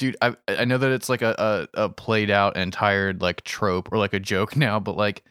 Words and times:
dude 0.00 0.16
I, 0.20 0.34
I 0.48 0.64
know 0.64 0.78
that 0.78 0.90
it's 0.90 1.08
like 1.08 1.22
a, 1.22 1.68
a, 1.76 1.84
a 1.84 1.88
played 1.88 2.30
out 2.30 2.56
and 2.56 2.72
tired 2.72 3.22
like 3.22 3.44
trope 3.44 3.92
or 3.92 3.98
like 3.98 4.14
a 4.14 4.18
joke 4.18 4.56
now 4.66 4.80
but 4.80 4.96
like 4.96 5.22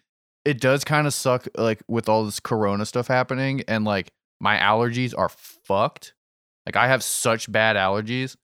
it 0.45 0.61
does 0.61 0.85
kind 0.85 1.05
of 1.07 1.13
suck 1.13 1.47
like 1.57 1.81
with 1.89 2.07
all 2.07 2.23
this 2.23 2.39
corona 2.39 2.85
stuff 2.85 3.07
happening 3.07 3.63
and 3.67 3.83
like 3.83 4.11
my 4.39 4.57
allergies 4.57 5.13
are 5.17 5.29
fucked 5.29 6.13
like 6.65 6.77
i 6.77 6.87
have 6.87 7.03
such 7.03 7.51
bad 7.51 7.75
allergies 7.75 8.37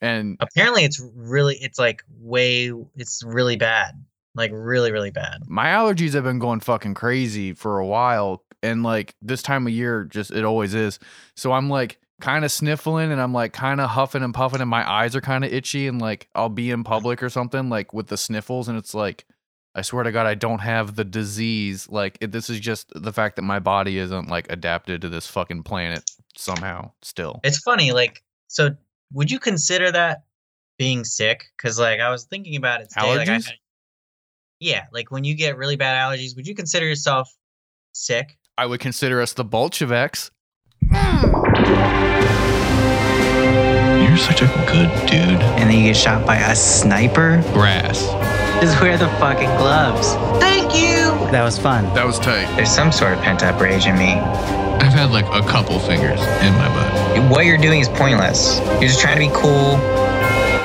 and 0.00 0.36
Apparently, 0.40 0.82
it's 0.82 1.00
really, 1.14 1.56
it's 1.60 1.78
like 1.78 2.02
way, 2.18 2.72
it's 2.96 3.22
really 3.22 3.54
bad. 3.54 4.04
Like 4.34 4.50
really, 4.52 4.90
really 4.90 5.12
bad. 5.12 5.42
my 5.46 5.66
allergies 5.66 6.14
have 6.14 6.24
been 6.24 6.40
going 6.40 6.58
fucking 6.58 6.94
crazy 6.94 7.52
for 7.52 7.78
a 7.78 7.86
while 7.86 8.42
and 8.62 8.82
like 8.82 9.14
this 9.22 9.42
time 9.42 9.66
of 9.66 9.72
year 9.72 10.04
just 10.04 10.30
it 10.30 10.44
always 10.44 10.72
is 10.72 10.98
so 11.36 11.52
i'm 11.52 11.68
like 11.68 11.98
kind 12.22 12.44
of 12.44 12.50
sniffling 12.52 13.12
and 13.12 13.20
i'm 13.20 13.34
like 13.34 13.52
kind 13.52 13.80
of 13.80 13.90
huffing 13.90 14.22
and 14.22 14.32
puffing 14.32 14.60
and 14.60 14.70
my 14.70 14.88
eyes 14.90 15.14
are 15.14 15.20
kind 15.20 15.44
of 15.44 15.52
itchy 15.52 15.86
and 15.88 16.00
like 16.00 16.28
i'll 16.34 16.48
be 16.48 16.70
in 16.70 16.84
public 16.84 17.22
or 17.22 17.28
something 17.28 17.68
like 17.68 17.92
with 17.92 18.06
the 18.06 18.16
sniffles 18.16 18.68
and 18.68 18.78
it's 18.78 18.94
like 18.94 19.26
i 19.74 19.82
swear 19.82 20.04
to 20.04 20.12
god 20.12 20.24
i 20.26 20.34
don't 20.34 20.60
have 20.60 20.94
the 20.94 21.04
disease 21.04 21.88
like 21.88 22.16
it, 22.20 22.32
this 22.32 22.48
is 22.48 22.60
just 22.60 22.90
the 22.94 23.12
fact 23.12 23.36
that 23.36 23.42
my 23.42 23.58
body 23.58 23.98
isn't 23.98 24.28
like 24.28 24.50
adapted 24.50 25.00
to 25.02 25.08
this 25.08 25.26
fucking 25.26 25.62
planet 25.62 26.08
somehow 26.36 26.90
still 27.02 27.40
It's 27.44 27.58
funny, 27.58 27.92
like, 27.92 28.22
so 28.48 28.70
would 29.12 29.30
you 29.30 29.38
consider 29.38 29.90
that 29.90 30.24
being 30.78 31.04
sick? 31.04 31.44
Because, 31.56 31.78
like, 31.78 32.00
I 32.00 32.08
was 32.10 32.24
thinking 32.24 32.56
about 32.56 32.80
it 32.80 32.88
today. 32.88 33.16
Like, 33.16 33.28
I 33.28 33.32
Allergies? 33.32 33.46
had- 33.46 33.54
yeah, 34.58 34.84
like 34.92 35.10
when 35.10 35.24
you 35.24 35.34
get 35.34 35.58
really 35.58 35.76
bad 35.76 35.96
allergies, 35.96 36.34
would 36.36 36.46
you 36.46 36.54
consider 36.54 36.86
yourself 36.86 37.30
sick? 37.92 38.38
i 38.58 38.64
would 38.66 38.80
consider 38.80 39.20
us 39.20 39.32
the 39.32 39.44
bolsheviks 39.44 40.30
hmm. 40.90 41.41
You're 44.02 44.16
such 44.18 44.42
a 44.42 44.46
good 44.66 44.90
dude. 45.08 45.40
and 45.40 45.70
then 45.70 45.78
you 45.78 45.84
get 45.84 45.96
shot 45.96 46.26
by 46.26 46.36
a 46.36 46.54
sniper. 46.54 47.40
Grass. 47.52 48.02
Just 48.60 48.80
wear 48.80 48.96
the 48.98 49.08
fucking 49.18 49.48
gloves. 49.56 50.14
Thank 50.40 50.74
you. 50.74 51.06
That 51.32 51.42
was 51.42 51.58
fun. 51.58 51.84
that 51.94 52.04
was 52.04 52.18
tight 52.18 52.44
There's 52.56 52.70
some 52.70 52.92
sort 52.92 53.14
of 53.14 53.20
pent 53.22 53.42
up 53.42 53.60
rage 53.60 53.86
in 53.86 53.96
me. 53.96 54.12
I've 54.12 54.92
had 54.92 55.10
like 55.10 55.24
a 55.26 55.46
couple 55.48 55.78
fingers 55.78 56.20
in 56.20 56.52
my 56.54 56.68
butt. 56.68 57.30
What 57.30 57.46
you're 57.46 57.56
doing 57.58 57.80
is 57.80 57.88
pointless. 57.88 58.58
You're 58.72 58.82
just 58.82 59.00
trying 59.00 59.14
to 59.18 59.28
be 59.28 59.34
cool. 59.34 59.76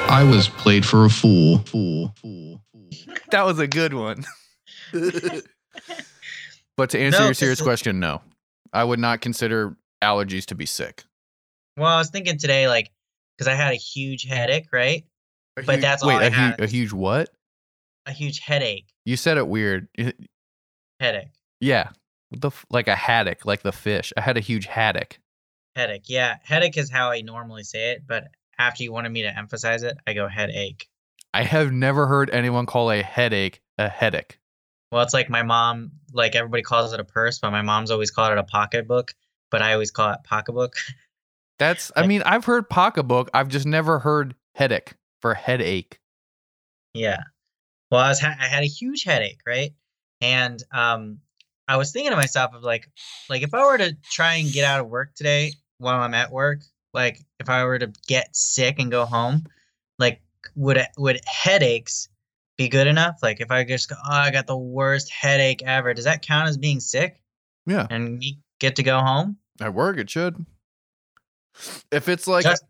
I 0.09 0.23
was 0.29 0.49
played 0.49 0.85
for 0.85 1.05
a 1.05 1.09
fool. 1.09 1.59
Fool. 1.59 2.13
Fool. 2.21 2.61
Fool. 2.73 3.15
that 3.31 3.45
was 3.45 3.59
a 3.59 3.67
good 3.67 3.93
one 3.93 4.23
but 6.77 6.89
to 6.91 6.99
answer 6.99 7.19
No, 7.19 7.25
your 7.25 7.29
'cause 7.31 7.37
serious 7.37 7.61
question 7.61 7.99
no 7.99 8.21
i 8.71 8.81
would 8.83 8.99
not 8.99 9.19
consider 9.19 9.75
allergies 10.03 10.45
to 10.45 10.55
be 10.55 10.65
sick 10.65 11.03
Well, 11.77 11.87
I 11.87 11.97
was 11.97 12.09
thinking 12.09 12.37
today, 12.37 12.67
like, 12.67 12.91
because 13.37 13.47
I 13.47 13.55
had 13.55 13.71
a 13.73 13.77
huge 13.77 14.23
headache, 14.25 14.67
right? 14.71 15.05
A 15.57 15.63
But 15.63 15.75
huge- 15.75 15.81
that's 15.81 16.05
wait, 16.05 16.15
I 16.17 16.25
a, 16.25 16.29
hu- 16.31 16.63
a 16.63 16.67
huge 16.67 16.91
what? 16.93 17.29
A 18.05 18.11
huge 18.11 18.39
headache. 18.39 18.87
You 19.05 19.17
said 19.17 19.37
it 19.37 19.47
weird. 19.47 19.87
Headache. 20.99 21.29
Yeah, 21.59 21.89
the 22.31 22.51
like 22.69 22.87
a 22.87 22.95
haddock, 22.95 23.45
like 23.45 23.61
the 23.61 23.71
fish. 23.71 24.11
I 24.17 24.21
had 24.21 24.37
a 24.37 24.39
huge 24.41 24.65
haddock. 24.65 25.19
Headache. 25.75 26.05
Yeah, 26.07 26.37
headache 26.43 26.77
is 26.77 26.89
how 26.89 27.11
I 27.11 27.21
normally 27.21 27.63
say 27.63 27.91
it, 27.91 28.03
but 28.07 28.25
after 28.57 28.83
you 28.83 28.91
wanted 28.91 29.09
me 29.11 29.21
to 29.23 29.37
emphasize 29.37 29.83
it, 29.83 29.97
I 30.07 30.13
go 30.13 30.27
headache. 30.27 30.87
I 31.33 31.43
have 31.43 31.71
never 31.71 32.07
heard 32.07 32.29
anyone 32.31 32.65
call 32.65 32.91
a 32.91 33.01
headache 33.03 33.61
a 33.77 33.87
headache. 33.89 34.39
Well, 34.91 35.03
it's 35.03 35.13
like 35.13 35.29
my 35.29 35.43
mom, 35.43 35.91
like 36.13 36.35
everybody 36.35 36.63
calls 36.63 36.93
it 36.93 36.99
a 36.99 37.03
purse, 37.03 37.37
but 37.39 37.51
my 37.51 37.61
mom's 37.61 37.91
always 37.91 38.09
called 38.09 38.31
it 38.31 38.37
a 38.39 38.43
pocketbook, 38.43 39.13
but 39.51 39.61
I 39.61 39.73
always 39.73 39.91
call 39.91 40.11
it 40.11 40.19
pocketbook. 40.23 40.75
That's. 41.59 41.91
I 41.95 42.05
mean, 42.07 42.21
I've 42.23 42.45
heard 42.45 42.69
pocketbook. 42.69 43.29
I've 43.33 43.47
just 43.49 43.65
never 43.65 43.99
heard 43.99 44.35
headache 44.55 44.93
for 45.21 45.33
headache. 45.33 45.99
yeah. 46.93 47.21
Well, 47.91 48.01
I 48.01 48.09
was 48.09 48.19
ha- 48.19 48.35
I 48.39 48.47
had 48.47 48.63
a 48.63 48.67
huge 48.67 49.03
headache, 49.03 49.39
right? 49.47 49.73
And 50.21 50.61
um, 50.73 51.19
I 51.67 51.77
was 51.77 51.91
thinking 51.91 52.11
to 52.11 52.17
myself 52.17 52.53
of 52.53 52.63
like, 52.63 52.89
like 53.29 53.43
if 53.43 53.53
I 53.53 53.65
were 53.65 53.77
to 53.77 53.95
try 54.11 54.35
and 54.35 54.51
get 54.51 54.65
out 54.65 54.81
of 54.81 54.89
work 54.89 55.15
today 55.15 55.53
while 55.77 56.01
I'm 56.01 56.13
at 56.13 56.31
work, 56.31 56.61
like 56.93 57.19
if 57.39 57.49
I 57.49 57.63
were 57.65 57.79
to 57.79 57.91
get 58.07 58.35
sick 58.35 58.79
and 58.79 58.91
go 58.91 59.05
home, 59.05 59.45
like 59.99 60.21
would 60.55 60.79
would 60.97 61.21
headaches 61.25 62.09
be 62.57 62.67
good 62.69 62.87
enough? 62.87 63.19
Like 63.21 63.41
if 63.41 63.51
I 63.51 63.63
just 63.63 63.89
go, 63.89 63.95
oh, 63.97 64.11
I 64.11 64.31
got 64.31 64.47
the 64.47 64.57
worst 64.57 65.11
headache 65.11 65.63
ever, 65.63 65.93
does 65.93 66.05
that 66.05 66.21
count 66.21 66.49
as 66.49 66.57
being 66.57 66.79
sick 66.79 67.21
Yeah, 67.65 67.87
and 67.89 68.23
get 68.59 68.77
to 68.77 68.83
go 68.83 68.99
home? 68.99 69.37
At 69.61 69.73
work 69.73 69.97
it 69.97 70.09
should. 70.09 70.45
If 71.91 72.07
it's 72.07 72.27
like, 72.27 72.43
Just- 72.43 72.65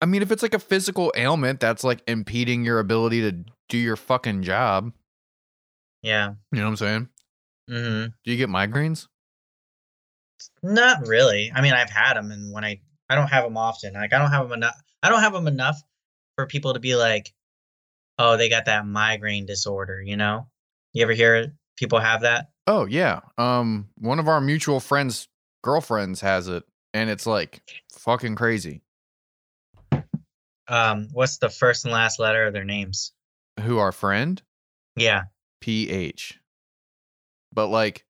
I 0.00 0.06
mean, 0.06 0.22
if 0.22 0.30
it's 0.30 0.42
like 0.42 0.54
a 0.54 0.58
physical 0.58 1.12
ailment 1.16 1.60
that's 1.60 1.84
like 1.84 2.02
impeding 2.06 2.64
your 2.64 2.78
ability 2.78 3.20
to 3.22 3.44
do 3.68 3.78
your 3.78 3.96
fucking 3.96 4.42
job, 4.42 4.92
yeah. 6.02 6.34
you 6.52 6.58
know 6.58 6.64
what 6.64 6.70
I'm 6.70 6.76
saying? 6.76 7.08
hmm 7.68 8.04
Do 8.24 8.30
you 8.30 8.36
get 8.36 8.48
migraines? 8.48 9.08
Not 10.62 11.06
really. 11.06 11.50
I 11.54 11.60
mean, 11.60 11.72
I've 11.72 11.90
had 11.90 12.14
them, 12.14 12.30
and 12.30 12.52
when 12.52 12.64
I 12.64 12.80
I 13.10 13.14
don't 13.14 13.28
have 13.28 13.44
them 13.44 13.56
often. 13.56 13.94
Like 13.94 14.12
I 14.12 14.18
don't 14.18 14.30
have 14.30 14.48
them 14.48 14.56
enough. 14.58 14.76
I 15.02 15.08
don't 15.08 15.20
have 15.20 15.32
them 15.32 15.46
enough 15.48 15.80
for 16.36 16.46
people 16.46 16.74
to 16.74 16.80
be 16.80 16.94
like, 16.94 17.32
oh, 18.18 18.36
they 18.36 18.48
got 18.48 18.66
that 18.66 18.86
migraine 18.86 19.46
disorder. 19.46 20.00
You 20.00 20.16
know? 20.16 20.48
You 20.92 21.02
ever 21.02 21.12
hear 21.12 21.52
people 21.76 21.98
have 21.98 22.22
that? 22.22 22.50
Oh 22.66 22.86
yeah. 22.86 23.20
Um, 23.36 23.88
one 23.98 24.18
of 24.18 24.28
our 24.28 24.40
mutual 24.40 24.80
friends' 24.80 25.28
girlfriends 25.62 26.20
has 26.20 26.48
it, 26.48 26.64
and 26.94 27.10
it's 27.10 27.26
like 27.26 27.60
fucking 27.92 28.34
crazy. 28.36 28.82
Um, 30.68 31.08
what's 31.12 31.38
the 31.38 31.48
first 31.48 31.84
and 31.84 31.92
last 31.94 32.18
letter 32.18 32.46
of 32.46 32.52
their 32.52 32.64
names? 32.64 33.12
Who 33.60 33.78
our 33.78 33.92
friend? 33.92 34.40
Yeah. 34.96 35.22
PH. 35.60 36.38
But 37.52 37.68
like 37.68 38.04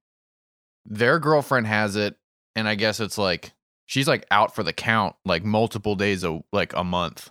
their 0.84 1.19
girlfriend 1.19 1.66
has 1.66 1.97
it, 1.97 2.16
and 2.56 2.69
I 2.69 2.75
guess 2.75 2.98
it's 3.00 3.16
like 3.19 3.53
she's 3.86 4.09
like 4.09 4.26
out 4.30 4.54
for 4.54 4.62
the 4.62 4.72
count 4.72 5.15
like 5.25 5.44
multiple 5.44 5.94
days 5.94 6.25
a 6.25 6.41
like 6.53 6.75
a 6.75 6.82
month. 6.84 7.30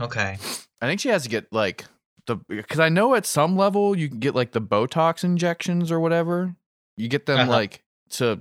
Okay. 0.00 0.36
I 0.82 0.86
think 0.86 1.00
she 1.00 1.08
has 1.08 1.22
to 1.24 1.28
get 1.28 1.52
like 1.52 1.84
the 2.26 2.36
because 2.48 2.80
I 2.80 2.90
know 2.90 3.14
at 3.14 3.24
some 3.26 3.56
level 3.56 3.96
you 3.96 4.08
can 4.08 4.18
get 4.18 4.34
like 4.34 4.52
the 4.52 4.60
Botox 4.60 5.24
injections 5.24 5.90
or 5.90 5.98
whatever. 6.00 6.54
You 6.96 7.08
get 7.08 7.24
them 7.26 7.40
Uh-huh. 7.40 7.50
like 7.50 7.82
to 8.10 8.40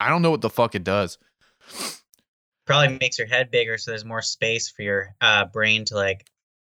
I 0.00 0.08
don't 0.08 0.22
know 0.22 0.30
what 0.30 0.40
the 0.40 0.50
fuck 0.50 0.74
it 0.74 0.84
does. 0.84 1.18
Probably 2.66 2.98
makes 2.98 3.18
your 3.18 3.28
head 3.28 3.50
bigger, 3.50 3.78
so 3.78 3.90
there's 3.90 4.04
more 4.04 4.22
space 4.22 4.68
for 4.68 4.82
your 4.82 5.14
uh, 5.20 5.46
brain 5.46 5.84
to 5.86 5.94
like 5.94 6.26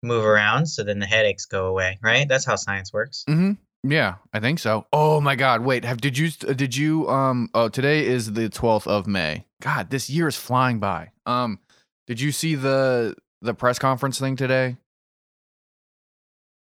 move 0.03 0.25
around. 0.25 0.67
So 0.67 0.83
then 0.83 0.99
the 0.99 1.05
headaches 1.05 1.45
go 1.45 1.67
away. 1.67 1.97
Right? 2.01 2.27
That's 2.27 2.45
how 2.45 2.55
science 2.55 2.93
works. 2.93 3.23
Mm-hmm. 3.27 3.53
Yeah, 3.87 4.15
I 4.33 4.39
think 4.39 4.59
so. 4.59 4.87
Oh 4.91 5.21
my 5.21 5.35
god, 5.35 5.61
wait, 5.61 5.85
have 5.85 6.01
did 6.01 6.17
you 6.17 6.31
did 6.31 6.75
you 6.75 7.07
um 7.07 7.49
oh 7.53 7.69
today 7.69 8.05
is 8.05 8.33
the 8.33 8.49
12th 8.49 8.87
of 8.87 9.05
May. 9.05 9.45
God, 9.61 9.91
this 9.91 10.09
year 10.09 10.27
is 10.27 10.35
flying 10.35 10.79
by. 10.79 11.11
Um 11.27 11.59
did 12.07 12.19
you 12.19 12.31
see 12.31 12.55
the 12.55 13.15
the 13.41 13.53
press 13.53 13.77
conference 13.77 14.19
thing 14.19 14.35
today? 14.35 14.77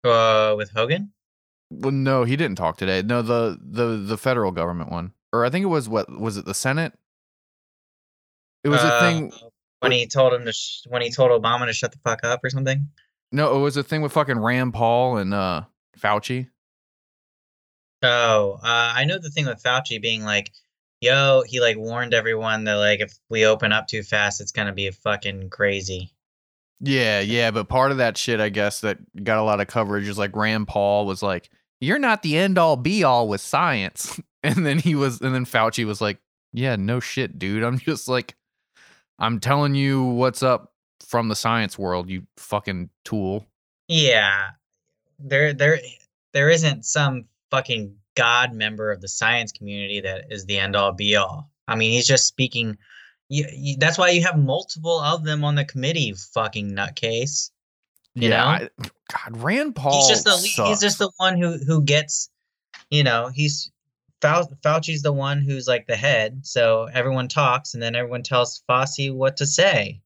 Uh, 0.04 0.54
with 0.58 0.72
Hogan. 0.72 1.14
Well, 1.72 1.92
no, 1.92 2.26
he 2.26 2.36
didn't 2.36 2.58
talk 2.58 2.78
today. 2.78 3.02
No, 3.02 3.22
the 3.22 3.58
the 3.62 3.96
the 3.98 4.18
federal 4.18 4.52
government 4.52 4.92
one. 4.92 5.13
Or 5.34 5.44
I 5.44 5.50
think 5.50 5.64
it 5.64 5.68
was 5.68 5.90
what 5.90 6.10
was 6.10 6.38
it 6.38 6.46
the 6.46 6.54
Senate? 6.54 6.94
It 8.64 8.70
was 8.70 8.82
a 8.84 8.94
Uh, 8.94 9.00
thing 9.02 9.32
when 9.80 9.92
he 9.92 10.08
told 10.08 10.32
him 10.34 10.46
to 10.46 10.54
sh- 10.54 10.84
when 10.88 11.02
he 11.02 11.12
told 11.12 11.32
Obama 11.32 11.66
to 11.66 11.74
shut 11.74 11.92
the 11.92 11.98
fuck 11.98 12.24
up 12.24 12.42
or 12.44 12.50
something. 12.50 12.88
No, 13.32 13.58
it 13.58 13.60
was 13.60 13.76
a 13.76 13.84
thing 13.84 14.02
with 14.02 14.12
fucking 14.14 14.38
Rand 14.40 14.74
Paul 14.74 15.18
and 15.18 15.34
uh 15.34 15.64
Fauci. 16.00 16.50
Oh, 18.04 18.60
uh, 18.64 18.94
I 18.96 19.06
know 19.06 19.18
the 19.18 19.30
thing 19.30 19.46
with 19.46 19.62
Fauci 19.64 20.02
being 20.02 20.24
like, 20.24 20.52
yo, 21.02 21.44
he 21.48 21.60
like 21.62 21.78
warned 21.78 22.14
everyone 22.14 22.66
that 22.66 22.76
like 22.76 23.00
if 23.00 23.14
we 23.30 23.46
open 23.46 23.72
up 23.72 23.88
too 23.88 24.04
fast, 24.04 24.40
it's 24.40 24.52
gonna 24.52 24.74
be 24.74 24.90
fucking 24.92 25.50
crazy. 25.50 26.14
Yeah, 26.80 27.22
yeah, 27.22 27.50
but 27.52 27.70
part 27.70 27.92
of 27.92 27.98
that 27.98 28.18
shit, 28.18 28.42
I 28.42 28.50
guess, 28.50 28.82
that 28.82 28.98
got 29.24 29.38
a 29.38 29.44
lot 29.44 29.62
of 29.62 29.68
coverage 29.68 30.08
is 30.08 30.18
like 30.18 30.36
Rand 30.36 30.68
Paul 30.68 31.06
was 31.06 31.24
like, 31.24 31.50
"You're 31.80 32.00
not 32.00 32.24
the 32.24 32.38
end 32.38 32.58
all 32.58 32.76
be 32.76 33.04
all 33.06 33.28
with 33.30 33.40
science," 33.42 34.20
and 34.44 34.66
then 34.66 34.80
he 34.80 34.96
was, 34.96 35.22
and 35.22 35.34
then 35.34 35.46
Fauci 35.46 35.86
was 35.86 36.02
like, 36.02 36.20
"Yeah, 36.52 36.76
no 36.76 37.00
shit, 37.00 37.40
dude. 37.40 37.64
I'm 37.64 37.78
just 37.78 38.08
like, 38.08 38.36
I'm 39.20 39.40
telling 39.40 39.76
you 39.76 40.04
what's 40.04 40.44
up 40.44 40.74
from 41.00 41.30
the 41.30 41.36
science 41.36 41.78
world, 41.78 42.10
you 42.10 42.24
fucking 42.38 42.90
tool." 43.06 43.46
Yeah, 43.88 44.50
there, 45.20 45.54
there, 45.54 45.80
there 46.34 46.50
isn't 46.50 46.86
some 46.86 47.26
fucking 47.52 47.96
god 48.16 48.54
member 48.54 48.92
of 48.92 49.02
the 49.02 49.08
science 49.08 49.52
community 49.52 50.02
that 50.02 50.26
is 50.30 50.46
the 50.46 50.60
end 50.60 50.76
all 50.76 50.92
be 50.92 51.16
all. 51.16 51.50
I 51.68 51.76
mean, 51.76 51.92
he's 51.92 52.08
just 52.08 52.28
speaking. 52.28 52.78
You, 53.30 53.46
you, 53.52 53.78
that's 53.78 53.98
why 53.98 54.10
you 54.10 54.22
have 54.24 54.38
multiple 54.38 55.00
of 55.00 55.24
them 55.24 55.44
on 55.44 55.56
the 55.56 55.66
committee. 55.66 56.14
Fucking 56.34 56.72
nutcase. 56.72 57.52
You 58.16 58.30
yeah, 58.30 58.38
know? 58.38 58.46
I, 58.46 58.70
God, 59.12 59.42
Rand 59.42 59.76
Paul. 59.76 59.94
he's 59.94 60.10
just 60.10 60.26
the 60.26 60.38
sucks. 60.38 60.70
he's 60.70 60.82
just 60.82 61.00
the 61.00 61.12
one 61.18 61.40
who 61.40 61.58
who 61.58 61.82
gets 61.82 62.30
you 62.90 63.04
know 63.04 63.30
he's 63.34 63.72
Fau- 64.24 64.50
Fauci's 64.64 65.04
the 65.04 65.14
one 65.14 65.42
who's 65.42 65.68
like 65.68 65.86
the 65.86 65.96
head 65.96 66.46
so 66.46 66.88
everyone 66.94 67.28
talks 67.28 67.74
and 67.74 67.84
then 67.84 67.96
everyone 67.96 68.24
tells 68.24 68.64
Fauci 68.68 69.14
what 69.14 69.38
to 69.38 69.46
say 69.46 70.02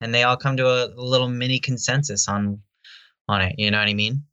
and 0.00 0.14
they 0.14 0.22
all 0.22 0.36
come 0.36 0.56
to 0.58 0.66
a, 0.66 0.86
a 0.88 1.02
little 1.02 1.28
mini 1.28 1.58
consensus 1.58 2.28
on 2.28 2.60
on 3.28 3.40
it. 3.40 3.54
You 3.58 3.70
know 3.70 3.78
what 3.78 3.88
I 3.88 3.94
mean? 3.94 4.24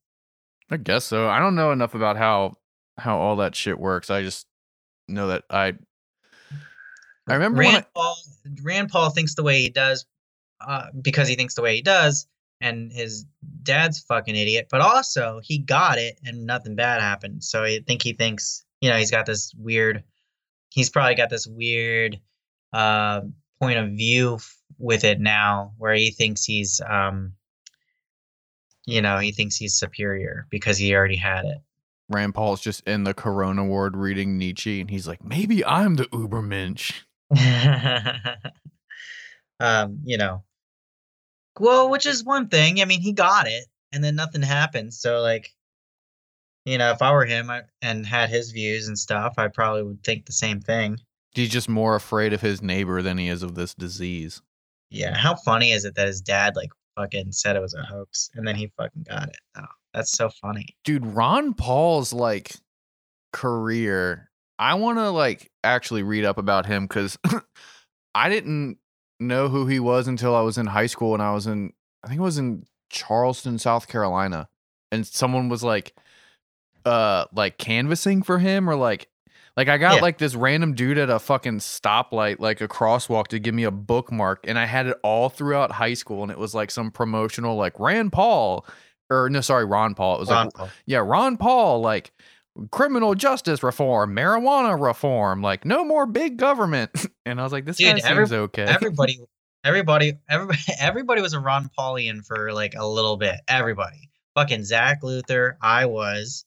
I 0.70 0.78
guess 0.78 1.06
so. 1.06 1.30
I 1.30 1.40
don't 1.40 1.56
know 1.56 1.72
enough 1.72 1.96
about 1.96 2.18
how 2.18 2.56
how 2.98 3.18
all 3.18 3.38
that 3.38 3.56
shit 3.56 3.80
works. 3.80 4.10
I 4.10 4.22
just 4.22 4.46
know 5.08 5.28
that 5.28 5.44
I 5.50 5.74
I 7.28 7.34
remember 7.34 7.60
when 7.60 7.74
Rand 7.74 7.86
I, 7.86 7.88
Paul 7.96 8.16
Rand 8.62 8.90
Paul 8.90 9.10
thinks 9.10 9.36
the 9.36 9.44
way 9.44 9.62
he 9.62 9.70
does 9.70 10.06
uh, 10.60 10.88
because 11.02 11.28
he 11.28 11.36
thinks 11.36 11.56
the 11.56 11.62
way 11.62 11.76
he 11.76 11.82
does, 11.82 12.28
and 12.60 12.92
his 12.92 13.26
dad's 13.64 14.00
fucking 14.02 14.36
idiot. 14.36 14.68
But 14.70 14.82
also 14.82 15.40
he 15.44 15.58
got 15.58 15.98
it, 15.98 16.20
and 16.26 16.46
nothing 16.46 16.76
bad 16.76 17.02
happened. 17.02 17.44
So 17.44 17.64
I 17.64 17.80
think 17.88 18.02
he 18.02 18.14
thinks 18.14 18.66
you 18.82 18.90
know 18.90 18.98
he's 18.98 19.12
got 19.12 19.26
this 19.26 19.54
weird. 19.58 20.04
He's 20.70 20.90
probably 20.90 21.16
got 21.16 21.30
this 21.30 21.48
weird 21.48 22.20
uh, 22.74 23.22
point 23.62 23.80
of 23.80 23.92
view 23.92 24.36
f- 24.36 24.58
with 24.78 25.04
it 25.04 25.20
now, 25.20 25.74
where 25.78 25.94
he 25.94 26.12
thinks 26.12 26.44
he's 26.44 26.82
um, 26.88 27.34
you 28.86 29.02
know 29.02 29.20
he 29.20 29.32
thinks 29.32 29.56
he's 29.56 29.78
superior 29.78 30.48
because 30.50 30.78
he 30.78 30.96
already 30.96 31.16
had 31.16 31.46
it. 31.46 31.58
Rand 32.12 32.36
Paul's 32.36 32.62
just 32.62 32.86
in 32.88 33.06
the 33.06 33.14
Corona 33.14 33.64
ward 33.64 33.96
reading 33.96 34.38
Nietzsche, 34.38 34.82
and 34.82 34.90
he's 34.90 35.08
like, 35.08 35.24
maybe 35.24 35.64
I'm 35.64 35.96
the 35.96 36.06
Ubermensch. 36.06 36.94
um, 39.60 40.00
you 40.04 40.18
know. 40.18 40.44
Well, 41.60 41.90
which 41.90 42.06
is 42.06 42.24
one 42.24 42.50
thing. 42.50 42.82
I 42.82 42.86
mean, 42.86 43.02
he 43.02 43.14
got 43.14 43.48
it, 43.48 43.66
and 43.92 44.04
then 44.04 44.16
nothing 44.16 44.42
happened. 44.42 44.94
So, 44.94 45.22
like, 45.22 45.52
you 46.66 46.78
know, 46.78 46.92
if 46.92 47.02
I 47.02 47.12
were 47.12 47.26
him 47.26 47.50
I, 47.50 47.64
and 47.82 48.06
had 48.06 48.30
his 48.30 48.52
views 48.52 48.88
and 48.88 48.98
stuff, 48.98 49.34
I 49.38 49.48
probably 49.48 49.84
would 49.84 50.04
think 50.04 50.26
the 50.26 50.34
same 50.34 50.60
thing. 50.60 51.00
He's 51.34 51.50
just 51.50 51.70
more 51.70 51.96
afraid 51.96 52.34
of 52.34 52.42
his 52.42 52.62
neighbor 52.62 53.02
than 53.02 53.18
he 53.18 53.28
is 53.28 53.44
of 53.44 53.56
this 53.56 53.74
disease. 53.74 54.42
Yeah. 54.90 55.16
How 55.16 55.36
funny 55.36 55.72
is 55.72 55.86
it 55.86 55.96
that 55.96 56.08
his 56.08 56.22
dad 56.22 56.56
like 56.56 56.72
fucking 56.98 57.32
said 57.32 57.56
it 57.56 57.62
was 57.62 57.74
a 57.74 57.84
hoax, 57.84 58.30
and 58.36 58.46
then 58.46 58.56
he 58.56 58.72
fucking 58.78 59.04
got 59.04 59.30
it? 59.30 59.38
Oh, 59.58 59.66
that's 59.94 60.12
so 60.12 60.30
funny. 60.30 60.68
Dude, 60.84 61.06
Ron 61.06 61.54
Paul's 61.54 62.14
like 62.14 62.56
career. 63.32 64.30
I 64.60 64.76
want 64.76 65.00
to 65.00 65.10
like 65.10 65.52
actually 65.64 66.04
read 66.04 66.26
up 66.26 66.38
about 66.38 66.66
him 66.66 66.86
because 66.86 67.18
I 68.16 68.30
didn't 68.30 68.78
know 69.20 69.50
who 69.50 69.68
he 69.68 69.80
was 69.80 70.08
until 70.08 70.36
I 70.36 70.42
was 70.42 70.58
in 70.58 70.68
high 70.68 70.88
school 70.88 71.14
and 71.14 71.24
I 71.24 71.34
was 71.34 71.48
in, 71.48 71.74
I 72.04 72.08
think 72.08 72.20
it 72.20 72.24
was 72.24 72.38
in 72.38 72.66
Charleston, 72.90 73.58
South 73.58 73.88
Carolina, 73.88 74.50
and 74.92 75.08
someone 75.08 75.50
was 75.50 75.64
like, 75.64 75.96
uh, 76.86 77.26
like 77.34 77.58
canvassing 77.58 78.24
for 78.24 78.40
him 78.40 78.70
or 78.70 78.76
like, 78.76 79.08
like 79.58 79.68
I 79.68 79.78
got 79.78 79.96
Yeah. 79.96 80.02
like 80.02 80.18
this 80.18 80.34
random 80.36 80.74
dude 80.76 80.98
at 80.98 81.10
a 81.10 81.20
fucking 81.20 81.60
stoplight, 81.60 82.40
like 82.40 82.62
a 82.62 82.68
crosswalk, 82.68 83.28
to 83.28 83.40
give 83.40 83.54
me 83.54 83.64
a 83.66 83.72
bookmark, 83.72 84.46
and 84.48 84.58
I 84.58 84.66
had 84.66 84.88
it 84.88 84.98
all 85.04 85.30
throughout 85.30 85.72
high 85.74 85.94
school, 85.94 86.24
and 86.24 86.32
it 86.32 86.38
was 86.38 86.56
like 86.56 86.72
some 86.72 86.90
promotional, 86.92 87.58
like 87.58 87.78
Rand 87.80 88.12
Paul, 88.14 88.66
or 89.10 89.30
no, 89.30 89.42
sorry, 89.42 89.66
Ron 89.66 89.94
Paul. 89.94 90.16
It 90.16 90.20
was 90.22 90.30
Ron 90.30 90.46
like 90.46 90.54
Paul. 90.54 90.70
yeah, 90.86 91.00
Ron 91.00 91.36
Paul, 91.38 91.82
like 91.82 92.12
criminal 92.72 93.14
justice 93.16 93.62
reform, 93.64 94.16
marijuana 94.16 94.82
reform, 94.82 95.42
like 95.42 95.66
no 95.66 95.84
more 95.86 96.06
big 96.06 96.38
government. 96.38 96.92
and 97.26 97.40
I 97.40 97.44
was 97.44 97.52
like, 97.52 97.66
this 97.66 97.78
Dude, 97.78 98.02
guy 98.02 98.10
every- 98.10 98.26
seems 98.28 98.34
okay. 98.34 98.64
everybody, 98.64 99.20
everybody, 99.66 100.14
everybody, 100.30 100.60
everybody 100.80 101.22
was 101.22 101.34
a 101.34 101.40
Ron 101.40 101.70
Paulian 101.78 102.26
for 102.26 102.54
like 102.54 102.74
a 102.76 102.88
little 102.88 103.18
bit. 103.18 103.36
Everybody, 103.50 104.10
fucking 104.36 104.64
Zach 104.64 105.04
Luther, 105.04 105.58
I 105.62 105.86
was. 105.88 106.46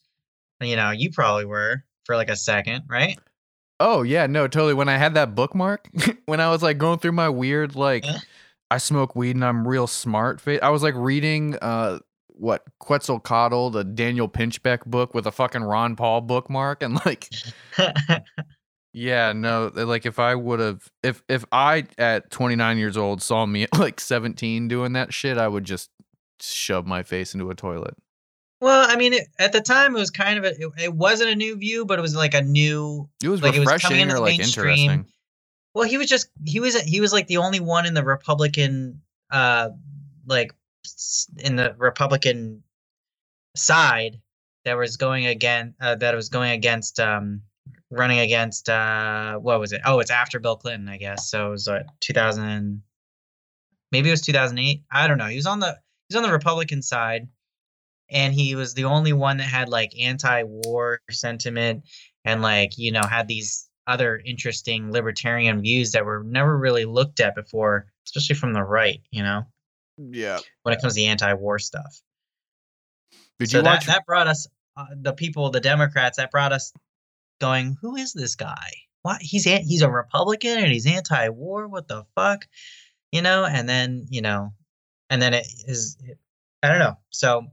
You 0.64 0.76
know, 0.76 0.90
you 0.90 1.10
probably 1.10 1.44
were 1.44 1.84
for 2.04 2.16
like 2.16 2.30
a 2.30 2.36
second, 2.36 2.84
right? 2.88 3.18
oh 3.80 4.02
yeah, 4.02 4.26
no, 4.26 4.46
totally. 4.48 4.74
When 4.74 4.88
I 4.88 4.96
had 4.96 5.14
that 5.14 5.34
bookmark, 5.34 5.88
when 6.26 6.40
I 6.40 6.50
was 6.50 6.62
like 6.62 6.78
going 6.78 6.98
through 6.98 7.12
my 7.12 7.28
weird 7.28 7.76
like 7.76 8.04
Yeah. 8.04 8.18
I 8.70 8.78
smoke 8.78 9.14
weed 9.14 9.36
and 9.36 9.44
I'm 9.44 9.66
real 9.68 9.86
smart. 9.86 10.42
I 10.62 10.70
was 10.70 10.82
like 10.82 10.94
reading 10.96 11.56
uh 11.60 11.98
what 12.28 12.64
Quetzalcoatl, 12.80 13.70
the 13.70 13.84
Daniel 13.84 14.28
Pinchbeck 14.28 14.84
book 14.86 15.14
with 15.14 15.26
a 15.26 15.32
fucking 15.32 15.62
Ron 15.62 15.96
Paul 15.96 16.20
bookmark, 16.22 16.82
and 16.82 16.98
like 17.04 17.28
Yeah, 18.92 19.32
no, 19.32 19.72
like 19.74 20.06
if 20.06 20.20
I 20.20 20.34
would 20.36 20.60
have 20.60 20.88
if 21.02 21.22
if 21.28 21.44
I 21.50 21.86
at 21.98 22.30
29 22.30 22.78
years 22.78 22.96
old 22.96 23.22
saw 23.22 23.44
me 23.44 23.64
at 23.64 23.78
like 23.78 24.00
17 24.00 24.68
doing 24.68 24.92
that 24.92 25.12
shit, 25.12 25.36
I 25.36 25.48
would 25.48 25.64
just 25.64 25.90
shove 26.40 26.86
my 26.86 27.02
face 27.02 27.34
into 27.34 27.50
a 27.50 27.54
toilet. 27.54 27.96
Well, 28.64 28.86
I 28.88 28.96
mean, 28.96 29.12
it, 29.12 29.28
at 29.38 29.52
the 29.52 29.60
time, 29.60 29.94
it 29.94 29.98
was 29.98 30.10
kind 30.10 30.38
of 30.38 30.44
a. 30.44 30.58
It, 30.58 30.72
it 30.84 30.94
wasn't 30.94 31.28
a 31.28 31.34
new 31.34 31.56
view, 31.56 31.84
but 31.84 31.98
it 31.98 32.02
was 32.02 32.16
like 32.16 32.32
a 32.32 32.40
new. 32.40 33.10
It 33.22 33.28
was 33.28 33.42
Like, 33.42 33.54
it 33.54 33.60
was 33.60 33.68
or 34.10 34.20
like 34.20 34.38
mainstream. 34.38 34.68
interesting. 34.68 35.06
Well, 35.74 35.86
he 35.86 35.98
was 35.98 36.08
just 36.08 36.28
he 36.46 36.60
was 36.60 36.80
he 36.80 37.02
was 37.02 37.12
like 37.12 37.26
the 37.26 37.36
only 37.36 37.60
one 37.60 37.84
in 37.84 37.92
the 37.92 38.02
Republican, 38.02 39.02
uh, 39.30 39.68
like 40.26 40.54
in 41.36 41.56
the 41.56 41.74
Republican 41.76 42.62
side 43.54 44.18
that 44.64 44.78
was 44.78 44.96
going 44.96 45.26
again 45.26 45.74
uh, 45.78 45.96
that 45.96 46.14
was 46.14 46.30
going 46.30 46.52
against 46.52 46.98
um 46.98 47.42
running 47.90 48.18
against 48.18 48.68
uh 48.68 49.36
what 49.36 49.60
was 49.60 49.72
it 49.72 49.80
oh 49.84 50.00
it's 50.00 50.10
after 50.10 50.40
bill 50.40 50.56
clinton 50.56 50.88
i 50.88 50.96
guess 50.96 51.30
so 51.30 51.48
it 51.48 51.50
was 51.50 51.68
what 51.68 51.86
2000 52.00 52.82
maybe 53.92 54.08
it 54.08 54.12
was 54.12 54.22
2008 54.22 54.82
i 54.90 55.06
don't 55.06 55.18
know 55.18 55.26
he 55.26 55.36
was 55.36 55.46
on 55.46 55.60
the 55.60 55.68
he 55.68 56.14
was 56.14 56.16
on 56.16 56.22
the 56.24 56.32
republican 56.32 56.82
side 56.82 57.28
and 58.14 58.32
he 58.32 58.54
was 58.54 58.72
the 58.72 58.84
only 58.84 59.12
one 59.12 59.36
that 59.38 59.44
had 59.44 59.68
like 59.68 59.92
anti-war 60.00 61.00
sentiment 61.10 61.84
and 62.24 62.40
like 62.40 62.78
you 62.78 62.92
know 62.92 63.02
had 63.02 63.28
these 63.28 63.68
other 63.86 64.18
interesting 64.24 64.90
libertarian 64.90 65.60
views 65.60 65.92
that 65.92 66.06
were 66.06 66.22
never 66.24 66.56
really 66.56 66.86
looked 66.86 67.20
at 67.20 67.34
before 67.34 67.86
especially 68.06 68.36
from 68.36 68.54
the 68.54 68.62
right 68.62 69.02
you 69.10 69.22
know 69.22 69.42
Yeah. 69.98 70.38
when 70.62 70.72
it 70.74 70.80
comes 70.80 70.94
to 70.94 71.00
the 71.00 71.06
anti-war 71.06 71.58
stuff. 71.58 72.00
Did 73.38 73.50
so 73.50 73.58
you 73.58 73.62
that, 73.64 73.70
watch 73.70 73.86
that 73.86 74.06
brought 74.06 74.28
us 74.28 74.46
uh, 74.76 74.86
the 74.96 75.12
people 75.12 75.50
the 75.50 75.60
democrats 75.60 76.16
that 76.16 76.30
brought 76.30 76.52
us 76.52 76.72
going 77.40 77.76
who 77.82 77.96
is 77.96 78.12
this 78.12 78.36
guy? 78.36 78.70
What 79.02 79.20
he's 79.20 79.44
he's 79.44 79.82
a 79.82 79.90
republican 79.90 80.56
and 80.58 80.72
he's 80.72 80.86
anti-war? 80.86 81.68
What 81.68 81.88
the 81.88 82.04
fuck? 82.14 82.46
You 83.12 83.20
know 83.22 83.44
and 83.44 83.68
then 83.68 84.06
you 84.08 84.22
know 84.22 84.54
and 85.10 85.20
then 85.20 85.34
it 85.34 85.46
is 85.66 85.98
it, 86.04 86.18
i 86.62 86.68
don't 86.68 86.78
know. 86.78 86.96
So 87.10 87.48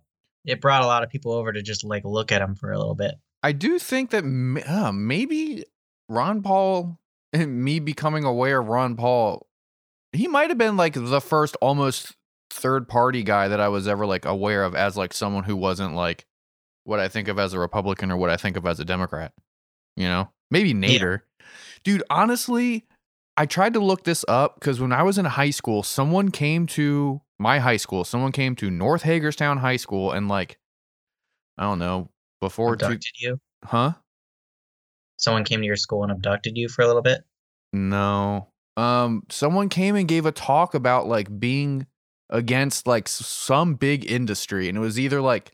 it 0.46 0.62
brought 0.62 0.84
a 0.84 0.88
lot 0.88 1.04
of 1.04 1.10
people 1.10 1.32
over 1.32 1.52
to 1.54 1.62
just 1.62 1.84
like 1.84 2.04
look 2.04 2.32
at 2.32 2.42
him 2.42 2.56
for 2.56 2.72
a 2.72 2.78
little 2.78 2.96
bit 2.96 3.16
I 3.44 3.52
do 3.52 3.80
think 3.80 4.12
that 4.12 4.24
uh, 4.68 4.92
maybe 4.92 5.66
Ron 6.10 6.42
Paul 6.42 7.00
and 7.34 7.64
me 7.64 7.80
becoming 7.80 8.24
aware 8.24 8.60
of 8.60 8.68
Ron 8.68 8.96
Paul, 8.96 9.48
he 10.14 10.28
might 10.28 10.50
have 10.50 10.58
been 10.58 10.78
like 10.78 10.94
the 10.94 11.22
first 11.22 11.56
almost 11.62 12.16
third 12.50 12.88
party 12.88 13.24
guy 13.24 13.48
that 13.48 13.60
I 13.60 13.70
was 13.70 13.88
ever 13.88 14.06
like 14.06 14.26
aware 14.26 14.64
of 14.64 14.76
as 14.76 14.98
like 14.98 15.14
someone 15.14 15.46
who 15.46 15.56
wasn't 15.56 15.96
like 15.96 16.26
what 16.84 17.00
I 17.00 17.08
think 17.08 17.28
of 17.28 17.40
as 17.40 17.54
a 17.54 17.60
Republican 17.60 18.12
or 18.12 18.18
what 18.18 18.30
I 18.30 18.38
think 18.38 18.58
of 18.58 18.66
as 18.66 18.80
a 18.80 18.86
Democrat. 18.86 19.34
You 19.96 20.06
know, 20.06 20.30
maybe 20.52 20.74
Nader. 20.74 21.22
Dude, 21.84 22.04
honestly, 22.10 22.86
I 23.38 23.46
tried 23.46 23.74
to 23.74 23.80
look 23.80 24.04
this 24.04 24.24
up 24.28 24.60
because 24.60 24.80
when 24.80 24.92
I 24.92 25.04
was 25.04 25.18
in 25.18 25.26
high 25.26 25.50
school, 25.50 25.82
someone 25.82 26.30
came 26.30 26.68
to 26.68 27.22
my 27.42 27.60
high 27.60 27.78
school. 27.78 28.04
Someone 28.04 28.32
came 28.32 28.56
to 28.58 28.70
North 28.70 29.02
Hagerstown 29.02 29.58
High 29.58 29.78
School 29.78 30.12
and 30.12 30.28
like, 30.28 30.58
I 31.58 31.64
don't 31.64 31.80
know, 31.80 32.10
before 32.40 32.76
two, 32.76 32.86
abducted 32.86 33.12
you 33.20 33.40
huh? 33.64 33.94
someone 35.18 35.44
came 35.44 35.60
to 35.60 35.66
your 35.66 35.76
school 35.76 36.04
and 36.04 36.12
abducted 36.12 36.58
you 36.58 36.68
for 36.68 36.82
a 36.82 36.88
little 36.88 37.02
bit 37.02 37.24
No. 37.74 38.48
Um, 38.78 39.24
someone 39.30 39.70
came 39.70 39.96
and 39.96 40.08
gave 40.08 40.26
a 40.26 40.32
talk 40.32 40.74
about 40.74 41.08
like 41.08 41.40
being 41.40 41.88
against 42.30 42.88
like 42.88 43.08
some 43.08 43.76
big 43.76 44.10
industry, 44.10 44.70
and 44.70 44.78
it 44.78 44.82
was 44.82 45.00
either 45.00 45.22
like, 45.22 45.52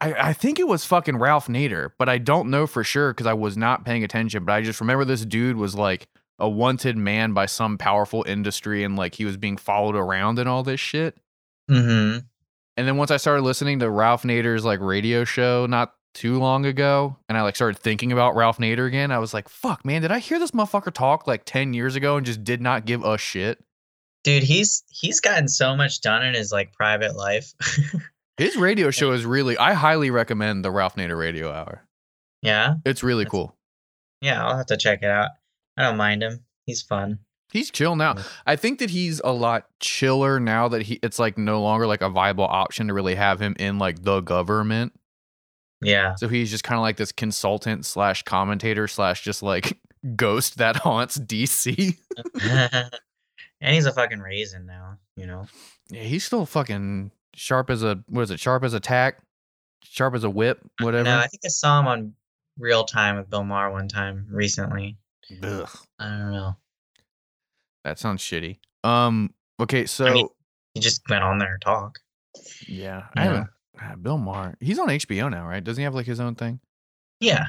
I, 0.00 0.14
I 0.14 0.32
think 0.32 0.58
it 0.58 0.66
was 0.66 0.84
fucking 0.84 1.18
Ralph 1.18 1.48
Nader, 1.48 1.90
but 1.98 2.08
I 2.08 2.18
don't 2.18 2.50
know 2.50 2.66
for 2.66 2.82
sure 2.82 3.12
because 3.12 3.26
I 3.26 3.34
was 3.34 3.56
not 3.56 3.84
paying 3.84 4.04
attention. 4.04 4.44
But 4.44 4.54
I 4.54 4.62
just 4.62 4.80
remember 4.80 5.04
this 5.04 5.24
dude 5.24 5.56
was 5.56 5.74
like 5.74 6.08
a 6.40 6.48
wanted 6.48 6.96
man 6.96 7.32
by 7.32 7.46
some 7.46 7.78
powerful 7.78 8.24
industry, 8.26 8.82
and 8.84 8.96
like 8.96 9.14
he 9.14 9.24
was 9.24 9.36
being 9.36 9.56
followed 9.56 9.96
around 9.96 10.38
and 10.38 10.48
all 10.48 10.62
this 10.62 10.80
shit. 10.80 11.16
mm-hmm 11.70 12.18
And 12.76 12.88
then 12.88 12.96
once 12.96 13.10
I 13.10 13.16
started 13.18 13.42
listening 13.42 13.78
to 13.80 13.90
Ralph 13.90 14.22
Nader's 14.22 14.64
like 14.64 14.80
radio 14.80 15.24
show 15.24 15.66
not 15.66 15.94
too 16.14 16.38
long 16.38 16.66
ago, 16.66 17.16
and 17.28 17.38
I 17.38 17.42
like 17.42 17.54
started 17.56 17.78
thinking 17.78 18.10
about 18.10 18.34
Ralph 18.34 18.58
Nader 18.58 18.86
again, 18.86 19.12
I 19.12 19.18
was 19.18 19.32
like, 19.32 19.48
fuck, 19.48 19.84
man, 19.84 20.02
did 20.02 20.10
I 20.10 20.18
hear 20.18 20.38
this 20.40 20.50
motherfucker 20.50 20.92
talk 20.92 21.26
like 21.26 21.44
10 21.44 21.72
years 21.74 21.94
ago 21.94 22.16
and 22.16 22.26
just 22.26 22.42
did 22.42 22.60
not 22.60 22.84
give 22.86 23.04
a 23.04 23.16
shit? 23.18 23.62
dude 24.22 24.42
he's 24.42 24.82
he's 24.90 25.18
gotten 25.20 25.48
so 25.48 25.74
much 25.74 26.02
done 26.02 26.22
in 26.22 26.34
his 26.34 26.52
like 26.52 26.72
private 26.74 27.16
life 27.16 27.54
His 28.36 28.56
radio 28.56 28.90
show 28.90 29.12
is 29.12 29.24
really, 29.24 29.56
I 29.56 29.72
highly 29.74 30.10
recommend 30.10 30.62
the 30.64 30.70
Ralph 30.70 30.96
Nader 30.96 31.18
radio 31.18 31.50
hour. 31.52 31.84
yeah 32.42 32.74
It's 32.84 33.02
really 33.02 33.24
That's- 33.24 33.30
cool. 33.30 33.56
yeah 34.20 34.44
i'll 34.44 34.56
have 34.58 34.66
to 34.66 34.76
check 34.76 34.98
it 35.02 35.08
out 35.10 35.30
i 35.76 35.82
don't 35.82 35.96
mind 35.96 36.22
him 36.22 36.44
he's 36.66 36.82
fun 36.82 37.18
He's 37.52 37.70
chill 37.70 37.96
now. 37.96 38.14
I 38.46 38.54
think 38.54 38.78
that 38.78 38.90
he's 38.90 39.20
a 39.24 39.32
lot 39.32 39.66
chiller 39.80 40.38
now 40.38 40.68
that 40.68 40.82
he 40.82 41.00
it's 41.02 41.18
like 41.18 41.36
no 41.36 41.60
longer 41.60 41.84
like 41.86 42.00
a 42.00 42.08
viable 42.08 42.44
option 42.44 42.86
to 42.86 42.94
really 42.94 43.16
have 43.16 43.40
him 43.40 43.56
in 43.58 43.78
like 43.78 44.04
the 44.04 44.20
government. 44.20 44.92
yeah 45.82 46.14
So 46.14 46.28
he's 46.28 46.50
just 46.50 46.62
kind 46.62 46.76
of 46.78 46.82
like 46.82 46.96
this 46.96 47.10
consultant 47.10 47.86
slash 47.86 48.22
commentator 48.22 48.86
slash 48.86 49.22
just 49.22 49.42
like 49.42 49.78
ghost 50.16 50.58
that 50.58 50.76
haunts 50.76 51.18
DC. 51.18 51.98
And 53.62 53.74
he's 53.74 53.84
a 53.84 53.92
fucking 53.92 54.20
raisin 54.20 54.64
now, 54.64 54.96
you 55.16 55.26
know. 55.26 55.46
Yeah, 55.90 56.02
he's 56.02 56.24
still 56.24 56.46
fucking 56.46 57.10
sharp 57.34 57.68
as 57.68 57.82
a 57.82 58.02
what 58.08 58.22
is 58.22 58.30
it? 58.30 58.40
Sharp 58.40 58.64
as 58.64 58.72
a 58.72 58.80
tack, 58.80 59.18
sharp 59.84 60.14
as 60.14 60.24
a 60.24 60.30
whip, 60.30 60.60
whatever. 60.80 61.04
No, 61.04 61.18
I 61.18 61.26
think 61.26 61.42
I 61.44 61.48
saw 61.48 61.78
him 61.78 61.86
on 61.86 62.14
Real 62.58 62.84
Time 62.84 63.16
with 63.16 63.28
Bill 63.28 63.44
Maher 63.44 63.70
one 63.70 63.86
time 63.86 64.26
recently. 64.30 64.96
Ugh, 65.42 65.68
I 65.98 66.08
don't 66.08 66.32
know. 66.32 66.56
that 67.84 67.98
sounds 67.98 68.22
shitty. 68.22 68.58
Um. 68.84 69.34
Okay, 69.60 69.86
so 69.86 70.12
mean- 70.12 70.28
He 70.74 70.80
just 70.80 71.02
went 71.08 71.22
on 71.24 71.38
there 71.38 71.52
to 71.58 71.58
talk. 71.64 71.98
yeah, 72.66 73.06
I 73.16 73.20
Yeah. 73.20 73.24
haven't. 73.24 73.46
ah, 73.80 73.94
Bill 74.00 74.18
Maher, 74.18 74.56
he's 74.60 74.78
on 74.78 74.88
HBO 74.88 75.28
now, 75.30 75.46
right? 75.46 75.62
Doesn't 75.62 75.80
he 75.80 75.84
have 75.84 75.94
like 75.94 76.06
his 76.06 76.20
own 76.20 76.34
thing? 76.34 76.60
Yeah. 77.20 77.46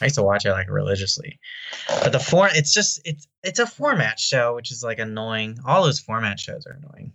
I 0.00 0.04
used 0.06 0.14
to 0.16 0.22
watch 0.22 0.44
it 0.46 0.52
like 0.52 0.70
religiously. 0.70 1.40
But 1.88 2.12
the 2.12 2.20
form 2.20 2.50
it's 2.54 2.72
just 2.72 3.00
it's 3.04 3.26
it's 3.42 3.58
a 3.58 3.66
format 3.66 4.18
show, 4.20 4.54
which 4.54 4.70
is 4.70 4.82
like 4.84 4.98
annoying. 5.00 5.58
All 5.66 5.82
those 5.84 5.98
format 6.00 6.38
shows 6.38 6.66
are 6.66 6.72
annoying. 6.72 7.12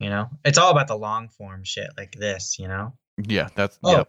You 0.00 0.10
know? 0.10 0.28
It's 0.44 0.58
all 0.58 0.70
about 0.72 0.88
the 0.88 0.96
long 0.98 1.28
form 1.28 1.62
shit 1.64 1.88
like 1.96 2.12
this, 2.12 2.58
you 2.58 2.66
know? 2.68 2.96
Yeah, 3.16 3.48
that's 3.54 3.78
Oh. 3.84 3.98
yep. 3.98 4.08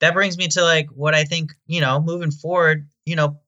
That 0.00 0.14
brings 0.14 0.36
me 0.36 0.48
to 0.48 0.62
like 0.62 0.88
what 0.90 1.14
I 1.14 1.24
think, 1.24 1.52
you 1.66 1.80
know, 1.80 2.00
moving 2.00 2.32
forward, 2.32 2.88
you 3.06 3.16
know, 3.16 3.40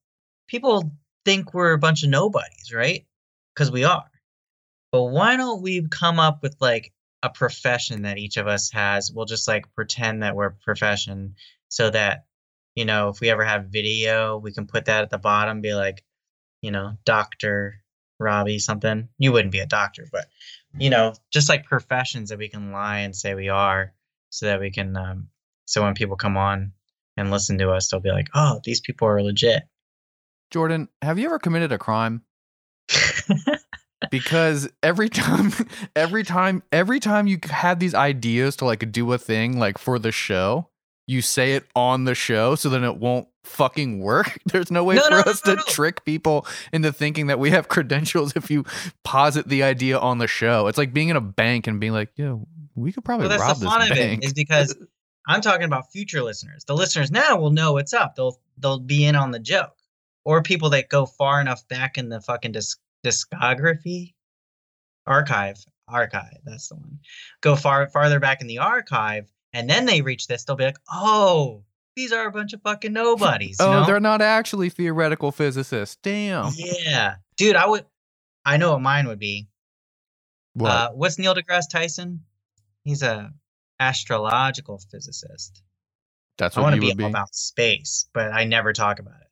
people 0.48 0.92
think 1.24 1.54
we're 1.54 1.72
a 1.72 1.78
bunch 1.78 2.02
of 2.02 2.10
nobodies, 2.10 2.72
right? 2.72 3.06
Because 3.54 3.70
we 3.70 3.84
are. 3.84 4.10
But 4.92 5.04
why 5.04 5.36
don't 5.36 5.62
we 5.62 5.86
come 5.88 6.18
up 6.18 6.42
with 6.42 6.56
like 6.60 6.92
a 7.22 7.30
profession 7.30 8.02
that 8.02 8.18
each 8.18 8.36
of 8.36 8.46
us 8.46 8.70
has? 8.72 9.10
We'll 9.12 9.26
just 9.26 9.48
like 9.48 9.74
pretend 9.74 10.22
that 10.22 10.36
we're 10.36 10.46
a 10.46 10.52
profession 10.52 11.34
so 11.68 11.90
that, 11.90 12.26
you 12.74 12.84
know, 12.84 13.08
if 13.08 13.20
we 13.20 13.30
ever 13.30 13.44
have 13.44 13.66
video, 13.66 14.38
we 14.38 14.52
can 14.52 14.66
put 14.66 14.86
that 14.86 15.02
at 15.02 15.10
the 15.10 15.18
bottom, 15.18 15.60
be 15.60 15.74
like, 15.74 16.04
you 16.62 16.70
know, 16.70 16.92
Dr. 17.04 17.82
Robbie 18.18 18.58
something. 18.58 19.08
You 19.18 19.32
wouldn't 19.32 19.52
be 19.52 19.58
a 19.58 19.66
doctor, 19.66 20.06
but, 20.10 20.26
you 20.78 20.90
know, 20.90 21.14
just 21.32 21.48
like 21.48 21.64
professions 21.64 22.30
that 22.30 22.38
we 22.38 22.48
can 22.48 22.72
lie 22.72 22.98
and 22.98 23.14
say 23.14 23.34
we 23.34 23.48
are 23.48 23.92
so 24.30 24.46
that 24.46 24.60
we 24.60 24.70
can, 24.70 24.96
um, 24.96 25.28
so 25.64 25.82
when 25.82 25.94
people 25.94 26.16
come 26.16 26.36
on 26.36 26.72
and 27.16 27.30
listen 27.30 27.58
to 27.58 27.70
us, 27.70 27.88
they'll 27.88 28.00
be 28.00 28.10
like, 28.10 28.28
oh, 28.34 28.60
these 28.64 28.80
people 28.80 29.08
are 29.08 29.22
legit. 29.22 29.62
Jordan, 30.50 30.88
have 31.02 31.18
you 31.18 31.26
ever 31.26 31.38
committed 31.38 31.72
a 31.72 31.78
crime? 31.78 32.22
because 34.10 34.68
every 34.82 35.08
time 35.08 35.52
every 35.96 36.22
time 36.22 36.62
every 36.70 37.00
time 37.00 37.26
you 37.26 37.38
had 37.44 37.80
these 37.80 37.94
ideas 37.94 38.56
to 38.56 38.64
like 38.64 38.90
do 38.92 39.12
a 39.12 39.18
thing 39.18 39.58
like 39.58 39.78
for 39.78 39.98
the 39.98 40.12
show 40.12 40.68
you 41.06 41.22
say 41.22 41.54
it 41.54 41.66
on 41.74 42.04
the 42.04 42.14
show 42.14 42.54
so 42.54 42.68
then 42.68 42.84
it 42.84 42.96
won't 42.96 43.26
fucking 43.44 44.00
work 44.00 44.38
there's 44.46 44.70
no 44.70 44.84
way 44.84 44.96
No, 44.96 45.04
for 45.04 45.10
no, 45.10 45.18
us 45.20 45.44
no, 45.46 45.56
to 45.56 45.62
trick 45.62 46.04
people 46.04 46.46
into 46.72 46.92
thinking 46.92 47.28
that 47.28 47.38
we 47.38 47.50
have 47.50 47.68
credentials 47.68 48.34
if 48.36 48.50
you 48.50 48.64
posit 49.04 49.48
the 49.48 49.62
idea 49.62 49.98
on 49.98 50.18
the 50.18 50.26
show 50.26 50.66
it's 50.66 50.78
like 50.78 50.92
being 50.92 51.08
in 51.08 51.16
a 51.16 51.20
bank 51.20 51.66
and 51.66 51.80
being 51.80 51.92
like 51.92 52.10
yo 52.16 52.46
we 52.74 52.92
could 52.92 53.04
probably 53.04 53.28
well, 53.28 53.38
that's 53.38 53.48
rob 53.48 53.58
the 53.58 53.66
fun 53.66 53.80
this 53.80 53.90
of 53.90 53.96
bank 53.96 54.22
it 54.22 54.26
is 54.26 54.32
because 54.34 54.76
I'm 55.26 55.40
talking 55.40 55.64
about 55.64 55.90
future 55.90 56.22
listeners. 56.22 56.64
The 56.64 56.76
listeners 56.76 57.10
now 57.10 57.38
will 57.38 57.50
know 57.50 57.72
what's 57.72 57.92
up. 57.92 58.14
They'll 58.14 58.38
they'll 58.58 58.78
be 58.78 59.04
in 59.04 59.16
on 59.16 59.30
the 59.32 59.40
joke, 59.40 59.76
or 60.24 60.42
people 60.42 60.70
that 60.70 60.88
go 60.88 61.06
far 61.06 61.40
enough 61.40 61.66
back 61.68 61.98
in 61.98 62.08
the 62.08 62.20
fucking 62.20 62.52
disc- 62.52 62.80
discography 63.04 64.14
archive 65.06 65.56
archive. 65.88 66.38
That's 66.44 66.68
the 66.68 66.76
one. 66.76 67.00
Go 67.40 67.56
far 67.56 67.88
farther 67.88 68.20
back 68.20 68.40
in 68.40 68.46
the 68.46 68.58
archive, 68.58 69.30
and 69.52 69.68
then 69.68 69.86
they 69.86 70.02
reach 70.02 70.26
this. 70.26 70.44
They'll 70.44 70.56
be 70.56 70.64
like, 70.64 70.78
oh, 70.92 71.64
these 71.96 72.12
are 72.12 72.26
a 72.26 72.32
bunch 72.32 72.52
of 72.52 72.62
fucking 72.62 72.92
nobodies. 72.92 73.56
oh 73.60 73.80
know? 73.80 73.86
they're 73.86 74.00
not 74.00 74.22
actually 74.22 74.68
theoretical 74.68 75.32
physicists 75.32 75.96
damn 76.02 76.52
yeah, 76.56 77.16
dude. 77.36 77.56
I 77.56 77.66
would. 77.66 77.84
I 78.44 78.58
know 78.58 78.72
what 78.72 78.82
mine 78.82 79.08
would 79.08 79.18
be. 79.18 79.48
what 80.54 80.70
Uh, 80.70 80.90
what's 80.90 81.18
Neil 81.18 81.34
deGrasse 81.34 81.68
Tyson? 81.68 82.22
He's 82.84 83.02
a 83.02 83.32
astrological 83.80 84.78
physicist. 84.90 85.62
that's 86.38 86.56
what 86.56 86.62
I 86.62 86.64
want 86.64 86.74
to 86.76 86.80
be 86.80 86.94
be 86.94 87.04
about 87.04 87.34
space, 87.34 88.06
but 88.12 88.32
I 88.32 88.44
never 88.44 88.72
talk 88.72 88.98
about 88.98 89.20
it. 89.20 89.26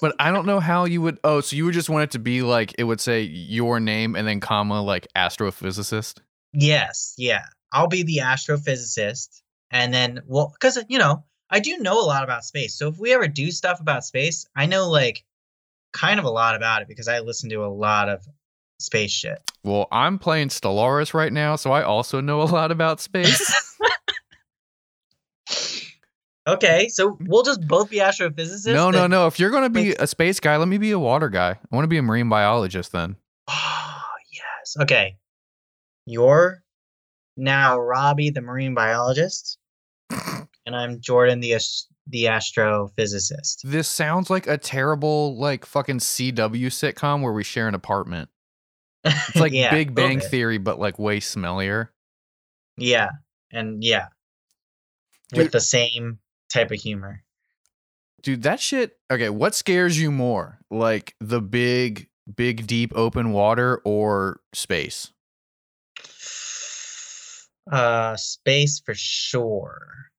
but 0.00 0.14
I 0.18 0.30
don't 0.30 0.46
know 0.46 0.60
how 0.60 0.84
you 0.84 1.02
would. 1.02 1.18
Oh, 1.24 1.40
so 1.40 1.56
you 1.56 1.64
would 1.64 1.74
just 1.74 1.90
want 1.90 2.04
it 2.04 2.10
to 2.12 2.18
be 2.18 2.42
like 2.42 2.74
it 2.78 2.84
would 2.84 3.00
say 3.00 3.22
your 3.22 3.80
name 3.80 4.14
and 4.14 4.26
then 4.26 4.40
comma 4.40 4.82
like 4.82 5.06
astrophysicist. 5.16 6.18
Yes, 6.52 7.14
yeah. 7.18 7.44
I'll 7.72 7.88
be 7.88 8.02
the 8.02 8.18
astrophysicist, 8.18 9.42
and 9.70 9.92
then 9.92 10.22
well, 10.26 10.52
because 10.52 10.78
you 10.88 10.98
know 10.98 11.24
I 11.50 11.60
do 11.60 11.76
know 11.78 12.00
a 12.00 12.04
lot 12.04 12.24
about 12.24 12.44
space. 12.44 12.74
So 12.74 12.88
if 12.88 12.98
we 12.98 13.12
ever 13.12 13.28
do 13.28 13.50
stuff 13.50 13.80
about 13.80 14.04
space, 14.04 14.46
I 14.54 14.66
know 14.66 14.88
like 14.88 15.24
kind 15.92 16.18
of 16.18 16.26
a 16.26 16.30
lot 16.30 16.54
about 16.54 16.82
it 16.82 16.88
because 16.88 17.08
I 17.08 17.20
listen 17.20 17.50
to 17.50 17.64
a 17.64 17.66
lot 17.66 18.08
of 18.08 18.26
space 18.78 19.10
shit. 19.12 19.38
Well, 19.64 19.88
I'm 19.92 20.18
playing 20.18 20.48
Stellaris 20.48 21.14
right 21.14 21.32
now, 21.32 21.56
so 21.56 21.72
I 21.72 21.82
also 21.82 22.20
know 22.20 22.42
a 22.42 22.44
lot 22.44 22.70
about 22.70 23.00
space. 23.00 23.52
Okay, 26.48 26.88
so 26.88 27.18
we'll 27.20 27.42
just 27.42 27.68
both 27.68 27.90
be 27.90 27.98
astrophysicists. 27.98 28.72
no, 28.72 28.90
no, 28.90 29.06
no. 29.06 29.26
If 29.26 29.38
you're 29.38 29.50
gonna 29.50 29.68
be 29.68 29.92
a 29.92 30.06
space 30.06 30.40
guy, 30.40 30.56
let 30.56 30.66
me 30.66 30.78
be 30.78 30.92
a 30.92 30.98
water 30.98 31.28
guy. 31.28 31.50
I 31.50 31.76
want 31.76 31.84
to 31.84 31.88
be 31.88 31.98
a 31.98 32.02
marine 32.02 32.30
biologist 32.30 32.90
then. 32.90 33.16
Oh, 33.48 34.02
yes. 34.32 34.76
Okay. 34.80 35.18
You're 36.06 36.62
now 37.36 37.78
Robbie, 37.78 38.30
the 38.30 38.40
marine 38.40 38.72
biologist, 38.74 39.58
and 40.10 40.74
I'm 40.74 41.00
Jordan, 41.00 41.40
the 41.40 41.54
the 42.06 42.24
astrophysicist. 42.24 43.58
This 43.62 43.86
sounds 43.86 44.30
like 44.30 44.46
a 44.46 44.56
terrible 44.56 45.36
like 45.36 45.66
fucking 45.66 45.98
CW 45.98 46.68
sitcom 46.68 47.20
where 47.20 47.34
we 47.34 47.44
share 47.44 47.68
an 47.68 47.74
apartment. 47.74 48.30
It's 49.04 49.36
like 49.36 49.52
Yeah, 49.52 49.70
Big 49.70 49.94
Bang. 49.94 50.20
Theory, 50.20 50.58
but 50.58 50.78
like 50.78 50.98
way 50.98 51.20
smellier. 51.20 51.88
Yeah, 52.76 53.10
and 53.52 53.82
yeah, 53.82 54.08
Dude. 55.30 55.44
with 55.44 55.52
the 55.52 55.60
same 55.60 56.18
type 56.52 56.70
of 56.70 56.80
humor. 56.80 57.22
Dude, 58.22 58.42
that 58.42 58.60
shit. 58.60 58.98
Okay, 59.10 59.30
what 59.30 59.54
scares 59.54 60.00
you 60.00 60.10
more? 60.10 60.58
Like 60.70 61.14
the 61.20 61.40
big, 61.40 62.08
big, 62.34 62.66
deep 62.66 62.92
open 62.94 63.32
water 63.32 63.80
or 63.84 64.40
space? 64.52 65.12
Uh, 67.70 68.16
space 68.16 68.80
for 68.84 68.94
sure. 68.94 70.10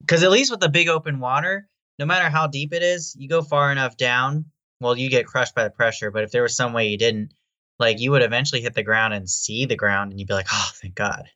Because 0.00 0.22
at 0.22 0.30
least 0.30 0.50
with 0.50 0.60
the 0.60 0.68
big 0.68 0.88
open 0.88 1.20
water, 1.20 1.68
no 1.98 2.06
matter 2.06 2.28
how 2.28 2.46
deep 2.46 2.72
it 2.72 2.82
is, 2.82 3.14
you 3.18 3.28
go 3.28 3.42
far 3.42 3.72
enough 3.72 3.96
down, 3.96 4.46
well, 4.80 4.96
you 4.96 5.10
get 5.10 5.26
crushed 5.26 5.54
by 5.54 5.64
the 5.64 5.70
pressure. 5.70 6.10
But 6.10 6.24
if 6.24 6.30
there 6.30 6.42
was 6.42 6.56
some 6.56 6.72
way 6.72 6.88
you 6.88 6.98
didn't, 6.98 7.32
like 7.78 8.00
you 8.00 8.10
would 8.10 8.22
eventually 8.22 8.60
hit 8.60 8.74
the 8.74 8.82
ground 8.82 9.14
and 9.14 9.28
see 9.28 9.66
the 9.66 9.76
ground, 9.76 10.10
and 10.10 10.18
you'd 10.18 10.28
be 10.28 10.34
like, 10.34 10.48
oh, 10.52 10.70
thank 10.74 10.94
God. 10.94 11.28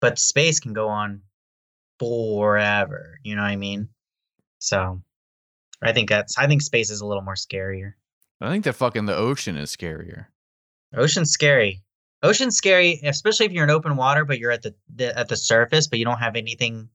But 0.00 0.18
space 0.18 0.60
can 0.60 0.72
go 0.72 0.88
on 0.88 1.22
forever. 1.98 3.18
You 3.22 3.36
know 3.36 3.42
what 3.42 3.48
I 3.48 3.56
mean? 3.56 3.88
So, 4.58 5.02
I 5.82 5.92
think 5.92 6.08
that's. 6.08 6.38
I 6.38 6.46
think 6.46 6.62
space 6.62 6.90
is 6.90 7.00
a 7.00 7.06
little 7.06 7.22
more 7.22 7.34
scarier. 7.34 7.94
I 8.40 8.50
think 8.50 8.64
that 8.64 8.74
fucking 8.74 9.06
the 9.06 9.16
ocean 9.16 9.56
is 9.56 9.74
scarier. 9.74 10.26
Ocean's 10.94 11.30
scary. 11.30 11.82
Ocean's 12.22 12.56
scary, 12.56 13.00
especially 13.04 13.46
if 13.46 13.52
you're 13.52 13.64
in 13.64 13.70
open 13.70 13.96
water, 13.96 14.24
but 14.24 14.38
you're 14.38 14.50
at 14.50 14.62
the, 14.62 14.74
the 14.94 15.18
at 15.18 15.28
the 15.28 15.36
surface, 15.36 15.86
but 15.86 15.98
you 15.98 16.04
don't 16.04 16.18
have 16.18 16.36
anything 16.36 16.88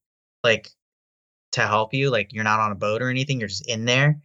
like 0.44 0.70
to 1.54 1.62
help 1.62 1.94
you. 1.94 2.12
Like 2.12 2.32
you're 2.32 2.44
not 2.44 2.60
on 2.60 2.72
a 2.72 2.76
boat 2.76 3.02
or 3.02 3.10
anything. 3.10 3.40
You're 3.40 3.50
just 3.50 3.68
in 3.68 3.86
there, 3.86 4.20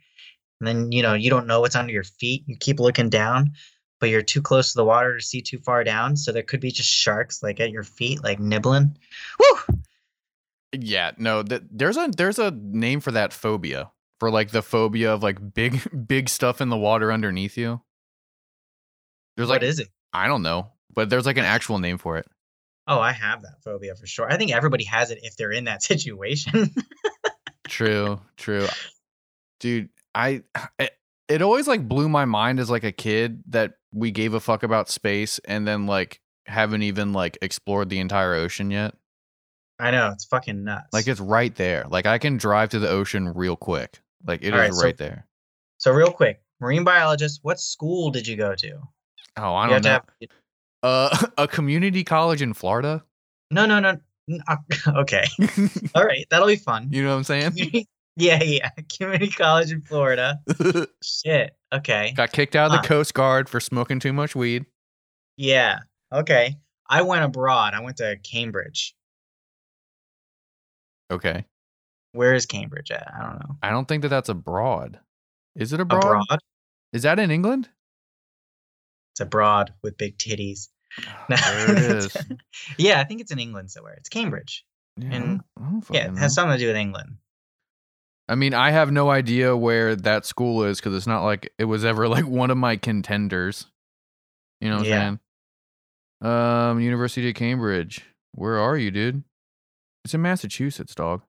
and 0.61 0.67
then 0.69 0.93
you 0.93 1.03
know 1.03 1.15
you 1.15 1.31
don't 1.31 1.47
know 1.47 1.61
what's 1.61 1.77
under 1.77 1.93
your 1.93 2.05
feet. 2.05 2.45
You 2.47 2.57
keep 2.59 2.81
looking 2.81 3.09
down, 3.09 3.53
but 4.01 4.09
you're 4.09 4.23
too 4.23 4.43
close 4.43 4.73
to 4.73 4.79
the 4.79 4.85
water 4.85 5.19
to 5.19 5.25
see 5.25 5.43
too 5.43 5.59
far 5.59 5.85
down. 5.85 6.17
So 6.17 6.33
there 6.33 6.43
could 6.43 6.61
be 6.61 6.73
just 6.73 6.89
sharks 6.89 7.43
like 7.43 7.61
at 7.61 7.71
your 7.71 7.85
feet, 7.85 8.25
like 8.25 8.41
nibbling. 8.41 8.97
Woo! 9.39 9.77
Yeah, 10.73 11.13
no, 11.19 11.43
th- 11.43 11.63
there's 11.71 11.97
a 11.97 12.11
there's 12.17 12.39
a 12.39 12.51
name 12.51 13.01
for 13.01 13.13
that 13.13 13.33
phobia. 13.33 13.91
For 14.19 14.31
like 14.31 14.51
the 14.51 14.63
phobia 14.63 15.15
of 15.15 15.23
like 15.23 15.55
big 15.55 15.81
big 16.07 16.29
stuff 16.29 16.61
in 16.61 16.69
the 16.69 16.77
water 16.77 17.13
underneath 17.13 17.57
you. 17.57 17.81
There's 19.37 19.49
like 19.49 19.63
is 19.63 19.79
it? 19.79 19.89
I 20.13 20.27
don't 20.27 20.43
know, 20.43 20.73
but 20.93 21.09
there's 21.09 21.27
like 21.27 21.39
an 21.39 21.45
actual 21.45 21.79
name 21.79 21.99
for 21.99 22.19
it. 22.19 22.27
Oh, 22.87 22.99
I 22.99 23.13
have 23.13 23.43
that 23.43 23.63
phobia 23.63 23.95
for 23.95 24.07
sure. 24.07 24.31
I 24.31 24.37
think 24.37 24.53
everybody 24.53 24.85
has 24.85 25.11
it 25.11 25.21
if 25.23 25.37
they're 25.37 25.53
in 25.53 25.65
that 25.65 25.83
situation. 25.83 26.75
True, 27.69 28.21
true. 28.37 28.67
Dude, 29.61 29.91
I 30.15 30.29
it, 30.29 30.45
eh, 30.79 30.89
it 31.31 31.41
always 31.43 31.67
like 31.69 31.87
blew 31.89 32.09
my 32.09 32.25
mind 32.25 32.61
as 32.61 32.69
like 32.71 32.85
a 32.85 32.93
kid 32.93 33.43
that 33.49 33.75
we 33.93 34.11
gave 34.11 34.35
a 34.35 34.41
fuck 34.41 34.63
about 34.63 34.89
space 34.91 35.39
and 35.47 35.67
then 35.67 35.87
like 35.87 36.21
haven't 36.47 36.83
even 36.83 37.13
like 37.13 37.39
explored 37.43 37.89
the 37.89 37.99
entire 38.01 38.35
ocean 38.35 38.71
yet. 38.71 38.95
I 39.79 39.91
know 39.91 40.11
it's 40.13 40.25
fucking 40.27 40.65
nuts. 40.65 40.89
Like 40.93 41.07
it's 41.09 41.21
right 41.21 41.55
there. 41.55 41.87
Like 41.89 42.05
I 42.07 42.19
can 42.19 42.37
drive 42.37 42.71
to 42.71 42.79
the 42.79 42.89
ocean 42.89 43.33
real 43.33 43.57
quick. 43.57 44.01
Like 44.27 44.43
it 44.43 44.49
is 44.49 44.53
All 44.53 44.59
right, 44.59 44.75
so- 44.75 44.85
right 44.85 44.97
there. 44.97 45.27
so 45.79 45.91
real 45.93 46.11
quick, 46.13 46.43
marine 46.61 46.85
biologist. 46.85 47.41
What 47.43 47.59
school 47.61 48.11
did 48.11 48.27
you 48.27 48.37
go 48.37 48.55
to? 48.57 48.73
Oh, 49.39 49.55
I 49.55 49.69
don't 49.69 49.83
know. 49.85 49.91
have- 49.91 50.05
Uh, 50.83 51.27
a 51.39 51.49
community 51.49 52.05
college 52.05 52.43
in 52.43 52.53
Florida. 52.53 53.03
No, 53.51 53.65
no, 53.67 53.81
no. 53.81 53.97
n- 54.29 54.43
uh, 54.49 54.57
Okay. 55.01 55.25
All 55.95 56.05
right. 56.05 56.27
That'll 56.31 56.49
be 56.49 56.57
fun. 56.57 56.89
you 56.93 57.03
know 57.03 57.11
what 57.11 57.17
I'm 57.17 57.25
saying? 57.25 57.51
Community, 57.53 57.89
Yeah, 58.21 58.43
yeah. 58.43 58.71
Community 58.99 59.31
college 59.31 59.71
in 59.73 59.81
Florida. 59.83 60.39
Shit. 61.03 61.57
Okay. 61.73 62.13
Got 62.17 62.33
kicked 62.33 62.57
out 62.57 62.67
of 62.67 62.73
the 62.73 62.79
Huh. 62.79 62.85
Coast 62.85 63.15
Guard 63.15 63.49
for 63.49 63.61
smoking 63.61 63.99
too 64.01 64.13
much 64.13 64.35
weed. 64.37 64.67
Yeah. 65.37 65.81
Okay. 66.13 66.57
I 66.89 67.03
went 67.03 67.25
abroad. 67.25 67.75
I 67.75 67.81
went 67.81 67.99
to 67.99 68.17
Cambridge. 68.23 68.95
Okay. 71.11 71.45
Where 72.13 72.35
is 72.35 72.47
Cambridge 72.47 72.91
at? 72.91 73.13
I 73.15 73.23
don't 73.23 73.39
know. 73.41 73.57
I 73.63 73.71
don't 73.71 73.87
think 73.87 74.03
that 74.03 74.09
that's 74.09 74.29
abroad. 74.29 74.99
Is 75.57 75.73
it 75.73 75.81
abroad? 75.81 76.05
Abroad? 76.05 76.41
Is 76.93 77.03
that 77.03 77.19
in 77.19 77.31
England? 77.31 77.69
It's 79.15 79.21
abroad 79.21 79.73
with 79.83 79.97
big 79.97 80.19
titties. 80.19 80.69
there 81.29 81.71
it 81.71 81.79
is. 81.79 82.17
yeah, 82.79 83.01
I 83.01 83.05
think 83.05 83.21
it's 83.21 83.31
in 83.31 83.39
England 83.39 83.71
somewhere. 83.71 83.95
It's 83.95 84.09
Cambridge. 84.09 84.65
Yeah, 84.97 85.15
And- 85.15 85.41
Yeah, 85.91 86.07
it 86.13 86.19
has 86.19 86.35
something 86.35 86.57
to 86.57 86.59
do 86.59 86.67
with 86.67 86.77
England. 86.77 87.17
I 88.31 88.37
mean, 88.37 88.55
I 88.55 88.71
have 88.71 88.93
no 88.93 89.11
idea 89.11 89.57
where 89.57 89.97
that 89.97 90.25
school 90.25 90.63
is 90.65 90.79
because 90.79 90.95
it's 90.95 91.07
not 91.07 91.25
like 91.25 91.53
it 91.59 91.65
was 91.65 91.85
ever 91.85 92.09
like 92.17 92.27
one 92.27 92.51
of 92.51 92.57
my 92.57 92.77
contenders. 92.77 93.67
You 94.61 94.71
know 94.71 94.79
what 94.79 94.87
Yeah. 94.87 94.97
I'm 95.09 95.21
saying? 96.23 96.33
Um, 96.33 96.81
University 96.81 97.29
of 97.29 97.35
Cambridge. 97.35 98.05
Where 98.33 98.59
are 98.59 98.77
you, 98.77 98.91
dude? 98.91 99.25
It's 100.05 100.15
in 100.15 100.23
Massachusetts, 100.23 100.95
dog. 100.95 101.23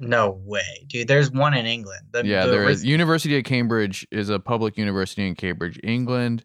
No 0.00 0.30
way, 0.44 0.84
dude. 0.88 1.06
There's 1.06 1.30
one 1.30 1.54
in 1.54 1.64
England. 1.66 2.08
The- 2.10 2.26
yeah, 2.26 2.46
the 2.46 2.52
there 2.52 2.68
is. 2.68 2.84
University 2.84 3.38
of 3.38 3.44
Cambridge 3.44 4.06
is 4.10 4.28
a 4.30 4.40
public 4.40 4.76
university 4.76 5.26
in 5.26 5.36
Cambridge, 5.36 5.78
England, 5.84 6.44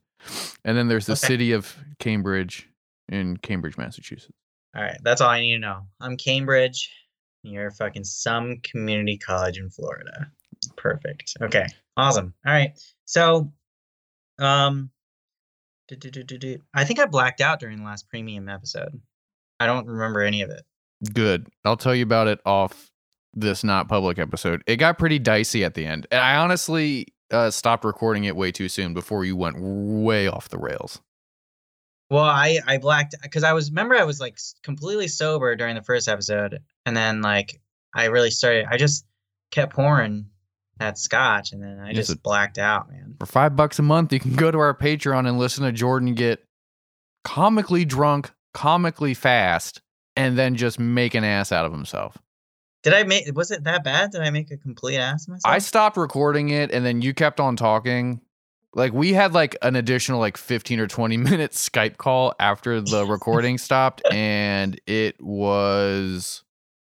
and 0.63 0.77
then 0.77 0.87
there's 0.87 1.07
the 1.07 1.13
Okay. 1.13 1.27
city 1.27 1.51
of 1.53 1.75
Cambridge 1.99 2.69
in 3.09 3.37
Cambridge, 3.37 3.77
Massachusetts. 3.77 4.33
All 4.75 4.83
right, 4.83 4.97
that's 5.01 5.21
all 5.21 5.29
I 5.29 5.39
need 5.39 5.53
to 5.53 5.59
know. 5.59 5.87
I'm 5.99 6.17
Cambridge. 6.17 6.91
You're 7.43 7.71
fucking 7.71 8.03
some 8.03 8.57
community 8.63 9.17
college 9.17 9.57
in 9.57 9.69
Florida. 9.69 10.31
Perfect. 10.75 11.37
Okay. 11.41 11.65
Awesome. 11.95 12.33
All 12.45 12.53
right. 12.53 12.71
So, 13.05 13.51
um. 14.39 14.91
I 15.89 16.83
think 16.83 16.99
I 16.99 17.05
blacked 17.05 17.39
out 17.39 17.61
during 17.61 17.77
the 17.77 17.85
last 17.85 18.09
premium 18.09 18.49
episode. 18.49 18.99
I 19.59 19.65
don't 19.65 19.87
remember 19.87 20.21
any 20.21 20.41
of 20.41 20.49
it. 20.49 20.63
Good. 21.13 21.47
I'll 21.63 21.77
tell 21.77 21.95
you 21.95 22.03
about 22.03 22.27
it 22.27 22.39
off 22.45 22.91
this 23.33 23.63
not 23.63 23.87
public 23.87 24.19
episode. 24.19 24.63
It 24.67 24.77
got 24.77 24.97
pretty 24.97 25.19
dicey 25.19 25.63
at 25.63 25.75
the 25.75 25.85
end. 25.85 26.05
And 26.11 26.19
I 26.19 26.35
honestly 26.35 27.07
uh, 27.31 27.51
stopped 27.51 27.85
recording 27.85 28.25
it 28.25 28.35
way 28.35 28.51
too 28.51 28.67
soon 28.67 28.93
before 28.93 29.23
you 29.23 29.35
went 29.35 29.57
way 29.59 30.27
off 30.27 30.49
the 30.49 30.57
rails. 30.57 30.99
Well, 32.09 32.23
I 32.23 32.59
I 32.65 32.77
blacked 32.77 33.15
because 33.21 33.43
I 33.43 33.53
was 33.53 33.69
remember 33.69 33.95
I 33.95 34.03
was 34.03 34.19
like 34.19 34.37
completely 34.63 35.07
sober 35.07 35.55
during 35.55 35.75
the 35.75 35.83
first 35.83 36.07
episode, 36.07 36.59
and 36.85 36.95
then 36.95 37.21
like 37.21 37.61
I 37.93 38.05
really 38.05 38.31
started. 38.31 38.65
I 38.69 38.77
just 38.77 39.05
kept 39.51 39.73
pouring 39.73 40.27
that 40.79 40.97
scotch, 40.97 41.51
and 41.51 41.61
then 41.61 41.79
I 41.79 41.87
Yes, 41.87 42.07
just 42.07 42.23
blacked 42.23 42.57
out, 42.57 42.89
man. 42.89 43.15
For 43.19 43.25
five 43.25 43.55
bucks 43.55 43.79
a 43.79 43.83
month, 43.83 44.13
you 44.13 44.19
can 44.19 44.35
go 44.35 44.51
to 44.51 44.59
our 44.59 44.73
Patreon 44.73 45.27
and 45.27 45.37
listen 45.37 45.63
to 45.65 45.71
Jordan 45.71 46.13
get 46.13 46.43
comically 47.23 47.83
drunk, 47.83 48.31
comically 48.53 49.13
fast, 49.13 49.81
and 50.15 50.37
then 50.37 50.55
just 50.55 50.79
make 50.79 51.13
an 51.13 51.23
ass 51.25 51.51
out 51.51 51.65
of 51.65 51.73
himself. 51.73 52.17
Did 52.83 52.93
I 52.93 53.03
make? 53.03 53.25
Was 53.35 53.51
it 53.51 53.65
that 53.65 53.83
bad? 53.83 54.11
Did 54.11 54.21
I 54.21 54.29
make 54.29 54.49
a 54.51 54.55
complete 54.57 54.97
ass 54.97 55.27
of 55.27 55.33
myself? 55.33 55.53
I 55.53 55.57
stopped 55.57 55.97
recording 55.97 56.49
it 56.49 56.71
and 56.71 56.85
then 56.85 57.01
you 57.01 57.13
kept 57.13 57.39
on 57.41 57.57
talking. 57.57 58.21
Like 58.73 58.93
we 58.93 59.13
had 59.13 59.33
like 59.33 59.55
an 59.61 59.75
additional 59.75 60.19
like 60.19 60.37
15 60.37 60.79
or 60.79 60.87
20 60.87 61.17
minute 61.17 61.51
Skype 61.51 61.97
call 61.97 62.33
after 62.39 62.81
the 62.81 63.05
recording 63.05 63.57
stopped 63.57 64.01
and 64.11 64.79
it 64.85 65.21
was 65.21 66.43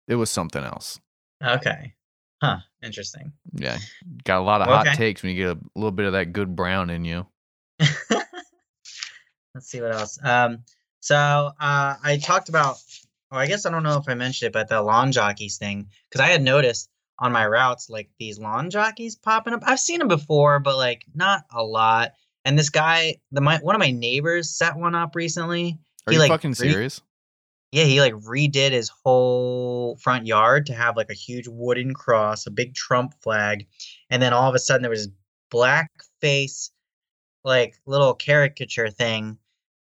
it 0.07 0.15
was 0.15 0.29
something 0.31 0.63
else. 0.63 0.99
Okay. 1.43 1.93
Huh. 2.41 2.57
Interesting. 2.83 3.33
Yeah. 3.53 3.77
Got 4.23 4.39
a 4.39 4.43
lot 4.43 4.61
of 4.61 4.67
hot 4.67 4.95
takes 4.95 5.21
when 5.21 5.35
you 5.35 5.38
get 5.38 5.57
a 5.57 5.59
little 5.75 5.91
bit 5.91 6.05
of 6.05 6.13
that 6.13 6.33
good 6.33 6.55
brown 6.55 6.89
in 6.89 7.05
you. 7.05 7.27
Let's 7.79 9.67
see 9.67 9.81
what 9.81 9.93
else. 9.93 10.17
Um, 10.23 10.63
so 11.01 11.15
uh, 11.17 11.95
I 12.03 12.19
talked 12.21 12.49
about. 12.49 12.77
Oh, 13.31 13.38
I 13.38 13.45
guess 13.45 13.67
I 13.67 13.69
don't 13.69 13.83
know 13.83 13.97
if 13.97 14.09
I 14.09 14.15
mentioned 14.15 14.47
it, 14.47 14.53
but 14.53 14.69
the 14.69 14.82
lawn 14.82 15.12
jockeys 15.12 15.58
thing, 15.58 15.89
because 16.10 16.19
I 16.19 16.29
had 16.29 16.41
noticed 16.41 16.89
on 17.19 17.32
my 17.32 17.45
routes 17.45 17.89
like 17.89 18.10
these 18.17 18.39
lawn 18.39 18.69
jockeys 18.69 19.15
popping 19.15 19.53
up. 19.53 19.62
I've 19.65 19.79
seen 19.79 19.99
them 19.99 20.08
before, 20.08 20.60
but 20.60 20.77
like 20.77 21.05
not 21.13 21.43
a 21.51 21.63
lot. 21.63 22.13
And 22.45 22.58
this 22.58 22.69
guy, 22.69 23.17
the 23.32 23.41
my 23.41 23.58
one 23.58 23.75
of 23.75 23.79
my 23.79 23.91
neighbors 23.91 24.49
set 24.49 24.75
one 24.75 24.95
up 24.95 25.15
recently. 25.15 25.77
Are 26.08 26.12
He, 26.12 26.15
you 26.15 26.19
like, 26.19 26.32
fucking 26.32 26.51
re- 26.51 26.71
serious? 26.71 27.01
Yeah, 27.71 27.84
he 27.84 28.01
like 28.01 28.13
redid 28.13 28.71
his 28.71 28.89
whole 28.89 29.97
front 29.97 30.25
yard 30.25 30.65
to 30.67 30.73
have 30.73 30.97
like 30.97 31.12
a 31.12 31.15
huge 31.15 31.47
wooden 31.47 31.93
cross, 31.93 32.47
a 32.47 32.51
big 32.51 32.73
Trump 32.73 33.13
flag, 33.21 33.67
and 34.10 34.21
then 34.21 34.34
all 34.34 34.49
of 34.49 34.55
a 34.55 34.60
sudden 34.60 34.82
there 34.82 34.89
was 34.89 35.05
this 35.05 35.15
black 35.51 35.91
face, 36.21 36.71
like 37.43 37.75
little 37.86 38.15
caricature 38.15 38.89
thing 38.89 39.38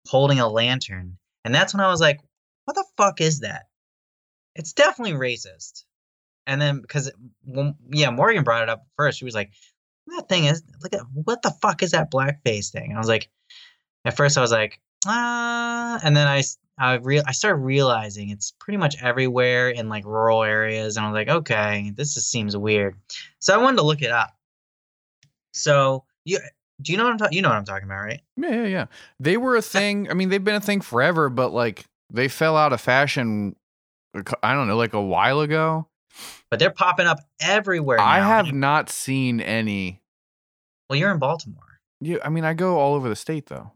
holding 0.07 0.41
a 0.41 0.49
lantern. 0.49 1.19
And 1.45 1.55
that's 1.55 1.75
when 1.75 1.83
I 1.83 1.89
was 1.89 2.01
like, 2.01 2.21
what 2.65 2.75
the 2.75 2.85
fuck 2.97 3.21
is 3.21 3.41
that? 3.41 3.65
It's 4.55 4.73
definitely 4.73 5.15
racist. 5.15 5.85
And 6.47 6.61
then 6.61 6.81
because 6.81 7.11
when, 7.45 7.75
yeah, 7.91 8.11
Morgan 8.11 8.45
brought 8.45 8.63
it 8.63 8.69
up 8.69 8.87
first. 8.97 9.19
She 9.19 9.25
was 9.25 9.35
like, 9.35 9.53
that 10.09 10.29
thing 10.29 10.45
is 10.45 10.63
like, 10.83 11.01
what 11.13 11.43
the 11.43 11.51
fuck 11.51 11.83
is 11.83 11.93
that 11.93 12.11
blackface 12.11 12.71
thing? 12.71 12.91
And 12.91 12.95
I 12.95 12.99
was 12.99 13.09
like, 13.09 13.29
at 14.05 14.17
first 14.17 14.37
I 14.37 14.41
was 14.41 14.53
like, 14.53 14.81
ah, 15.07 15.99
and 16.03 16.17
then 16.17 16.27
I 16.27 16.43
I 16.77 16.95
real 16.95 17.23
I 17.27 17.33
started 17.33 17.63
realizing 17.63 18.31
it's 18.31 18.53
pretty 18.59 18.77
much 18.77 19.01
everywhere 19.03 19.71
in 19.71 19.89
like 19.89 20.05
rural 20.05 20.43
areas, 20.43 20.97
and 20.97 21.07
I 21.07 21.11
was 21.11 21.15
like, 21.15 21.29
okay, 21.29 21.93
this 21.97 22.15
just 22.15 22.31
seems 22.31 22.57
weird. 22.57 22.97
So 23.39 23.55
I 23.55 23.63
wanted 23.63 23.79
to 23.79 23.85
look 23.85 24.03
it 24.03 24.11
up. 24.11 24.37
So 25.53 26.05
you 26.25 26.39
do 26.83 26.93
you 26.93 26.99
know 26.99 27.05
what 27.05 27.13
I'm 27.13 27.19
talking? 27.19 27.37
You 27.37 27.43
know 27.43 27.49
what 27.49 27.59
I'm 27.59 27.65
talking 27.65 27.85
about, 27.85 28.03
right? 28.03 28.21
Yeah, 28.37 28.51
yeah, 28.51 28.67
yeah. 28.67 28.87
They 29.21 29.37
were 29.37 29.57
a 29.57 29.63
thing. 29.63 30.11
I 30.11 30.15
mean, 30.15 30.29
they've 30.29 30.43
been 30.43 30.57
a 30.57 30.61
thing 30.61 30.81
forever, 30.81 31.29
but 31.29 31.53
like 31.53 31.85
they 32.11 32.29
fell 32.29 32.57
out 32.57 32.73
of 32.73 32.81
fashion. 32.81 33.57
I 34.43 34.55
don't 34.55 34.69
know, 34.69 34.77
like 34.77 34.93
a 34.95 35.03
while 35.03 35.41
ago. 35.41 35.89
But 36.51 36.59
they're 36.59 36.71
popping 36.71 37.07
up 37.07 37.21
everywhere. 37.41 38.01
I 38.01 38.19
have 38.19 38.53
not 38.53 38.89
seen 38.91 39.41
any. 39.41 40.01
Well, 40.89 40.99
you're 40.99 41.11
in 41.11 41.19
Baltimore. 41.19 41.81
Yeah, 42.01 42.19
I 42.25 42.29
mean, 42.29 42.45
I 42.45 42.55
go 42.55 42.79
all 42.79 42.95
over 42.95 43.09
the 43.09 43.17
state 43.17 43.47
though. 43.47 43.73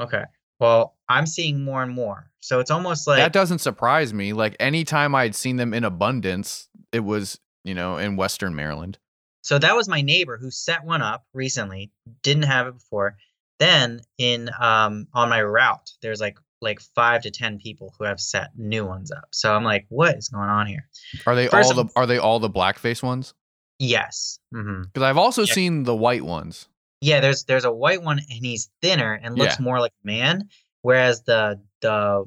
Okay. 0.00 0.24
Well, 0.60 0.96
I'm 1.08 1.26
seeing 1.26 1.62
more 1.62 1.82
and 1.82 1.92
more. 1.92 2.30
So 2.40 2.60
it's 2.60 2.70
almost 2.70 3.06
like 3.06 3.18
that 3.18 3.32
doesn't 3.32 3.58
surprise 3.60 4.12
me. 4.12 4.32
Like 4.32 4.56
anytime 4.58 5.14
I'd 5.14 5.34
seen 5.34 5.56
them 5.56 5.74
in 5.74 5.84
abundance, 5.84 6.68
it 6.92 7.00
was 7.00 7.38
you 7.64 7.74
know 7.74 7.96
in 7.98 8.16
Western 8.16 8.54
Maryland. 8.54 8.98
So 9.42 9.58
that 9.58 9.76
was 9.76 9.88
my 9.88 10.00
neighbor 10.00 10.36
who 10.36 10.50
set 10.50 10.84
one 10.84 11.02
up 11.02 11.24
recently. 11.32 11.92
Didn't 12.22 12.44
have 12.44 12.66
it 12.66 12.74
before. 12.74 13.16
Then 13.58 14.00
in 14.18 14.50
um 14.58 15.08
on 15.12 15.28
my 15.28 15.42
route, 15.42 15.92
there's 16.02 16.20
like 16.20 16.38
like 16.60 16.80
five 16.94 17.22
to 17.22 17.30
ten 17.30 17.58
people 17.58 17.94
who 17.98 18.04
have 18.04 18.20
set 18.20 18.50
new 18.56 18.84
ones 18.84 19.12
up. 19.12 19.28
So 19.32 19.54
I'm 19.54 19.64
like, 19.64 19.86
what 19.88 20.16
is 20.16 20.28
going 20.28 20.48
on 20.48 20.66
here? 20.66 20.88
Are 21.26 21.34
they 21.34 21.48
First 21.48 21.72
all 21.76 21.84
the 21.84 21.90
Are 21.96 22.06
they 22.06 22.18
all 22.18 22.38
the 22.40 22.50
blackface 22.50 23.02
ones? 23.02 23.34
Yes. 23.78 24.38
hmm 24.52 24.82
Because 24.82 25.02
I've 25.04 25.16
also 25.18 25.42
Yeah. 25.42 25.52
seen 25.54 25.82
the 25.84 25.94
white 25.94 26.24
ones. 26.24 26.68
Yeah. 27.00 27.20
There's 27.20 27.44
there's 27.44 27.64
a 27.64 27.72
white 27.72 28.02
one 28.02 28.18
and 28.18 28.28
he's 28.28 28.70
thinner 28.82 29.12
and 29.22 29.38
looks 29.38 29.56
Yeah. 29.58 29.64
more 29.64 29.78
like 29.80 29.92
a 30.02 30.06
man, 30.06 30.48
whereas 30.82 31.22
the 31.22 31.60
the 31.80 32.24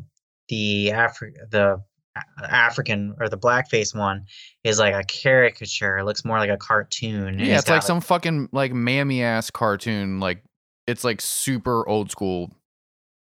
the 0.47 0.91
Afri- 0.93 1.35
the 1.49 1.81
African 2.41 3.15
or 3.19 3.29
the 3.29 3.37
blackface 3.37 3.95
one 3.95 4.25
is 4.63 4.79
like 4.79 4.93
a 4.93 5.03
caricature. 5.03 5.97
It 5.97 6.03
looks 6.05 6.25
more 6.25 6.37
like 6.39 6.49
a 6.49 6.57
cartoon. 6.57 7.39
Yeah, 7.39 7.57
it's 7.57 7.67
like 7.69 7.81
got, 7.81 7.83
some 7.83 8.01
fucking 8.01 8.49
like 8.51 8.73
mammy 8.73 9.23
ass 9.23 9.49
cartoon. 9.51 10.19
Like 10.19 10.43
it's 10.87 11.03
like 11.03 11.21
super 11.21 11.87
old 11.87 12.11
school, 12.11 12.51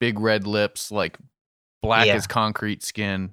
big 0.01 0.19
red 0.19 0.45
lips, 0.45 0.91
like 0.91 1.17
black 1.81 2.07
Yeah. 2.07 2.15
as 2.15 2.27
concrete 2.27 2.83
skin, 2.83 3.31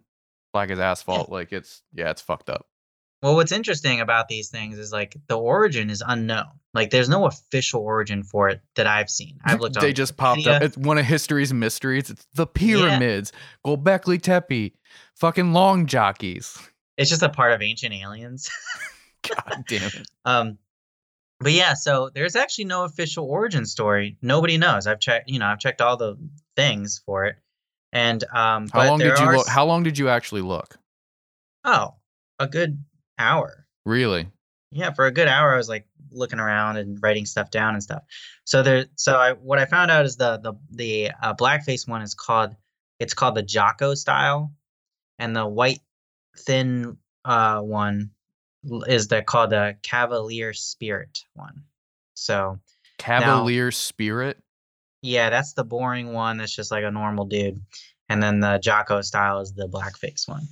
black 0.53 0.71
as 0.71 0.79
asphalt. 0.79 1.31
Like 1.31 1.53
it's 1.53 1.83
yeah, 1.93 2.11
it's 2.11 2.21
fucked 2.23 2.49
up. 2.51 2.67
Well, 3.23 3.35
what's 3.35 3.51
interesting 3.51 4.01
about 4.01 4.29
these 4.29 4.49
things 4.51 4.79
is 4.79 4.93
like 4.93 5.17
the 5.27 5.37
origin 5.37 5.91
is 5.91 6.05
unknown. 6.07 6.47
Like 6.75 6.91
there's 6.91 7.09
no 7.09 7.27
official 7.27 7.81
origin 7.81 8.23
for 8.23 8.49
it 8.49 8.61
that 8.77 8.87
I've 8.87 9.11
seen. 9.11 9.39
I've 9.45 9.59
looked. 9.61 9.81
they 9.81 9.93
just 9.93 10.17
popped 10.17 10.47
up. 10.47 10.63
It's 10.63 10.77
one 10.77 10.99
of 10.99 11.05
history's 11.07 11.53
mysteries. 11.53 12.11
It's 12.11 12.27
the 12.35 12.47
pyramids, 12.47 13.33
Gobekli 13.67 14.21
Tepe, 14.23 14.75
fucking 15.17 15.53
lawn 15.53 15.87
jockeys. 15.87 16.57
It's 16.97 17.11
just 17.11 17.23
a 17.23 17.29
part 17.29 17.53
of 17.53 17.63
ancient 17.63 17.95
aliens. 17.95 18.49
God 19.29 19.65
damn 19.67 19.83
it. 19.83 20.09
um, 20.25 20.59
but 21.41 21.53
yeah, 21.53 21.75
so 21.75 22.11
there's 22.15 22.37
actually 22.37 22.65
no 22.65 22.85
official 22.85 23.27
origin 23.27 23.67
story. 23.67 24.17
Nobody 24.23 24.59
knows. 24.59 24.87
I've 24.87 25.01
checked. 25.01 25.29
You 25.29 25.39
know, 25.39 25.47
I've 25.47 25.61
checked 25.61 25.81
all 25.81 25.97
the 25.97 26.17
things 26.57 27.01
for 27.05 27.27
it. 27.27 27.37
And 27.93 28.23
um, 28.25 28.69
How 28.69 28.81
but 28.81 28.89
long 28.89 28.99
did 28.99 29.19
you 29.19 29.33
look? 29.33 29.49
How 29.49 29.65
long 29.65 29.83
did 29.83 29.99
you 29.99 30.09
actually 30.09 30.43
look? 30.43 30.77
Oh, 31.65 31.95
a 32.39 32.47
good 32.47 32.83
hour. 33.19 33.67
Really? 33.85 34.29
yeah 34.71 34.93
for 34.93 35.07
a 35.07 35.11
good 35.11 35.29
hour 35.29 35.55
i 35.55 35.57
was 35.57 35.69
like 35.69 35.87
looking 36.11 36.39
around 36.39 36.77
and 36.77 37.03
writing 37.03 37.27
stuff 37.27 37.51
down 37.51 37.75
and 37.75 37.83
stuff 37.83 38.03
so 38.45 38.63
there 38.63 38.87
so 38.97 39.17
i 39.17 39.33
what 39.33 39.59
i 39.59 39.65
found 39.65 39.91
out 39.91 40.05
is 40.05 40.17
the 40.17 40.39
the 40.39 40.55
the 40.71 41.11
uh, 41.23 41.35
blackface 41.35 41.89
one 41.89 42.03
is 42.03 42.15
called 42.15 42.55
it's 42.99 43.15
called 43.15 43.35
the 43.35 43.43
jocko 43.43 43.95
style 43.95 44.53
and 45.19 45.35
the 45.35 45.47
white 45.47 45.81
thin 46.39 46.97
uh 47.25 47.61
one 47.61 48.11
is 48.87 49.09
the 49.09 49.23
called 49.23 49.51
the 49.51 49.77
Cavalier 49.83 50.53
Spirit 50.53 51.25
one. 51.35 51.63
So 52.15 52.59
Cavalier 52.99 53.71
Spirit. 53.71 54.39
yeah, 55.03 55.31
that's 55.31 55.53
the 55.55 55.65
boring 55.65 56.13
one. 56.13 56.39
That's 56.39 56.55
just 56.55 56.71
like 56.71 56.85
a 56.85 56.91
normal 56.91 57.25
dude, 57.27 57.61
and 58.09 58.23
then 58.23 58.41
the 58.41 58.59
Jocko 58.59 59.01
style 59.03 59.41
is 59.41 59.53
the 59.53 59.69
blackface 59.69 60.29
one. 60.29 60.49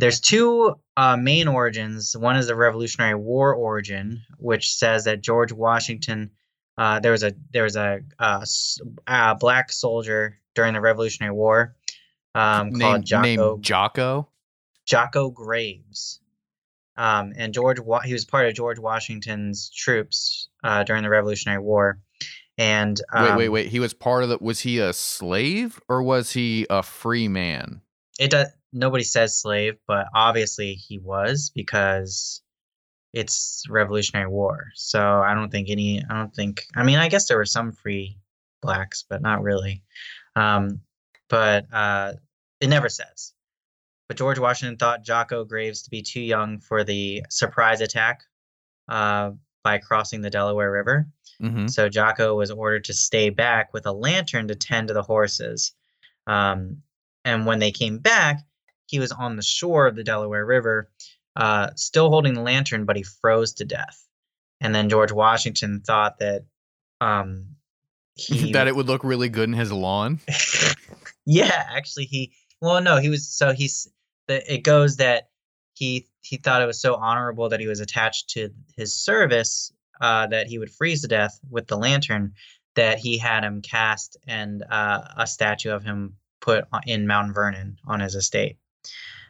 There's 0.00 0.20
two 0.20 0.76
uh, 0.96 1.16
main 1.16 1.48
origins. 1.48 2.16
One 2.16 2.36
is 2.36 2.46
the 2.46 2.54
Revolutionary 2.54 3.16
War 3.16 3.52
origin, 3.54 4.22
which 4.38 4.72
says 4.72 5.04
that 5.04 5.22
George 5.22 5.50
Washington, 5.52 6.30
uh, 6.76 7.00
there 7.00 7.10
was 7.10 7.24
a 7.24 7.34
there 7.52 7.64
was 7.64 7.74
a, 7.74 8.00
uh 8.20 8.38
s- 8.42 8.78
uh, 9.08 9.34
black 9.34 9.72
soldier 9.72 10.38
during 10.54 10.74
the 10.74 10.80
Revolutionary 10.80 11.34
War 11.34 11.74
um, 12.36 12.70
called 12.70 13.04
Jocko 13.04 13.58
Jocko. 13.58 14.28
Jocko 14.86 15.30
Graves. 15.30 16.20
Um, 16.98 17.32
and 17.36 17.54
George, 17.54 17.78
Wa- 17.78 18.02
he 18.02 18.12
was 18.12 18.24
part 18.24 18.46
of 18.46 18.54
George 18.54 18.78
Washington's 18.78 19.70
troops 19.70 20.48
uh, 20.64 20.82
during 20.82 21.04
the 21.04 21.08
Revolutionary 21.08 21.62
War. 21.62 22.00
And 22.58 23.00
wait, 23.14 23.36
wait, 23.36 23.46
um, 23.46 23.52
wait. 23.52 23.66
He 23.68 23.78
was 23.78 23.94
part 23.94 24.24
of 24.24 24.28
the. 24.28 24.38
Was 24.40 24.60
he 24.60 24.80
a 24.80 24.92
slave 24.92 25.80
or 25.88 26.02
was 26.02 26.32
he 26.32 26.66
a 26.68 26.82
free 26.82 27.28
man? 27.28 27.80
it 28.18 28.30
does. 28.32 28.48
Nobody 28.72 29.04
says 29.04 29.40
slave, 29.40 29.78
but 29.86 30.08
obviously 30.14 30.74
he 30.74 30.98
was 30.98 31.50
because 31.54 32.42
it's 33.14 33.64
Revolutionary 33.70 34.28
War. 34.28 34.66
So 34.74 35.00
I 35.00 35.34
don't 35.34 35.50
think 35.50 35.70
any. 35.70 36.02
I 36.10 36.14
don't 36.14 36.34
think. 36.34 36.64
I 36.74 36.82
mean, 36.82 36.98
I 36.98 37.08
guess 37.08 37.28
there 37.28 37.38
were 37.38 37.46
some 37.46 37.72
free 37.72 38.18
blacks, 38.60 39.04
but 39.08 39.22
not 39.22 39.42
really. 39.42 39.82
Um, 40.36 40.80
but 41.28 41.72
uh, 41.72 42.14
it 42.60 42.68
never 42.68 42.88
says. 42.88 43.32
But 44.08 44.16
George 44.16 44.38
Washington 44.38 44.78
thought 44.78 45.04
Jocko 45.04 45.44
Graves 45.44 45.82
to 45.82 45.90
be 45.90 46.02
too 46.02 46.20
young 46.20 46.60
for 46.60 46.82
the 46.82 47.24
surprise 47.28 47.82
attack 47.82 48.22
uh, 48.88 49.32
by 49.62 49.78
crossing 49.78 50.22
the 50.22 50.30
Delaware 50.30 50.72
River. 50.72 51.08
Mm-hmm. 51.42 51.68
So 51.68 51.88
Jocko 51.88 52.34
was 52.34 52.50
ordered 52.50 52.84
to 52.84 52.94
stay 52.94 53.28
back 53.28 53.74
with 53.74 53.86
a 53.86 53.92
lantern 53.92 54.48
to 54.48 54.54
tend 54.54 54.88
to 54.88 54.94
the 54.94 55.02
horses. 55.02 55.74
Um, 56.26 56.78
and 57.24 57.44
when 57.44 57.58
they 57.58 57.70
came 57.70 57.98
back, 57.98 58.40
he 58.86 58.98
was 58.98 59.12
on 59.12 59.36
the 59.36 59.42
shore 59.42 59.86
of 59.86 59.94
the 59.94 60.04
Delaware 60.04 60.46
River, 60.46 60.90
uh, 61.36 61.70
still 61.76 62.08
holding 62.08 62.32
the 62.32 62.40
lantern, 62.40 62.86
but 62.86 62.96
he 62.96 63.02
froze 63.02 63.52
to 63.54 63.66
death. 63.66 64.02
And 64.60 64.74
then 64.74 64.88
George 64.88 65.12
Washington 65.12 65.82
thought 65.86 66.18
that 66.18 66.44
um, 67.00 67.56
he 68.14 68.52
that 68.52 68.66
it 68.66 68.74
would 68.74 68.86
look 68.86 69.04
really 69.04 69.28
good 69.28 69.48
in 69.48 69.54
his 69.54 69.70
lawn. 69.70 70.20
yeah, 71.26 71.66
actually, 71.70 72.06
he 72.06 72.32
well, 72.60 72.80
no, 72.80 72.96
he 72.96 73.08
was 73.08 73.28
so 73.28 73.52
he's 73.52 73.86
it 74.28 74.62
goes 74.62 74.96
that 74.96 75.28
he 75.74 76.06
he 76.20 76.36
thought 76.36 76.62
it 76.62 76.66
was 76.66 76.80
so 76.80 76.94
honorable 76.94 77.48
that 77.48 77.60
he 77.60 77.66
was 77.66 77.80
attached 77.80 78.30
to 78.30 78.50
his 78.76 78.92
service 78.92 79.72
uh, 80.00 80.26
that 80.26 80.46
he 80.46 80.58
would 80.58 80.70
freeze 80.70 81.02
to 81.02 81.08
death 81.08 81.38
with 81.50 81.66
the 81.66 81.76
lantern 81.76 82.34
that 82.74 82.98
he 82.98 83.18
had 83.18 83.44
him 83.44 83.62
cast 83.62 84.16
and 84.26 84.62
uh, 84.70 85.02
a 85.16 85.26
statue 85.26 85.70
of 85.70 85.82
him 85.82 86.16
put 86.40 86.64
in 86.86 87.06
Mount 87.06 87.34
Vernon 87.34 87.78
on 87.86 88.00
his 88.00 88.14
estate. 88.14 88.56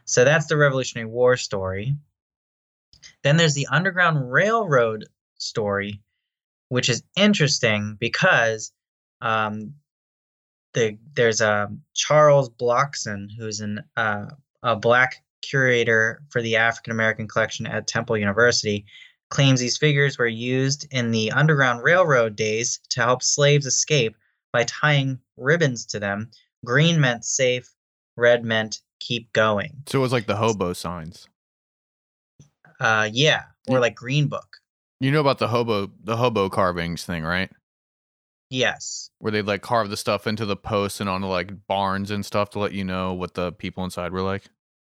So 0.05 0.25
that's 0.25 0.47
the 0.47 0.57
Revolutionary 0.57 1.09
War 1.09 1.37
story. 1.37 1.97
Then 3.23 3.37
there's 3.37 3.55
the 3.55 3.69
Underground 3.71 4.31
Railroad 4.31 5.07
story, 5.39 6.03
which 6.69 6.89
is 6.89 7.03
interesting 7.17 7.97
because 7.99 8.73
um, 9.21 9.75
the 10.75 10.99
there's 11.15 11.41
a 11.41 11.71
Charles 11.95 12.51
Blockson 12.51 13.29
who's 13.37 13.61
an 13.61 13.85
uh, 13.97 14.27
a 14.69 14.77
black 14.77 15.23
curator 15.41 16.23
for 16.29 16.43
the 16.43 16.57
African 16.57 16.93
American 16.93 17.27
collection 17.27 17.67
at 17.67 17.87
Temple 17.87 18.19
University 18.19 18.85
claims 19.31 19.61
these 19.61 19.79
figures 19.79 20.19
were 20.19 20.27
used 20.27 20.87
in 20.91 21.11
the 21.11 21.33
Underground 21.33 21.83
Railroad 21.83 22.37
days 22.37 22.81
to 22.91 23.01
help 23.01 23.23
slaves 23.23 23.65
escape 23.65 24.15
by 24.53 24.65
tying 24.65 25.19
ribbons 25.37 25.87
to 25.87 25.99
them. 25.99 26.31
Green 26.65 27.01
meant 27.01 27.25
safe, 27.25 27.69
red 28.17 28.45
meant 28.45 28.81
keep 29.01 29.33
going. 29.33 29.73
So 29.87 29.99
it 29.99 30.03
was 30.03 30.13
like 30.13 30.27
the 30.27 30.37
hobo 30.37 30.75
signs. 30.75 31.29
Uh, 32.79 33.09
yeah, 33.11 33.45
or 33.69 33.81
like 33.81 33.95
Green 33.95 34.29
Book. 34.29 34.59
You 35.01 35.11
know 35.11 35.21
about 35.21 35.39
the 35.39 35.49
hobo 35.49 35.91
the 36.03 36.17
hobo 36.17 36.51
carvings 36.51 37.05
thing, 37.05 37.25
right? 37.25 37.51
Yes. 38.51 39.11
Where 39.19 39.33
they 39.33 39.43
like 39.43 39.63
carve 39.63 39.91
the 39.91 39.97
stuff 39.97 40.27
into 40.27 40.45
the 40.45 40.57
posts 40.57 41.01
and 41.01 41.09
onto 41.09 41.27
like 41.27 41.67
barns 41.67 42.11
and 42.11 42.25
stuff 42.25 42.51
to 42.51 42.59
let 42.59 42.73
you 42.73 42.85
know 42.85 43.15
what 43.15 43.35
the 43.35 43.53
people 43.53 43.85
inside 43.85 44.13
were 44.13 44.23
like. 44.23 44.45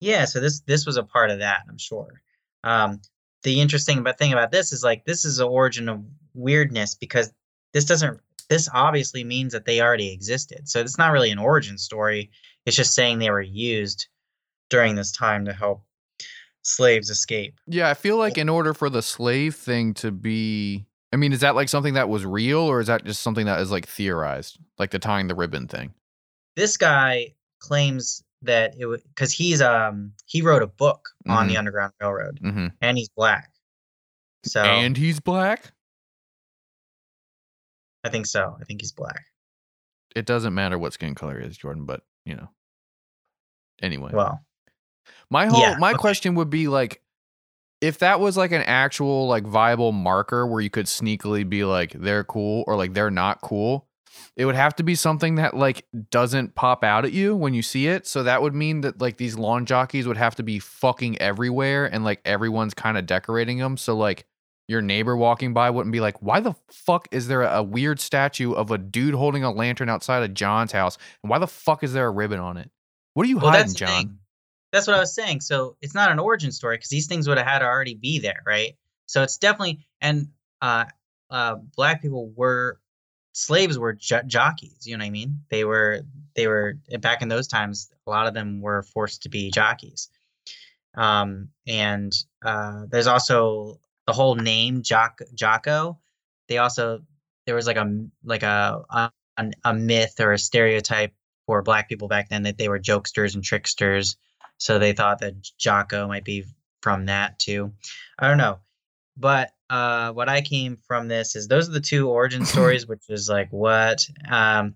Yeah, 0.00 0.24
so 0.24 0.40
this 0.40 0.60
this 0.60 0.86
was 0.86 0.96
a 0.96 1.02
part 1.02 1.30
of 1.30 1.40
that, 1.40 1.62
I'm 1.68 1.78
sure. 1.78 2.22
Um, 2.64 3.00
the 3.42 3.60
interesting 3.60 4.04
thing 4.18 4.32
about 4.32 4.50
this 4.50 4.72
is 4.72 4.82
like 4.82 5.04
this 5.04 5.24
is 5.24 5.38
the 5.38 5.48
origin 5.48 5.88
of 5.88 6.04
weirdness 6.34 6.94
because 6.94 7.32
this 7.72 7.84
doesn't 7.84 8.20
this 8.48 8.68
obviously 8.74 9.24
means 9.24 9.52
that 9.52 9.64
they 9.64 9.80
already 9.80 10.12
existed. 10.12 10.68
So 10.68 10.80
it's 10.80 10.98
not 10.98 11.12
really 11.12 11.30
an 11.30 11.38
origin 11.38 11.78
story. 11.78 12.30
It's 12.66 12.76
just 12.76 12.94
saying 12.94 13.18
they 13.18 13.30
were 13.30 13.40
used 13.40 14.08
during 14.68 14.96
this 14.96 15.12
time 15.12 15.44
to 15.44 15.52
help 15.52 15.84
slaves 16.62 17.10
escape. 17.10 17.58
Yeah, 17.66 17.88
I 17.88 17.94
feel 17.94 18.16
like 18.16 18.36
in 18.36 18.48
order 18.48 18.74
for 18.74 18.90
the 18.90 19.02
slave 19.02 19.54
thing 19.54 19.94
to 19.94 20.10
be 20.10 20.86
I 21.12 21.16
mean, 21.16 21.32
is 21.32 21.40
that 21.40 21.56
like 21.56 21.68
something 21.68 21.94
that 21.94 22.08
was 22.08 22.24
real 22.24 22.60
or 22.60 22.80
is 22.80 22.86
that 22.86 23.04
just 23.04 23.22
something 23.22 23.46
that 23.46 23.60
is 23.60 23.70
like 23.70 23.86
theorized? 23.86 24.58
Like 24.78 24.90
the 24.90 24.98
tying 24.98 25.28
the 25.28 25.34
ribbon 25.34 25.66
thing. 25.66 25.92
This 26.56 26.76
guy 26.76 27.34
claims 27.58 28.22
that 28.42 28.74
it 28.79 28.87
was 28.87 29.03
because 29.03 29.33
he's 29.33 29.61
um 29.61 30.12
he 30.26 30.42
wrote 30.42 30.62
a 30.62 30.66
book 30.66 31.09
on 31.29 31.46
the 31.48 31.57
Underground 31.57 31.92
Railroad 32.00 32.40
Mm-hmm. 32.42 32.66
and 32.81 32.98
he's 32.98 33.09
black. 33.11 33.50
So 34.44 34.62
And 34.62 34.96
he's 34.96 35.20
black? 35.20 35.72
I 38.05 38.09
think 38.09 38.26
so. 38.26 38.57
I 38.61 38.64
think 38.64 38.81
he's 38.81 38.92
black. 38.92 39.26
It 40.16 40.26
doesn't 40.26 40.55
matter 40.55 40.79
what 40.79 40.92
skin 40.92 41.14
color 41.14 41.38
is, 41.38 41.57
Jordan, 41.57 41.85
but 41.85 42.03
you 42.24 42.35
know. 42.35 42.48
Anyway. 43.83 44.11
Well, 44.12 44.40
My 45.31 45.46
whole 45.46 45.61
Yeah, 45.61 45.76
my 45.79 45.90
okay. 45.90 45.98
question 45.98 46.35
would 46.37 46.50
be 46.50 46.68
like 46.68 47.03
if 47.81 47.98
that 47.98 48.20
was 48.20 48.37
like 48.37 48.53
an 48.53 48.62
actual 48.62 49.26
like 49.26 49.44
viable 49.44 49.92
marker 49.92 50.46
where 50.46 50.61
you 50.61 50.70
could 50.70 50.87
sneakily 50.87 51.48
be 51.48 51.64
like 51.64 51.92
they're 51.92 52.24
cool 52.24 52.64
or 52.66 52.76
like 52.76 52.92
they're 52.94 53.11
not 53.11 53.40
cool, 53.42 53.87
it 54.37 54.44
would 54.44 54.55
have 54.55 54.75
to 54.77 54.83
be 54.83 54.94
something 54.94 55.37
that 55.37 55.57
like 55.57 55.87
doesn't 56.11 56.55
pop 56.55 56.85
out 56.85 57.05
at 57.05 57.12
you 57.12 57.37
when 57.37 57.55
you 57.55 57.62
see 57.62 57.87
it. 57.87 58.07
So 58.07 58.23
that 58.23 58.42
would 58.42 58.55
mean 58.55 58.83
that 58.83 59.01
like 59.01 59.16
these 59.16 59.37
lawn 59.37 59.66
jockeys 59.66 60.07
would 60.07 60.16
have 60.16 60.35
to 60.37 60.42
be 60.42 60.59
fucking 60.59 61.20
everywhere 61.20 61.87
and 61.87 62.05
like 62.05 62.20
everyone's 62.25 62.75
kind 62.75 62.96
of 62.96 63.07
decorating 63.07 63.59
them. 63.59 63.77
So 63.77 63.96
like 63.96 64.27
your 64.68 64.83
neighbor 64.83 65.16
walking 65.16 65.53
by 65.53 65.70
wouldn't 65.70 65.92
be 65.92 66.01
like, 66.01 66.23
why 66.23 66.40
the 66.40 66.55
fuck 66.70 67.09
is 67.11 67.27
there 67.27 67.42
a 67.42 67.62
weird 67.62 67.99
statue 67.99 68.53
of 68.53 68.70
a 68.70 68.79
dude 68.79 69.14
holding 69.14 69.42
a 69.42 69.51
lantern 69.51 69.88
outside 69.88 70.23
of 70.23 70.33
John's 70.33 70.73
house? 70.73 70.96
And 71.23 71.31
why 71.31 71.38
the 71.38 71.49
fuck 71.49 71.83
is 71.83 71.92
there 71.92 72.07
a 72.07 72.11
ribbon 72.11 72.38
on 72.38 72.57
it? 72.57 72.70
What 73.14 73.27
are 73.27 73.29
you 73.29 73.38
well, 73.38 73.51
hiding, 73.51 73.75
John? 73.75 74.18
That's 74.73 74.87
what 74.87 74.96
I 74.96 75.01
was 75.01 75.12
saying. 75.12 75.40
So 75.40 75.77
it's 75.81 75.94
not 75.94 76.12
an 76.12 76.20
origin 76.20 76.53
story 76.53 76.77
because 76.77 76.88
these 76.88 77.09
things 77.09 77.27
would 77.27 77.38
have 77.38 77.46
had 77.46 77.59
to 77.59 77.64
already 77.64 77.94
be 77.94 78.20
there, 78.20 78.42
right? 78.46 78.77
So 79.07 79.25
it's 79.25 79.38
definitely 79.38 79.85
and 80.01 80.29
uh, 80.62 80.85
uh, 81.31 81.57
black 81.77 82.01
people 82.01 82.33
were 82.37 82.79
slaves 83.32 83.78
were 83.78 83.92
jo- 83.92 84.22
jockeys. 84.26 84.86
You 84.86 84.96
know 84.96 85.02
what 85.02 85.08
I 85.08 85.10
mean? 85.10 85.40
They 85.50 85.64
were 85.64 86.02
they 86.34 86.46
were 86.46 86.74
back 87.00 87.22
in 87.22 87.28
those 87.28 87.48
times. 87.48 87.90
A 88.06 88.10
lot 88.10 88.26
of 88.26 88.34
them 88.34 88.60
were 88.60 88.82
forced 88.82 89.22
to 89.22 89.28
be 89.28 89.50
jockeys. 89.50 90.08
Um, 90.96 91.48
and 91.66 92.12
uh, 92.44 92.86
there's 92.90 93.06
also 93.06 93.80
the 94.06 94.12
whole 94.12 94.34
name 94.34 94.82
Jock 94.82 95.20
Jocko. 95.34 95.98
They 96.48 96.58
also 96.58 97.02
there 97.46 97.54
was 97.54 97.66
like 97.66 97.76
a 97.76 98.06
like 98.24 98.42
a 98.42 98.82
a, 98.90 99.10
a 99.64 99.74
myth 99.74 100.20
or 100.20 100.32
a 100.32 100.38
stereotype 100.38 101.14
for 101.46 101.62
black 101.62 101.88
people 101.88 102.08
back 102.08 102.28
then 102.28 102.44
that 102.44 102.58
they 102.58 102.68
were 102.68 102.78
jokesters 102.78 103.34
and 103.34 103.44
tricksters. 103.44 104.16
So 104.58 104.78
they 104.78 104.92
thought 104.92 105.20
that 105.20 105.34
Jocko 105.58 106.06
might 106.06 106.24
be 106.24 106.44
from 106.82 107.06
that 107.06 107.38
too. 107.38 107.72
I 108.18 108.28
don't 108.28 108.38
know. 108.38 108.58
But 109.16 109.50
uh, 109.70 110.12
what 110.12 110.28
I 110.28 110.40
came 110.40 110.76
from 110.76 111.06
this 111.06 111.37
is 111.37 111.46
those 111.46 111.68
are 111.68 111.72
the 111.72 111.80
two 111.80 112.11
origin 112.11 112.44
stories, 112.44 112.87
which 112.87 113.04
is 113.09 113.28
like 113.28 113.48
what? 113.50 114.04
Um, 114.28 114.74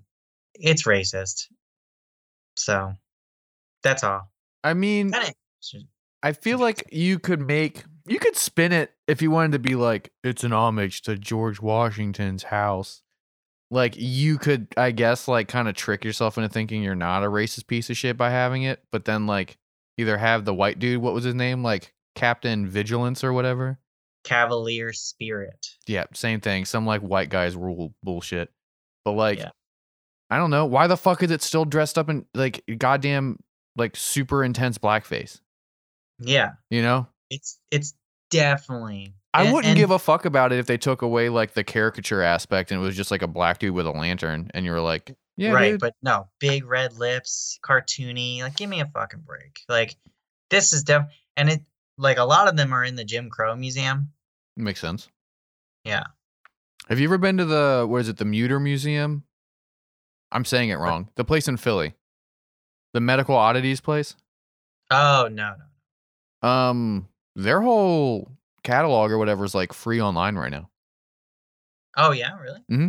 it's 0.54 0.85
racist. 0.85 1.48
So 2.57 2.92
that's 3.83 4.04
all. 4.04 4.30
I 4.62 4.74
mean, 4.74 5.12
I 6.22 6.33
feel 6.33 6.59
like 6.59 6.88
you 6.92 7.18
could 7.18 7.40
make 7.40 7.85
you 8.07 8.18
could 8.20 8.37
spin 8.37 8.72
it 8.72 8.92
if 9.09 9.20
you 9.20 9.30
wanted 9.30 9.52
to 9.52 9.59
be 9.59 9.74
like 9.74 10.12
it's 10.22 10.44
an 10.44 10.52
homage 10.52 11.02
to 11.02 11.16
George 11.16 11.61
Washington's 11.61 12.44
house. 12.44 13.02
Like 13.70 13.94
you 13.96 14.38
could, 14.38 14.68
I 14.76 14.92
guess, 14.92 15.26
like 15.26 15.48
kind 15.48 15.68
of 15.68 15.74
trick 15.74 16.04
yourself 16.04 16.38
into 16.38 16.48
thinking 16.48 16.83
you're 16.83 16.94
not 16.94 17.24
a 17.24 17.28
racist 17.28 17.66
piece 17.66 17.90
of 17.90 17.96
shit 17.96 18.16
by 18.16 18.30
having 18.30 18.62
it, 18.62 18.85
but 18.92 19.07
then 19.07 19.26
like 19.26 19.59
either 19.98 20.18
have 20.18 20.44
the 20.44 20.54
white 20.54 20.78
dude, 20.78 21.02
what 21.02 21.14
was 21.14 21.24
his 21.24 21.35
name, 21.35 21.64
like 21.64 21.92
Captain 22.14 22.68
Vigilance 22.68 23.24
or 23.24 23.33
whatever. 23.33 23.80
Cavalier 24.24 24.92
spirit. 24.92 25.66
Yeah, 25.87 26.04
same 26.14 26.40
thing. 26.40 26.64
Some 26.64 26.87
like 26.87 27.02
white 27.02 27.28
guys 27.28 27.54
rule 27.56 27.94
bullshit. 28.02 28.50
But 29.04 29.12
like, 29.12 29.38
Yeah. 29.38 29.50
I 30.30 30.38
don't 30.38 30.50
know 30.50 30.64
why 30.66 30.87
the 30.87 30.96
fuck 30.96 31.22
is 31.22 31.30
it 31.30 31.42
still 31.42 31.64
dressed 31.64 31.98
up 31.98 32.08
in 32.08 32.24
like 32.34 32.64
goddamn 32.78 33.38
like 33.76 33.94
super 33.96 34.42
intense 34.42 34.78
blackface. 34.78 35.40
Yeah. 36.18 36.52
You 36.70 36.82
know? 36.82 37.06
It's 37.30 37.58
it's 37.70 37.94
definitely. 38.30 39.14
I 39.32 39.44
wouldn't 39.52 39.66
and- 39.72 39.76
give 39.76 39.90
a 39.90 39.98
fuck 39.98 40.24
about 40.24 40.52
it 40.52 40.58
if 40.58 40.66
they 40.66 40.78
took 40.78 41.02
away 41.02 41.28
like 41.28 41.54
the 41.54 41.64
caricature 41.64 42.22
aspect 42.22 42.70
and 42.70 42.80
it 42.80 42.84
was 42.84 42.96
just 42.96 43.10
like 43.10 43.22
a 43.22 43.26
black 43.28 43.58
dude 43.58 43.74
with 43.74 43.87
a 43.87 43.90
lantern 43.90 44.50
and 44.54 44.64
you 44.64 44.70
were 44.72 44.80
like, 44.80 45.14
yeah, 45.37 45.50
right, 45.50 45.72
dude. 45.72 45.80
but 45.80 45.94
no, 46.02 46.28
big 46.38 46.64
red 46.64 46.96
lips, 46.96 47.58
cartoony. 47.64 48.40
Like, 48.42 48.54
give 48.56 48.70
me 48.70 48.80
a 48.80 48.87
fucking 48.87 49.22
break. 49.26 49.58
Like, 49.68 49.96
this 50.50 50.72
is 50.72 50.84
def 50.84 51.06
and 51.37 51.50
it 51.50 51.60
like 51.98 52.18
a 52.18 52.24
lot 52.24 52.46
of 52.48 52.56
them 52.56 52.72
are 52.72 52.84
in 52.84 52.94
the 52.94 53.04
Jim 53.04 53.28
Crow 53.30 53.54
Museum. 53.56 54.12
Makes 54.56 54.80
sense. 54.80 55.08
Yeah. 55.84 56.04
Have 56.88 56.98
you 57.00 57.08
ever 57.08 57.18
been 57.18 57.38
to 57.38 57.44
the 57.44 57.86
what 57.88 58.00
is 58.00 58.08
it, 58.08 58.16
the 58.18 58.24
Muter 58.24 58.60
Museum? 58.60 59.24
I'm 60.32 60.44
saying 60.44 60.70
it 60.70 60.76
wrong. 60.76 61.08
The 61.14 61.24
place 61.24 61.48
in 61.48 61.56
Philly. 61.56 61.94
The 62.92 63.00
medical 63.00 63.36
oddities 63.36 63.80
place. 63.80 64.16
Oh 64.90 65.28
no, 65.30 65.54
no. 66.42 66.48
Um 66.48 67.08
their 67.34 67.60
whole 67.60 68.30
catalog 68.62 69.10
or 69.10 69.18
whatever 69.18 69.44
is 69.44 69.54
like 69.54 69.72
free 69.72 70.00
online 70.00 70.36
right 70.36 70.50
now. 70.50 70.70
Oh 71.96 72.12
yeah, 72.12 72.38
really? 72.38 72.60
Mm-hmm. 72.70 72.88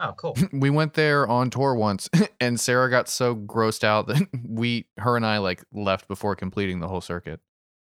Oh, 0.00 0.12
cool. 0.16 0.36
we 0.52 0.70
went 0.70 0.94
there 0.94 1.26
on 1.26 1.50
tour 1.50 1.74
once 1.74 2.08
and 2.40 2.58
Sarah 2.58 2.90
got 2.90 3.08
so 3.08 3.34
grossed 3.34 3.84
out 3.84 4.06
that 4.08 4.26
we 4.48 4.86
her 4.98 5.16
and 5.16 5.26
I 5.26 5.38
like 5.38 5.62
left 5.72 6.08
before 6.08 6.36
completing 6.36 6.80
the 6.80 6.88
whole 6.88 7.00
circuit. 7.00 7.40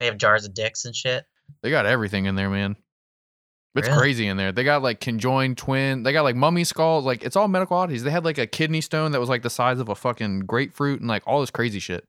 they 0.00 0.06
have 0.06 0.18
jars 0.18 0.44
of 0.44 0.54
dicks 0.54 0.84
and 0.84 0.94
shit. 0.94 1.24
They 1.62 1.70
got 1.70 1.87
everything 1.87 2.26
in 2.26 2.35
there, 2.35 2.50
man. 2.50 2.76
It's 3.74 3.88
Really? 3.88 3.98
crazy 4.00 4.26
in 4.26 4.37
there. 4.38 4.52
They 4.52 4.64
got 4.64 4.82
like 4.82 5.00
conjoined 5.00 5.59
twin. 5.59 6.02
They 6.02 6.12
got 6.12 6.22
like 6.22 6.35
mummy 6.37 6.64
skulls. 6.64 7.04
Like 7.04 7.22
it's 7.22 7.37
all 7.37 7.46
medical 7.48 7.76
oddities. 7.76 8.02
They 8.04 8.11
had 8.11 8.24
like 8.24 8.38
a 8.38 8.46
kidney 8.46 8.80
stone 8.80 9.12
that 9.12 9.20
was 9.20 9.28
like 9.28 9.42
the 9.42 9.50
size 9.50 9.78
of 9.80 9.88
a 9.90 9.94
fucking 9.94 10.40
grapefruit 10.40 11.00
and 11.00 11.09
like 11.09 11.22
all 11.26 11.40
this 11.40 11.50
crazy 11.50 11.78
shit. 11.78 12.04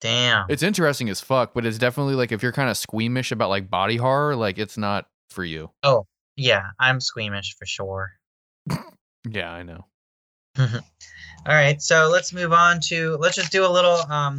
Damn. 0.00 0.46
It's 0.48 0.62
interesting 0.62 1.10
as 1.10 1.20
fuck, 1.20 1.52
but 1.52 1.66
it's 1.66 1.76
definitely 1.76 2.14
like 2.14 2.32
if 2.32 2.42
you're 2.42 2.52
kind 2.52 2.70
of 2.70 2.76
squeamish 2.76 3.32
about 3.32 3.50
like 3.50 3.68
body 3.68 3.96
horror, 3.96 4.34
like 4.36 4.56
it's 4.58 4.78
not 4.78 5.06
for 5.28 5.44
you. 5.44 5.70
Oh, 5.82 6.06
yeah, 6.36 6.68
I'm 6.78 7.00
squeamish 7.00 7.54
for 7.58 7.66
sure. 7.66 8.12
Yeah, 9.28 9.50
I 9.50 9.62
know. 9.64 9.84
All 10.58 10.66
right, 11.46 11.82
so 11.82 12.08
let's 12.10 12.32
move 12.32 12.52
on 12.52 12.80
to 12.84 13.16
let's 13.20 13.36
just 13.36 13.52
do 13.52 13.66
a 13.66 13.68
little 13.68 14.00
um 14.10 14.38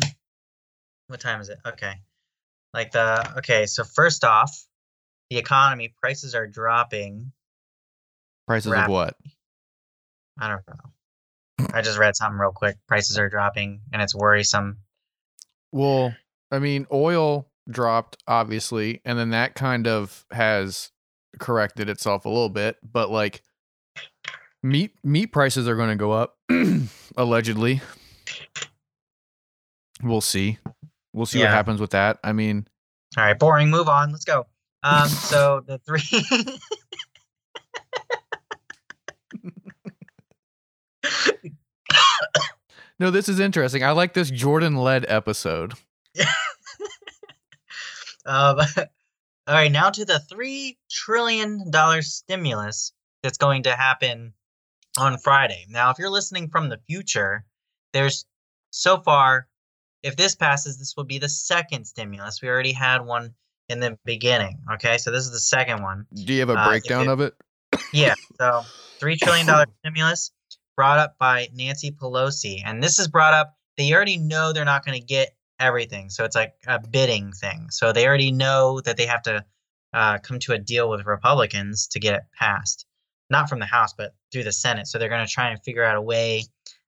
what 1.08 1.19
time 1.19 1.41
is 1.41 1.49
it? 1.49 1.60
Okay. 1.65 1.93
Like 2.73 2.91
the 2.91 3.38
okay, 3.39 3.65
so 3.65 3.84
first 3.84 4.23
off, 4.23 4.65
the 5.29 5.38
economy 5.38 5.93
prices 6.01 6.36
are 6.36 6.47
dropping. 6.47 7.32
Prices 8.47 8.71
Rap- 8.71 8.86
of 8.86 8.91
what? 8.91 9.15
I 10.39 10.47
don't 10.47 10.62
know. 10.67 11.67
I 11.73 11.82
just 11.82 11.99
read 11.99 12.15
something 12.15 12.39
real 12.39 12.51
quick. 12.51 12.77
Prices 12.88 13.17
are 13.17 13.29
dropping 13.29 13.82
and 13.91 14.01
it's 14.01 14.15
worrisome. 14.15 14.77
Well, 15.71 16.15
I 16.51 16.60
mean, 16.60 16.88
oil 16.91 17.49
dropped 17.69 18.17
obviously, 18.27 19.01
and 19.05 19.19
then 19.19 19.32
that 19.32 19.55
kind 19.55 19.88
of 19.88 20.25
has 20.32 20.91
corrected 21.39 21.89
itself 21.89 22.25
a 22.25 22.29
little 22.29 22.49
bit, 22.49 22.77
but 22.84 23.12
like 23.12 23.43
meat 24.63 24.93
meat 25.03 25.27
prices 25.27 25.67
are 25.67 25.75
going 25.75 25.89
to 25.89 25.95
go 25.95 26.12
up 26.12 26.38
allegedly. 27.17 27.82
We'll 30.01 30.21
see. 30.21 30.60
We'll 31.13 31.26
see 31.26 31.39
what 31.39 31.50
happens 31.50 31.82
with 31.82 31.91
that. 31.91 32.19
I 32.24 32.34
mean, 32.34 32.67
All 33.17 33.24
right, 33.24 33.38
boring. 33.38 33.69
Move 33.69 33.89
on. 33.89 34.12
Let's 34.12 34.26
go. 34.26 34.45
Um, 34.84 35.08
so 35.10 35.63
the 35.65 35.80
three. 35.80 36.02
no, 43.00 43.12
this 43.12 43.30
is 43.30 43.39
interesting. 43.39 43.84
I 43.84 43.91
like 43.91 44.13
this 44.13 44.30
Jordan 44.30 44.76
led 44.78 45.06
episode. 45.10 45.74
um, 48.26 48.60
all 48.78 48.86
right, 49.48 49.72
now 49.72 49.89
to 49.89 50.06
the 50.06 50.19
three 50.19 50.78
trillion 50.89 51.72
dollar 51.72 52.02
stimulus 52.02 52.93
that's 53.24 53.38
going 53.38 53.63
to 53.63 53.76
happen 53.76 54.34
on 54.98 55.17
Friday. 55.17 55.65
Now, 55.69 55.89
if 55.89 56.00
you're 56.00 56.10
listening 56.10 56.50
from 56.50 56.69
the 56.69 56.80
future, 56.88 57.43
there's 57.91 58.26
so 58.72 59.02
far, 59.02 59.48
if 60.03 60.15
this 60.15 60.35
passes, 60.35 60.77
this 60.77 60.93
will 60.95 61.03
be 61.03 61.19
the 61.19 61.29
second 61.29 61.85
stimulus. 61.85 62.41
We 62.41 62.49
already 62.49 62.73
had 62.73 62.99
one 63.05 63.33
in 63.67 63.79
the 63.79 63.97
beginning. 64.05 64.59
Okay, 64.73 64.97
so 64.97 65.12
this 65.12 65.25
is 65.25 65.31
the 65.31 65.39
second 65.39 65.83
one. 65.83 66.05
Do 66.13 66.33
you 66.33 66.39
have 66.39 66.49
a 66.49 66.53
Uh, 66.57 66.67
breakdown 66.69 67.03
it- 67.07 67.12
of 67.12 67.21
it? 67.21 67.33
Yeah, 67.93 68.15
so 68.39 68.63
three 68.99 69.15
trillion 69.17 69.45
dollar 69.45 69.65
stimulus 69.79 70.31
brought 70.75 70.99
up 70.99 71.15
by 71.19 71.49
Nancy 71.53 71.91
Pelosi, 71.91 72.62
and 72.65 72.81
this 72.81 72.99
is 72.99 73.07
brought 73.07 73.33
up. 73.33 73.55
They 73.77 73.93
already 73.93 74.17
know 74.17 74.53
they're 74.53 74.65
not 74.65 74.85
going 74.85 74.99
to 74.99 75.05
get 75.05 75.35
everything, 75.59 76.09
so 76.09 76.23
it's 76.23 76.35
like 76.35 76.53
a 76.67 76.79
bidding 76.79 77.31
thing. 77.33 77.67
So 77.69 77.91
they 77.91 78.07
already 78.07 78.31
know 78.31 78.81
that 78.81 78.97
they 78.97 79.05
have 79.05 79.21
to 79.23 79.43
uh, 79.93 80.19
come 80.19 80.39
to 80.39 80.53
a 80.53 80.57
deal 80.59 80.89
with 80.89 81.05
Republicans 81.05 81.88
to 81.88 81.99
get 81.99 82.15
it 82.15 82.21
passed, 82.38 82.85
not 83.29 83.49
from 83.49 83.59
the 83.59 83.65
House, 83.65 83.93
but 83.93 84.13
through 84.31 84.43
the 84.43 84.51
Senate. 84.51 84.88
So 84.88 84.97
they're 84.99 85.09
going 85.09 85.25
to 85.25 85.31
try 85.31 85.49
and 85.49 85.62
figure 85.63 85.83
out 85.83 85.95
a 85.95 86.01
way 86.01 86.43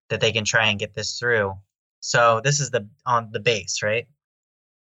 that 0.09 0.21
they 0.21 0.31
can 0.31 0.45
try 0.45 0.67
and 0.67 0.79
get 0.79 0.93
this 0.93 1.17
through. 1.19 1.53
So 2.01 2.41
this 2.43 2.59
is 2.59 2.71
the 2.71 2.87
on 3.05 3.29
the 3.31 3.39
base, 3.39 3.81
right? 3.81 4.07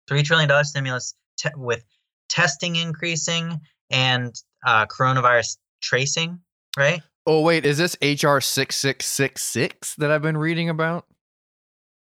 Three 0.08 0.22
trillion 0.22 0.48
dollar 0.48 0.64
stimulus 0.64 1.14
te- 1.36 1.50
with 1.56 1.84
testing 2.28 2.76
increasing 2.76 3.60
and 3.90 4.34
uh, 4.66 4.86
coronavirus 4.86 5.58
tracing, 5.82 6.40
right? 6.76 7.00
Oh 7.26 7.42
wait, 7.42 7.64
is 7.66 7.78
this 7.78 7.96
HR 8.02 8.40
six 8.40 8.76
six 8.76 9.06
six 9.06 9.44
six 9.44 9.94
that 9.96 10.10
I've 10.10 10.22
been 10.22 10.36
reading 10.36 10.68
about? 10.68 11.06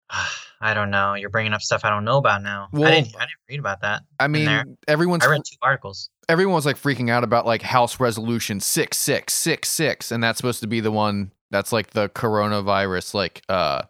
I 0.63 0.75
don't 0.75 0.91
know. 0.91 1.15
You're 1.15 1.31
bringing 1.31 1.53
up 1.53 1.61
stuff 1.61 1.83
I 1.83 1.89
don't 1.89 2.05
know 2.05 2.17
about 2.17 2.43
now. 2.43 2.69
Well, 2.71 2.87
I 2.87 2.91
didn't. 2.91 3.15
I 3.15 3.21
didn't 3.21 3.39
read 3.49 3.59
about 3.59 3.81
that. 3.81 4.03
I 4.19 4.27
mean, 4.27 4.77
everyone's 4.87 5.25
I 5.25 5.27
read 5.29 5.41
two 5.43 5.57
articles. 5.63 6.11
everyone 6.29 6.53
was 6.53 6.67
like 6.67 6.77
freaking 6.77 7.09
out 7.09 7.23
about 7.23 7.47
like 7.47 7.63
House 7.63 7.99
Resolution 7.99 8.59
six 8.59 8.97
six 8.97 9.33
six 9.33 9.69
six, 9.69 10.11
and 10.11 10.23
that's 10.23 10.37
supposed 10.37 10.59
to 10.59 10.67
be 10.67 10.79
the 10.79 10.91
one 10.91 11.31
that's 11.49 11.73
like 11.73 11.89
the 11.91 12.09
coronavirus 12.09 13.15
like 13.15 13.41
uh 13.49 13.81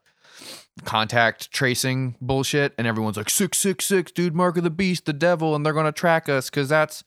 contact 0.85 1.51
tracing 1.51 2.15
bullshit, 2.21 2.73
and 2.77 2.87
everyone's 2.87 3.17
like 3.17 3.29
six 3.29 3.57
six 3.57 3.85
six, 3.85 4.11
dude, 4.11 4.35
mark 4.35 4.57
of 4.57 4.63
the 4.63 4.69
beast, 4.69 5.05
the 5.05 5.13
devil, 5.13 5.55
and 5.55 5.65
they're 5.65 5.73
gonna 5.73 5.91
track 5.91 6.29
us 6.29 6.49
because 6.49 6.69
that's 6.69 7.03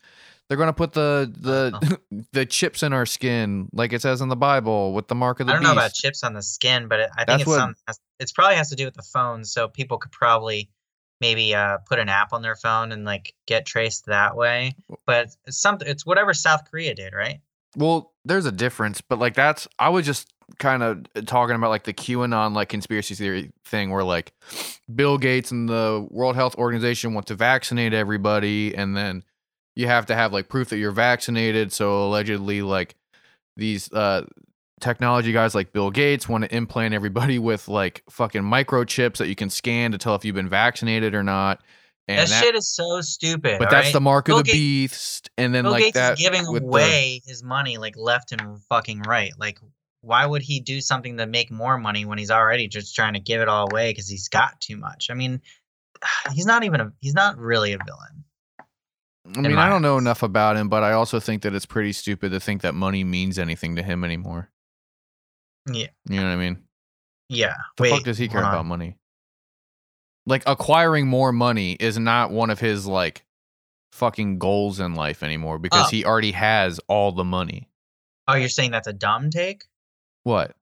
they're 0.49 0.59
gonna 0.59 0.73
put 0.73 0.93
the 0.93 1.33
the 1.39 1.99
the 2.33 2.45
chips 2.47 2.83
in 2.83 2.93
our 2.93 3.07
skin 3.07 3.69
like 3.73 3.93
it 3.93 4.03
says 4.03 4.21
in 4.21 4.29
the 4.29 4.37
Bible 4.37 4.93
with 4.93 5.09
the 5.09 5.15
mark 5.15 5.41
of 5.41 5.47
the 5.47 5.53
I 5.53 5.55
don't 5.57 5.63
beast. 5.63 5.75
know 5.75 5.81
about 5.81 5.93
chips 5.95 6.23
on 6.25 6.35
the 6.35 6.43
skin, 6.43 6.89
but 6.89 7.01
it, 7.01 7.11
I 7.15 7.25
think 7.25 7.27
That's 7.29 7.43
it's 7.43 7.49
what- 7.49 7.57
some. 7.59 7.75
It's 8.21 8.33
probably 8.33 8.57
has 8.57 8.71
to 8.71 8.77
do 8.77 8.85
with 8.85 8.95
the 8.95 9.03
phone, 9.03 9.45
so 9.45 9.69
people 9.69 9.99
could 9.99 10.13
probably 10.13 10.71
maybe 11.21 11.55
uh, 11.55 11.79
put 11.89 11.99
an 11.99 12.09
app 12.09 12.33
on 12.33 12.43
their 12.43 12.57
phone 12.57 12.93
and 12.93 13.05
like 13.05 13.35
get 13.47 13.67
traced 13.67 14.07
that 14.07 14.37
way. 14.37 14.75
But 15.07 15.31
it's 15.47 15.59
something. 15.61 15.89
It's 15.89 16.05
whatever 16.05 16.35
South 16.35 16.71
Korea 16.71 16.95
did, 16.95 17.13
right? 17.15 17.41
Well, 17.77 18.13
there's 18.25 18.47
a 18.47 18.53
difference, 18.53 19.01
but 19.01 19.19
like 19.19 19.35
that's 19.35 19.67
I 19.79 19.89
was 19.89 20.07
just 20.07 20.33
kind 20.59 20.83
of 20.83 21.27
talking 21.27 21.57
about 21.57 21.71
like 21.71 21.85
the 21.85 21.93
QAnon 21.93 22.55
like 22.55 22.69
conspiracy 22.69 23.15
theory 23.15 23.53
thing 23.65 23.91
where 23.91 24.05
like 24.05 24.33
Bill 24.95 25.19
Gates 25.19 25.51
and 25.51 25.69
the 25.69 26.07
World 26.11 26.37
Health 26.37 26.57
Organization 26.57 27.15
want 27.15 27.27
to 27.29 27.35
vaccinate 27.35 27.93
everybody 27.95 28.75
and 28.75 28.97
then 28.97 29.23
you 29.75 29.87
have 29.87 30.07
to 30.07 30.15
have 30.15 30.33
like 30.33 30.49
proof 30.49 30.69
that 30.69 30.79
you're 30.79 30.93
vaccinated. 30.93 31.73
So 31.73 32.07
allegedly 32.07 32.63
like 32.63 32.95
these 33.57 33.93
uh 33.93 34.25
technology 34.81 35.33
guys 35.33 35.55
like 35.55 35.73
Bill 35.73 35.91
Gates 35.91 36.29
want 36.29 36.45
to 36.45 36.55
implant 36.55 36.95
everybody 36.95 37.39
with 37.51 37.69
like 37.69 38.03
fucking 38.11 38.43
microchips 38.43 39.17
that 39.19 39.29
you 39.29 39.35
can 39.35 39.51
scan 39.51 39.93
to 39.93 39.99
tell 39.99 40.15
if 40.15 40.25
you've 40.25 40.35
been 40.35 40.49
vaccinated 40.49 41.15
or 41.15 41.23
not. 41.23 41.61
And 42.07 42.29
that, 42.29 42.45
shit 42.45 42.55
is 42.55 42.69
so 42.69 43.01
stupid. 43.01 43.59
but 43.59 43.71
that's 43.71 43.87
alright? 43.87 43.93
the 43.95 44.01
mark 44.01 44.27
Bill 44.27 44.39
of 44.41 44.45
the 44.45 44.53
Gates- 44.53 44.59
beast. 44.59 45.31
And 45.39 45.55
then 45.55 45.65
Bill 45.65 45.73
like 45.73 45.85
Gates 45.85 45.95
that 45.95 46.13
is 46.15 46.21
giving 46.21 46.53
with 46.53 46.63
the- 46.63 46.69
away 46.69 47.23
his 47.27 47.43
money 47.43 47.79
like 47.79 47.97
left 47.97 48.33
and 48.33 48.61
fucking 48.69 49.03
right. 49.03 49.33
Like, 49.39 49.59
why 50.05 50.27
would 50.27 50.43
he 50.43 50.61
do 50.61 50.81
something 50.81 51.17
to 51.17 51.27
make 51.27 51.51
more 51.51 51.79
money 51.79 52.05
when 52.05 52.19
he's 52.19 52.31
already 52.31 52.69
just 52.69 52.95
trying 52.95 53.15
to 53.15 53.21
give 53.21 53.41
it 53.41 53.49
all 53.49 53.67
away 53.71 53.91
because 53.91 54.09
he's 54.09 54.29
got 54.29 54.61
too 54.61 54.77
much? 54.77 55.09
I 55.11 55.15
mean, 55.15 55.41
he's 56.33 56.47
not 56.47 56.65
even 56.65 56.81
a. 56.81 56.93
He's 57.01 57.15
not 57.15 57.39
really 57.39 57.73
a 57.73 57.79
villain. 57.85 58.25
I 59.37 59.41
mean, 59.41 59.57
I 59.57 59.71
don't 59.71 59.81
know 59.81 59.97
enough 59.97 60.23
about 60.23 60.57
him, 60.57 60.69
but 60.69 60.83
I 60.83 60.93
also 60.93 61.19
think 61.19 61.43
that 61.43 61.55
it's 61.55 61.65
pretty 61.65 61.93
stupid 61.93 62.33
to 62.33 62.41
think 62.41 62.61
that 62.61 62.75
money 62.75 63.05
means 63.05 63.39
anything 63.39 63.77
to 63.77 63.83
him 63.83 64.05
anymore. 64.05 64.51
Yeah. 65.67 65.87
You 66.11 66.17
know 66.21 66.27
what 66.27 66.33
I 66.33 66.37
mean? 66.37 66.63
Yeah. 67.31 67.55
The 67.79 67.83
Wait. 67.85 67.91
fuck 67.91 68.03
does 68.03 68.19
he 68.19 68.29
care 68.29 68.41
about 68.43 68.67
money? 68.67 68.99
Like 70.27 70.43
acquiring 70.45 71.07
more 71.07 71.33
money 71.33 71.73
is 71.73 71.99
not 71.99 72.33
one 72.33 72.51
of 72.51 72.61
his 72.61 72.87
like 72.87 73.25
fucking 73.93 74.39
goals 74.39 74.79
in 74.79 74.95
life 74.95 75.23
anymore 75.23 75.59
because 75.59 75.87
Oh. 75.87 75.91
he 75.91 76.05
already 76.05 76.33
has 76.33 76.79
all 76.87 77.11
the 77.13 77.25
money. 77.25 77.71
Oh, 78.29 78.35
you're 78.35 78.51
saying 78.51 78.73
that's 78.73 78.89
a 78.89 78.93
dumb 78.93 79.31
take? 79.31 79.65
What? 80.25 80.55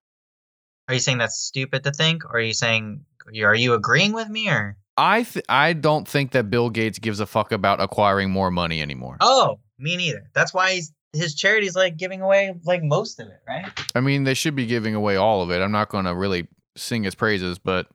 Are 0.89 0.95
you 0.95 1.01
saying 1.01 1.19
that's 1.19 1.37
stupid 1.37 1.85
to 1.85 1.93
think, 1.93 2.25
or 2.25 2.37
are 2.37 2.41
you 2.41 2.53
saying 2.53 3.05
you 3.31 3.47
are 3.47 3.55
you 3.55 3.75
agreeing 3.75 4.13
with 4.13 4.29
me, 4.29 4.49
or 4.49 4.77
I 4.97 5.23
th- 5.23 5.45
I 5.49 5.73
don't 5.73 6.07
think 6.07 6.33
that 6.33 6.51
Bill 6.51 6.69
Gates 6.71 6.99
gives 6.99 7.21
a 7.21 7.27
fuck 7.27 7.51
about 7.53 7.81
acquiring 7.81 8.31
more 8.31 8.51
money 8.51 8.83
anymore. 8.83 9.17
oh, 9.21 9.59
me 9.79 9.97
neither. 9.97 10.29
That's 10.35 10.53
why 10.53 10.73
he's 10.75 10.93
his 11.15 11.35
charity's 11.35 11.77
like 11.77 11.97
giving 11.97 12.21
away 12.23 12.55
like 12.65 12.83
most 12.83 13.21
of 13.21 13.29
it, 13.29 13.41
right? 13.49 13.67
I 13.95 14.01
mean, 14.01 14.25
they 14.25 14.35
should 14.35 14.55
be 14.57 14.67
giving 14.67 14.95
away 14.95 15.17
all 15.17 15.43
of 15.43 15.51
it. 15.51 15.61
I'm 15.61 15.73
not 15.73 15.89
going 15.91 16.05
to 16.07 16.15
really 16.15 16.49
sing 16.77 17.03
his 17.05 17.15
praises, 17.15 17.59
but 17.59 17.87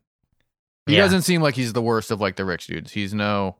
he 0.85 0.95
Yeah. 0.95 1.01
doesn't 1.01 1.23
seem 1.23 1.41
like 1.41 1.55
he's 1.55 1.73
the 1.73 1.81
worst 1.81 2.11
of 2.11 2.21
like 2.21 2.35
the 2.35 2.45
rich 2.45 2.67
dudes. 2.67 2.91
He's 2.91 3.13
no 3.13 3.57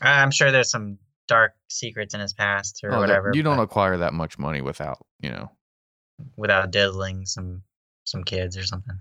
I'm 0.00 0.30
sure 0.30 0.50
there's 0.52 0.70
some 0.70 0.98
dark 1.26 1.54
secrets 1.68 2.14
in 2.14 2.20
his 2.20 2.32
past 2.32 2.80
or 2.84 2.94
Oh, 2.94 3.00
whatever. 3.00 3.32
you 3.34 3.42
don't 3.42 3.56
but 3.56 3.62
acquire 3.64 3.96
that 3.98 4.14
much 4.14 4.38
money 4.38 4.60
without, 4.60 5.04
you 5.20 5.30
know, 5.30 5.50
without 6.36 6.70
diddling 6.70 7.26
some 7.26 7.62
some 8.04 8.24
kids 8.24 8.56
or 8.56 8.64
something. 8.64 8.98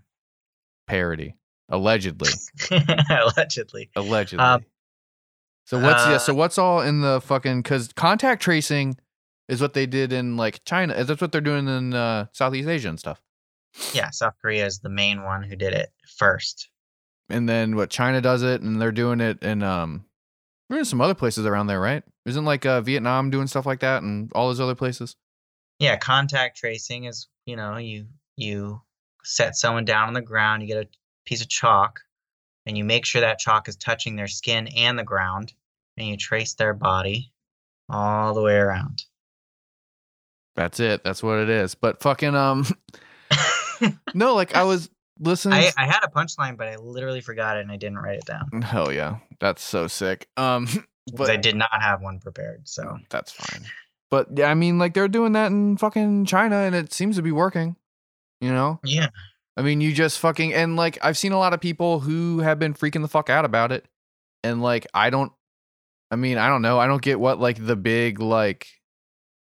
parody. 0.88 1.36
Allegedly. 1.70 2.30
Allegedly. 3.10 3.90
Allegedly. 3.96 4.46
Um, 4.46 4.66
so 5.66 5.80
what's 5.80 6.06
yeah, 6.06 6.14
uh, 6.14 6.20
so 6.20 6.34
what's 6.34 6.58
all 6.58 6.82
in 6.82 7.02
the 7.02 7.22
fucking 7.22 7.64
cuz 7.64 7.92
contact 7.94 8.42
tracing 8.42 8.98
is 9.48 9.62
what 9.62 9.74
they 9.74 9.86
did 9.86 10.14
in 10.14 10.38
like 10.38 10.64
China. 10.64 11.04
That's 11.04 11.22
what 11.22 11.32
they're 11.32 11.42
doing 11.42 11.68
in 11.68 11.94
uh, 11.94 12.28
Southeast 12.34 12.68
Asia 12.68 12.90
and 12.90 13.00
stuff. 13.00 13.22
Yeah, 13.94 14.10
South 14.12 14.36
Korea 14.42 14.66
is 14.66 14.80
the 14.80 14.90
main 14.90 15.24
one 15.24 15.44
who 15.44 15.56
did 15.56 15.74
it 15.74 15.92
first. 16.18 16.70
And 17.30 17.50
then 17.50 17.76
what 17.76 17.90
China 17.90 18.22
does 18.22 18.44
it 18.44 18.62
and 18.62 18.80
they're 18.80 18.92
doing 18.92 19.20
it 19.20 19.42
in 19.42 19.64
um 19.64 20.06
we're 20.70 20.80
in 20.80 20.86
some 20.86 21.02
other 21.02 21.14
places 21.14 21.46
around 21.46 21.68
there, 21.68 21.80
right? 21.80 22.04
Isn't 22.26 22.46
like 22.46 22.66
uh, 22.66 22.82
Vietnam 22.82 23.30
doing 23.30 23.48
stuff 23.48 23.66
like 23.66 23.82
that 23.82 24.02
and 24.02 24.32
all 24.34 24.48
those 24.48 24.60
other 24.60 24.76
places? 24.76 25.16
Yeah, 25.80 25.98
contact 25.98 26.58
tracing 26.58 27.06
is, 27.06 27.28
you 27.46 27.56
know, 27.56 27.78
you 27.78 28.08
you 28.38 28.82
set 29.24 29.56
someone 29.56 29.86
down 29.86 30.08
on 30.08 30.14
the 30.14 30.22
ground, 30.22 30.62
you 30.62 30.68
get 30.68 30.86
a 30.86 30.88
piece 31.26 31.42
of 31.42 31.50
chalk 31.50 32.02
and 32.66 32.78
you 32.78 32.84
make 32.84 33.06
sure 33.06 33.22
that 33.22 33.40
chalk 33.40 33.68
is 33.68 33.76
touching 33.76 34.16
their 34.16 34.28
skin 34.28 34.68
and 34.76 34.98
the 34.98 35.04
ground 35.04 35.54
and 35.98 36.08
you 36.08 36.18
trace 36.18 36.54
their 36.54 36.74
body 36.74 37.32
all 37.90 38.34
the 38.34 38.42
way 38.42 38.56
around. 38.56 39.04
That's 40.56 40.80
it. 40.80 41.04
That's 41.04 41.22
what 41.22 41.40
it 41.40 41.50
is. 41.50 41.76
But 41.76 42.02
fucking 42.02 42.36
um 42.36 42.66
no, 44.14 44.36
like 44.36 44.56
I 44.56 44.64
was 44.64 44.90
listening 45.20 45.60
I, 45.60 45.72
I 45.78 45.86
had 45.86 46.00
a 46.04 46.08
punchline, 46.08 46.58
but 46.58 46.68
I 46.68 46.78
literally 46.78 47.22
forgot 47.22 47.58
it 47.58 47.62
and 47.62 47.72
I 47.72 47.78
didn't 47.78 47.98
write 47.98 48.20
it 48.20 48.26
down. 48.26 48.62
Hell 48.62 48.92
yeah. 48.92 49.18
That's 49.40 49.64
so 49.64 49.88
sick. 49.88 50.28
um 50.38 50.68
but 51.14 51.30
I 51.30 51.38
did 51.38 51.56
not 51.56 51.70
have 51.82 52.02
one 52.02 52.20
prepared. 52.20 52.68
So 52.68 52.98
that's 53.10 53.32
fine. 53.32 53.64
But 54.12 54.28
yeah, 54.36 54.50
I 54.50 54.54
mean 54.54 54.78
like 54.78 54.94
they're 54.94 55.08
doing 55.08 55.34
that 55.34 55.52
in 55.52 55.78
fucking 55.78 56.26
China 56.26 56.58
and 56.58 56.76
it 56.76 56.94
seems 56.94 57.16
to 57.16 57.22
be 57.22 57.32
working. 57.32 57.76
You 58.42 58.52
know? 58.52 58.80
yeah. 58.84 59.08
I 59.58 59.62
mean, 59.62 59.80
you 59.80 59.94
just 59.94 60.20
fucking 60.20 60.54
and 60.54 60.76
like 60.76 60.98
I've 61.02 61.18
seen 61.18 61.32
a 61.32 61.38
lot 61.38 61.54
of 61.54 61.62
people 61.62 62.02
who 62.02 62.40
have 62.40 62.60
been 62.60 62.74
freaking 62.74 63.02
the 63.02 63.08
fuck 63.08 63.30
out 63.30 63.46
about 63.46 63.72
it. 63.72 63.86
And 64.44 64.62
like 64.62 64.86
I 64.94 65.10
don't 65.10 65.32
I 66.12 66.18
mean, 66.18 66.38
I 66.38 66.48
don't 66.48 66.62
know. 66.62 66.80
I 66.80 66.88
don't 66.88 67.02
get 67.02 67.20
what 67.20 67.40
like 67.40 67.66
the 67.66 67.76
big 67.76 68.20
like 68.20 68.68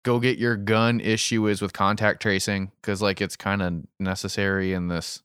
go 0.05 0.21
get 0.21 0.39
your 0.39 0.57
gun 0.57 1.01
issue 1.01 1.49
is 1.49 1.61
with 1.61 1.73
contact 1.73 2.23
tracing 2.23 2.71
cuz 2.83 3.03
like 3.03 3.21
it's 3.21 3.37
kind 3.37 3.63
of 3.63 3.83
necessary 3.99 4.73
in 4.73 4.89
this 4.89 5.23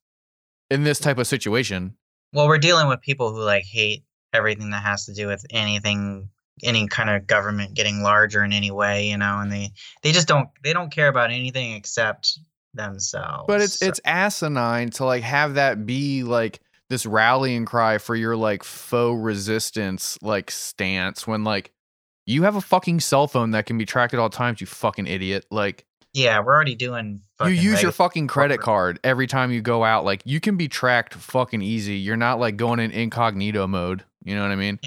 in 0.70 0.84
this 0.84 1.00
type 1.00 1.20
of 1.20 1.28
situation. 1.28 1.96
Well, 2.34 2.48
we're 2.48 2.58
dealing 2.58 2.88
with 2.88 3.02
people 3.02 3.34
who 3.34 3.44
like 3.44 3.66
hate 3.66 4.04
everything 4.34 4.72
that 4.72 4.84
has 4.84 5.06
to 5.06 5.14
do 5.14 5.28
with 5.28 5.46
anything 5.52 6.30
any 6.64 6.88
kind 6.88 7.10
of 7.10 7.26
government 7.28 7.74
getting 7.74 8.02
larger 8.02 8.44
in 8.44 8.54
any 8.54 8.72
way, 8.72 9.08
you 9.08 9.18
know, 9.18 9.40
and 9.40 9.52
they 9.52 9.72
they 10.04 10.12
just 10.12 10.28
don't 10.28 10.50
they 10.64 10.74
don't 10.74 10.92
care 10.92 11.08
about 11.08 11.32
anything 11.32 11.74
except 11.74 12.38
themselves. 12.74 13.46
But 13.48 13.62
it's 13.62 13.80
So- 13.80 13.88
it's 13.88 14.00
asinine 14.06 14.90
to 14.92 15.06
like 15.06 15.24
have 15.24 15.56
that 15.56 15.86
be 15.86 16.24
like 16.24 16.60
this 16.90 17.06
rallying 17.06 17.66
cry 17.66 17.98
for 17.98 18.16
your 18.16 18.36
like 18.36 18.64
faux 18.64 19.22
resistance 19.22 20.18
like 20.22 20.52
stance 20.52 21.26
when 21.26 21.44
like 21.44 21.72
you 22.26 22.44
have 22.44 22.56
a 22.56 22.62
fucking 22.62 23.00
cell 23.00 23.28
phone 23.28 23.52
that 23.52 23.66
can 23.66 23.78
be 23.78 23.86
tracked 23.86 24.14
at 24.14 24.20
all 24.20 24.30
times, 24.30 24.62
you 24.62 24.68
fucking 24.68 25.08
idiot. 25.08 25.46
Like 25.52 25.86
yeah, 26.14 26.40
we're 26.42 26.54
already 26.54 26.76
doing. 26.76 27.22
you 27.42 27.48
use 27.48 27.82
your 27.82 27.94
fucking 27.94 28.28
credit 28.28 28.56
corporate- 28.60 28.66
card 28.66 29.00
every 29.04 29.28
time 29.28 29.52
you 29.52 29.62
go 29.62 29.84
out. 29.84 30.04
Like 30.06 30.22
you 30.26 30.40
can 30.42 30.58
be 30.58 30.68
tracked 30.68 31.14
fucking 31.14 31.62
easy. 31.62 31.96
You're 31.96 32.18
not 32.18 32.40
like 32.40 32.58
going 32.58 32.80
in 32.80 32.92
incognito 32.92 33.66
mode. 33.68 34.04
You 34.24 34.36
know 34.36 34.42
what 34.44 34.52
I 34.52 34.56
mean? 34.56 34.80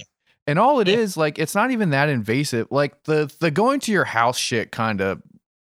And 0.47 0.59
all 0.59 0.81
it 0.81 0.89
is 0.89 1.17
Yeah. 1.17 1.21
like 1.21 1.39
it's 1.39 1.55
not 1.55 1.71
even 1.71 1.91
that 1.91 2.09
invasive. 2.09 2.69
Like 2.71 3.05
the 3.05 3.33
the 3.41 3.51
going 3.51 3.81
to 3.81 3.93
your 3.93 4.05
house 4.05 4.39
shit 4.39 4.71
kind 4.73 5.01
of 5.01 5.23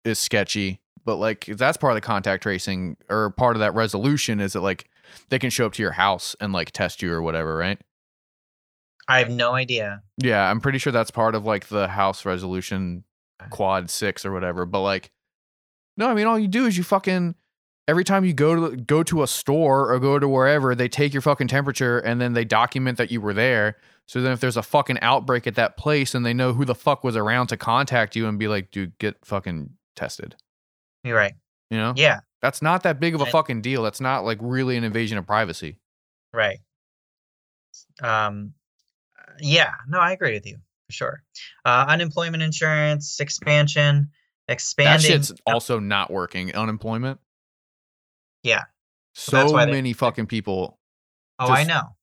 is 0.05 0.19
sketchy, 0.19 0.81
but 1.03 1.15
like 1.15 1.45
that's 1.45 1.77
part 1.77 1.91
of 1.91 1.95
the 1.95 2.01
contact 2.01 2.43
tracing 2.43 2.97
or 3.09 3.31
part 3.31 3.55
of 3.55 3.61
that 3.61 3.73
resolution 3.73 4.39
is 4.39 4.53
that 4.53 4.61
like 4.61 4.89
they 5.29 5.39
can 5.39 5.49
show 5.49 5.65
up 5.65 5.73
to 5.73 5.81
your 5.81 5.93
house 5.93 6.35
and 6.39 6.53
like 6.53 6.71
test 6.71 7.01
you 7.01 7.11
or 7.11 7.21
whatever, 7.21 7.57
right? 7.57 7.79
I 9.07 9.19
have 9.19 9.29
no 9.29 9.53
idea. 9.53 10.03
Yeah, 10.17 10.49
I'm 10.49 10.59
pretty 10.59 10.79
sure 10.79 10.91
that's 10.91 11.11
part 11.11 11.33
of 11.33 11.45
like 11.45 11.67
the 11.67 11.87
House 11.87 12.25
resolution 12.25 13.03
uh. 13.39 13.47
quad 13.49 13.89
six 13.89 14.25
or 14.25 14.31
whatever. 14.33 14.65
But 14.65 14.81
like, 14.81 15.11
no, 15.95 16.09
I 16.09 16.13
mean, 16.13 16.27
all 16.27 16.37
you 16.37 16.49
do 16.49 16.65
is 16.65 16.77
you 16.77 16.83
fucking 16.83 17.35
every 17.87 18.03
time 18.03 18.25
you 18.25 18.33
go 18.33 18.69
to 18.69 18.75
go 18.75 19.03
to 19.03 19.23
a 19.23 19.27
store 19.27 19.91
or 19.93 19.99
go 19.99 20.19
to 20.19 20.27
wherever, 20.27 20.75
they 20.75 20.89
take 20.89 21.13
your 21.13 21.21
fucking 21.21 21.47
temperature 21.47 21.99
and 21.99 22.19
then 22.19 22.33
they 22.33 22.43
document 22.43 22.97
that 22.97 23.09
you 23.09 23.21
were 23.21 23.33
there. 23.33 23.77
So 24.07 24.21
then, 24.21 24.31
if 24.31 24.39
there's 24.39 24.57
a 24.57 24.63
fucking 24.63 24.99
outbreak 25.01 25.47
at 25.47 25.55
that 25.55 25.75
place 25.77 26.15
and 26.15 26.25
they 26.25 26.33
know 26.33 26.53
who 26.53 26.63
the 26.65 26.73
fuck 26.75 27.03
was 27.03 27.15
around 27.17 27.47
to 27.47 27.57
contact 27.57 28.15
you 28.15 28.27
and 28.27 28.39
be 28.39 28.47
like, 28.47 28.71
dude, 28.71 28.97
get 28.99 29.17
fucking 29.25 29.69
tested. 29.95 30.35
You're 31.03 31.17
right. 31.17 31.33
You 31.69 31.77
know, 31.77 31.93
Yeah, 31.97 32.21
that's 32.41 32.61
not 32.61 32.83
that 32.83 32.99
big 33.01 33.15
of 33.15 33.19
a 33.21 33.25
And- 33.25 33.31
fucking 33.33 33.61
deal. 33.61 33.83
That's 33.83 33.99
not 33.99 34.23
like 34.23 34.37
really 34.41 34.77
an 34.77 34.83
invasion 34.85 35.17
of 35.17 35.25
privacy. 35.27 35.77
right. 36.33 36.59
Um, 38.01 38.53
yeah, 39.39 39.71
no, 39.87 39.99
I 39.99 40.13
agree 40.13 40.33
with 40.33 40.45
you 40.45 40.57
for 40.87 40.91
sure. 40.93 41.23
Uh, 41.65 41.85
unemployment 41.89 42.41
insurance 42.41 43.19
expansion, 43.19 44.09
expanding. 44.47 45.11
That 45.11 45.25
shit's 45.25 45.33
also 45.45 45.79
not 45.79 46.09
working. 46.09 46.55
Unemployment. 46.55 47.19
Yeah. 48.43 48.63
So 49.13 49.51
why 49.51 49.65
they- 49.65 49.71
many 49.73 49.93
fucking 49.93 50.27
people 50.27 50.79
oh, 51.39 51.49
I 51.51 51.63
know. 51.65 51.95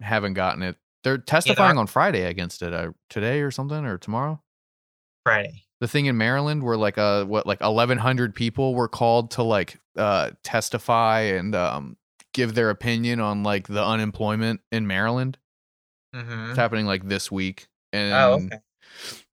haven't 0.00 0.34
gotten 0.34 0.62
it. 0.62 0.76
They're 1.04 1.18
testifying 1.18 1.78
on 1.78 1.86
Friday 1.86 2.22
against 2.22 2.62
it. 2.62 2.72
Uh, 2.72 2.92
today 3.08 3.40
or 3.40 3.50
something 3.50 3.84
or 3.84 3.98
tomorrow. 3.98 4.42
Friday. 5.24 5.62
The 5.80 5.88
thing 5.88 6.06
in 6.06 6.16
Maryland 6.16 6.62
where 6.62 6.76
like 6.76 6.98
uh 6.98 7.24
what 7.24 7.46
like 7.46 7.60
eleven 7.60 7.98
hundred 7.98 8.34
people 8.34 8.74
were 8.74 8.88
called 8.88 9.32
to 9.32 9.42
like 9.42 9.78
uh 9.96 10.30
testify 10.42 11.20
and 11.20 11.54
um 11.54 11.96
give 12.32 12.54
their 12.54 12.70
opinion 12.70 13.20
on 13.20 13.42
like 13.42 13.68
the 13.68 13.84
unemployment 13.84 14.60
in 14.72 14.86
Maryland. 14.86 15.38
Mm-hmm. 16.14 16.50
It's 16.50 16.58
happening 16.58 16.86
like 16.86 17.06
this 17.08 17.30
week. 17.30 17.68
And 17.92 18.12
Oh, 18.12 18.32
okay. 18.46 18.58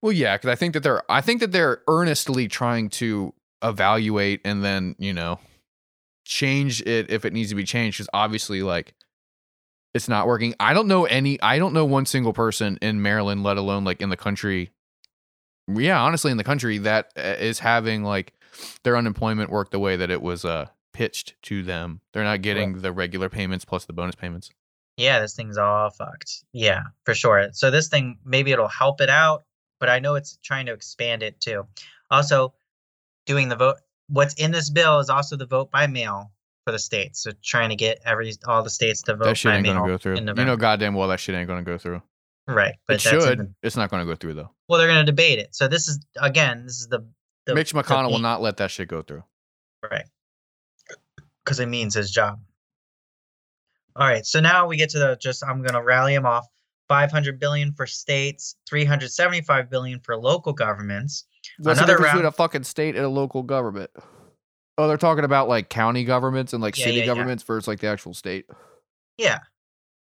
well, 0.02 0.12
yeah, 0.12 0.36
because 0.36 0.50
I 0.50 0.54
think 0.54 0.74
that 0.74 0.82
they're 0.82 1.02
I 1.10 1.20
think 1.20 1.40
that 1.40 1.52
they're 1.52 1.82
earnestly 1.88 2.48
trying 2.48 2.90
to 2.90 3.34
evaluate 3.62 4.40
and 4.44 4.62
then 4.64 4.94
you 4.98 5.12
know 5.12 5.38
change 6.24 6.80
it 6.82 7.10
if 7.10 7.24
it 7.24 7.32
needs 7.32 7.50
to 7.50 7.54
be 7.54 7.64
changed. 7.64 7.98
Because 7.98 8.10
obviously, 8.12 8.62
like 8.62 8.94
it's 9.94 10.08
not 10.08 10.26
working. 10.26 10.54
I 10.58 10.72
don't 10.74 10.88
know 10.88 11.04
any. 11.04 11.40
I 11.42 11.58
don't 11.58 11.72
know 11.72 11.84
one 11.84 12.06
single 12.06 12.32
person 12.32 12.78
in 12.80 13.02
Maryland, 13.02 13.42
let 13.42 13.56
alone 13.56 13.84
like 13.84 14.00
in 14.00 14.08
the 14.08 14.16
country. 14.16 14.70
Yeah, 15.68 16.00
honestly, 16.00 16.30
in 16.30 16.36
the 16.36 16.44
country 16.44 16.78
that 16.78 17.12
uh, 17.16 17.62
having 17.62 18.02
like 18.02 18.32
their 18.84 18.96
unemployment 18.96 19.50
work 19.50 19.70
the 19.70 19.78
way 19.78 19.96
that 19.96 20.10
it 20.10 20.22
was 20.22 20.44
uh 20.44 20.66
pitched 20.92 21.34
to 21.42 21.62
them. 21.62 22.00
They're 22.12 22.24
not 22.24 22.42
getting 22.42 22.80
the 22.80 22.92
regular 22.92 23.28
payments 23.28 23.64
plus 23.64 23.84
the 23.84 23.92
bonus 23.92 24.14
payments. 24.14 24.50
Yeah, 24.96 25.20
this 25.20 25.34
thing's 25.34 25.56
all 25.56 25.90
fucked. 25.90 26.44
Yeah, 26.52 26.82
for 27.04 27.14
sure. 27.14 27.48
So 27.52 27.70
this 27.70 27.88
thing 27.88 28.18
maybe 28.24 28.52
it'll 28.52 28.68
help 28.68 29.00
it 29.00 29.08
out, 29.08 29.44
but 29.80 29.88
I 29.88 29.98
know 29.98 30.14
it's 30.14 30.38
trying 30.42 30.66
to 30.66 30.72
expand 30.72 31.22
it 31.22 31.40
too. 31.40 31.66
Also, 32.10 32.52
doing 33.26 33.48
the 33.48 33.56
vote. 33.56 33.76
What's 34.08 34.34
in 34.34 34.50
this 34.50 34.68
bill 34.68 34.98
is 34.98 35.08
also 35.08 35.36
the 35.36 35.46
vote 35.46 35.70
by 35.70 35.86
mail 35.86 36.32
for 36.64 36.72
the 36.72 36.78
states. 36.78 37.22
So 37.22 37.32
trying 37.42 37.70
to 37.70 37.76
get 37.76 38.00
every 38.04 38.32
all 38.46 38.62
the 38.62 38.70
states 38.70 39.02
to 39.02 39.16
vote 39.16 39.24
that 39.24 39.36
shit 39.36 39.50
by 39.52 39.56
ain't 39.56 39.66
gonna 39.66 39.86
go 39.86 39.98
through. 39.98 40.16
You 40.16 40.22
know, 40.22 40.56
goddamn 40.56 40.94
well 40.94 41.08
that 41.08 41.20
shit 41.20 41.34
ain't 41.34 41.48
gonna 41.48 41.62
go 41.62 41.78
through. 41.78 42.02
right? 42.48 42.74
But 42.86 42.94
It 42.96 43.00
should. 43.02 43.22
even- 43.32 43.54
It's 43.62 43.76
not 43.76 43.90
gonna 43.90 44.04
go 44.06 44.14
through 44.14 44.34
though. 44.34 44.50
well, 44.68 44.78
they're 44.78 44.88
going 44.88 45.04
to 45.04 45.10
debate 45.10 45.38
it. 45.38 45.54
So 45.54 45.68
this 45.68 45.88
is 45.88 46.04
again, 46.20 46.64
this 46.64 46.80
is 46.80 46.88
the, 46.88 47.06
the 47.46 47.54
Mitch 47.54 47.72
the 47.72 47.82
McConnell 47.82 48.10
will 48.10 48.18
not 48.18 48.40
let 48.42 48.56
that 48.58 48.70
shit 48.70 48.88
go 48.88 49.02
through. 49.02 49.22
Right. 49.82 50.04
Because 51.44 51.60
it 51.60 51.66
means 51.66 51.94
his 51.94 52.10
job. 52.10 52.40
All 53.96 54.06
right. 54.06 54.24
So 54.24 54.40
now 54.40 54.66
we 54.66 54.76
get 54.76 54.90
to 54.90 54.98
the 54.98 55.16
just 55.20 55.44
I'm 55.44 55.62
gonna 55.62 55.82
rally 55.82 56.14
them 56.14 56.26
off. 56.26 56.46
500 56.88 57.38
billion 57.40 57.72
for 57.72 57.86
states, 57.86 58.56
375 58.68 59.70
billion 59.70 59.98
for 60.00 60.16
local 60.16 60.52
governments. 60.52 61.24
What's 61.58 61.78
Another 61.78 61.92
the 61.94 61.98
difference 61.98 62.04
round- 62.06 62.18
between 62.18 62.26
a 62.26 62.32
fucking 62.32 62.64
state 62.64 62.96
and 62.96 63.04
a 63.04 63.08
local 63.08 63.42
government? 63.42 63.90
Oh, 64.82 64.88
they're 64.88 64.96
talking 64.96 65.22
about 65.24 65.48
like 65.48 65.68
county 65.68 66.02
governments 66.02 66.52
and 66.52 66.60
like 66.60 66.76
Yeah, 66.76 66.86
city 66.86 66.98
yeah, 66.98 67.06
governments 67.06 67.44
versus 67.44 67.68
like 67.68 67.78
the 67.78 67.86
actual 67.86 68.14
state. 68.14 68.46
Yeah. 69.16 69.38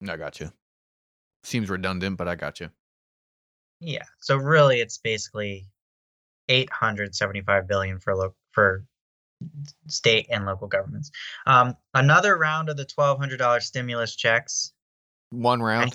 I 0.08 0.16
got 0.16 0.40
you. 0.40 0.50
Seems 1.42 1.68
redundant, 1.68 2.16
but 2.16 2.28
I 2.28 2.34
got 2.34 2.60
you. 2.60 2.70
Yeah. 3.80 4.04
So 4.20 4.36
really 4.36 4.80
it's 4.80 4.96
basically 4.96 5.66
875 6.48 7.68
billion 7.68 7.98
for 7.98 8.14
lo- 8.16 8.34
for 8.52 8.86
state 9.88 10.28
and 10.30 10.46
local 10.46 10.66
governments. 10.66 11.10
Um, 11.44 11.76
another 11.92 12.38
round 12.38 12.70
of 12.70 12.78
the 12.78 12.86
$1200 12.86 13.60
stimulus 13.60 14.16
checks. 14.16 14.72
One 15.28 15.62
round, 15.62 15.92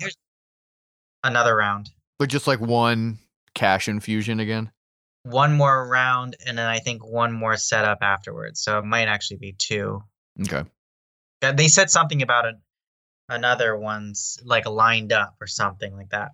another 1.24 1.56
round. 1.56 1.90
but 2.20 2.28
just 2.28 2.46
like 2.46 2.60
one 2.60 3.18
cash 3.54 3.88
infusion 3.88 4.38
again. 4.38 4.70
One 5.24 5.54
more 5.54 5.86
round 5.86 6.36
and 6.46 6.56
then 6.56 6.66
I 6.66 6.78
think 6.78 7.04
one 7.04 7.32
more 7.32 7.56
setup 7.56 7.98
afterwards. 8.02 8.60
So 8.62 8.78
it 8.78 8.84
might 8.84 9.08
actually 9.08 9.38
be 9.38 9.52
two. 9.52 10.02
Okay. 10.40 10.64
They 11.40 11.68
said 11.68 11.90
something 11.90 12.22
about 12.22 12.46
it, 12.46 12.56
another 13.30 13.76
one's 13.76 14.38
like 14.44 14.66
lined 14.66 15.12
up 15.12 15.36
or 15.40 15.46
something 15.46 15.94
like 15.96 16.10
that. 16.10 16.32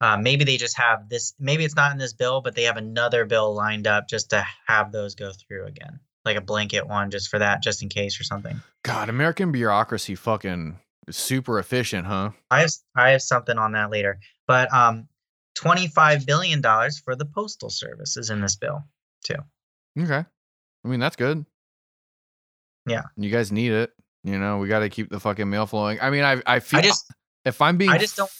Uh, 0.00 0.16
maybe 0.16 0.44
they 0.44 0.56
just 0.56 0.76
have 0.76 1.08
this. 1.08 1.32
Maybe 1.38 1.64
it's 1.64 1.76
not 1.76 1.92
in 1.92 1.98
this 1.98 2.12
bill, 2.12 2.40
but 2.40 2.56
they 2.56 2.64
have 2.64 2.76
another 2.76 3.24
bill 3.24 3.54
lined 3.54 3.86
up 3.86 4.08
just 4.08 4.30
to 4.30 4.44
have 4.66 4.90
those 4.90 5.14
go 5.14 5.30
through 5.30 5.66
again, 5.66 6.00
like 6.24 6.36
a 6.36 6.40
blanket 6.40 6.88
one, 6.88 7.12
just 7.12 7.28
for 7.28 7.38
that, 7.38 7.62
just 7.62 7.82
in 7.82 7.88
case 7.88 8.20
or 8.20 8.24
something. 8.24 8.60
God, 8.82 9.08
American 9.08 9.52
bureaucracy 9.52 10.16
fucking 10.16 10.76
super 11.08 11.60
efficient, 11.60 12.06
huh? 12.06 12.30
I 12.50 12.60
have 12.62 12.72
I 12.96 13.10
have 13.10 13.22
something 13.22 13.56
on 13.56 13.72
that 13.72 13.90
later, 13.90 14.18
but 14.48 14.74
um, 14.74 15.06
twenty 15.54 15.88
five 15.88 16.26
billion 16.26 16.60
dollars 16.60 16.98
for 16.98 17.14
the 17.16 17.24
postal 17.24 17.70
service 17.70 18.16
is 18.16 18.30
in 18.30 18.40
this 18.40 18.56
bill 18.56 18.82
too. 19.24 19.36
Okay. 19.98 20.24
I 20.84 20.88
mean, 20.88 21.00
that's 21.00 21.16
good. 21.16 21.44
Yeah. 22.86 23.02
You 23.16 23.30
guys 23.30 23.52
need 23.52 23.72
it. 23.72 23.92
You 24.24 24.38
know, 24.38 24.58
we 24.58 24.68
got 24.68 24.80
to 24.80 24.88
keep 24.88 25.10
the 25.10 25.20
fucking 25.20 25.48
mail 25.48 25.66
flowing. 25.66 25.98
I 26.00 26.10
mean, 26.10 26.24
I 26.24 26.42
I 26.46 26.60
feel 26.60 26.78
I 26.80 26.82
just 26.82 27.10
if 27.44 27.60
I'm 27.60 27.76
being 27.76 27.90
I 27.90 27.98
just 27.98 28.16
don't- 28.16 28.30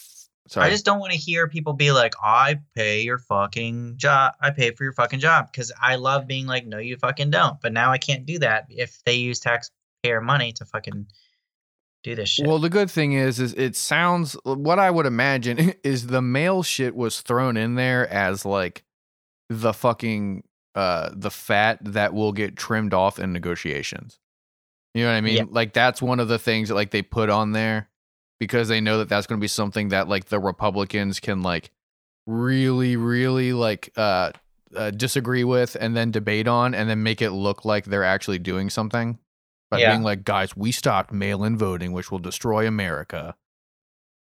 Sorry. 0.48 0.66
I 0.66 0.70
just 0.70 0.84
don't 0.84 0.98
want 0.98 1.12
to 1.12 1.18
hear 1.18 1.46
people 1.48 1.72
be 1.72 1.92
like, 1.92 2.14
"I 2.20 2.58
pay 2.74 3.02
your 3.02 3.18
fucking 3.18 3.94
job. 3.96 4.34
I 4.40 4.50
pay 4.50 4.72
for 4.72 4.82
your 4.82 4.92
fucking 4.92 5.20
job," 5.20 5.46
because 5.50 5.70
I 5.80 5.94
love 5.94 6.26
being 6.26 6.46
like, 6.46 6.66
"No, 6.66 6.78
you 6.78 6.96
fucking 6.96 7.30
don't." 7.30 7.60
But 7.60 7.72
now 7.72 7.92
I 7.92 7.98
can't 7.98 8.26
do 8.26 8.40
that 8.40 8.66
if 8.68 9.00
they 9.04 9.14
use 9.14 9.38
taxpayer 9.38 10.20
money 10.20 10.52
to 10.54 10.64
fucking 10.64 11.06
do 12.02 12.14
this 12.14 12.30
shit. 12.30 12.46
Well, 12.46 12.58
the 12.58 12.70
good 12.70 12.90
thing 12.90 13.12
is, 13.12 13.38
is 13.38 13.54
it 13.54 13.76
sounds 13.76 14.36
what 14.44 14.78
I 14.78 14.90
would 14.90 15.06
imagine 15.06 15.74
is 15.84 16.08
the 16.08 16.22
mail 16.22 16.62
shit 16.62 16.94
was 16.94 17.20
thrown 17.20 17.56
in 17.56 17.74
there 17.74 18.08
as 18.08 18.44
like 18.44 18.84
the 19.48 19.72
fucking 19.72 20.44
uh 20.74 21.10
the 21.12 21.30
fat 21.30 21.78
that 21.82 22.14
will 22.14 22.32
get 22.32 22.56
trimmed 22.56 22.94
off 22.94 23.18
in 23.18 23.32
negotiations. 23.32 24.18
You 24.94 25.04
know 25.04 25.10
what 25.10 25.16
I 25.16 25.20
mean? 25.20 25.36
Yeah. 25.36 25.44
Like 25.48 25.72
that's 25.72 26.02
one 26.02 26.20
of 26.20 26.28
the 26.28 26.38
things 26.38 26.68
that 26.68 26.74
like 26.74 26.90
they 26.90 27.02
put 27.02 27.30
on 27.30 27.52
there 27.52 27.88
because 28.38 28.68
they 28.68 28.80
know 28.80 28.98
that 28.98 29.08
that's 29.08 29.26
going 29.26 29.38
to 29.38 29.42
be 29.42 29.48
something 29.48 29.88
that 29.88 30.08
like 30.08 30.26
the 30.26 30.40
Republicans 30.40 31.20
can 31.20 31.42
like 31.42 31.70
really 32.26 32.96
really 32.96 33.52
like 33.52 33.92
uh, 33.96 34.32
uh 34.76 34.90
disagree 34.90 35.44
with 35.44 35.76
and 35.80 35.96
then 35.96 36.10
debate 36.10 36.46
on 36.46 36.74
and 36.74 36.88
then 36.88 37.02
make 37.02 37.22
it 37.22 37.30
look 37.30 37.64
like 37.64 37.84
they're 37.84 38.04
actually 38.04 38.38
doing 38.38 38.70
something 38.70 39.18
by 39.72 39.78
Yeah. 39.80 39.90
being 39.92 40.02
like 40.02 40.22
guys 40.22 40.56
we 40.56 40.70
stopped 40.70 41.12
mail-in 41.12 41.56
voting 41.56 41.92
which 41.92 42.10
will 42.12 42.18
destroy 42.20 42.66
america 42.68 43.34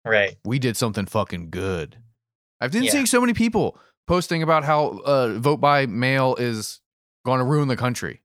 right. 0.04 0.36
we 0.44 0.58
did 0.58 0.76
something 0.76 1.06
fucking 1.06 1.50
good 1.50 1.96
i've 2.60 2.72
been 2.72 2.82
Yeah. 2.84 2.90
seeing 2.90 3.06
so 3.06 3.20
many 3.20 3.32
people 3.32 3.78
posting 4.06 4.42
about 4.42 4.64
how 4.64 4.98
uh 5.04 5.38
vote 5.38 5.58
by 5.58 5.86
mail 5.86 6.34
is 6.38 6.80
going 7.24 7.38
to 7.38 7.44
ruin 7.44 7.68
the 7.68 7.76
country 7.76 8.22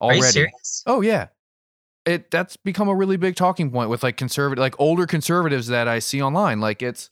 Are 0.00 0.12
you 0.14 0.20
already 0.20 0.32
serious? 0.32 0.82
oh 0.86 1.00
yeah 1.00 1.28
it 2.06 2.30
that's 2.30 2.56
become 2.56 2.88
a 2.88 2.94
really 2.94 3.16
big 3.16 3.34
talking 3.36 3.70
point 3.70 3.90
with 3.90 4.02
like 4.02 4.16
conservative 4.16 4.60
like 4.60 4.74
older 4.78 5.06
conservatives 5.06 5.66
that 5.68 5.88
i 5.88 5.98
see 5.98 6.22
online 6.22 6.60
like 6.60 6.82
it's 6.82 7.10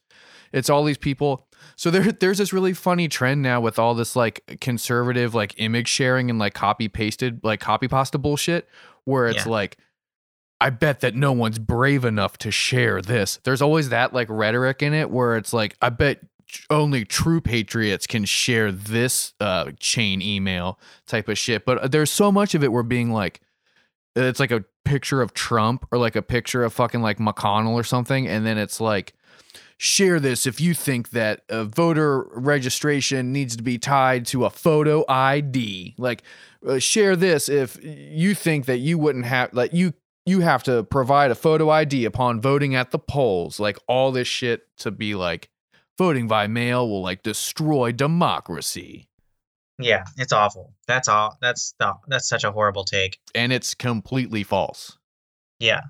it's 0.52 0.70
all 0.70 0.84
these 0.84 0.96
people 0.98 1.46
so 1.76 1.90
there 1.90 2.10
there's 2.12 2.38
this 2.38 2.52
really 2.52 2.72
funny 2.72 3.08
trend 3.08 3.42
now 3.42 3.60
with 3.60 3.78
all 3.78 3.94
this 3.94 4.16
like 4.16 4.58
conservative 4.60 5.34
like 5.34 5.54
image 5.58 5.88
sharing 5.88 6.30
and 6.30 6.38
like 6.38 6.54
copy 6.54 6.88
pasted 6.88 7.40
like 7.42 7.60
copy 7.60 7.88
pasta 7.88 8.16
bullshit 8.16 8.68
where 9.06 9.26
it's 9.28 9.46
Yeah. 9.46 9.52
like 9.52 9.78
I 10.60 10.70
bet 10.70 11.00
that 11.00 11.14
no 11.14 11.32
one's 11.32 11.58
brave 11.58 12.04
enough 12.04 12.38
to 12.38 12.50
share 12.50 13.02
this. 13.02 13.38
There's 13.44 13.60
always 13.62 13.88
that 13.90 14.12
like 14.12 14.28
rhetoric 14.30 14.82
in 14.82 14.92
it 14.94 15.10
where 15.10 15.36
it's 15.36 15.52
like 15.52 15.76
I 15.82 15.88
bet 15.88 16.20
only 16.70 17.04
true 17.04 17.40
patriots 17.40 18.06
can 18.06 18.24
share 18.24 18.70
this 18.70 19.34
uh 19.40 19.72
chain 19.80 20.22
email 20.22 20.78
type 21.06 21.28
of 21.28 21.36
shit. 21.38 21.64
But 21.64 21.90
there's 21.92 22.10
so 22.10 22.30
much 22.30 22.54
of 22.54 22.62
it 22.62 22.72
where 22.72 22.82
being 22.82 23.10
like 23.10 23.40
it's 24.14 24.40
like 24.40 24.50
a 24.50 24.64
picture 24.84 25.20
of 25.20 25.34
Trump 25.34 25.86
or 25.90 25.98
like 25.98 26.16
a 26.16 26.22
picture 26.22 26.62
of 26.64 26.72
fucking 26.72 27.02
like 27.02 27.18
McConnell 27.18 27.72
or 27.74 27.84
something 27.84 28.26
and 28.28 28.46
then 28.46 28.56
it's 28.56 28.80
like 28.80 29.12
share 29.78 30.18
this 30.18 30.46
if 30.46 30.60
you 30.60 30.74
think 30.74 31.10
that 31.10 31.42
voter 31.50 32.26
registration 32.32 33.32
needs 33.32 33.56
to 33.56 33.62
be 33.62 33.78
tied 33.78 34.26
to 34.26 34.44
a 34.44 34.50
photo 34.50 35.04
ID. 35.08 35.94
Like, 35.98 36.22
uh, 36.66 36.78
share 36.78 37.16
this 37.16 37.48
if 37.48 37.78
you 37.82 38.34
think 38.34 38.66
that 38.66 38.78
you 38.78 38.98
wouldn't 38.98 39.26
have 39.26 39.52
like 39.52 39.72
you 39.72 39.92
you 40.24 40.40
have 40.40 40.62
to 40.64 40.82
provide 40.84 41.30
a 41.30 41.34
photo 41.34 41.70
ID 41.70 42.04
upon 42.04 42.40
voting 42.40 42.74
at 42.74 42.90
the 42.90 42.98
polls. 42.98 43.60
Like 43.60 43.78
all 43.86 44.10
this 44.12 44.26
shit 44.26 44.66
to 44.78 44.90
be 44.90 45.14
like 45.14 45.48
voting 45.98 46.26
by 46.26 46.46
mail 46.46 46.88
will 46.88 47.02
like 47.02 47.22
destroy 47.22 47.92
democracy. 47.92 49.08
Yeah, 49.78 50.04
it's 50.16 50.32
awful. 50.32 50.74
That's 50.86 51.08
all. 51.08 51.36
That's 51.40 51.74
that's 52.08 52.28
such 52.28 52.44
a 52.44 52.50
horrible 52.50 52.84
take. 52.84 53.18
And 53.34 53.52
it's 53.52 53.74
completely 53.74 54.42
false. 54.42 54.98
Yeah, 55.60 55.82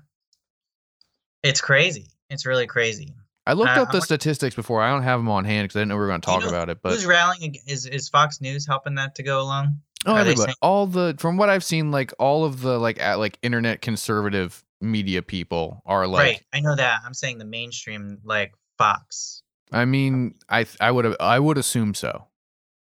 it's 1.41 1.61
crazy. 1.61 2.07
It's 2.29 2.45
really 2.45 2.67
crazy. 2.67 3.13
I 3.47 3.53
looked 3.53 3.77
Uh, 3.77 3.81
up 3.83 3.91
the 3.91 4.01
statistics 4.01 4.55
before. 4.55 4.81
I 4.83 4.89
don't 4.91 5.03
have 5.03 5.19
them 5.19 5.29
on 5.29 5.45
hand 5.45 5.65
because 5.65 5.77
I 5.77 5.79
didn't 5.79 5.89
know 5.89 5.95
we 5.95 6.01
were 6.01 6.07
going 6.07 6.21
to 6.21 6.29
You 6.29 6.33
talk 6.35 6.43
know 6.43 6.49
about 6.49 6.69
it. 6.69 6.81
But 6.81 6.91
Who's 6.91 7.05
rallying? 7.05 7.55
Is 7.65 7.85
is 7.85 8.09
Fox 8.09 8.41
News 8.41 8.67
helping 8.67 8.95
that 8.95 9.15
to 9.15 9.23
go 9.23 9.41
along? 9.41 9.79
Oh, 10.05 10.13
Are 10.13 10.19
everybody. 10.19 10.47
saying- 10.47 10.55
all 10.61 10.85
the 10.85 11.15
from 11.17 11.37
what 11.37 11.49
I've 11.49 11.63
seen, 11.63 11.89
like 11.91 12.13
all 12.19 12.45
of 12.45 12.61
the 12.61 12.77
like 12.77 12.99
at, 13.01 13.19
like 13.19 13.39
internet 13.41 13.81
conservative 13.81 14.63
media 14.81 15.21
people 15.23 15.81
are 15.85 16.05
like. 16.07 16.21
right, 16.21 16.43
I 16.53 16.59
know 16.59 16.75
that. 16.75 17.01
I'm 17.05 17.13
saying 17.13 17.37
the 17.39 17.45
mainstream, 17.45 18.19
like 18.23 18.53
Fox. 18.77 19.41
I 19.71 19.85
mean, 19.85 20.35
I 20.49 20.65
I 20.79 20.91
would 20.91 21.15
I 21.19 21.39
would 21.39 21.57
assume 21.57 21.93
so, 21.93 22.25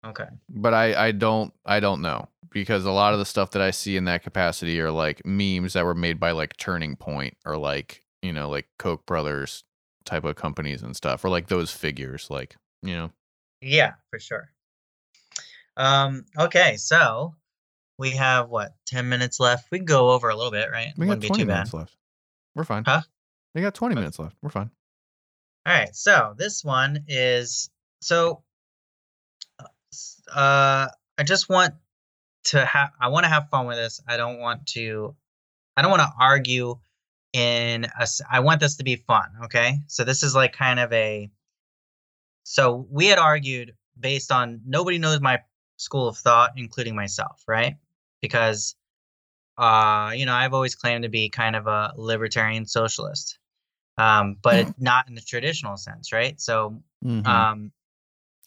Okay. 0.05 0.25
but 0.49 0.73
I 0.73 1.07
I 1.07 1.11
don't 1.11 1.53
I 1.65 1.79
don't 1.79 2.01
know 2.01 2.27
because 2.51 2.85
a 2.85 2.91
lot 2.91 3.13
of 3.13 3.19
the 3.19 3.25
stuff 3.25 3.51
that 3.51 3.61
I 3.61 3.71
see 3.71 3.97
in 3.97 4.05
that 4.05 4.23
capacity 4.23 4.79
are 4.81 4.91
like 4.91 5.25
memes 5.25 5.73
that 5.73 5.85
were 5.85 5.95
made 5.95 6.19
by 6.19 6.31
like 6.31 6.57
Turning 6.57 6.95
Point 6.95 7.37
or 7.45 7.57
like 7.57 8.03
you 8.21 8.33
know 8.33 8.49
like 8.49 8.67
Koch 8.77 9.05
brothers 9.05 9.63
type 10.05 10.23
of 10.23 10.35
companies 10.35 10.83
and 10.83 10.95
stuff 10.95 11.25
or 11.25 11.29
like 11.29 11.47
those 11.47 11.71
figures 11.71 12.27
like 12.29 12.55
you 12.81 12.95
know 12.95 13.11
Yeah, 13.61 13.93
for 14.09 14.19
sure. 14.19 14.49
Um. 15.77 16.25
Okay, 16.39 16.77
so 16.77 17.35
we 17.97 18.11
have 18.11 18.49
what 18.49 18.73
ten 18.85 19.09
minutes 19.09 19.39
left. 19.39 19.69
We 19.71 19.79
can 19.79 19.85
go 19.85 20.11
over 20.11 20.29
a 20.29 20.35
little 20.35 20.51
bit, 20.51 20.69
right? 20.71 20.93
we 20.97 21.07
got 21.07 21.21
20 21.21 21.43
minutes 21.43 21.71
bad. 21.71 21.77
left 21.77 21.97
we're 22.55 22.63
fine. 22.63 22.83
Huh? 22.85 23.01
We 23.53 23.61
got 23.61 23.75
twenty 23.75 23.95
minutes 23.95 24.17
left. 24.17 24.35
We're 24.41 24.49
fine. 24.49 24.71
All 25.65 25.73
right, 25.73 25.95
so 25.95 26.33
this 26.37 26.63
one 26.63 27.05
is 27.07 27.69
so 28.01 28.43
uh 30.33 30.87
I 31.17 31.23
just 31.23 31.49
want 31.49 31.73
to 32.45 32.65
have 32.65 32.91
I 32.99 33.09
want 33.09 33.25
to 33.25 33.29
have 33.29 33.49
fun 33.49 33.67
with 33.67 33.77
this. 33.77 34.01
I 34.07 34.17
don't 34.17 34.39
want 34.39 34.67
to 34.67 35.15
I 35.77 35.81
don't 35.81 35.91
want 35.91 36.01
to 36.01 36.13
argue 36.19 36.79
in 37.35 37.83
a 37.83 38.07
I 38.31 38.39
want 38.39 38.61
this 38.61 38.77
to 38.77 38.83
be 38.85 38.95
fun, 38.95 39.25
okay? 39.43 39.79
So 39.87 40.05
this 40.05 40.23
is 40.23 40.33
like 40.33 40.53
kind 40.53 40.79
of 40.79 40.91
a 40.93 41.29
so 42.43 42.87
we 42.89 43.07
had 43.07 43.19
argued 43.19 43.73
based 43.99 44.31
on 44.31 44.61
nobody 44.65 44.97
knows 44.97 45.19
my 45.19 45.41
school 45.77 46.07
of 46.07 46.17
thought 46.17 46.51
including 46.55 46.95
myself, 46.95 47.43
right? 47.47 47.75
Because 48.21 48.75
uh 49.57 50.13
you 50.15 50.25
know, 50.25 50.33
I've 50.33 50.53
always 50.53 50.75
claimed 50.75 51.03
to 51.03 51.09
be 51.09 51.29
kind 51.29 51.55
of 51.57 51.67
a 51.67 51.93
libertarian 51.97 52.65
socialist 52.65 53.37
um, 53.97 54.35
but 54.41 54.59
it- 54.59 54.73
not 54.77 55.07
in 55.07 55.15
the 55.15 55.21
traditional 55.21 55.77
sense, 55.77 56.11
right? 56.11 56.39
So, 56.39 56.81
Mhm. 57.03 57.25
um, 57.25 57.71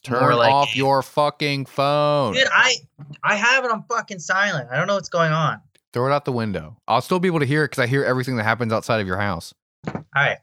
Turn 0.05 0.37
like 0.37 0.53
off 0.53 0.77
your 0.77 1.03
fucking 1.03 1.65
phone. 1.67 2.35
dude, 2.35 2.47
I 2.53 2.77
I 3.23 3.35
have 3.37 3.65
it 3.65 3.71
on 3.71 3.85
fucking 3.89 4.19
silent. 4.21 4.69
I 4.71 4.77
don't 4.77 4.87
know 4.87 4.95
what's 4.95 5.09
going 5.09 5.33
on. 5.33 5.61
Throw 5.93 6.07
it 6.07 6.13
out 6.13 6.25
the 6.25 6.33
window. 6.33 6.77
I'll 6.87 7.01
still 7.01 7.19
be 7.19 7.29
able 7.29 7.41
to 7.41 7.47
hear 7.47 7.65
it 7.65 7.69
because 7.71 7.83
I 7.83 7.87
hear 7.87 8.05
everything 8.05 8.37
that 8.37 8.45
happens 8.45 8.73
outside 8.73 9.01
of 9.01 9.07
your 9.07 9.19
house. 9.19 9.55
All 9.87 10.03
right, 10.17 10.39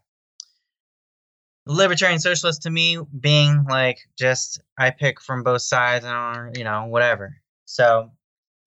libertarian 1.68 2.20
socialist 2.20 2.62
to 2.64 2.70
me 2.70 2.98
being 3.20 3.64
like 3.70 4.00
just 4.18 4.62
I 4.78 4.92
pick 4.92 5.22
from 5.22 5.44
both 5.44 5.62
sides 5.62 6.06
and 6.06 6.56
you 6.58 6.64
know 6.64 6.86
whatever. 6.86 7.36
So 7.66 8.12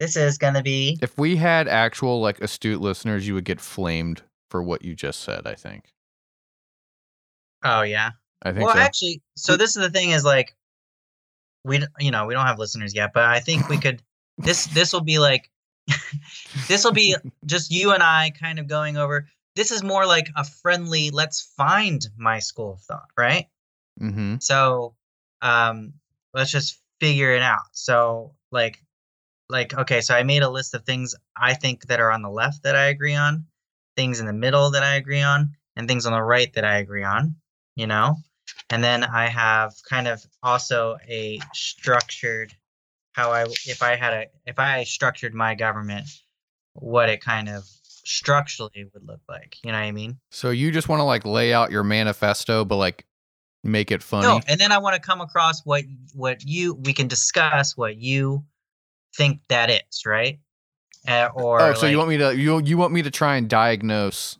this 0.00 0.16
is 0.16 0.38
gonna 0.38 0.62
be 0.62 0.98
If 1.02 1.18
we 1.18 1.36
had 1.36 1.68
actual 1.68 2.20
like 2.20 2.40
astute 2.40 2.80
listeners, 2.80 3.26
you 3.26 3.34
would 3.34 3.44
get 3.44 3.60
flamed 3.60 4.22
for 4.50 4.62
what 4.62 4.84
you 4.84 4.94
just 4.94 5.20
said. 5.22 5.46
I 5.46 5.54
think. 5.54 5.92
oh 7.64 7.82
yeah. 7.82 8.10
I 8.42 8.52
think 8.52 8.66
Well, 8.66 8.74
so. 8.76 8.80
actually, 8.80 9.22
so 9.36 9.56
this 9.56 9.76
is 9.76 9.82
the 9.82 9.90
thing 9.90 10.10
is 10.10 10.24
like 10.24 10.54
we 11.64 11.82
you 11.98 12.12
know 12.12 12.26
we 12.26 12.34
don't 12.34 12.46
have 12.46 12.58
listeners 12.58 12.94
yet, 12.94 13.10
but 13.12 13.24
I 13.24 13.40
think 13.40 13.68
we 13.68 13.78
could 13.78 14.00
this 14.38 14.66
this 14.66 14.92
will 14.92 15.00
be 15.00 15.18
like 15.18 15.50
this 16.68 16.84
will 16.84 16.92
be 16.92 17.16
just 17.46 17.70
you 17.70 17.92
and 17.92 18.02
I 18.02 18.30
kind 18.30 18.58
of 18.58 18.68
going 18.68 18.96
over. 18.96 19.28
This 19.56 19.70
is 19.70 19.82
more 19.82 20.06
like 20.06 20.28
a 20.36 20.44
friendly. 20.44 21.10
Let's 21.10 21.52
find 21.56 22.06
my 22.16 22.38
school 22.38 22.74
of 22.74 22.80
thought, 22.80 23.08
right? 23.16 23.46
mm-hmm. 24.00 24.36
So, 24.40 24.94
um, 25.42 25.94
let's 26.34 26.50
just 26.50 26.78
figure 27.00 27.32
it 27.32 27.42
out. 27.42 27.66
So, 27.72 28.34
like, 28.50 28.82
like 29.48 29.74
okay, 29.74 30.00
so 30.00 30.14
I 30.14 30.22
made 30.22 30.42
a 30.42 30.50
list 30.50 30.74
of 30.74 30.84
things 30.84 31.14
I 31.36 31.54
think 31.54 31.86
that 31.86 32.00
are 32.00 32.10
on 32.10 32.22
the 32.22 32.30
left 32.30 32.62
that 32.64 32.76
I 32.76 32.86
agree 32.86 33.14
on, 33.14 33.46
things 33.96 34.20
in 34.20 34.26
the 34.26 34.32
middle 34.32 34.70
that 34.72 34.82
I 34.82 34.94
agree 34.96 35.22
on, 35.22 35.56
and 35.76 35.88
things 35.88 36.06
on 36.06 36.12
the 36.12 36.22
right 36.22 36.52
that 36.54 36.64
I 36.64 36.78
agree 36.78 37.04
on. 37.04 37.36
You 37.74 37.86
know, 37.86 38.16
and 38.70 38.82
then 38.82 39.04
I 39.04 39.28
have 39.28 39.74
kind 39.88 40.08
of 40.08 40.24
also 40.42 40.98
a 41.08 41.38
structured 41.54 42.54
how 43.18 43.32
I 43.32 43.42
if 43.66 43.82
I 43.82 43.96
had 43.96 44.12
a 44.12 44.26
if 44.46 44.58
I 44.58 44.84
structured 44.84 45.34
my 45.34 45.54
government, 45.54 46.08
what 46.74 47.08
it 47.08 47.20
kind 47.20 47.48
of 47.48 47.64
structurally 47.82 48.86
would 48.94 49.06
look 49.06 49.20
like. 49.28 49.56
You 49.62 49.72
know 49.72 49.78
what 49.78 49.84
I 49.84 49.92
mean? 49.92 50.18
So 50.30 50.50
you 50.50 50.70
just 50.70 50.88
want 50.88 51.00
to 51.00 51.04
like 51.04 51.26
lay 51.26 51.52
out 51.52 51.70
your 51.70 51.84
manifesto, 51.84 52.64
but 52.64 52.76
like 52.76 53.04
Make 53.64 53.90
it 53.90 54.04
funny. 54.04 54.26
No, 54.26 54.40
and 54.46 54.60
then 54.60 54.70
I 54.70 54.78
want 54.78 54.94
to 54.94 55.00
come 55.00 55.20
across 55.20 55.66
what 55.66 55.82
what 56.14 56.44
you 56.44 56.74
we 56.74 56.92
can 56.92 57.08
discuss 57.08 57.76
what 57.76 57.96
you 57.96 58.44
think 59.16 59.40
that 59.48 59.68
is, 59.68 60.06
right? 60.06 60.38
Uh, 61.06 61.28
or 61.34 61.60
oh, 61.60 61.74
so 61.74 61.86
you 61.86 61.98
want 61.98 62.08
me 62.08 62.18
to 62.18 62.36
you 62.36 62.62
you 62.62 62.78
want 62.78 62.92
me 62.92 63.02
to 63.02 63.10
try 63.10 63.36
and 63.36 63.48
diagnose 63.48 64.38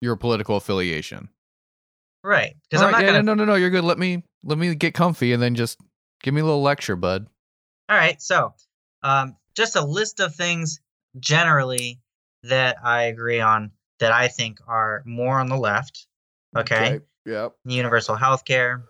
your 0.00 0.16
political 0.16 0.56
affiliation? 0.56 1.28
right? 2.24 2.56
Because 2.68 2.82
I'm 2.82 2.90
not 2.90 3.02
yeah, 3.02 3.12
gonna. 3.12 3.22
no, 3.22 3.34
no, 3.34 3.44
no. 3.44 3.54
You're 3.54 3.70
good. 3.70 3.84
Let 3.84 3.98
me 3.98 4.24
let 4.42 4.58
me 4.58 4.74
get 4.74 4.92
comfy 4.92 5.32
and 5.32 5.40
then 5.40 5.54
just 5.54 5.78
give 6.22 6.34
me 6.34 6.40
a 6.40 6.44
little 6.44 6.62
lecture, 6.62 6.96
bud. 6.96 7.28
All 7.90 7.96
right, 7.96 8.22
so 8.22 8.54
um, 9.02 9.36
just 9.56 9.74
a 9.74 9.84
list 9.84 10.20
of 10.20 10.32
things 10.32 10.78
generally 11.18 12.00
that 12.44 12.76
I 12.84 13.04
agree 13.04 13.40
on 13.40 13.72
that 13.98 14.12
I 14.12 14.28
think 14.28 14.60
are 14.68 15.02
more 15.04 15.40
on 15.40 15.48
the 15.48 15.56
left. 15.56 16.06
Okay, 16.56 17.00
Yep. 17.26 17.56
universal 17.64 18.14
health 18.14 18.44
care, 18.44 18.84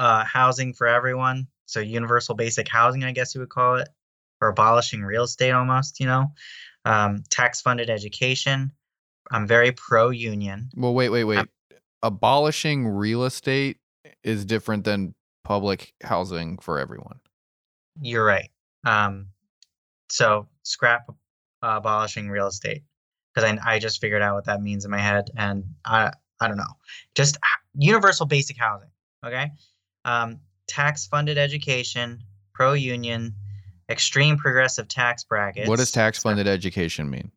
uh, 0.00 0.24
housing 0.24 0.74
for 0.74 0.88
everyone. 0.88 1.46
So 1.66 1.78
universal 1.78 2.34
basic 2.34 2.66
housing, 2.68 3.04
I 3.04 3.12
guess 3.12 3.36
you 3.36 3.40
would 3.40 3.50
call 3.50 3.76
it, 3.76 3.88
or 4.40 4.48
abolishing 4.48 5.02
real 5.04 5.22
estate 5.22 5.52
almost. 5.52 6.00
You 6.00 6.06
know, 6.06 6.26
um, 6.84 7.22
tax 7.30 7.60
funded 7.60 7.88
education. 7.88 8.72
I'm 9.30 9.46
very 9.46 9.70
pro 9.70 10.10
union. 10.10 10.70
Well, 10.74 10.92
wait, 10.92 11.10
wait, 11.10 11.24
wait. 11.24 11.46
Abolishing 12.02 12.88
real 12.88 13.22
estate 13.22 13.78
is 14.24 14.44
different 14.44 14.82
than 14.82 15.14
public 15.44 15.94
housing 16.02 16.58
for 16.58 16.80
everyone. 16.80 17.20
You're 18.00 18.24
right. 18.24 18.50
Um, 18.84 19.28
so 20.08 20.48
scrap 20.62 21.08
uh, 21.62 21.76
abolishing 21.76 22.28
real 22.28 22.46
estate 22.46 22.82
because 23.34 23.50
I, 23.50 23.74
I 23.74 23.78
just 23.78 24.00
figured 24.00 24.22
out 24.22 24.34
what 24.34 24.46
that 24.46 24.62
means 24.62 24.84
in 24.84 24.90
my 24.90 24.98
head, 24.98 25.30
and 25.36 25.64
I 25.84 26.12
I 26.40 26.48
don't 26.48 26.56
know. 26.56 26.74
Just 27.14 27.38
universal 27.74 28.26
basic 28.26 28.58
housing. 28.58 28.90
Okay. 29.24 29.50
Um, 30.04 30.40
tax 30.66 31.06
funded 31.06 31.38
education, 31.38 32.24
pro 32.52 32.72
union, 32.72 33.34
extreme 33.88 34.36
progressive 34.36 34.88
tax 34.88 35.24
brackets. 35.24 35.68
what 35.68 35.78
does 35.78 35.92
tax 35.92 36.18
funded 36.22 36.48
education 36.48 37.08
mean? 37.10 37.30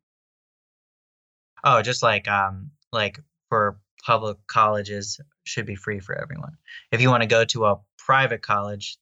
Oh, 1.63 1.81
just 1.81 2.01
like 2.01 2.27
um 2.27 2.71
like 2.91 3.19
for 3.49 3.79
public 4.03 4.37
colleges 4.47 5.19
should 5.43 5.65
be 5.65 5.75
free 5.75 5.99
for 5.99 6.19
everyone. 6.19 6.57
If 6.91 7.01
you 7.01 7.09
want 7.09 7.23
to 7.23 7.27
go 7.27 7.45
to 7.45 7.65
a 7.65 7.79
private 7.97 8.41
college 8.41 8.97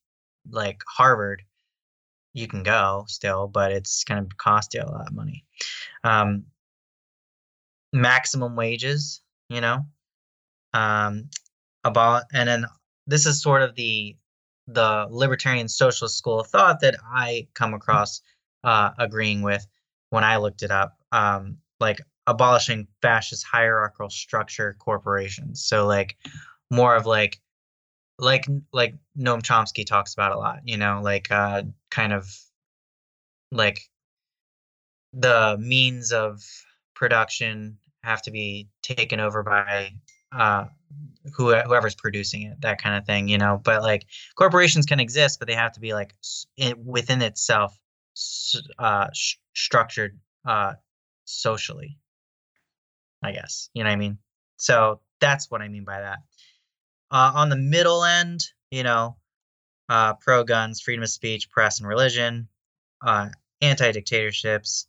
like 0.50 0.82
Harvard, 0.88 1.44
you 2.34 2.48
can 2.48 2.64
go 2.64 3.06
still, 3.08 3.48
but 3.48 3.72
it's 3.72 4.04
going 4.04 4.28
to 4.28 4.36
cost 4.36 4.74
you 4.74 4.82
a 4.82 4.90
lot 4.90 5.08
of 5.08 5.14
money. 5.14 5.46
Um 6.04 6.46
maximum 7.92 8.56
wages, 8.56 9.22
you 9.50 9.62
know. 9.62 9.86
Um 10.74 11.30
about 11.84 12.24
and 12.34 12.48
then 12.48 12.66
this 13.08 13.26
is 13.26 13.42
sort 13.42 13.62
of 13.62 13.76
the 13.76 14.16
the 14.68 15.08
libertarian 15.10 15.68
socialist 15.68 16.18
school 16.18 16.40
of 16.40 16.48
thought 16.48 16.80
that 16.82 16.96
I 17.06 17.48
come 17.54 17.74
across 17.74 18.22
uh, 18.64 18.92
agreeing 18.98 19.42
with 19.42 19.66
when 20.10 20.24
I 20.24 20.38
looked 20.38 20.64
it 20.64 20.72
up. 20.72 20.98
Um, 21.12 21.58
like 21.80 22.00
abolishing 22.28 22.88
fascist 23.02 23.46
hierarchical 23.46 24.10
structure 24.10 24.76
corporations. 24.80 25.66
So 25.66 25.86
like 25.86 26.18
more 26.72 26.96
of 26.96 27.06
like 27.06 27.42
like 28.20 28.46
like 28.72 28.96
Noam 29.18 29.42
Chomsky 29.42 29.86
talks 29.86 30.14
about 30.14 30.32
a 30.32 30.38
lot, 30.38 30.62
you 30.66 30.78
know, 30.78 31.02
like 31.04 31.32
uh 31.32 31.64
kind 31.90 32.14
of 32.14 32.30
like 33.52 33.82
the 35.14 35.58
means 35.60 36.12
of 36.12 36.44
production 36.96 37.78
have 38.04 38.22
to 38.24 38.32
be 38.32 38.70
taken 38.82 39.20
over 39.20 39.44
by 39.44 39.94
uh 40.32 40.66
who, 41.36 41.56
whoever's 41.56 41.96
producing 41.96 42.44
it, 42.44 42.62
that 42.62 42.82
kind 42.82 42.96
of 42.96 43.06
thing, 43.06 43.28
you 43.28 43.38
know. 43.38 43.60
But 43.64 43.82
like 43.82 44.06
corporations 44.36 44.86
can 44.86 45.00
exist, 45.00 45.40
but 45.40 45.48
they 45.48 45.56
have 45.56 45.74
to 45.74 45.80
be 45.80 45.94
like 45.94 46.14
within 46.84 47.22
itself 47.22 47.78
uh, 48.78 49.08
sh- 49.14 49.36
structured 49.54 50.20
uh, 50.46 50.74
socially. 51.26 51.98
I 53.24 53.32
guess 53.32 53.70
you 53.74 53.84
know 53.84 53.90
what 53.90 53.94
I 53.94 53.98
mean. 53.98 54.18
So 54.58 55.00
that's 55.20 55.50
what 55.50 55.62
I 55.62 55.70
mean 55.70 55.86
by 55.86 56.02
that. 56.02 56.20
Uh, 57.14 57.32
on 57.36 57.50
the 57.50 57.56
middle 57.56 58.04
end, 58.04 58.44
you 58.72 58.82
know, 58.82 59.16
uh, 59.88 60.16
pro 60.16 60.44
guns, 60.44 60.82
freedom 60.82 61.04
of 61.04 61.10
speech, 61.10 61.52
press 61.52 61.80
and 61.80 61.88
religion, 61.88 62.48
uh, 63.06 63.30
anti 63.62 63.92
dictatorships, 63.92 64.88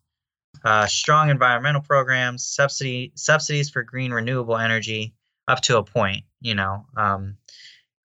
uh, 0.64 0.86
strong 0.86 1.28
environmental 1.28 1.82
programs, 1.82 2.46
subsidy 2.46 3.12
subsidies 3.14 3.68
for 3.68 3.82
green 3.82 4.10
renewable 4.10 4.56
energy 4.56 5.12
up 5.46 5.60
to 5.60 5.76
a 5.76 5.84
point. 5.84 6.24
You 6.40 6.54
know, 6.54 6.86
um, 6.96 7.36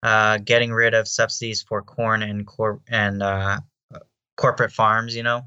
uh, 0.04 0.40
getting 0.40 0.74
rid 0.74 0.94
of 0.94 1.08
subsidies 1.08 1.62
for 1.62 1.82
corn 1.82 2.22
and 2.22 2.46
cor- 2.46 2.82
and 2.90 3.24
uh, 3.24 3.60
corporate 4.36 4.74
farms. 4.74 5.16
You 5.16 5.24
know, 5.24 5.44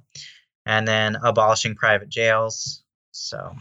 and 0.65 0.89
then 0.89 1.17
abolishing 1.23 1.75
private 1.75 2.09
jails. 2.09 2.83
So, 3.11 3.55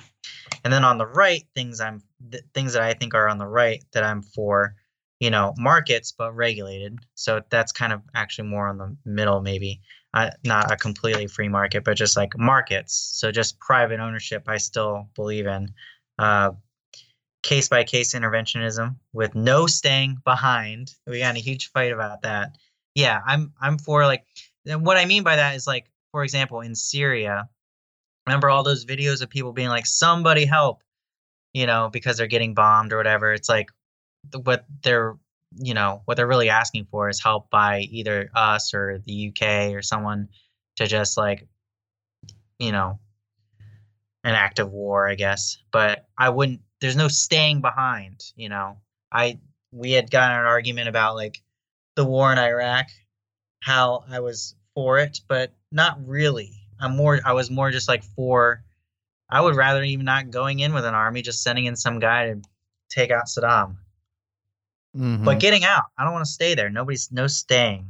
and 0.64 0.72
then 0.72 0.86
on 0.86 0.98
the 0.98 1.06
right, 1.06 1.44
things 1.54 1.82
I'm 1.82 2.02
th- 2.32 2.46
things 2.54 2.74
that 2.74 2.84
I 2.84 2.94
think 2.94 3.14
are 3.14 3.28
on 3.28 3.40
the 3.40 3.48
right 3.48 3.84
that 3.92 4.06
I'm 4.06 4.22
for. 4.22 4.76
You 5.22 5.30
know, 5.30 5.54
markets 5.58 6.12
but 6.12 6.36
regulated. 6.36 7.00
So 7.16 7.42
that's 7.50 7.72
kind 7.72 7.94
of 7.94 8.02
actually 8.14 8.50
more 8.50 8.68
on 8.68 8.78
the 8.78 8.98
middle, 9.06 9.42
maybe 9.42 9.80
uh, 10.14 10.32
not 10.44 10.72
a 10.72 10.76
completely 10.76 11.28
free 11.28 11.48
market, 11.48 11.86
but 11.86 11.96
just 11.96 12.18
like 12.18 12.38
markets. 12.38 13.12
So 13.14 13.32
just 13.32 13.60
private 13.60 14.00
ownership, 14.02 14.44
I 14.48 14.58
still 14.58 15.08
believe 15.16 15.48
in. 15.48 15.70
Case 17.44 17.70
by 17.70 17.84
case 17.84 18.14
interventionism 18.14 18.98
with 19.14 19.34
no 19.34 19.66
staying 19.66 20.18
behind. 20.24 20.94
We 21.08 21.20
got 21.20 21.36
a 21.36 21.40
huge 21.40 21.72
fight 21.72 21.92
about 21.92 22.22
that. 22.22 22.56
Yeah, 22.94 23.20
I'm 23.26 23.52
I'm 23.60 23.80
for 23.80 24.06
like 24.06 24.26
what 24.66 24.98
I 24.98 25.06
mean 25.06 25.24
by 25.24 25.38
that 25.38 25.56
is 25.56 25.66
like 25.66 25.90
for 26.12 26.24
example 26.24 26.62
in 26.62 26.76
Syria, 26.76 27.50
remember 28.28 28.50
all 28.50 28.62
those 28.62 28.86
videos 28.86 29.24
of 29.24 29.30
people 29.30 29.54
being 29.54 29.70
like 29.70 29.88
somebody 29.88 30.46
help, 30.46 30.84
you 31.54 31.66
know, 31.66 31.90
because 31.92 32.18
they're 32.18 32.28
getting 32.28 32.54
bombed 32.54 32.94
or 32.94 32.98
whatever. 32.98 33.34
It's 33.34 33.50
like 33.50 33.70
what 34.44 34.66
they're 34.84 35.16
you 35.58 35.74
know 35.74 36.02
what 36.06 36.16
they're 36.16 36.28
really 36.28 36.50
asking 36.50 36.88
for 36.90 37.10
is 37.10 37.22
help 37.22 37.50
by 37.50 37.80
either 37.92 38.30
us 38.34 38.74
or 38.74 39.00
the 39.06 39.30
UK 39.30 39.74
or 39.74 39.82
someone 39.82 40.30
to 40.78 40.88
just 40.88 41.18
like 41.18 41.48
you 42.58 42.72
know 42.72 43.00
an 44.24 44.36
act 44.36 44.60
of 44.60 44.72
war 44.72 45.10
i 45.10 45.16
guess. 45.16 45.58
But 45.72 46.06
i 46.18 46.30
wouldn't 46.30 46.62
there's 46.80 46.96
no 46.96 47.08
staying 47.08 47.62
behind 47.62 48.22
you 48.36 48.50
know. 48.50 48.78
I 49.12 49.40
we 49.74 49.92
had 49.92 50.10
gotten 50.10 50.40
an 50.40 50.46
argument 50.46 50.88
about 50.88 51.16
like 51.16 51.42
the 51.96 52.06
war 52.06 52.32
in 52.32 52.38
iraq 52.38 52.88
how 53.60 54.06
i 54.10 54.20
was 54.22 54.56
for 54.74 55.00
it 55.00 55.20
but 55.28 55.54
not 55.72 55.98
really. 56.08 56.54
I'm 56.80 56.96
more 56.96 57.20
i 57.26 57.34
was 57.34 57.52
more 57.52 57.72
just 57.72 57.90
like 57.90 58.04
for 58.04 58.64
i 59.30 59.42
would 59.42 59.56
rather 59.56 59.84
even 59.84 60.06
not 60.06 60.32
going 60.32 60.60
in 60.60 60.74
with 60.74 60.86
an 60.86 60.96
army 60.96 61.22
just 61.22 61.44
sending 61.44 61.66
in 61.66 61.76
some 61.76 62.00
guy 62.00 62.28
to 62.28 62.42
take 62.90 63.12
out 63.12 63.26
saddam 63.26 63.76
Mhm. 64.96 65.24
but 65.24 65.40
getting 65.40 65.64
out 65.64 65.86
i 65.98 66.04
don't 66.04 66.14
want 66.14 66.26
to 66.26 66.32
stay 66.32 66.54
there. 66.54 66.70
Nobody's 66.70 67.12
no 67.12 67.28
staying. 67.28 67.88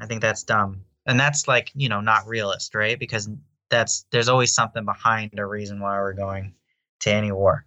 I 0.00 0.06
think 0.06 0.20
that's 0.20 0.44
dumb. 0.44 0.84
And 1.06 1.18
that's 1.18 1.48
like 1.48 1.70
you 1.74 1.88
know 1.88 2.00
not 2.00 2.26
realist 2.26 2.74
right? 2.74 2.98
Because 2.98 3.28
that's 3.70 4.06
there's 4.10 4.28
always 4.28 4.54
something 4.54 4.84
behind 4.84 5.38
a 5.38 5.46
reason 5.46 5.80
why 5.80 5.98
we're 5.98 6.12
going 6.12 6.54
to 7.00 7.12
any 7.12 7.32
war. 7.32 7.66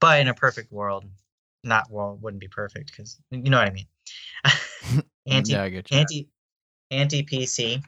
But 0.00 0.20
in 0.20 0.28
a 0.28 0.34
perfect 0.34 0.72
world 0.72 1.04
not 1.64 1.90
well 1.90 2.18
wouldn't 2.20 2.40
be 2.40 2.48
perfect 2.48 2.90
because 2.90 3.18
you 3.30 3.50
know 3.50 3.58
what 3.58 3.68
i 3.68 3.72
mean. 3.72 3.86
Anti 5.26 5.52
yeah, 5.52 5.62
I 5.64 5.82
anti 5.90 6.28
anti 6.90 7.22
pc 7.22 7.84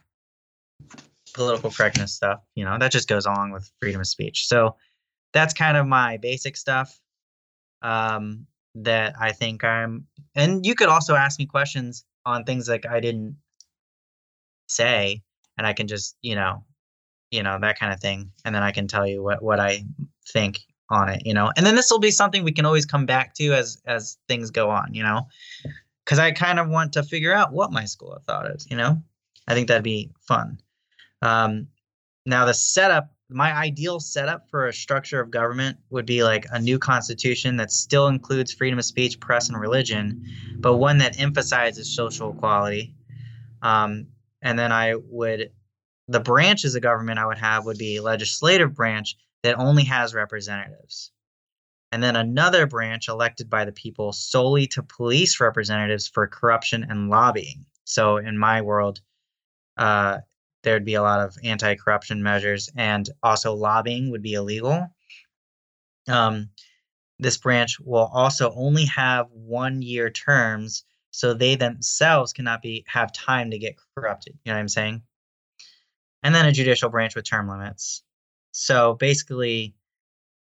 political 1.32 1.70
correctness 1.70 2.12
stuff 2.12 2.40
you 2.56 2.64
know 2.64 2.76
that 2.78 2.90
just 2.90 3.08
goes 3.08 3.24
along 3.24 3.52
with 3.52 3.70
freedom 3.80 4.00
of 4.00 4.06
speech. 4.06 4.46
So 4.46 4.76
that's 5.32 5.54
kind 5.54 5.76
of 5.76 5.86
my 5.86 6.16
basic 6.16 6.56
stuff. 6.56 6.98
Um 7.82 8.46
that 8.74 9.14
i 9.20 9.32
think 9.32 9.64
i'm 9.64 10.06
and 10.34 10.64
you 10.64 10.74
could 10.74 10.88
also 10.88 11.14
ask 11.14 11.38
me 11.38 11.46
questions 11.46 12.04
on 12.24 12.44
things 12.44 12.68
like 12.68 12.86
i 12.86 13.00
didn't 13.00 13.36
say 14.68 15.22
and 15.58 15.66
i 15.66 15.72
can 15.72 15.88
just 15.88 16.16
you 16.22 16.34
know 16.34 16.64
you 17.30 17.42
know 17.42 17.58
that 17.60 17.78
kind 17.78 17.92
of 17.92 18.00
thing 18.00 18.30
and 18.44 18.54
then 18.54 18.62
i 18.62 18.70
can 18.70 18.86
tell 18.86 19.06
you 19.06 19.22
what 19.22 19.42
what 19.42 19.58
i 19.58 19.84
think 20.32 20.60
on 20.90 21.08
it 21.08 21.22
you 21.24 21.32
know? 21.32 21.52
And 21.56 21.64
then 21.64 21.76
this 21.76 21.90
will 21.90 22.00
be 22.00 22.10
something 22.10 22.42
we 22.42 22.52
can 22.52 22.66
always 22.66 22.84
come 22.84 23.06
back 23.06 23.34
to 23.34 23.52
as 23.52 23.80
as 23.86 24.18
things 24.28 24.50
go 24.50 24.70
on 24.70 24.92
you 24.92 25.02
know? 25.02 25.28
Because 26.04 26.18
i 26.18 26.32
kind 26.32 26.58
of 26.58 26.68
want 26.68 26.92
to 26.94 27.02
figure 27.02 27.32
out 27.32 27.52
what 27.52 27.72
my 27.72 27.84
school 27.84 28.12
of 28.12 28.24
thought 28.24 28.50
is 28.50 28.66
you 28.70 28.76
know? 28.76 29.00
I 29.46 29.54
think 29.54 29.68
that'd 29.68 29.82
be 29.82 30.10
fun. 30.20 30.60
Um 31.22 31.68
now 32.26 32.44
the 32.44 32.54
setup 32.54 33.10
my 33.30 33.52
ideal 33.56 34.00
setup 34.00 34.48
for 34.50 34.66
a 34.66 34.72
structure 34.72 35.20
of 35.20 35.30
government 35.30 35.78
would 35.90 36.06
be 36.06 36.22
like 36.22 36.46
a 36.50 36.60
new 36.60 36.78
constitution 36.78 37.56
that 37.56 37.70
still 37.70 38.08
includes 38.08 38.52
freedom 38.52 38.78
of 38.78 38.84
speech 38.84 39.20
press 39.20 39.48
and 39.48 39.60
religion 39.60 40.24
but 40.58 40.76
one 40.76 40.98
that 40.98 41.20
emphasizes 41.20 41.94
social 41.94 42.32
equality 42.32 42.94
um, 43.62 44.06
and 44.42 44.58
then 44.58 44.72
i 44.72 44.94
would 44.94 45.50
the 46.08 46.20
branches 46.20 46.74
of 46.74 46.82
government 46.82 47.18
i 47.18 47.26
would 47.26 47.38
have 47.38 47.64
would 47.64 47.78
be 47.78 48.00
legislative 48.00 48.74
branch 48.74 49.16
that 49.42 49.58
only 49.58 49.84
has 49.84 50.14
representatives 50.14 51.12
and 51.92 52.02
then 52.02 52.16
another 52.16 52.66
branch 52.66 53.08
elected 53.08 53.50
by 53.50 53.64
the 53.64 53.72
people 53.72 54.12
solely 54.12 54.66
to 54.68 54.82
police 54.82 55.40
representatives 55.40 56.06
for 56.06 56.26
corruption 56.26 56.86
and 56.88 57.08
lobbying. 57.08 57.66
So 57.84 58.18
in 58.18 58.38
my 58.38 58.62
world, 58.62 59.00
uh, 59.76 60.18
there'd 60.62 60.84
be 60.84 60.94
a 60.94 61.02
lot 61.02 61.20
of 61.20 61.36
anti-corruption 61.44 62.22
measures, 62.22 62.70
and 62.76 63.08
also 63.22 63.54
lobbying 63.54 64.10
would 64.10 64.22
be 64.22 64.34
illegal. 64.34 64.88
Um, 66.08 66.50
this 67.18 67.36
branch 67.36 67.78
will 67.80 68.10
also 68.12 68.52
only 68.54 68.84
have 68.86 69.26
one-year 69.32 70.10
terms, 70.10 70.84
so 71.10 71.34
they 71.34 71.54
themselves 71.54 72.32
cannot 72.32 72.62
be 72.62 72.84
have 72.88 73.12
time 73.12 73.50
to 73.50 73.58
get 73.58 73.74
corrupted. 73.94 74.38
You 74.44 74.52
know 74.52 74.56
what 74.56 74.60
I'm 74.60 74.68
saying? 74.68 75.02
And 76.22 76.34
then 76.34 76.46
a 76.46 76.52
judicial 76.52 76.88
branch 76.90 77.14
with 77.14 77.24
term 77.28 77.48
limits. 77.48 78.02
So 78.52 78.94
basically, 78.94 79.74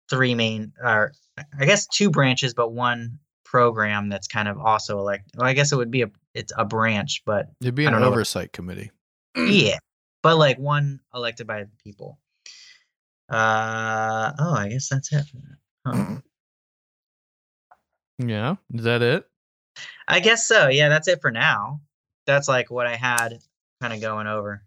three 0.09 0.35
main, 0.35 0.73
or 0.83 1.13
I 1.59 1.65
guess 1.65 1.87
two 1.87 2.09
branches, 2.09 2.53
but 2.53 2.71
one 2.73 3.19
program 3.45 4.09
that's 4.09 4.27
kind 4.27 4.47
of 4.47 4.57
also 4.57 4.99
elect. 4.99 5.31
Well, 5.37 5.47
I 5.47 5.53
guess 5.53 5.71
it 5.71 5.75
would 5.77 5.91
be 5.91 6.01
a 6.03 6.11
it's 6.33 6.53
a 6.57 6.65
branch, 6.65 7.23
but 7.25 7.47
It'd 7.61 7.75
be 7.75 7.85
an 7.85 7.91
don't 7.93 8.01
what- 8.01 8.07
oversight 8.09 8.53
committee. 8.53 8.91
yeah, 9.35 9.77
but 10.21 10.37
like 10.37 10.57
one 10.59 10.99
elected 11.13 11.47
by 11.47 11.63
the 11.63 11.69
people. 11.83 12.19
Uh 13.29 14.31
oh, 14.39 14.53
I 14.55 14.69
guess 14.69 14.89
that's 14.89 15.11
it. 15.13 15.25
Huh. 15.85 16.17
Yeah. 18.17 18.55
Is 18.73 18.83
that 18.83 19.01
it? 19.01 19.25
I 20.07 20.19
guess 20.19 20.45
so. 20.47 20.67
Yeah, 20.67 20.89
that's 20.89 21.07
it 21.07 21.21
for 21.21 21.31
now. 21.31 21.81
That's 22.25 22.47
like 22.47 22.69
what 22.69 22.87
I 22.87 22.95
had 22.95 23.39
kind 23.81 23.93
of 23.93 24.01
going 24.01 24.27
over. 24.27 24.63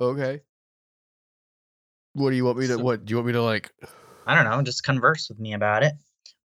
Okay. 0.00 0.40
What 2.14 2.30
do 2.30 2.36
you 2.36 2.44
want 2.44 2.58
me 2.58 2.66
to 2.68 2.74
So- 2.74 2.82
what 2.82 3.04
do 3.04 3.10
you 3.10 3.16
want 3.16 3.26
me 3.28 3.32
to 3.34 3.42
like 3.42 3.72
I 4.26 4.34
don't 4.34 4.44
know, 4.44 4.60
just 4.62 4.84
converse 4.84 5.28
with 5.30 5.38
me 5.38 5.54
about 5.54 5.82
it. 5.82 5.94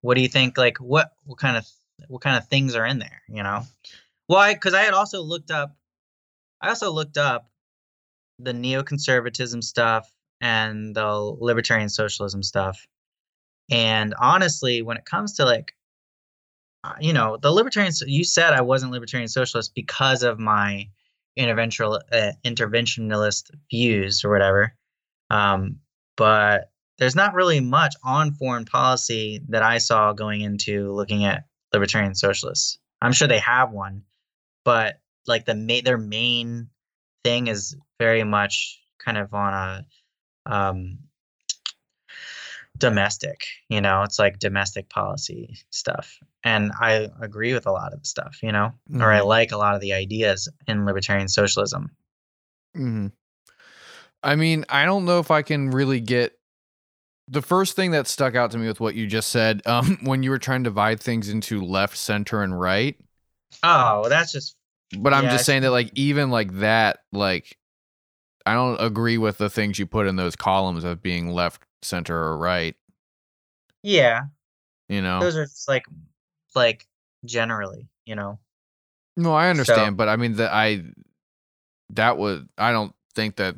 What 0.01 0.15
do 0.15 0.21
you 0.21 0.29
think? 0.29 0.57
Like, 0.57 0.77
what 0.77 1.11
what 1.25 1.37
kind 1.37 1.57
of 1.57 1.67
what 2.07 2.21
kind 2.21 2.37
of 2.37 2.47
things 2.47 2.75
are 2.75 2.85
in 2.85 2.99
there? 2.99 3.21
You 3.27 3.43
know, 3.43 3.63
why? 4.27 4.53
Because 4.53 4.73
I 4.73 4.81
had 4.81 4.93
also 4.93 5.21
looked 5.21 5.51
up, 5.51 5.75
I 6.61 6.69
also 6.69 6.91
looked 6.91 7.17
up 7.17 7.49
the 8.39 8.53
neoconservatism 8.53 9.63
stuff 9.63 10.11
and 10.41 10.95
the 10.95 11.07
libertarian 11.07 11.89
socialism 11.89 12.43
stuff. 12.43 12.85
And 13.71 14.13
honestly, 14.19 14.81
when 14.81 14.97
it 14.97 15.05
comes 15.05 15.35
to 15.35 15.45
like, 15.45 15.73
uh, 16.83 16.93
you 16.99 17.13
know, 17.13 17.37
the 17.37 17.51
libertarians, 17.51 18.03
you 18.05 18.23
said 18.23 18.53
I 18.53 18.61
wasn't 18.61 18.91
libertarian 18.91 19.29
socialist 19.29 19.73
because 19.73 20.23
of 20.23 20.39
my 20.39 20.89
interventional 21.39 22.01
uh, 22.11 22.31
interventionalist 22.45 23.51
views 23.71 24.23
or 24.23 24.31
whatever. 24.31 24.73
Um, 25.29 25.77
but 26.17 26.71
there's 26.97 27.15
not 27.15 27.33
really 27.33 27.59
much 27.59 27.95
on 28.03 28.33
foreign 28.33 28.65
policy 28.65 29.41
that 29.49 29.63
I 29.63 29.77
saw 29.79 30.13
going 30.13 30.41
into 30.41 30.91
looking 30.91 31.25
at 31.25 31.45
libertarian 31.73 32.15
socialists. 32.15 32.79
I'm 33.01 33.13
sure 33.13 33.27
they 33.27 33.39
have 33.39 33.71
one, 33.71 34.03
but 34.63 34.99
like 35.27 35.45
the 35.45 35.55
ma- 35.55 35.81
their 35.83 35.97
main 35.97 36.69
thing 37.23 37.47
is 37.47 37.75
very 37.99 38.23
much 38.23 38.81
kind 38.99 39.17
of 39.17 39.33
on 39.33 39.53
a 39.53 39.85
um, 40.53 40.99
domestic. 42.77 43.45
You 43.69 43.81
know, 43.81 44.03
it's 44.03 44.19
like 44.19 44.39
domestic 44.39 44.89
policy 44.89 45.57
stuff, 45.69 46.17
and 46.43 46.71
I 46.79 47.09
agree 47.21 47.53
with 47.53 47.65
a 47.65 47.71
lot 47.71 47.93
of 47.93 47.99
the 47.99 48.05
stuff. 48.05 48.39
You 48.41 48.51
know, 48.51 48.71
or 48.99 49.11
I 49.11 49.21
Mhm. 49.21 49.27
like 49.27 49.51
a 49.51 49.57
lot 49.57 49.75
of 49.75 49.81
the 49.81 49.93
ideas 49.93 50.49
in 50.67 50.85
libertarian 50.85 51.27
socialism. 51.27 51.91
hmm 52.75 53.07
I 54.21 54.35
mean, 54.35 54.65
I 54.69 54.85
don't 54.85 55.05
know 55.05 55.19
if 55.19 55.31
I 55.31 55.41
can 55.41 55.69
really 55.71 55.99
get 55.99 56.33
the 57.27 57.41
first 57.41 57.75
thing 57.75 57.91
that 57.91 58.07
stuck 58.07 58.35
out 58.35 58.51
to 58.51 58.57
me 58.57 58.67
with 58.67 58.79
what 58.79 58.95
you 58.95 59.07
just 59.07 59.29
said, 59.29 59.61
um, 59.67 59.99
when 60.03 60.23
you 60.23 60.29
were 60.31 60.39
trying 60.39 60.63
to 60.63 60.69
divide 60.69 60.99
things 61.01 61.29
into 61.29 61.63
left, 61.63 61.97
center, 61.97 62.41
and 62.43 62.59
right. 62.59 62.97
Oh, 63.63 64.01
well, 64.01 64.09
that's 64.09 64.31
just 64.31 64.55
But 64.97 65.13
I'm 65.13 65.25
Yeah, 65.25 65.31
just 65.31 65.45
saying 65.45 65.61
that, 65.63 65.71
like, 65.71 65.91
even 65.95 66.29
like 66.29 66.51
that, 66.59 66.99
like, 67.11 67.57
I 68.45 68.53
don't 68.53 68.79
agree 68.81 69.17
with 69.17 69.37
the 69.37 69.49
things 69.49 69.79
you 69.79 69.85
put 69.87 70.05
in 70.07 70.15
those 70.17 70.35
columns 70.35 70.83
of 70.83 71.01
being 71.01 71.29
left, 71.29 71.63
center, 71.81 72.15
or 72.17 72.37
right. 72.37 72.75
yeah. 73.81 74.21
You 74.89 75.01
know, 75.01 75.19
Those 75.21 75.37
are 75.37 75.45
just 75.45 75.67
like 75.67 75.85
like 76.55 76.85
generally, 77.25 77.87
you 78.05 78.15
know. 78.15 78.37
no, 79.17 79.33
I 79.33 79.45
So- 79.45 79.49
understand, 79.51 79.97
but 79.97 80.09
I 80.09 80.17
mean 80.17 80.33
that 80.35 80.51
I 80.53 80.83
that 81.91 82.17
was 82.17 82.41
I 82.57 82.71
don't 82.71 82.93
think 83.15 83.37
that 83.37 83.55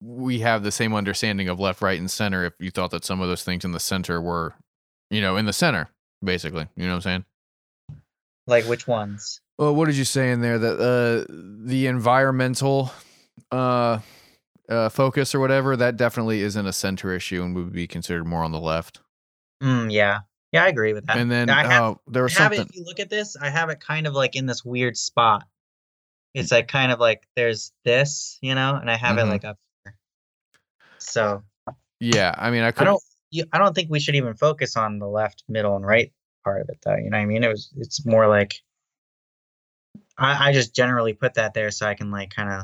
we 0.00 0.40
have 0.40 0.62
the 0.62 0.72
same 0.72 0.94
understanding 0.94 1.48
of 1.48 1.60
left, 1.60 1.82
right, 1.82 1.98
and 1.98 2.10
center. 2.10 2.44
If 2.46 2.54
you 2.58 2.70
thought 2.70 2.90
that 2.92 3.04
some 3.04 3.20
of 3.20 3.28
those 3.28 3.44
things 3.44 3.64
in 3.64 3.72
the 3.72 3.80
center 3.80 4.20
were, 4.20 4.54
you 5.10 5.20
know, 5.20 5.36
in 5.36 5.44
the 5.46 5.52
center, 5.52 5.88
basically, 6.24 6.66
you 6.74 6.84
know 6.86 6.92
what 6.92 6.96
I'm 6.96 7.02
saying? 7.02 7.24
Like 8.46 8.64
which 8.64 8.86
ones? 8.86 9.40
Well, 9.58 9.74
what 9.74 9.86
did 9.86 9.96
you 9.96 10.04
say 10.04 10.30
in 10.30 10.40
there 10.40 10.58
that 10.58 10.78
uh 10.80 11.32
the 11.66 11.86
environmental 11.86 12.92
uh 13.50 14.00
uh 14.68 14.88
focus 14.88 15.34
or 15.34 15.40
whatever 15.40 15.76
that 15.76 15.96
definitely 15.96 16.42
isn't 16.42 16.66
a 16.66 16.72
center 16.72 17.12
issue 17.12 17.42
and 17.42 17.54
would 17.54 17.72
be 17.72 17.86
considered 17.86 18.26
more 18.26 18.44
on 18.44 18.52
the 18.52 18.60
left. 18.60 19.00
Mm, 19.62 19.92
yeah. 19.92 20.20
Yeah, 20.52 20.64
I 20.64 20.68
agree 20.68 20.92
with 20.92 21.06
that. 21.06 21.16
and 21.16 21.30
then 21.30 21.50
I 21.50 21.62
have, 21.64 21.82
uh, 21.82 21.94
there 22.06 22.22
I 22.22 22.24
was 22.24 22.36
have 22.38 22.52
it, 22.52 22.56
something 22.56 22.72
if 22.72 22.76
you 22.78 22.84
look 22.84 23.00
at 23.00 23.10
this, 23.10 23.36
I 23.36 23.50
have 23.50 23.68
it 23.68 23.80
kind 23.80 24.06
of 24.06 24.14
like 24.14 24.36
in 24.36 24.46
this 24.46 24.64
weird 24.64 24.96
spot. 24.96 25.44
It's 26.34 26.52
like 26.52 26.68
kind 26.68 26.92
of 26.92 27.00
like 27.00 27.26
there's 27.34 27.72
this, 27.84 28.38
you 28.42 28.54
know, 28.54 28.74
and 28.76 28.90
I 28.90 28.96
have 28.96 29.16
Mhm. 29.16 29.22
it 29.22 29.26
like 29.26 29.44
up 29.44 29.58
here. 29.84 29.96
So 30.98 31.42
Yeah, 32.00 32.34
I 32.36 32.50
mean 32.50 32.62
I 32.62 32.68
I 32.68 32.84
don't 32.84 33.02
I 33.52 33.58
don't 33.58 33.74
think 33.74 33.90
we 33.90 34.00
should 34.00 34.14
even 34.16 34.34
focus 34.34 34.76
on 34.76 34.98
the 34.98 35.08
left, 35.08 35.44
middle, 35.48 35.76
and 35.76 35.84
right 35.86 36.12
part 36.46 36.62
of 36.62 36.68
it 36.68 36.78
though. 36.84 36.94
You 36.94 37.10
know 37.10 37.16
what 37.18 37.22
I 37.22 37.26
mean? 37.26 37.42
It 37.42 37.48
was 37.48 37.72
it's 37.76 38.06
more 38.06 38.28
like 38.28 38.54
I, 40.16 40.48
I 40.48 40.52
just 40.52 40.74
generally 40.74 41.12
put 41.12 41.34
that 41.34 41.54
there 41.54 41.72
so 41.72 41.86
I 41.86 41.94
can 41.94 42.12
like 42.12 42.30
kind 42.30 42.48
of 42.48 42.62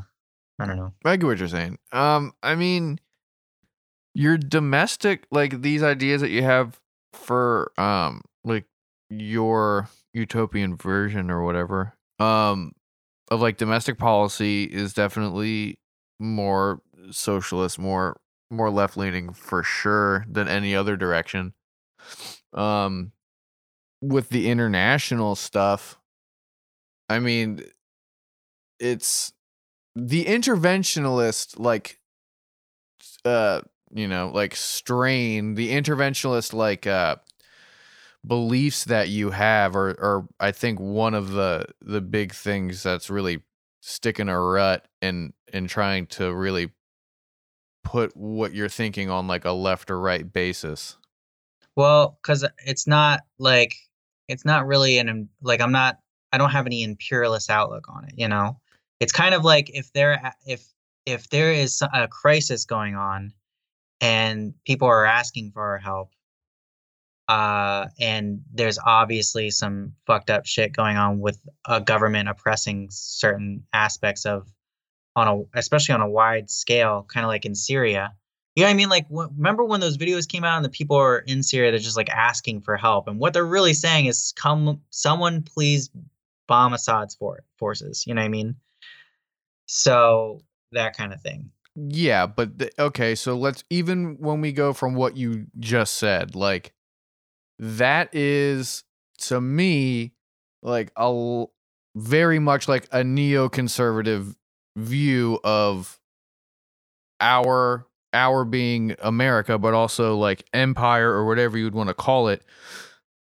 I 0.60 0.66
don't 0.66 0.76
know. 0.76 0.92
I 1.04 1.16
get 1.16 1.26
what 1.26 1.38
you're 1.38 1.48
saying. 1.48 1.78
Um, 1.90 2.32
I 2.42 2.54
mean, 2.54 3.00
your 4.14 4.38
domestic, 4.38 5.26
like 5.32 5.62
these 5.62 5.82
ideas 5.82 6.20
that 6.20 6.30
you 6.30 6.42
have 6.42 6.78
for, 7.12 7.72
um, 7.78 8.22
like 8.44 8.66
your 9.10 9.88
utopian 10.12 10.76
version 10.76 11.30
or 11.30 11.42
whatever, 11.42 11.94
um, 12.20 12.72
of 13.30 13.40
like 13.40 13.56
domestic 13.56 13.98
policy 13.98 14.64
is 14.64 14.94
definitely 14.94 15.80
more 16.20 16.80
socialist, 17.10 17.78
more 17.78 18.20
more 18.50 18.70
left 18.70 18.96
leaning 18.96 19.32
for 19.32 19.64
sure 19.64 20.24
than 20.28 20.46
any 20.46 20.76
other 20.76 20.96
direction. 20.96 21.54
Um, 22.52 23.10
with 24.02 24.28
the 24.28 24.50
international 24.50 25.34
stuff, 25.34 25.98
I 27.08 27.18
mean, 27.20 27.62
it's 28.78 29.32
the 29.94 30.24
interventionalist 30.24 31.58
like 31.58 31.98
uh 33.24 33.60
you 33.92 34.08
know 34.08 34.30
like 34.32 34.56
strain 34.56 35.54
the 35.54 35.70
interventionalist 35.70 36.54
like 36.54 36.86
uh 36.86 37.14
beliefs 38.26 38.84
that 38.84 39.08
you 39.10 39.30
have 39.30 39.76
are 39.76 39.90
are 40.00 40.26
i 40.40 40.50
think 40.50 40.80
one 40.80 41.12
of 41.12 41.32
the 41.32 41.66
the 41.82 42.00
big 42.00 42.32
things 42.32 42.82
that's 42.82 43.10
really 43.10 43.42
sticking 43.82 44.30
a 44.30 44.40
rut 44.40 44.88
and 45.02 45.34
and 45.52 45.68
trying 45.68 46.06
to 46.06 46.32
really 46.32 46.70
put 47.84 48.16
what 48.16 48.54
you're 48.54 48.68
thinking 48.68 49.10
on 49.10 49.26
like 49.26 49.44
a 49.44 49.52
left 49.52 49.90
or 49.90 50.00
right 50.00 50.32
basis. 50.32 50.96
Well, 51.76 52.18
because 52.22 52.46
it's 52.64 52.86
not 52.86 53.20
like 53.38 53.74
it's 54.32 54.44
not 54.44 54.66
really 54.66 54.98
an 54.98 55.28
like 55.42 55.60
I'm 55.60 55.72
not 55.72 55.98
I 56.32 56.38
don't 56.38 56.50
have 56.50 56.66
any 56.66 56.82
imperialist 56.82 57.50
outlook 57.50 57.86
on 57.88 58.04
it. 58.04 58.14
You 58.16 58.28
know, 58.28 58.58
it's 59.00 59.12
kind 59.12 59.34
of 59.34 59.44
like 59.44 59.70
if 59.70 59.92
there 59.92 60.32
if 60.46 60.66
if 61.06 61.28
there 61.28 61.52
is 61.52 61.82
a 61.92 62.08
crisis 62.08 62.64
going 62.64 62.94
on 62.94 63.32
and 64.00 64.54
people 64.64 64.88
are 64.88 65.04
asking 65.04 65.52
for 65.52 65.62
our 65.62 65.78
help, 65.78 66.10
uh, 67.28 67.88
and 68.00 68.40
there's 68.52 68.78
obviously 68.84 69.50
some 69.50 69.92
fucked 70.06 70.30
up 70.30 70.46
shit 70.46 70.72
going 70.72 70.96
on 70.96 71.20
with 71.20 71.38
a 71.66 71.80
government 71.80 72.28
oppressing 72.28 72.88
certain 72.90 73.64
aspects 73.72 74.24
of 74.24 74.48
on 75.14 75.28
a 75.28 75.58
especially 75.58 75.94
on 75.94 76.00
a 76.00 76.08
wide 76.08 76.50
scale, 76.50 77.06
kind 77.12 77.24
of 77.24 77.28
like 77.28 77.44
in 77.44 77.54
Syria. 77.54 78.14
You 78.54 78.62
know 78.62 78.68
what 78.68 78.72
I 78.72 78.76
mean? 78.76 78.88
Like, 78.90 79.06
remember 79.10 79.64
when 79.64 79.80
those 79.80 79.96
videos 79.96 80.28
came 80.28 80.44
out 80.44 80.56
and 80.56 80.64
the 80.64 80.70
people 80.70 80.96
are 80.96 81.20
in 81.20 81.42
Syria, 81.42 81.70
they're 81.70 81.80
just 81.80 81.96
like 81.96 82.10
asking 82.10 82.60
for 82.60 82.76
help, 82.76 83.08
and 83.08 83.18
what 83.18 83.32
they're 83.32 83.46
really 83.46 83.72
saying 83.72 84.06
is, 84.06 84.32
"Come, 84.36 84.82
someone, 84.90 85.42
please 85.42 85.90
bomb 86.48 86.74
Assad's 86.74 87.14
for- 87.14 87.44
forces." 87.58 88.04
You 88.06 88.14
know 88.14 88.20
what 88.20 88.26
I 88.26 88.28
mean? 88.28 88.56
So 89.66 90.42
that 90.72 90.96
kind 90.96 91.12
of 91.14 91.22
thing. 91.22 91.50
Yeah, 91.74 92.26
but 92.26 92.58
the, 92.58 92.70
okay, 92.78 93.14
so 93.14 93.36
let's 93.36 93.64
even 93.70 94.16
when 94.18 94.42
we 94.42 94.52
go 94.52 94.74
from 94.74 94.94
what 94.94 95.16
you 95.16 95.46
just 95.58 95.94
said, 95.94 96.34
like 96.34 96.74
that 97.58 98.14
is 98.14 98.84
to 99.18 99.40
me 99.40 100.12
like 100.62 100.92
a 100.96 101.44
very 101.94 102.38
much 102.38 102.68
like 102.68 102.84
a 102.92 102.98
neoconservative 102.98 104.36
view 104.76 105.40
of 105.44 105.98
our 107.20 107.86
our 108.12 108.44
being 108.44 108.94
America, 109.00 109.58
but 109.58 109.74
also 109.74 110.16
like 110.16 110.44
empire 110.52 111.10
or 111.10 111.26
whatever 111.26 111.56
you'd 111.56 111.74
want 111.74 111.88
to 111.88 111.94
call 111.94 112.28
it, 112.28 112.44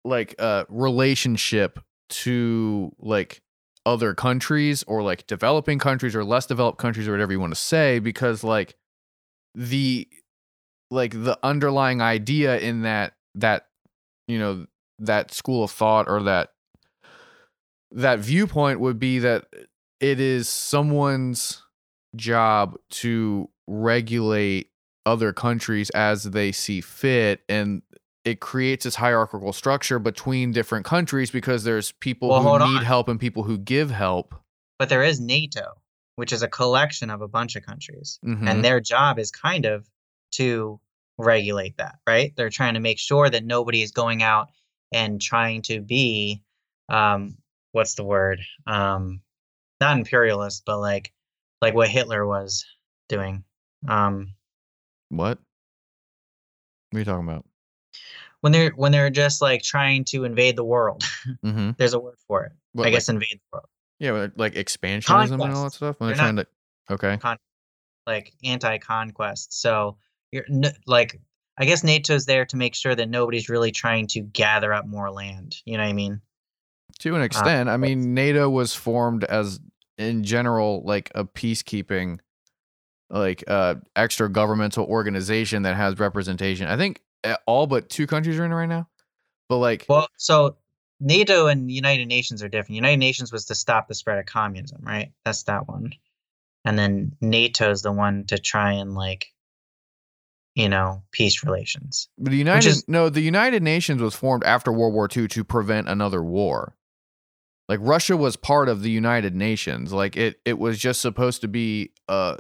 like 0.03 0.35
uh 0.39 0.63
relationship 0.69 1.79
to 2.09 2.91
like 2.99 3.41
other 3.85 4.13
countries 4.13 4.83
or 4.83 5.01
like 5.01 5.25
developing 5.27 5.79
countries 5.79 6.15
or 6.15 6.23
less 6.23 6.45
developed 6.45 6.77
countries 6.77 7.07
or 7.07 7.11
whatever 7.11 7.31
you 7.31 7.39
want 7.39 7.53
to 7.53 7.59
say 7.59 7.99
because 7.99 8.43
like 8.43 8.75
the 9.55 10.07
like 10.91 11.11
the 11.11 11.38
underlying 11.41 12.01
idea 12.01 12.59
in 12.59 12.81
that 12.81 13.13
that 13.35 13.67
you 14.27 14.38
know 14.38 14.65
that 14.99 15.33
school 15.33 15.63
of 15.63 15.71
thought 15.71 16.07
or 16.09 16.23
that 16.23 16.49
that 17.91 18.19
viewpoint 18.19 18.79
would 18.79 18.99
be 18.99 19.19
that 19.19 19.45
it 19.99 20.19
is 20.19 20.49
someone's 20.49 21.63
job 22.15 22.75
to 22.89 23.49
regulate 23.67 24.69
other 25.08 25.32
countries 25.34 25.89
as 25.91 26.24
they 26.24 26.51
see 26.51 26.82
fit 26.82 27.41
and 27.49 27.82
it 28.26 28.41
creates 28.41 28.84
this 28.84 28.95
hierarchical 28.95 29.53
structure 29.53 29.99
between 29.99 30.51
different 30.51 30.86
countries 30.86 31.32
because 31.32 31.64
there's 31.64 31.93
people 31.93 32.28
Well, 32.30 32.41
who 32.60 32.66
need 32.72 32.78
on. 32.80 32.84
help 32.86 33.08
and 33.08 33.18
people 33.20 33.43
who 33.43 33.58
give 33.58 33.89
help 33.89 34.36
But 34.80 34.89
there 34.89 35.01
is 35.03 35.20
NATO, 35.22 35.66
which 36.18 36.34
is 36.34 36.43
a 36.43 36.47
collection 36.49 37.10
of 37.10 37.22
a 37.22 37.28
bunch 37.28 37.55
of 37.55 37.64
countries. 37.66 38.20
Mhm. 38.26 38.47
and 38.49 38.66
their 38.66 38.82
job 38.82 39.18
is 39.18 39.32
kind 39.32 39.66
of 39.66 39.88
to 40.34 40.80
regulate 41.18 41.78
that 41.78 41.95
right 42.05 42.34
they're 42.36 42.49
trying 42.51 42.74
to 42.76 42.80
make 42.80 42.99
sure 42.99 43.28
that 43.30 43.43
nobody 43.43 43.82
is 43.82 43.91
going 43.91 44.22
out 44.22 44.49
and 44.91 45.20
trying 45.22 45.62
to 45.64 45.82
be 45.82 46.43
um 46.89 47.36
what's 47.72 47.95
the 47.95 48.03
word 48.03 48.39
um 48.68 49.22
not 49.82 49.97
imperialist 49.97 50.64
but 50.66 50.78
like 50.80 51.12
like 51.62 51.74
what 51.74 51.88
hitler 51.89 52.24
was 52.28 52.66
doing 53.10 53.43
um 53.88 54.34
what? 55.10 55.39
What 56.89 56.97
are 56.97 56.99
you 56.99 57.05
talking 57.05 57.28
about? 57.28 57.45
When 58.41 58.51
they're 58.51 58.72
when 58.72 58.91
they're 58.91 59.10
just 59.10 59.41
like 59.41 59.62
trying 59.64 60.05
to 60.05 60.24
invade 60.24 60.55
the 60.55 60.64
world. 60.64 61.03
Mm-hmm. 61.43 61.72
there's 61.78 61.93
a 61.93 61.99
word 61.99 62.18
for 62.28 62.45
it. 62.45 62.51
What, 62.74 62.84
i 62.84 62.86
like- 62.88 62.93
guess 62.93 63.10
invade 63.10 63.39
the 63.51 63.58
world. 63.58 63.66
Yeah 63.99 64.28
like 64.36 64.53
expansionism 64.53 65.43
and 65.43 65.53
all 65.53 65.64
that 65.66 65.74
stuff? 65.74 65.99
When 65.99 66.08
they're, 66.10 66.16
They're 66.16 66.24
trying 66.24 66.36
to 66.38 66.47
okay. 66.91 67.38
like 68.05 68.32
anti-conquest. 68.43 69.60
So 69.60 69.97
you're 70.32 70.45
n- 70.51 70.74
like 70.86 71.20
i 71.58 71.66
guess 71.66 71.84
nato's 71.84 72.26
there 72.26 72.45
to 72.45 72.58
make 72.58 72.76
sure 72.76 72.93
that 72.93 73.10
nobody's 73.10 73.49
really 73.49 73.72
trying 73.72 74.05
to 74.08 74.22
gather 74.22 74.72
up 74.74 74.86
more 74.86 75.10
land. 75.10 75.55
You 75.66 75.78
know 75.78 75.84
what 75.84 75.89
i 75.89 75.93
mean? 75.93 76.22
To 76.99 77.16
an 77.16 77.22
extent, 77.22 77.70
I 77.70 77.78
mean, 77.78 78.14
NATO 78.16 78.49
was 78.49 78.74
formed 78.74 79.24
as, 79.26 79.60
in 79.99 80.24
general, 80.24 80.82
like 80.84 81.12
a 81.14 81.26
peacekeeping, 81.26 82.20
like 83.10 83.43
uh, 83.47 83.76
extra 83.95 84.30
governmental 84.30 84.86
organization 84.86 85.64
that 85.64 85.76
has 85.76 85.97
representation. 85.99 86.68
I 86.68 86.78
think 86.78 87.01
uh, 87.24 87.36
all 87.45 87.68
but 87.68 87.89
two 87.89 88.08
countries 88.08 88.38
are 88.39 88.45
in 88.45 88.51
it 88.51 88.55
right 88.55 88.66
now. 88.70 88.88
But 89.49 89.58
like, 89.58 89.86
Well, 89.88 90.08
so 90.18 90.58
NATO 90.99 91.47
and 91.47 91.72
United 91.72 92.08
Nations 92.08 92.43
are 92.43 92.49
different. 92.49 92.76
United 92.76 92.97
Nations 92.97 93.32
was 93.32 93.45
to 93.45 93.55
stop 93.55 93.88
the 93.88 93.95
spread 93.95 94.20
of 94.20 94.26
communism, 94.26 94.82
right? 94.84 95.12
That's 95.24 95.43
that 95.43 95.68
one. 95.68 95.93
And 96.66 96.78
then 96.78 97.14
NATO 97.22 97.72
is 97.72 97.82
the 97.82 97.91
one 97.93 98.26
to 98.26 98.38
try 98.38 98.74
and 98.74 98.93
like, 98.93 99.28
you 100.55 100.70
know, 100.70 101.03
peace 101.12 101.43
relations. 101.43 102.10
but 102.18 102.32
the 102.32 102.38
United 102.38 102.68
is- 102.68 102.88
no, 102.88 103.10
the 103.10 103.22
United 103.22 103.62
Nations 103.64 104.01
was 104.01 104.16
formed 104.16 104.43
after 104.43 104.72
World 104.72 104.93
War 104.93 105.08
II 105.16 105.28
to 105.30 105.43
prevent 105.43 105.88
another 105.88 106.22
war. 106.24 106.76
Like 107.70 107.80
Russia 107.82 108.18
was 108.18 108.36
part 108.38 108.68
of 108.70 108.82
the 108.82 108.89
United 108.89 109.36
Nations. 109.36 109.93
Like 109.93 110.18
it, 110.18 110.39
it 110.45 110.58
was 110.58 110.80
just 110.80 110.99
supposed 110.99 111.41
to 111.41 111.47
be 111.47 111.91
uh, 112.10 112.38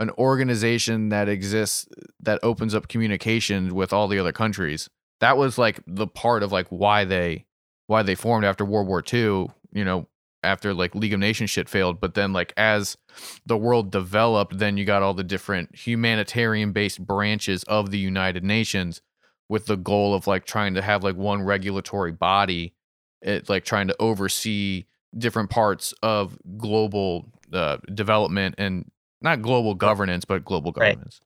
an 0.00 0.10
organization 0.18 1.10
that 1.10 1.28
exists 1.28 1.86
that 2.20 2.40
opens 2.42 2.74
up 2.74 2.88
communication 2.88 3.74
with 3.74 3.92
all 3.92 4.08
the 4.08 4.18
other 4.18 4.32
countries. 4.32 4.88
That 5.20 5.36
was 5.36 5.58
like 5.58 5.80
the 5.86 6.06
part 6.06 6.42
of 6.42 6.50
like 6.50 6.66
why 6.70 7.04
they 7.04 7.44
why 7.86 8.02
they 8.02 8.14
formed 8.14 8.44
after 8.44 8.64
World 8.64 8.88
War 8.88 9.04
II, 9.12 9.48
you 9.72 9.84
know, 9.84 10.08
after 10.42 10.72
like 10.72 10.94
League 10.94 11.12
of 11.12 11.20
Nations 11.20 11.50
shit 11.50 11.68
failed. 11.68 12.00
But 12.00 12.14
then 12.14 12.32
like 12.32 12.54
as 12.56 12.96
the 13.44 13.58
world 13.58 13.92
developed, 13.92 14.58
then 14.58 14.78
you 14.78 14.86
got 14.86 15.02
all 15.02 15.12
the 15.12 15.22
different 15.22 15.76
humanitarian 15.76 16.72
based 16.72 17.04
branches 17.04 17.62
of 17.64 17.90
the 17.90 17.98
United 17.98 18.42
Nations 18.42 19.02
with 19.50 19.66
the 19.66 19.76
goal 19.76 20.14
of 20.14 20.26
like 20.26 20.46
trying 20.46 20.74
to 20.74 20.82
have 20.82 21.04
like 21.04 21.16
one 21.16 21.42
regulatory 21.42 22.12
body, 22.12 22.72
it 23.20 23.50
like 23.50 23.64
trying 23.66 23.88
to 23.88 23.96
oversee 24.00 24.86
different 25.18 25.50
parts 25.50 25.92
of 26.02 26.38
global 26.56 27.26
uh, 27.52 27.78
development 27.92 28.54
and 28.56 28.90
not 29.22 29.42
global 29.42 29.74
governance, 29.74 30.24
but 30.24 30.44
global 30.44 30.72
Right. 30.76 30.94
governance. 30.94 31.20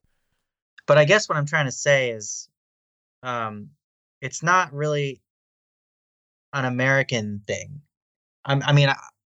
But 0.87 0.97
I 0.97 1.05
guess 1.05 1.27
what 1.27 1.37
I'm 1.37 1.45
trying 1.45 1.65
to 1.65 1.71
say 1.71 2.11
is 2.11 2.49
um 3.23 3.69
it's 4.21 4.43
not 4.43 4.73
really 4.73 5.21
an 6.53 6.65
American 6.65 7.41
thing. 7.45 7.81
I'm, 8.45 8.61
I 8.63 8.71
mean, 8.71 8.89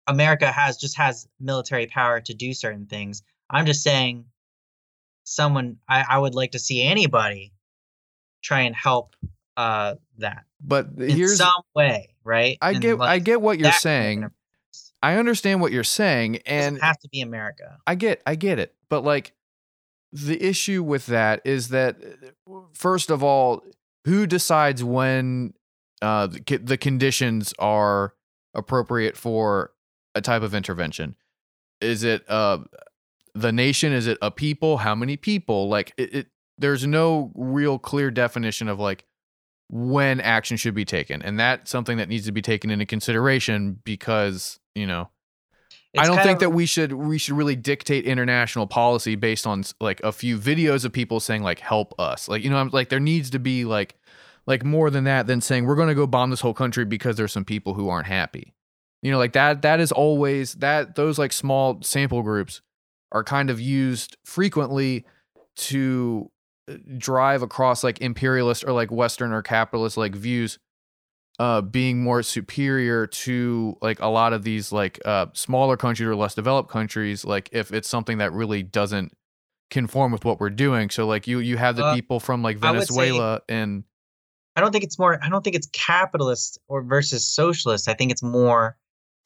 America 0.07 0.51
has 0.51 0.77
just 0.77 0.97
has 0.97 1.29
military 1.39 1.87
power 1.87 2.21
to 2.21 2.35
do 2.35 2.53
certain 2.53 2.87
things. 2.87 3.23
I'm 3.49 3.67
just 3.67 3.83
saying 3.83 4.25
someone 5.25 5.77
I, 5.89 6.05
I 6.09 6.19
would 6.19 6.35
like 6.35 6.53
to 6.53 6.59
see 6.59 6.83
anybody 6.83 7.53
try 8.43 8.63
and 8.63 8.75
help 8.75 9.15
uh 9.57 9.95
that 10.19 10.45
But 10.61 10.89
in 10.99 11.17
here's 11.17 11.37
some 11.37 11.63
way, 11.75 12.15
right? 12.25 12.59
I 12.61 12.73
And, 12.73 12.83
get 12.83 13.01
I 13.01 13.19
get 13.19 13.41
what 13.41 13.59
you're 13.59 13.67
that 13.71 13.71
kind 13.71 13.77
of 13.77 13.81
saying. 13.81 14.31
I 15.03 15.17
understand 15.17 15.61
what 15.61 15.73
you're 15.73 15.85
saying, 15.85 16.39
and 16.47 16.77
It 16.77 16.83
have 16.83 16.99
to 17.01 17.09
be 17.09 17.21
America. 17.21 17.79
I 17.87 17.95
get 17.97 18.23
I 18.27 18.37
get 18.37 18.59
it. 18.59 18.75
But 18.89 19.05
like 19.05 19.33
the 20.13 20.43
issue 20.43 20.83
with 20.83 21.07
that 21.07 21.41
is 21.45 21.69
that 21.69 21.97
uh, 22.51 22.61
first 22.75 23.11
of 23.11 23.23
all, 23.23 23.63
who 24.05 24.27
decides 24.27 24.85
when 24.85 25.55
uh 26.01 26.29
the, 26.29 26.61
the 26.63 26.77
conditions 26.77 27.53
are 27.59 28.15
appropriate 28.55 29.17
for 29.17 29.73
a 30.15 30.21
type 30.21 30.43
of 30.43 30.55
intervention? 30.55 31.17
Is 31.81 32.05
it 32.05 32.29
uh 32.31 32.59
the 33.35 33.53
nation? 33.53 33.93
Is 33.93 34.07
it 34.07 34.19
a 34.23 34.31
people? 34.31 34.79
How 34.79 34.95
many 34.95 35.17
people? 35.17 35.69
Like 35.69 35.95
it, 35.97 36.15
it 36.15 36.27
there's 36.59 36.87
no 36.87 37.33
real 37.35 37.79
clear 37.79 38.11
definition 38.11 38.69
of 38.69 38.79
like 38.79 39.05
when 39.69 40.21
action 40.21 40.57
should 40.57 40.75
be 40.75 40.85
taken. 40.85 41.23
And 41.23 41.39
that's 41.39 41.71
something 41.71 41.97
that 41.99 42.09
needs 42.09 42.27
to 42.27 42.33
be 42.33 42.43
taken 42.43 42.71
into 42.71 42.87
consideration 42.87 43.81
because, 43.85 44.59
you 44.75 44.87
know, 44.87 45.09
I 45.97 46.07
don't 46.07 46.17
think 46.19 46.37
of- 46.37 46.41
that 46.41 46.51
we 46.51 46.67
should 46.67 46.93
we 46.93 47.19
should 47.19 47.37
really 47.37 47.57
dictate 47.57 48.07
international 48.07 48.67
policy 48.67 49.15
based 49.15 49.47
on 49.47 49.65
like 49.81 50.01
a 50.03 50.13
few 50.13 50.39
videos 50.39 50.85
of 50.85 50.93
people 50.93 51.21
saying 51.21 51.43
like 51.43 51.59
help 51.59 51.95
us. 51.99 52.29
Like 52.29 52.43
you 52.43 52.51
know 52.51 52.57
I'm 52.57 52.71
like 52.73 52.89
there 52.89 53.01
needs 53.01 53.31
to 53.31 53.39
be 53.39 53.65
like 53.65 53.97
like 54.47 54.65
more 54.65 54.91
than 54.91 55.05
that 55.05 55.27
than 55.27 55.41
saying 55.41 55.67
we're 55.67 55.77
going 55.77 55.89
to 55.89 55.95
go 55.95 56.07
bomb 56.07 56.31
this 56.31 56.41
whole 56.41 56.55
country 56.55 56.85
because 56.85 57.17
there's 57.17 57.33
some 57.33 57.45
people 57.45 57.75
who 57.75 57.89
aren't 57.89 58.07
happy. 58.07 58.55
You 59.03 59.13
know 59.13 59.19
like 59.19 59.33
that 59.35 59.63
that 59.63 59.81
is 59.81 59.93
always 59.93 60.55
that 60.55 60.95
those 60.95 61.19
like 61.19 61.33
small 61.33 61.83
sample 61.83 62.23
groups 62.23 62.63
are 63.11 63.25
kind 63.25 63.51
of 63.51 63.61
used 63.61 64.17
frequently 64.25 65.05
to 65.55 66.31
drive 66.99 67.43
across 67.43 67.83
like 67.85 68.01
imperialist 68.01 68.65
or 68.65 68.73
like 68.73 68.91
western 68.91 69.33
or 69.33 69.43
capitalist 69.43 69.97
like 69.97 70.15
views 70.15 70.59
uh 71.39 71.61
being 71.63 72.03
more 72.03 72.23
superior 72.23 73.07
to 73.07 73.77
like 73.81 73.99
a 74.01 74.07
lot 74.07 74.33
of 74.33 74.43
these 74.43 74.71
like 74.73 75.01
uh 75.05 75.27
smaller 75.33 75.77
countries 75.77 76.07
or 76.07 76.15
less 76.15 76.35
developed 76.35 76.71
countries 76.71 77.25
like 77.25 77.49
if 77.53 77.73
it's 77.73 77.89
something 77.89 78.19
that 78.19 78.33
really 78.33 78.63
doesn't 78.63 79.13
conform 79.71 80.13
with 80.13 80.25
what 80.25 80.39
we're 80.39 80.51
doing 80.51 80.91
so 80.91 81.07
like 81.07 81.27
you 81.27 81.39
you 81.39 81.57
have 81.57 81.77
the 81.77 81.85
Uh, 81.85 81.95
people 81.95 82.21
from 82.21 82.43
like 82.43 82.57
would 82.57 82.63
say- 82.63 82.69
Venezuela 82.73 83.41
and 83.49 83.85
I 84.55 84.61
don't 84.61 84.71
think 84.71 84.85
it's 84.85 84.99
more. 84.99 85.19
I 85.25 85.31
don't 85.31 85.43
think 85.43 85.57
it's 85.57 85.69
capitalist 85.73 86.59
or 86.69 86.83
versus 86.83 87.27
socialist. 87.27 87.89
I 87.89 87.95
think 87.95 88.13
it's 88.13 88.23
more 88.23 88.77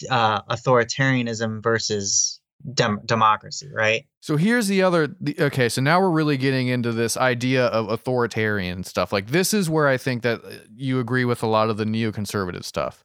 uh, 0.09 0.42
authoritarianism 0.42 1.64
versus 1.64 2.40
dem- 2.75 3.01
democracy, 3.05 3.71
right? 3.73 4.07
So 4.21 4.37
here's 4.37 4.69
the 4.69 4.83
other. 4.83 5.09
The, 5.21 5.37
okay, 5.39 5.69
so 5.69 5.81
now 5.81 6.01
we're 6.01 6.11
really 6.11 6.37
getting 6.37 6.69
into 6.69 6.93
this 6.93 7.17
idea 7.17 7.67
of 7.67 7.89
authoritarian 7.89 8.85
stuff. 8.85 9.13
Like 9.13 9.29
this 9.29 9.55
is 9.55 9.71
where 9.71 9.89
I 9.89 9.97
think 9.97 10.23
that 10.23 10.45
uh, 10.45 10.51
you 10.75 10.99
agree 11.01 11.25
with 11.25 11.43
a 11.43 11.47
lot 11.47 11.71
of 11.71 11.77
the 11.77 11.85
neoconservative 11.85 12.65
stuff. 12.65 13.05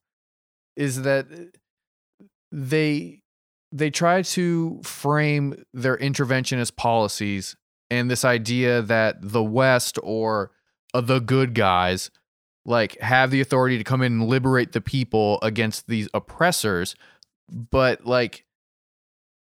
Is 0.76 1.04
that 1.04 1.28
uh, 1.32 2.26
they 2.52 3.22
they 3.72 3.90
try 3.90 4.22
to 4.22 4.82
frame 4.84 5.64
their 5.74 5.98
interventionist 5.98 6.76
policies 6.76 7.56
and 7.90 8.10
this 8.10 8.26
idea 8.26 8.82
that 8.82 9.18
the 9.22 9.44
West 9.44 9.98
or 10.02 10.52
uh, 10.94 11.02
the 11.02 11.20
good 11.20 11.54
guys 11.54 12.12
like 12.66 13.00
have 13.00 13.32
the 13.32 13.42
authority 13.42 13.78
to 13.78 13.84
come 13.84 14.02
in 14.02 14.14
and 14.14 14.28
liberate 14.28 14.72
the 14.72 14.82
people 14.82 15.40
against 15.42 15.88
these 15.88 16.08
oppressors, 16.14 16.96
but 17.50 18.06
like 18.06 18.46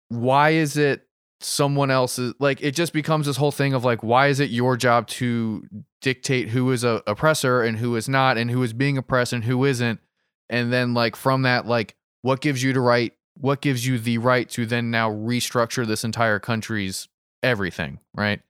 why 0.10 0.52
is 0.52 0.78
it 0.78 1.08
someone 1.42 1.90
else's 1.90 2.34
like 2.40 2.62
it 2.62 2.72
just 2.76 2.92
becomes 2.92 3.26
this 3.26 3.38
whole 3.38 3.52
thing 3.52 3.74
of 3.74 3.86
like 3.86 4.04
why 4.04 4.28
is 4.28 4.42
it 4.42 4.50
your 4.50 4.76
job 4.76 5.08
to 5.08 5.64
dictate 6.02 6.50
who 6.50 6.70
is 6.72 6.84
a 6.84 7.02
oppressor 7.08 7.62
and 7.64 7.78
who 7.78 7.96
is 7.96 8.10
not 8.10 8.38
and 8.38 8.52
who 8.52 8.62
is 8.62 8.74
being 8.74 8.98
oppressed 8.98 9.32
and 9.32 9.46
who 9.46 9.64
isn't 9.64 10.02
and 10.50 10.74
then 10.74 10.94
like 10.94 11.16
from 11.16 11.44
that 11.44 11.66
like 11.66 11.96
what 12.24 12.42
gives 12.42 12.62
you 12.62 12.74
the 12.74 12.82
right 12.82 13.14
what 13.36 13.62
gives 13.62 13.88
you 13.88 13.98
the 13.98 14.18
right 14.18 14.50
to 14.50 14.66
then 14.66 14.92
now 14.92 15.10
restructure 15.10 15.88
this 15.88 16.04
entire 16.04 16.40
country's 16.40 17.08
everything 17.42 18.00
right 18.14 18.42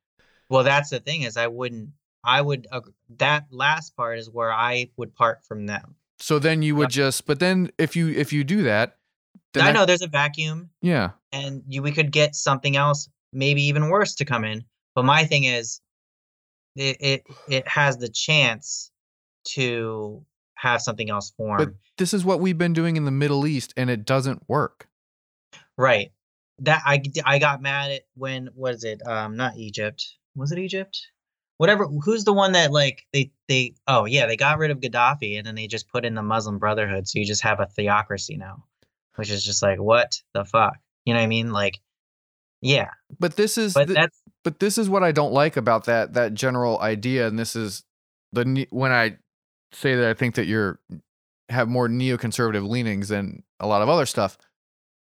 Well, 0.50 0.64
that's 0.64 0.90
the 0.90 1.00
thing 1.00 1.22
is 1.22 1.38
I 1.38 1.46
wouldn't. 1.46 1.90
I 2.24 2.42
would. 2.42 2.66
ag- 2.74 2.92
That 3.18 3.46
last 3.52 3.96
part 3.96 4.18
is 4.18 4.32
where 4.32 4.52
I 4.52 4.90
would 4.98 5.14
part 5.14 5.46
from 5.46 5.68
them. 5.68 5.96
So 6.18 6.40
then 6.40 6.64
you 6.64 6.76
would 6.76 6.90
just, 6.90 7.28
but 7.28 7.40
then 7.40 7.72
if 7.78 7.96
you 7.96 8.10
if 8.10 8.34
you 8.34 8.44
do 8.44 8.64
that, 8.64 8.98
I 9.56 9.60
that- 9.60 9.74
know 9.74 9.86
there's 9.86 10.02
a 10.02 10.08
vacuum, 10.08 10.70
yeah, 10.82 11.12
and 11.32 11.64
you, 11.68 11.82
we 11.82 11.92
could 11.92 12.12
get 12.12 12.36
something 12.36 12.76
else, 12.76 13.10
maybe 13.34 13.64
even 13.64 13.90
worse, 13.90 14.16
to 14.16 14.26
come 14.26 14.44
in. 14.44 14.64
But 14.96 15.06
my 15.06 15.26
thing 15.26 15.46
is, 15.46 15.82
it 16.76 16.98
it, 17.00 17.24
it 17.48 17.68
has 17.68 17.98
the 17.98 18.10
chance 18.10 18.92
to 19.50 20.24
have 20.56 20.82
something 20.82 21.10
else 21.10 21.32
form. 21.32 21.58
but 21.58 21.70
this 21.98 22.14
is 22.14 22.26
what 22.26 22.40
we've 22.40 22.58
been 22.58 22.74
doing 22.74 22.98
in 22.98 23.06
the 23.06 23.12
Middle 23.12 23.48
East, 23.48 23.74
and 23.78 23.90
it 23.90 24.06
doesn't 24.06 24.44
work. 24.48 24.88
Right. 25.78 26.12
That 26.60 26.82
I 26.86 27.02
I 27.26 27.40
got 27.40 27.62
mad 27.62 27.92
at 27.92 28.02
when 28.16 28.50
was 28.54 28.84
it? 28.84 29.02
Um, 29.08 29.38
not 29.38 29.56
Egypt. 29.56 30.06
Was 30.36 30.52
it 30.52 30.60
Egypt? 30.60 31.00
Whatever. 31.58 31.86
Who's 31.88 32.26
the 32.26 32.34
one 32.34 32.52
that 32.52 32.72
like 32.72 33.06
they 33.14 33.32
they? 33.48 33.76
Oh 33.88 34.06
yeah, 34.06 34.26
they 34.26 34.36
got 34.36 34.58
rid 34.60 34.70
of 34.72 34.80
Gaddafi 34.82 35.38
and 35.38 35.48
then 35.48 35.56
they 35.56 35.68
just 35.68 35.88
put 35.90 36.04
in 36.06 36.16
the 36.16 36.22
Muslim 36.22 36.60
Brotherhood, 36.60 37.08
so 37.08 37.18
you 37.20 37.26
just 37.26 37.44
have 37.44 37.60
a 37.62 37.66
theocracy 37.66 38.36
now, 38.38 38.66
which 39.20 39.30
is 39.30 39.44
just 39.44 39.62
like 39.62 39.80
what 39.80 40.22
the 40.34 40.44
fuck? 40.46 40.78
You 41.06 41.14
know 41.14 41.20
what 41.20 41.26
I 41.26 41.28
mean? 41.28 41.52
Like, 41.52 41.80
yeah. 42.62 42.90
But 43.20 43.36
this 43.36 43.58
is 43.58 43.74
But 43.74 43.88
the- 43.90 43.94
that's 43.94 44.22
but 44.44 44.60
this 44.60 44.78
is 44.78 44.90
what 44.90 45.04
I 45.04 45.12
don't 45.12 45.34
like 45.34 45.58
about 45.58 45.86
that 45.86 46.14
that 46.14 46.34
general 46.34 46.80
idea, 46.80 47.28
and 47.28 47.38
this 47.38 47.56
is 47.56 47.84
the 48.32 48.68
when 48.72 48.92
I 48.92 49.18
say 49.74 49.96
that 49.96 50.10
I 50.10 50.14
think 50.14 50.36
that 50.36 50.48
you're 50.48 50.80
have 51.50 51.68
more 51.68 51.88
neoconservative 51.88 52.68
leanings 52.68 53.10
than 53.10 53.44
a 53.60 53.68
lot 53.68 53.82
of 53.82 53.90
other 53.90 54.06
stuff 54.06 54.38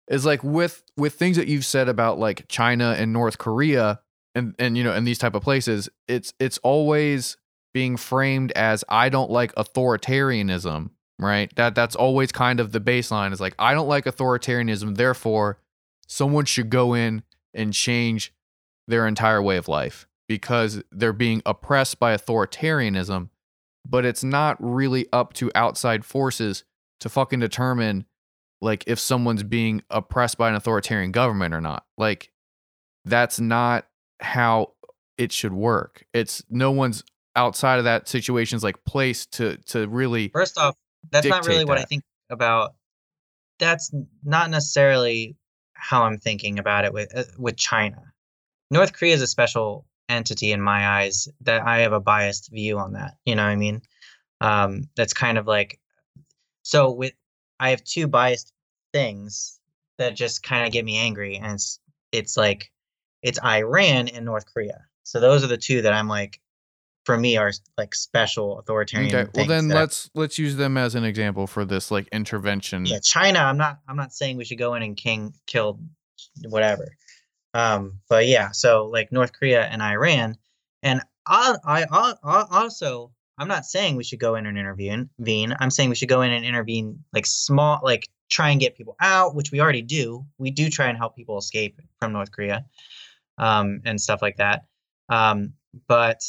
is 0.10 0.26
like 0.26 0.44
with 0.44 0.82
with 0.98 1.14
things 1.14 1.38
that 1.38 1.48
you've 1.48 1.66
said 1.66 1.88
about 1.90 2.18
like 2.20 2.48
China 2.48 2.96
and 2.98 3.14
North 3.14 3.38
Korea 3.38 4.00
and 4.34 4.56
and 4.58 4.78
you 4.78 4.84
know 4.84 4.94
and 4.94 5.06
these 5.06 5.18
type 5.18 5.36
of 5.36 5.44
places 5.44 5.90
it's 6.08 6.34
it's 6.40 6.58
always 6.60 7.38
being 7.74 7.98
framed 7.98 8.52
as 8.54 8.84
I 8.90 9.10
don't 9.10 9.30
like 9.30 9.54
authoritarianism 9.56 10.90
right 11.22 11.56
that 11.56 11.76
that's 11.76 11.96
always 11.96 12.32
kind 12.32 12.60
of 12.60 12.72
the 12.72 12.82
baseline 12.82 13.32
is 13.32 13.40
like 13.40 13.56
I 13.58 13.74
don't 13.74 13.88
like 13.88 14.06
authoritarianism 14.06 14.98
therefore 14.98 15.60
someone 16.08 16.44
should 16.44 16.70
go 16.70 16.94
in 16.94 17.24
and 17.54 17.74
change 17.74 18.34
their 18.88 19.08
entire 19.08 19.42
way 19.42 19.58
of 19.58 19.68
life 19.68 20.08
because 20.28 20.84
they're 20.92 21.14
being 21.14 21.42
oppressed 21.46 22.00
by 22.00 22.16
authoritarianism, 22.16 23.30
but 23.88 24.06
it's 24.06 24.24
not 24.24 24.58
really 24.60 25.08
up 25.12 25.34
to 25.34 25.52
outside 25.56 26.06
forces 26.06 26.64
to 27.00 27.10
fucking 27.10 27.40
determine 27.40 28.06
like 28.62 28.84
if 28.88 29.00
someone's 29.00 29.44
being 29.44 29.82
oppressed 29.90 30.38
by 30.38 30.50
an 30.50 30.56
authoritarian 30.56 31.12
government 31.12 31.54
or 31.54 31.62
not. 31.62 31.86
Like 31.98 32.32
that's 33.06 33.40
not 33.40 33.88
how 34.20 34.74
it 35.18 35.32
should 35.32 35.54
work. 35.54 36.06
It's 36.14 36.44
no 36.50 36.72
one's 36.72 37.04
outside 37.36 37.78
of 37.80 37.86
that 37.86 38.08
situation's 38.08 38.64
like 38.64 38.84
place 38.84 39.26
to 39.26 39.58
to 39.68 39.88
really 39.88 40.28
first 40.28 40.58
off, 40.58 40.76
that's 41.10 41.28
not 41.28 41.48
really 41.48 41.66
what 41.66 41.78
I 41.78 41.84
think 41.84 42.04
about. 42.30 42.76
That's 43.60 43.92
not 44.24 44.50
necessarily 44.50 45.36
how 45.74 46.04
I'm 46.04 46.18
thinking 46.18 46.60
about 46.60 46.86
it 46.86 46.94
with 46.94 47.16
uh, 47.16 47.24
with 47.38 47.58
China. 47.58 48.14
North 48.70 48.94
Korea 48.94 49.14
is 49.14 49.22
a 49.22 49.28
special 49.28 49.86
entity 50.10 50.52
in 50.52 50.62
my 50.62 50.88
eyes 50.88 51.28
that 51.42 51.66
I 51.66 51.80
have 51.80 51.94
a 51.94 52.00
biased 52.00 52.52
view 52.52 52.78
on 52.78 52.94
that. 52.94 53.16
You 53.26 53.36
know 53.36 53.44
what 53.44 53.50
I 53.50 53.56
mean? 53.56 53.82
Um, 54.42 54.90
that's 54.96 55.14
kind 55.14 55.38
of 55.38 55.48
like 55.48 55.80
so 56.64 56.92
with 56.92 57.14
I 57.60 57.70
have 57.70 57.84
two 57.84 58.08
biased 58.08 58.54
things 58.92 59.60
that 59.98 60.16
just 60.16 60.44
kind 60.44 60.66
of 60.66 60.72
get 60.72 60.84
me 60.84 60.98
angry, 60.98 61.38
and 61.38 61.54
it's 61.54 61.80
it's 62.12 62.36
like 62.38 62.72
it's 63.22 63.40
Iran 63.44 64.08
and 64.08 64.26
North 64.26 64.46
Korea. 64.52 64.86
So 65.04 65.20
those 65.20 65.44
are 65.44 65.48
the 65.48 65.58
two 65.58 65.84
that 65.84 65.94
I'm 65.94 66.08
like, 66.08 66.40
for 67.04 67.18
me, 67.18 67.38
are 67.38 67.52
like 67.78 67.96
special 67.96 68.60
authoritarian. 68.60 69.14
Okay. 69.14 69.30
Well 69.34 69.48
then 69.48 69.68
let's 69.70 70.10
let's 70.14 70.38
use 70.38 70.56
them 70.56 70.78
as 70.78 70.96
an 70.96 71.04
example 71.04 71.48
for 71.48 71.66
this 71.66 71.92
like 71.92 72.08
intervention. 72.12 72.86
yeah 72.86 73.00
china 73.02 73.40
i'm 73.40 73.58
not 73.58 73.80
i'm 73.88 73.96
not 73.98 74.14
saying 74.14 74.38
we 74.38 74.46
should 74.46 74.58
go 74.58 74.76
in 74.76 74.84
and 74.84 74.98
king 74.98 75.34
kill 75.48 75.80
whatever 76.50 76.88
um 77.54 78.00
but 78.10 78.28
yeah 78.28 78.52
so 78.52 78.88
like 78.88 79.12
north 79.12 79.34
korea 79.34 79.64
and 79.66 79.82
iran 79.82 80.36
and 80.84 81.02
i 81.28 81.56
i, 81.66 81.86
I 81.92 82.14
I 82.24 82.46
also 82.52 83.12
i'm 83.38 83.48
not 83.48 83.66
saying 83.66 83.96
we 83.96 84.04
should 84.04 84.20
go 84.20 84.36
in 84.36 84.46
and 84.46 84.58
intervene 84.58 85.10
intervene. 85.20 85.56
i'm 85.60 85.72
saying 85.72 85.90
we 85.90 85.96
should 85.96 86.10
go 86.10 86.22
in 86.22 86.32
and 86.32 86.46
intervene 86.46 87.04
like 87.14 87.26
small 87.26 87.80
like 87.84 88.08
try 88.30 88.50
and 88.50 88.60
get 88.60 88.78
people 88.78 88.96
out 89.02 89.36
which 89.36 89.52
we 89.52 89.60
already 89.60 89.82
do 89.82 90.26
we 90.38 90.52
do 90.52 90.70
try 90.70 90.88
and 90.88 90.98
help 90.98 91.16
people 91.16 91.38
escape 91.38 91.80
from 92.00 92.14
north 92.14 92.32
korea 92.32 92.66
um 93.38 93.82
and 93.86 94.00
stuff 94.00 94.22
like 94.22 94.38
that 94.38 94.66
um 95.10 95.54
but 95.88 96.22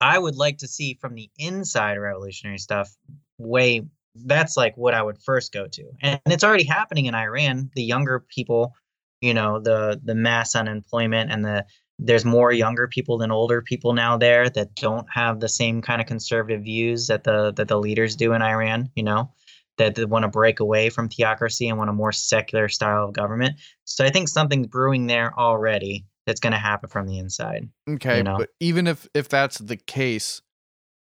I 0.00 0.18
would 0.18 0.36
like 0.36 0.58
to 0.58 0.68
see 0.68 0.98
from 1.00 1.14
the 1.14 1.30
inside 1.38 1.96
revolutionary 1.96 2.58
stuff 2.58 2.94
way 3.38 3.82
that's 4.26 4.56
like 4.56 4.76
what 4.76 4.94
I 4.94 5.02
would 5.02 5.18
first 5.18 5.52
go 5.52 5.66
to. 5.66 5.90
And 6.00 6.20
it's 6.26 6.44
already 6.44 6.64
happening 6.64 7.06
in 7.06 7.14
Iran. 7.14 7.70
The 7.74 7.82
younger 7.82 8.20
people, 8.20 8.74
you 9.20 9.34
know, 9.34 9.60
the 9.60 10.00
the 10.04 10.14
mass 10.14 10.54
unemployment 10.54 11.30
and 11.30 11.44
the 11.44 11.64
there's 11.98 12.24
more 12.24 12.52
younger 12.52 12.88
people 12.88 13.18
than 13.18 13.30
older 13.30 13.62
people 13.62 13.92
now 13.92 14.16
there 14.16 14.50
that 14.50 14.74
don't 14.74 15.06
have 15.12 15.40
the 15.40 15.48
same 15.48 15.80
kind 15.80 16.00
of 16.00 16.06
conservative 16.06 16.62
views 16.62 17.06
that 17.06 17.24
the 17.24 17.52
that 17.52 17.68
the 17.68 17.78
leaders 17.78 18.16
do 18.16 18.32
in 18.32 18.42
Iran, 18.42 18.90
you 18.94 19.02
know, 19.02 19.32
that, 19.78 19.94
that 19.94 20.08
want 20.08 20.24
to 20.24 20.28
break 20.28 20.60
away 20.60 20.90
from 20.90 21.08
theocracy 21.08 21.68
and 21.68 21.78
want 21.78 21.90
a 21.90 21.94
more 21.94 22.12
secular 22.12 22.68
style 22.68 23.04
of 23.04 23.12
government. 23.12 23.54
So 23.84 24.04
I 24.04 24.10
think 24.10 24.28
something's 24.28 24.66
brewing 24.66 25.06
there 25.06 25.38
already 25.38 26.04
that's 26.26 26.40
going 26.40 26.52
to 26.52 26.58
happen 26.58 26.88
from 26.88 27.06
the 27.06 27.18
inside. 27.18 27.68
Okay, 27.88 28.22
know? 28.22 28.38
but 28.38 28.50
even 28.60 28.86
if 28.86 29.08
if 29.14 29.28
that's 29.28 29.58
the 29.58 29.76
case, 29.76 30.42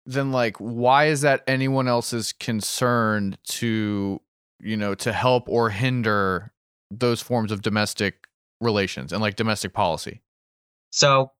then 0.05 0.31
like 0.31 0.57
why 0.57 1.05
is 1.05 1.21
that 1.21 1.43
anyone 1.47 1.87
else's 1.87 2.33
concern 2.33 3.37
to 3.45 4.21
you 4.59 4.77
know 4.77 4.95
to 4.95 5.11
help 5.11 5.47
or 5.47 5.69
hinder 5.69 6.51
those 6.91 7.21
forms 7.21 7.51
of 7.51 7.61
domestic 7.61 8.27
relations 8.61 9.13
and 9.13 9.21
like 9.21 9.35
domestic 9.35 9.73
policy? 9.73 10.21
So, 10.91 11.31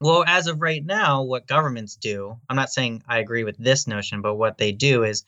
well, 0.00 0.24
as 0.26 0.46
of 0.46 0.60
right 0.60 0.84
now, 0.84 1.22
what 1.22 1.46
governments 1.46 1.96
do, 1.96 2.36
I'm 2.48 2.56
not 2.56 2.70
saying 2.70 3.02
I 3.06 3.18
agree 3.18 3.44
with 3.44 3.56
this 3.58 3.86
notion, 3.86 4.22
but 4.22 4.36
what 4.36 4.58
they 4.58 4.72
do 4.72 5.04
is 5.04 5.24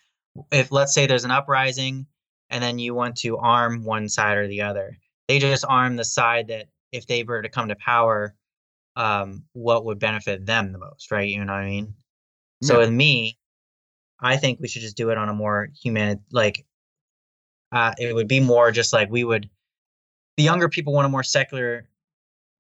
if, 0.51 0.73
let's 0.73 0.95
say, 0.95 1.07
there's 1.07 1.25
an 1.25 1.31
uprising 1.31 2.07
and 2.51 2.63
then 2.63 2.79
you 2.79 2.95
want 2.95 3.17
to 3.19 3.37
arm 3.39 3.85
one 3.85 4.09
side 4.09 4.37
or 4.37 4.49
the 4.49 4.63
other, 4.63 4.99
they 5.29 5.39
just 5.39 5.65
arm 5.69 5.97
the 5.97 6.05
side 6.05 6.49
that 6.49 6.69
if 6.95 7.07
they 7.07 7.23
were 7.25 7.43
to 7.43 7.49
come 7.49 7.69
to 7.69 7.77
power, 7.77 8.35
um, 8.97 9.45
what 9.53 9.85
would 9.85 9.99
benefit 9.99 10.47
them 10.47 10.73
the 10.73 10.79
most, 10.79 11.11
right? 11.11 11.29
You 11.29 11.45
know 11.45 11.53
what 11.53 11.63
I 11.63 11.69
mean? 11.69 11.95
So, 12.63 12.79
with 12.79 12.91
me, 12.91 13.39
I 14.21 14.37
think 14.37 14.61
we 14.61 14.69
should 14.69 14.83
just 14.83 14.97
do 14.97 15.11
it 15.11 15.19
on 15.19 15.29
a 15.29 15.35
more 15.35 15.69
human, 15.83 16.21
like, 16.31 16.65
uh, 17.73 17.93
it 17.99 18.15
would 18.15 18.29
be 18.29 18.41
more 18.41 18.71
just 18.71 18.93
like 18.93 19.11
we 19.11 19.25
would, 19.25 19.51
the 20.37 20.45
younger 20.45 20.69
people 20.69 20.93
want 20.93 21.07
a 21.07 21.09
more 21.09 21.25
secular 21.25 21.89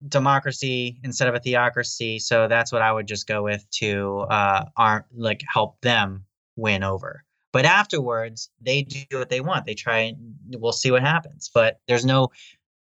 democracy 0.08 1.00
instead 1.04 1.28
of 1.28 1.34
a 1.34 1.40
theocracy. 1.40 2.18
So 2.18 2.48
that's 2.48 2.72
what 2.72 2.82
I 2.82 2.92
would 2.92 3.06
just 3.06 3.26
go 3.26 3.42
with 3.42 3.68
to 3.78 4.26
uh 4.28 4.66
arm 4.76 5.04
like 5.14 5.42
help 5.48 5.80
them 5.80 6.24
win 6.56 6.82
over. 6.82 7.24
But 7.52 7.64
afterwards, 7.64 8.50
they 8.60 8.82
do 8.82 9.18
what 9.18 9.30
they 9.30 9.40
want. 9.40 9.64
They 9.64 9.74
try 9.74 9.98
and 10.00 10.34
we'll 10.58 10.72
see 10.72 10.90
what 10.90 11.02
happens. 11.02 11.50
But 11.54 11.78
there's 11.86 12.04
no 12.04 12.30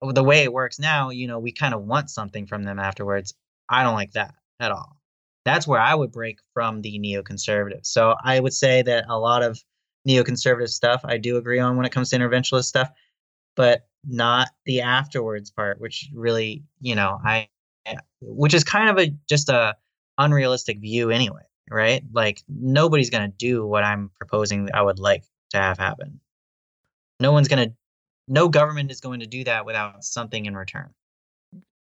the 0.02 0.24
way 0.24 0.44
it 0.44 0.54
works 0.54 0.80
now, 0.80 1.10
you 1.10 1.28
know, 1.28 1.40
we 1.40 1.52
kind 1.52 1.74
of 1.74 1.84
want 1.84 2.10
something 2.10 2.46
from 2.46 2.64
them 2.64 2.80
afterwards. 2.80 3.34
I 3.70 3.84
don't 3.84 3.96
like 3.96 4.12
that 4.12 4.36
at 4.60 4.72
all. 4.72 4.98
That's 5.46 5.68
where 5.68 5.80
I 5.80 5.94
would 5.96 6.12
break 6.12 6.40
from 6.54 6.82
the 6.82 7.00
neoconservatives. 7.00 7.86
So 7.88 8.16
I 8.24 8.40
would 8.40 8.54
say 8.54 8.82
that 8.82 9.06
a 9.08 9.18
lot 9.18 9.44
of 9.44 9.64
neoconservative 10.08 10.70
stuff 10.70 11.02
I 11.04 11.18
do 11.18 11.38
agree 11.38 11.60
on 11.60 11.78
when 11.78 11.86
it 11.86 11.92
comes 11.92 12.10
to 12.10 12.18
interventionist 12.18 12.66
stuff 12.66 12.90
but 13.56 13.88
not 14.08 14.50
the 14.66 14.82
afterwards 14.82 15.50
part, 15.50 15.80
which 15.80 16.10
really, 16.14 16.64
you 16.80 16.96
know, 16.96 17.20
I, 17.24 17.48
eh, 17.86 17.96
which 18.22 18.54
is 18.54 18.64
kind 18.64 18.90
of 18.90 19.00
a 19.00 19.14
just 19.28 19.50
a 19.50 19.76
unrealistic 20.18 20.80
view 20.80 21.10
anyway, 21.10 21.42
right? 21.72 22.04
Like 22.14 22.44
nobody's 22.48 23.10
gonna 23.10 23.30
do 23.30 23.66
what 23.66 23.84
I'm 23.84 24.12
proposing. 24.18 24.70
I 24.74 24.82
would 24.82 25.00
like 25.00 25.24
to 25.52 25.58
have 25.58 25.78
happen. 25.78 26.20
No 27.20 27.32
one's 27.32 27.48
gonna, 27.48 27.74
no 28.28 28.50
government 28.50 28.92
is 28.92 29.00
going 29.02 29.20
to 29.22 29.28
do 29.28 29.44
that 29.46 29.66
without 29.66 30.04
something 30.04 30.46
in 30.46 30.56
return. 30.56 30.92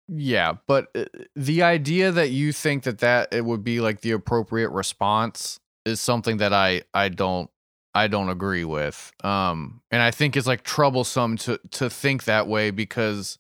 Yeah, 0.09 0.55
but 0.67 0.89
uh, 0.95 1.05
the 1.37 1.63
idea 1.63 2.11
that 2.13 2.31
you 2.31 2.53
think 2.53 2.83
that 2.85 2.99
that 2.99 3.33
it 3.33 3.45
would 3.45 3.65
be 3.65 3.81
like 3.81 4.01
the 4.01 4.11
appropriate 4.11 4.71
response 4.71 5.59
is 5.87 6.01
something 6.01 6.39
that 6.39 6.53
I 6.53 6.83
I 6.93 7.09
don't 7.09 7.49
I 7.95 8.09
don't 8.09 8.29
agree 8.29 8.65
with. 8.65 9.13
Um 9.25 9.81
and 9.91 10.03
I 10.03 10.11
think 10.11 10.37
it's 10.37 10.47
like 10.47 10.65
troublesome 10.65 11.37
to 11.39 11.59
to 11.73 11.89
think 11.89 12.25
that 12.25 12.47
way 12.47 12.71
because 12.71 13.39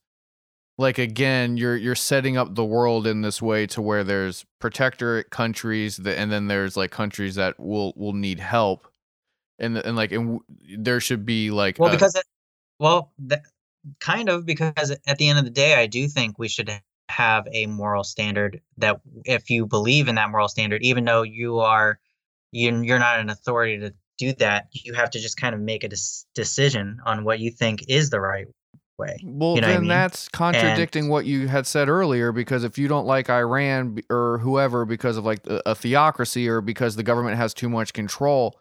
like 0.78 0.98
again, 0.98 1.56
you're 1.56 1.76
you're 1.76 1.94
setting 1.94 2.36
up 2.36 2.54
the 2.54 2.64
world 2.64 3.06
in 3.06 3.20
this 3.22 3.42
way 3.42 3.66
to 3.68 3.82
where 3.82 4.04
there's 4.04 4.46
protectorate 4.60 5.30
countries 5.30 5.98
that 5.98 6.18
and 6.18 6.32
then 6.32 6.46
there's 6.48 6.76
like 6.76 6.90
countries 6.90 7.34
that 7.34 7.58
will 7.60 7.92
will 7.96 8.14
need 8.14 8.40
help. 8.40 8.88
And 9.58 9.76
and 9.76 9.96
like 9.96 10.12
and 10.12 10.40
w- 10.40 10.78
there 10.78 11.00
should 11.00 11.26
be 11.26 11.50
like 11.50 11.78
Well, 11.78 11.90
a- 11.90 11.92
because, 11.92 12.14
it, 12.14 12.24
well, 12.82 13.12
that, 13.20 13.42
kind 14.00 14.28
of 14.28 14.44
because 14.44 14.90
at 15.06 15.18
the 15.18 15.28
end 15.28 15.38
of 15.38 15.44
the 15.44 15.50
day, 15.50 15.74
I 15.74 15.86
do 15.86 16.08
think 16.08 16.38
we 16.38 16.48
should 16.48 16.70
have 17.08 17.46
a 17.52 17.66
moral 17.66 18.04
standard 18.04 18.60
that 18.78 19.00
if 19.24 19.50
you 19.50 19.66
believe 19.66 20.08
in 20.08 20.14
that 20.14 20.30
moral 20.30 20.48
standard 20.48 20.82
even 20.82 21.04
though 21.04 21.22
you 21.22 21.58
are 21.58 21.98
you, 22.52 22.82
you're 22.82 22.98
not 22.98 23.20
an 23.20 23.28
authority 23.30 23.78
to 23.78 23.92
do 24.18 24.32
that 24.34 24.68
you 24.72 24.94
have 24.94 25.10
to 25.10 25.20
just 25.20 25.36
kind 25.36 25.54
of 25.54 25.60
make 25.60 25.84
a 25.84 25.88
dis- 25.88 26.24
decision 26.34 26.98
on 27.04 27.24
what 27.24 27.38
you 27.38 27.50
think 27.50 27.84
is 27.88 28.08
the 28.10 28.20
right 28.20 28.46
way 28.98 29.18
Well, 29.22 29.56
You 29.56 29.60
know 29.60 29.66
what 29.66 29.72
I 29.72 29.72
then 29.74 29.80
mean? 29.82 29.88
that's 29.88 30.28
contradicting 30.28 31.08
what 31.08 31.26
you 31.26 31.48
had 31.48 31.66
said 31.66 31.88
earlier 31.88 32.32
because 32.32 32.64
if 32.64 32.78
you 32.78 32.88
don't 32.88 33.06
like 33.06 33.28
Iran 33.28 33.98
or 34.08 34.38
whoever 34.38 34.84
because 34.86 35.16
of 35.16 35.24
like 35.24 35.46
a, 35.46 35.60
a 35.66 35.74
theocracy 35.74 36.48
or 36.48 36.60
because 36.60 36.96
the 36.96 37.02
government 37.02 37.36
has 37.36 37.52
too 37.52 37.68
much 37.68 37.92
control, 37.92 38.58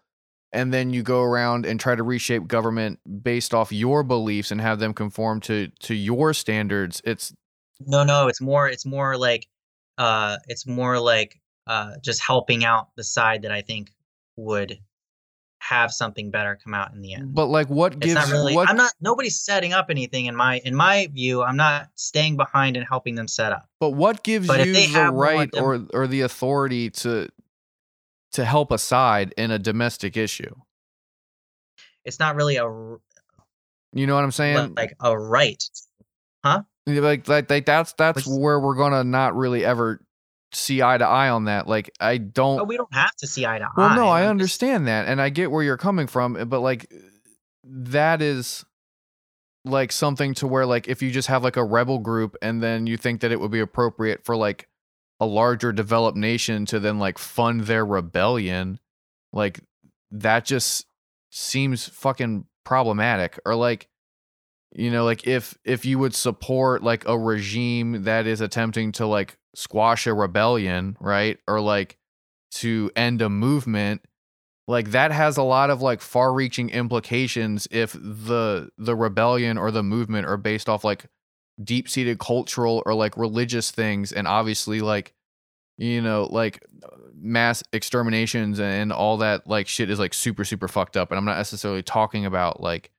and 0.54 0.74
then 0.74 0.92
you 0.92 1.04
go 1.04 1.22
around 1.22 1.66
and 1.66 1.80
try 1.80 1.96
to 1.96 2.04
reshape 2.04 2.48
government 2.48 3.00
based 3.24 3.54
off 3.54 3.72
your 3.72 4.04
beliefs 4.04 4.52
and 4.52 4.62
have 4.62 4.80
them 4.80 4.94
conform 4.94 5.40
to 5.42 5.68
to 5.80 5.94
your 5.94 6.34
standards, 6.34 7.02
it's 7.06 7.34
no 7.88 8.04
no 8.04 8.28
it's 8.28 8.42
more 8.42 8.68
it's 8.68 8.86
more 8.86 9.18
like 9.18 9.48
uh 9.98 10.38
it's 10.48 10.68
more 10.68 11.00
like 11.00 11.40
uh 11.68 11.94
just 12.04 12.22
helping 12.22 12.64
out 12.64 12.90
the 12.96 13.04
side 13.04 13.44
that 13.44 13.52
i 13.52 13.62
think 13.62 13.92
would 14.36 14.78
have 15.60 15.92
something 15.92 16.32
better 16.32 16.58
come 16.64 16.74
out 16.74 16.92
in 16.92 17.02
the 17.02 17.14
end. 17.14 17.36
But 17.36 17.46
like 17.46 17.70
what 17.70 17.94
it's 17.94 18.06
gives 18.08 18.32
really 18.32 18.56
what 18.56 18.68
i'm 18.68 18.76
not 18.76 18.94
nobody's 19.00 19.40
setting 19.40 19.74
up 19.74 19.88
anything 19.90 20.26
in 20.26 20.36
my 20.36 20.60
in 20.66 20.74
my 20.76 21.08
view 21.14 21.44
i'm 21.44 21.56
not 21.56 21.88
staying 21.94 22.36
behind 22.36 22.78
and 22.78 22.86
helping 22.86 23.14
them 23.14 23.28
set 23.28 23.52
up. 23.52 23.70
But 23.80 23.92
what 23.92 24.24
gives 24.24 24.48
But 24.48 24.66
you 24.66 24.74
the 24.74 25.12
right 25.14 25.52
dem- 25.52 25.64
or 25.64 25.86
or 25.94 26.08
the 26.08 26.22
authority 26.22 26.90
to 26.90 27.30
to 28.34 28.46
help 28.46 28.72
a 28.72 28.78
side 28.78 29.34
in 29.38 29.52
a 29.52 29.60
domestic 29.60 30.16
issue? 30.18 30.56
it's 32.06 32.20
not 32.20 32.36
really 32.36 32.58
a. 32.58 32.66
You 33.94 34.08
know 34.08 34.16
what 34.16 34.24
I'm 34.24 34.32
saying? 34.32 34.74
like 34.76 34.96
a 35.02 35.18
right 35.18 35.62
huh? 36.44 36.64
like 36.88 37.28
like, 37.28 37.50
like 37.50 37.66
that's 37.66 37.94
that's 37.94 38.26
where 38.26 38.60
we're 38.60 38.76
gonna 38.76 39.04
not 39.04 39.36
really 39.36 39.66
ever 39.66 40.02
see 40.54 40.82
eye 40.82 40.98
to 40.98 41.06
eye 41.06 41.30
on 41.30 41.46
that. 41.46 41.68
Like 41.68 41.92
I 42.00 42.18
don't. 42.18 42.58
but 42.58 42.68
we 42.68 42.78
don't 42.78 42.94
have 42.94 43.16
to 43.18 43.28
see 43.28 43.46
eye 43.46 43.60
to 43.60 43.68
well, 43.76 43.90
eye 43.90 43.96
no, 43.96 44.08
I 44.08 44.28
understand 44.28 44.88
that, 44.88 45.08
and 45.08 45.22
I 45.22 45.30
get 45.30 45.52
where 45.52 45.64
you're 45.64 45.78
coming 45.78 46.08
from, 46.08 46.38
eh, 46.38 46.46
but 46.46 46.62
like 46.62 46.92
that 47.64 48.22
is 48.22 48.66
like 49.66 49.92
something 49.92 50.34
to 50.36 50.48
where 50.48 50.66
like 50.66 50.88
if 50.88 51.02
you 51.02 51.12
just 51.12 51.28
have 51.28 51.44
like 51.44 51.58
a 51.58 51.64
rebel 51.64 52.00
group 52.00 52.36
and 52.42 52.64
then 52.64 52.88
you 52.88 52.98
think 52.98 53.22
that 53.22 53.32
it 53.32 53.40
would 53.40 53.52
be 53.52 53.60
appropriate 53.60 54.26
for 54.26 54.36
like 54.36 54.68
a 55.22 55.26
larger 55.26 55.72
developed 55.72 56.18
nation 56.18 56.66
to 56.66 56.80
then 56.80 56.98
like 56.98 57.20
fund 57.20 57.62
their 57.62 57.86
rebellion 57.86 58.80
like 59.32 59.62
that 60.10 60.44
just 60.44 60.88
seems 61.30 61.88
fucking 61.88 62.46
problematic. 62.66 63.40
Or 63.46 63.56
like 63.56 63.88
you 64.74 64.90
know 64.90 65.06
like 65.06 65.28
if 65.28 65.58
if 65.64 65.86
you 65.86 66.00
would 66.00 66.16
support 66.16 66.84
like 66.84 67.08
a 67.08 67.18
regime 67.18 68.04
that 68.04 68.26
is 68.26 68.42
attempting 68.42 68.92
to 68.94 69.06
like 69.06 69.38
squash 69.56 70.08
a 70.08 70.14
rebellion 70.14 70.98
right? 71.00 71.38
Or 71.48 71.62
like 71.62 71.98
to 72.54 72.92
end 72.96 73.22
a 73.22 73.30
movement 73.30 74.02
like 74.68 74.92
that 74.92 75.12
has 75.12 75.38
a 75.38 75.44
lot 75.44 75.70
of 75.70 75.82
like 75.82 76.02
far 76.02 76.34
reaching 76.34 76.70
implications 76.70 77.68
if 77.70 77.94
the 77.94 78.70
the 78.78 78.96
rebellion 78.96 79.58
or 79.58 79.70
the 79.70 79.84
movement 79.84 80.26
are 80.26 80.38
based 80.38 80.68
off 80.68 80.84
like 80.84 81.06
deep 81.64 81.90
seated 81.90 82.20
cultural 82.20 82.82
or 82.86 82.94
like 82.94 83.18
religious 83.18 83.72
things 83.72 84.12
and 84.12 84.28
obviously 84.28 84.82
like 84.82 85.14
you 85.78 86.02
know 86.02 86.28
like 86.32 86.66
mass 87.14 87.64
exterminations 87.74 88.60
and 88.60 88.92
all 88.92 89.18
that 89.18 89.46
like 89.48 89.68
shit 89.68 89.90
is 89.90 90.00
like 90.00 90.14
super 90.14 90.44
super 90.44 90.68
fucked 90.68 90.98
up 90.98 91.12
and 91.12 91.18
i'm 91.18 91.26
not 91.26 91.38
necessarily 91.38 91.84
talking 91.84 92.26
about 92.26 92.62
like 92.62 92.92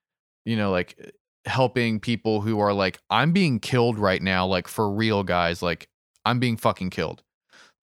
you 0.45 0.57
know 0.57 0.71
like 0.71 1.13
helping 1.45 1.99
people 1.99 2.41
who 2.41 2.61
are 2.61 2.73
like 2.73 2.99
i'm 3.11 3.33
being 3.33 3.59
killed 3.59 3.99
right 3.99 4.23
now 4.23 4.47
like 4.47 4.69
for 4.69 4.91
real 4.91 5.25
guys 5.25 5.61
like 5.61 5.89
i'm 6.25 6.39
being 6.39 6.57
fucking 6.57 6.91
killed. 6.91 7.23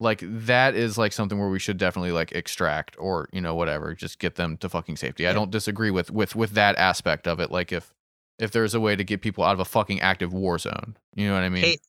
Like 0.02 0.24
that 0.24 0.76
is 0.76 0.98
like 0.98 1.12
something 1.12 1.38
where 1.38 1.50
we 1.50 1.60
should 1.60 1.78
definitely 1.78 2.14
like 2.14 2.32
extract 2.32 2.96
or 2.98 3.28
you 3.34 3.42
know 3.42 3.54
whatever 3.54 3.94
just 3.94 4.18
get 4.18 4.36
them 4.36 4.56
to 4.58 4.70
fucking 4.70 4.96
safety. 4.96 5.28
I 5.28 5.34
don't 5.34 5.52
disagree 5.52 5.92
with 5.92 6.10
with 6.10 6.38
with 6.38 6.52
that 6.52 6.78
aspect 6.78 7.28
of 7.28 7.42
it 7.42 7.52
like 7.52 7.74
if 7.74 7.94
if 8.40 8.52
there's 8.52 8.74
a 8.74 8.80
way 8.80 8.96
to 8.96 9.04
get 9.04 9.22
people 9.22 9.44
out 9.44 9.54
of 9.54 9.60
a 9.60 9.66
fucking 9.66 10.02
active 10.02 10.34
war 10.34 10.58
zone 10.58 10.98
you 11.16 11.28
know 11.28 11.34
what 11.34 11.44
i 11.44 11.50
mean? 11.50 11.64
Case- 11.64 11.80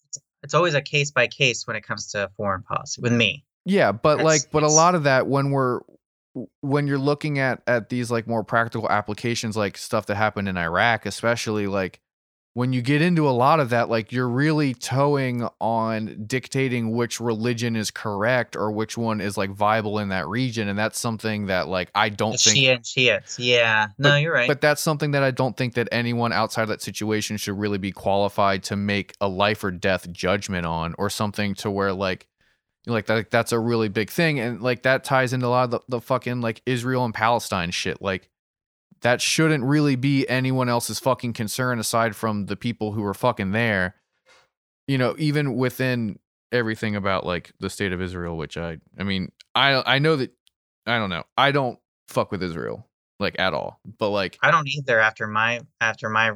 it's 0.42 0.54
always 0.54 0.74
a 0.74 0.80
case 0.82 1.10
by 1.10 1.26
case 1.26 1.66
when 1.66 1.76
it 1.76 1.82
comes 1.82 2.10
to 2.12 2.30
foreign 2.36 2.62
policy 2.62 3.02
with 3.02 3.12
me. 3.12 3.44
Yeah, 3.66 3.92
but 3.92 4.16
That's- 4.16 4.24
like, 4.24 4.50
but 4.50 4.62
a 4.62 4.68
lot 4.68 4.94
of 4.94 5.02
that 5.04 5.26
when 5.26 5.50
we're 5.50 5.80
when 6.62 6.86
you're 6.86 6.98
looking 6.98 7.38
at 7.38 7.62
at 7.66 7.88
these 7.90 8.10
like 8.10 8.26
more 8.26 8.42
practical 8.42 8.88
applications, 8.88 9.56
like 9.56 9.76
stuff 9.76 10.06
that 10.06 10.14
happened 10.14 10.48
in 10.48 10.56
Iraq, 10.56 11.04
especially 11.04 11.66
like 11.66 12.00
when 12.54 12.72
you 12.72 12.82
get 12.82 13.00
into 13.00 13.28
a 13.28 13.30
lot 13.30 13.60
of 13.60 13.70
that, 13.70 13.88
like 13.88 14.10
you're 14.10 14.28
really 14.28 14.74
towing 14.74 15.48
on 15.60 16.24
dictating 16.26 16.90
which 16.90 17.20
religion 17.20 17.76
is 17.76 17.92
correct 17.92 18.56
or 18.56 18.72
which 18.72 18.98
one 18.98 19.20
is 19.20 19.36
like 19.36 19.50
viable 19.50 20.00
in 20.00 20.08
that 20.08 20.26
region, 20.26 20.66
and 20.66 20.76
that's 20.76 20.98
something 20.98 21.46
that 21.46 21.68
like 21.68 21.90
I 21.94 22.08
don't 22.08 22.32
the 22.32 22.38
think. 22.38 22.66
And 22.66 22.84
Shiites. 22.86 23.38
Yeah, 23.38 23.88
no, 23.98 24.16
you're 24.16 24.32
right. 24.32 24.48
But 24.48 24.60
that's 24.60 24.82
something 24.82 25.12
that 25.12 25.22
I 25.22 25.30
don't 25.30 25.56
think 25.56 25.74
that 25.74 25.88
anyone 25.92 26.32
outside 26.32 26.64
that 26.66 26.82
situation 26.82 27.36
should 27.36 27.56
really 27.56 27.78
be 27.78 27.92
qualified 27.92 28.64
to 28.64 28.76
make 28.76 29.14
a 29.20 29.28
life 29.28 29.62
or 29.62 29.70
death 29.70 30.10
judgment 30.10 30.66
on, 30.66 30.94
or 30.98 31.08
something 31.10 31.54
to 31.56 31.70
where 31.70 31.92
like, 31.92 32.26
like 32.86 33.06
that 33.06 33.30
that's 33.30 33.52
a 33.52 33.60
really 33.60 33.88
big 33.88 34.10
thing, 34.10 34.40
and 34.40 34.60
like 34.60 34.82
that 34.82 35.04
ties 35.04 35.32
into 35.32 35.46
a 35.46 35.48
lot 35.48 35.64
of 35.64 35.70
the, 35.70 35.80
the 35.88 36.00
fucking 36.00 36.40
like 36.40 36.62
Israel 36.66 37.04
and 37.04 37.14
Palestine 37.14 37.70
shit. 37.70 38.02
Like 38.02 38.29
that 39.02 39.20
shouldn't 39.20 39.64
really 39.64 39.96
be 39.96 40.28
anyone 40.28 40.68
else's 40.68 40.98
fucking 40.98 41.32
concern 41.32 41.78
aside 41.78 42.14
from 42.14 42.46
the 42.46 42.56
people 42.56 42.92
who 42.92 43.04
are 43.04 43.14
fucking 43.14 43.52
there. 43.52 43.96
You 44.86 44.98
know, 44.98 45.14
even 45.18 45.56
within 45.56 46.18
everything 46.52 46.96
about 46.96 47.24
like 47.24 47.52
the 47.60 47.70
state 47.70 47.92
of 47.92 48.02
Israel, 48.02 48.36
which 48.36 48.56
I 48.56 48.78
I 48.98 49.04
mean, 49.04 49.32
I 49.54 49.82
I 49.86 49.98
know 49.98 50.16
that 50.16 50.32
I 50.86 50.98
don't 50.98 51.10
know. 51.10 51.24
I 51.36 51.52
don't 51.52 51.78
fuck 52.08 52.30
with 52.32 52.42
Israel 52.42 52.86
like 53.20 53.38
at 53.38 53.54
all. 53.54 53.78
But 53.98 54.08
like 54.08 54.38
I 54.42 54.50
don't 54.50 54.66
either. 54.66 54.98
After 54.98 55.26
my 55.28 55.60
after 55.80 56.08
my, 56.08 56.30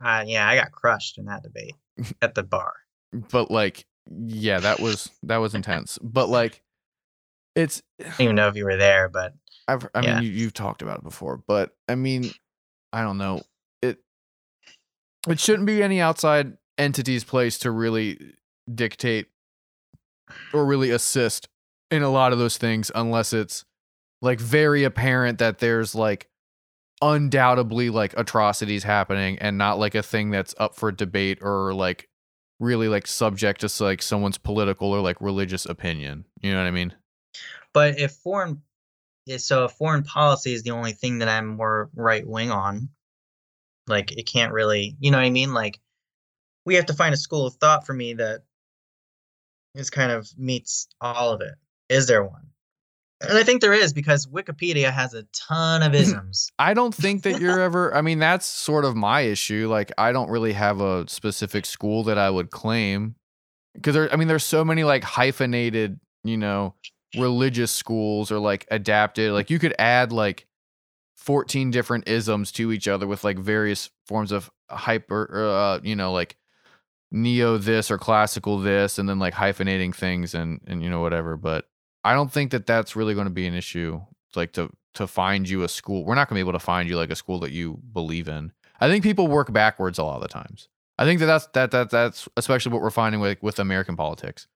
uh, 0.00 0.24
yeah, 0.26 0.48
I 0.48 0.56
got 0.56 0.72
crushed 0.72 1.18
in 1.18 1.26
that 1.26 1.42
debate 1.42 1.74
at 2.22 2.34
the 2.34 2.42
bar. 2.42 2.72
but 3.30 3.50
like 3.50 3.84
yeah, 4.26 4.60
that 4.60 4.80
was 4.80 5.10
that 5.24 5.38
was 5.38 5.54
intense. 5.54 5.98
But 6.00 6.28
like 6.28 6.62
it's 7.54 7.82
I 8.00 8.04
don't 8.04 8.20
even 8.20 8.36
know 8.36 8.48
if 8.48 8.56
you 8.56 8.64
were 8.64 8.76
there, 8.76 9.08
but 9.08 9.34
I've 9.68 9.86
I 9.94 10.02
Yeah. 10.02 10.14
mean 10.16 10.24
you, 10.24 10.30
you've 10.30 10.54
talked 10.54 10.82
about 10.82 10.98
it 10.98 11.04
before, 11.04 11.42
but 11.46 11.76
I 11.88 11.94
mean 11.94 12.34
I 12.92 13.02
don't 13.02 13.18
know. 13.18 13.42
It 13.82 13.98
it 15.28 15.40
shouldn't 15.40 15.66
be 15.66 15.82
any 15.82 16.00
outside 16.00 16.56
entity's 16.78 17.24
place 17.24 17.58
to 17.60 17.70
really 17.70 18.34
dictate 18.72 19.26
or 20.52 20.64
really 20.66 20.90
assist 20.90 21.48
in 21.90 22.02
a 22.02 22.10
lot 22.10 22.32
of 22.32 22.38
those 22.38 22.56
things 22.56 22.90
unless 22.94 23.32
it's 23.32 23.64
like 24.22 24.40
very 24.40 24.84
apparent 24.84 25.38
that 25.38 25.58
there's 25.58 25.94
like 25.94 26.28
undoubtedly 27.02 27.90
like 27.90 28.16
atrocities 28.16 28.84
happening 28.84 29.38
and 29.38 29.58
not 29.58 29.78
like 29.78 29.94
a 29.94 30.02
thing 30.02 30.30
that's 30.30 30.54
up 30.58 30.74
for 30.76 30.90
debate 30.90 31.38
or 31.42 31.74
like 31.74 32.08
really 32.60 32.88
like 32.88 33.06
subject 33.06 33.60
to 33.60 33.84
like 33.84 34.00
someone's 34.00 34.38
political 34.38 34.88
or 34.92 35.00
like 35.00 35.20
religious 35.20 35.66
opinion. 35.66 36.24
You 36.40 36.52
know 36.52 36.60
what 36.60 36.66
I 36.68 36.70
mean? 36.70 36.94
but 37.72 37.98
if 37.98 38.12
foreign, 38.12 38.62
so 39.38 39.68
foreign 39.68 40.02
policy 40.02 40.52
is 40.52 40.62
the 40.62 40.72
only 40.72 40.92
thing 40.92 41.18
that 41.18 41.28
I'm 41.28 41.56
more 41.56 41.90
right 41.94 42.26
wing 42.26 42.50
on, 42.50 42.88
like 43.86 44.12
it 44.12 44.24
can't 44.24 44.52
really, 44.52 44.96
you 45.00 45.10
know 45.10 45.18
what 45.18 45.26
I 45.26 45.30
mean? 45.30 45.54
Like 45.54 45.80
we 46.66 46.74
have 46.74 46.86
to 46.86 46.94
find 46.94 47.14
a 47.14 47.18
school 47.18 47.46
of 47.46 47.54
thought 47.54 47.86
for 47.86 47.92
me 47.92 48.14
that 48.14 48.42
is 49.74 49.90
kind 49.90 50.12
of 50.12 50.28
meets 50.38 50.88
all 51.00 51.32
of 51.32 51.40
it. 51.40 51.54
Is 51.88 52.06
there 52.06 52.24
one? 52.24 52.48
And 53.20 53.38
I 53.38 53.42
think 53.42 53.60
there 53.60 53.72
is 53.72 53.92
because 53.92 54.26
Wikipedia 54.26 54.92
has 54.92 55.14
a 55.14 55.24
ton 55.32 55.82
of 55.82 55.94
isms. 55.94 56.50
I 56.58 56.74
don't 56.74 56.94
think 56.94 57.22
that 57.22 57.40
you're 57.40 57.60
ever. 57.62 57.94
I 57.94 58.02
mean, 58.02 58.18
that's 58.18 58.46
sort 58.46 58.84
of 58.84 58.94
my 58.94 59.22
issue. 59.22 59.68
Like, 59.70 59.92
I 59.98 60.12
don't 60.12 60.30
really 60.30 60.52
have 60.52 60.80
a 60.80 61.08
specific 61.08 61.66
school 61.66 62.04
that 62.04 62.18
I 62.18 62.30
would 62.30 62.50
claim 62.50 63.14
because 63.74 63.94
there. 63.94 64.12
I 64.12 64.16
mean, 64.16 64.28
there's 64.28 64.44
so 64.44 64.64
many 64.64 64.84
like 64.84 65.04
hyphenated, 65.04 65.98
you 66.22 66.36
know, 66.36 66.74
religious 67.16 67.72
schools 67.72 68.30
or 68.30 68.38
like 68.38 68.66
adapted. 68.70 69.32
Like, 69.32 69.50
you 69.50 69.58
could 69.58 69.74
add 69.78 70.12
like 70.12 70.46
14 71.16 71.70
different 71.70 72.08
isms 72.08 72.52
to 72.52 72.72
each 72.72 72.88
other 72.88 73.06
with 73.06 73.24
like 73.24 73.38
various 73.38 73.90
forms 74.06 74.32
of 74.32 74.50
hyper, 74.70 75.28
uh, 75.32 75.80
you 75.82 75.96
know, 75.96 76.12
like 76.12 76.36
neo 77.10 77.56
this 77.56 77.90
or 77.90 77.98
classical 77.98 78.58
this, 78.58 78.98
and 78.98 79.08
then 79.08 79.18
like 79.18 79.34
hyphenating 79.34 79.94
things 79.94 80.34
and 80.34 80.60
and 80.66 80.82
you 80.82 80.90
know 80.90 81.00
whatever. 81.00 81.36
But 81.36 81.66
I 82.02 82.12
don't 82.12 82.30
think 82.30 82.50
that 82.50 82.66
that's 82.66 82.96
really 82.96 83.14
going 83.14 83.26
to 83.26 83.32
be 83.32 83.46
an 83.46 83.54
issue. 83.54 84.00
Like 84.36 84.52
to 84.52 84.70
to 84.94 85.06
find 85.06 85.48
you 85.48 85.62
a 85.62 85.68
school. 85.68 86.04
We're 86.04 86.14
not 86.14 86.28
going 86.28 86.36
to 86.36 86.44
be 86.44 86.48
able 86.48 86.58
to 86.58 86.64
find 86.64 86.88
you 86.88 86.96
like 86.96 87.10
a 87.10 87.16
school 87.16 87.40
that 87.40 87.52
you 87.52 87.80
believe 87.92 88.28
in. 88.28 88.52
I 88.80 88.88
think 88.88 89.02
people 89.02 89.28
work 89.28 89.52
backwards 89.52 89.98
a 89.98 90.04
lot 90.04 90.16
of 90.16 90.22
the 90.22 90.28
times. 90.28 90.68
I 90.98 91.04
think 91.04 91.20
that 91.20 91.26
that's 91.26 91.46
that 91.48 91.70
that 91.70 91.90
that's 91.90 92.28
especially 92.36 92.72
what 92.72 92.82
we're 92.82 92.90
finding 92.90 93.20
with 93.20 93.42
with 93.42 93.58
American 93.58 93.96
politics 93.96 94.46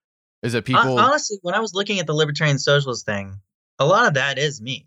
is 0.43 0.53
Hon- 0.53 0.61
people 0.63 0.99
Honestly, 0.99 1.37
when 1.41 1.55
I 1.55 1.59
was 1.59 1.73
looking 1.73 1.99
at 1.99 2.07
the 2.07 2.13
libertarian 2.13 2.59
socialist 2.59 3.05
thing, 3.05 3.39
a 3.79 3.85
lot 3.85 4.07
of 4.07 4.13
that 4.15 4.37
is 4.37 4.61
me. 4.61 4.85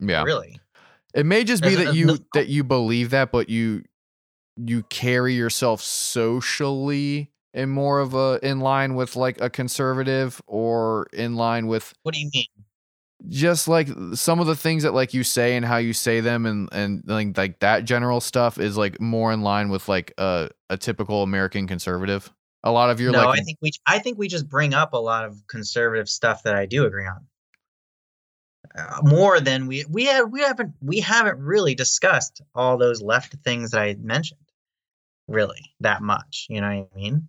yeah. 0.00 0.22
Really. 0.22 0.60
It 1.14 1.24
may 1.24 1.44
just 1.44 1.62
be 1.62 1.74
There's 1.74 1.88
that 1.88 1.94
you 1.94 2.06
no- 2.06 2.18
that 2.34 2.48
you 2.48 2.62
believe 2.64 3.10
that 3.10 3.32
but 3.32 3.48
you 3.48 3.82
you 4.56 4.82
carry 4.84 5.34
yourself 5.34 5.80
socially 5.82 7.30
in 7.54 7.70
more 7.70 8.00
of 8.00 8.14
a 8.14 8.38
in 8.42 8.60
line 8.60 8.94
with 8.94 9.16
like 9.16 9.40
a 9.40 9.48
conservative 9.50 10.40
or 10.46 11.06
in 11.12 11.36
line 11.36 11.66
with 11.66 11.94
What 12.02 12.14
do 12.14 12.20
you 12.20 12.30
mean? 12.34 12.46
just 13.28 13.66
like 13.66 13.88
some 14.12 14.40
of 14.40 14.46
the 14.46 14.54
things 14.56 14.82
that 14.82 14.92
like 14.92 15.14
you 15.14 15.24
say 15.24 15.56
and 15.56 15.64
how 15.64 15.78
you 15.78 15.94
say 15.94 16.20
them 16.20 16.44
and 16.44 16.68
and 16.72 17.02
like 17.06 17.36
like 17.36 17.58
that 17.60 17.84
general 17.86 18.20
stuff 18.20 18.58
is 18.58 18.76
like 18.76 19.00
more 19.00 19.32
in 19.32 19.40
line 19.40 19.70
with 19.70 19.88
like 19.88 20.12
a 20.18 20.50
a 20.68 20.76
typical 20.76 21.22
American 21.22 21.66
conservative. 21.66 22.30
A 22.66 22.72
lot 22.72 22.90
of 22.90 23.00
your 23.00 23.12
no, 23.12 23.26
like 23.26 23.38
I 23.38 23.42
think 23.44 23.58
we 23.62 23.70
I 23.86 24.00
think 24.00 24.18
we 24.18 24.26
just 24.26 24.48
bring 24.48 24.74
up 24.74 24.92
a 24.92 24.98
lot 24.98 25.24
of 25.24 25.40
conservative 25.46 26.08
stuff 26.08 26.42
that 26.42 26.56
I 26.56 26.66
do 26.66 26.84
agree 26.84 27.06
on. 27.06 27.24
Uh, 28.76 29.02
more 29.04 29.38
than 29.38 29.68
we 29.68 29.84
we 29.88 30.06
have 30.06 30.32
we 30.32 30.40
haven't 30.40 30.74
we 30.82 30.98
haven't 30.98 31.38
really 31.38 31.76
discussed 31.76 32.42
all 32.56 32.76
those 32.76 33.00
left 33.00 33.36
things 33.44 33.70
that 33.70 33.80
I 33.80 33.94
mentioned 34.00 34.40
really 35.28 35.74
that 35.78 36.02
much. 36.02 36.48
You 36.50 36.60
know 36.60 36.66
what 36.66 36.88
I 36.92 36.96
mean? 36.98 37.28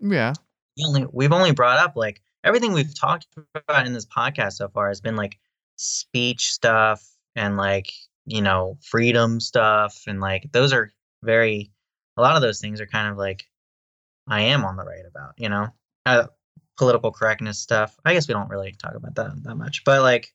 yeah. 0.00 0.32
We 0.78 0.84
only 0.86 1.06
we've 1.12 1.32
only 1.32 1.52
brought 1.52 1.78
up 1.78 1.94
like 1.94 2.22
everything 2.42 2.72
we've 2.72 2.98
talked 2.98 3.26
about 3.54 3.86
in 3.86 3.92
this 3.92 4.06
podcast 4.06 4.54
so 4.54 4.68
far 4.68 4.88
has 4.88 5.02
been 5.02 5.16
like 5.16 5.38
speech 5.76 6.50
stuff 6.52 7.06
and 7.36 7.58
like 7.58 7.92
you 8.24 8.40
know 8.40 8.78
freedom 8.80 9.38
stuff 9.38 10.04
and 10.06 10.18
like 10.22 10.50
those 10.52 10.72
are 10.72 10.94
very 11.22 11.70
a 12.16 12.22
lot 12.22 12.36
of 12.36 12.42
those 12.42 12.58
things 12.58 12.80
are 12.80 12.86
kind 12.86 13.08
of 13.12 13.18
like 13.18 13.44
I 14.28 14.42
am 14.42 14.64
on 14.64 14.76
the 14.76 14.84
right 14.84 15.04
about 15.08 15.34
you 15.38 15.48
know 15.48 15.68
uh, 16.06 16.26
political 16.76 17.12
correctness 17.12 17.58
stuff. 17.58 17.96
I 18.04 18.12
guess 18.14 18.28
we 18.28 18.34
don't 18.34 18.48
really 18.50 18.72
talk 18.72 18.94
about 18.94 19.14
that 19.16 19.42
that 19.44 19.54
much, 19.56 19.84
but 19.84 20.02
like 20.02 20.32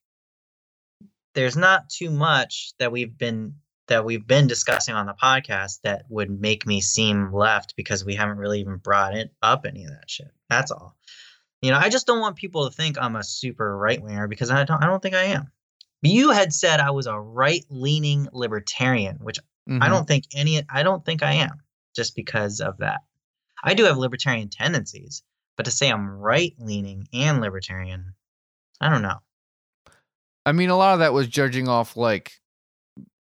there's 1.35 1.57
not 1.57 1.89
too 1.89 2.09
much 2.11 2.73
that 2.79 2.91
we've 2.91 3.17
been 3.17 3.55
that 3.87 4.05
we've 4.05 4.25
been 4.25 4.47
discussing 4.47 4.95
on 4.95 5.05
the 5.07 5.13
podcast 5.13 5.81
that 5.83 6.05
would 6.09 6.29
make 6.29 6.65
me 6.65 6.79
seem 6.79 7.33
left 7.33 7.75
because 7.75 8.05
we 8.05 8.15
haven't 8.15 8.37
really 8.37 8.61
even 8.61 8.77
brought 8.77 9.13
it 9.15 9.31
up 9.41 9.65
any 9.65 9.83
of 9.83 9.91
that 9.91 10.09
shit. 10.09 10.31
That's 10.49 10.71
all. 10.71 10.95
You 11.61 11.71
know, 11.71 11.77
I 11.77 11.89
just 11.89 12.07
don't 12.07 12.19
want 12.21 12.35
people 12.37 12.69
to 12.69 12.75
think 12.75 12.97
I'm 12.99 13.15
a 13.15 13.23
super 13.23 13.77
right 13.77 14.01
winger 14.01 14.27
because 14.27 14.51
I 14.51 14.63
don't 14.63 14.81
I 14.81 14.85
don't 14.87 15.01
think 15.01 15.15
I 15.15 15.23
am. 15.25 15.51
You 16.01 16.31
had 16.31 16.53
said 16.53 16.79
I 16.79 16.91
was 16.91 17.07
a 17.07 17.17
right 17.19 17.63
leaning 17.69 18.27
libertarian, 18.33 19.17
which 19.21 19.39
I 19.69 19.71
Mhm. 19.71 19.89
don't 19.89 20.07
think 20.07 20.25
any 20.33 20.61
I 20.69 20.83
don't 20.83 21.05
think 21.05 21.23
I 21.23 21.33
am 21.35 21.61
just 21.95 22.15
because 22.15 22.59
of 22.59 22.77
that. 22.79 23.01
I 23.64 23.74
do 23.74 23.86
have 23.86 23.97
libertarian 23.97 24.49
tendencies, 24.49 25.24
but 25.57 25.64
to 25.64 25.72
say 25.72 25.89
I'm 25.89 26.09
right 26.09 26.53
leaning 26.59 27.07
and 27.14 27.39
libertarian, 27.41 28.14
I 28.82 28.89
don't 28.89 29.01
know. 29.01 29.20
I 30.45 30.51
mean, 30.51 30.70
a 30.70 30.78
lot 30.78 30.93
of 30.93 30.99
that 30.99 31.14
was 31.14 31.28
judging 31.28 31.70
off 31.70 31.95
like 31.95 32.34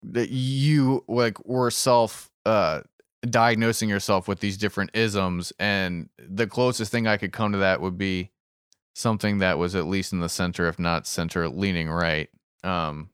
that 0.03 0.31
you 0.31 1.05
like 1.09 1.45
were 1.47 1.71
self 1.71 2.31
uh 2.45 2.83
diagnosing 3.29 3.89
yourself 3.89 4.29
with 4.29 4.41
these 4.41 4.57
different 4.57 4.91
isms, 4.95 5.53
and 5.59 6.09
the 6.19 6.47
closest 6.47 6.91
thing 6.91 7.07
I 7.07 7.17
could 7.17 7.33
come 7.33 7.53
to 7.53 7.59
that 7.59 7.81
would 7.81 7.97
be 7.97 8.31
something 8.95 9.39
that 9.39 9.59
was 9.59 9.75
at 9.75 9.87
least 9.87 10.13
in 10.13 10.21
the 10.21 10.29
center, 10.29 10.69
if 10.69 10.79
not 10.79 11.07
center 11.07 11.49
leaning 11.49 11.89
right. 11.89 12.29
Um, 12.65 13.11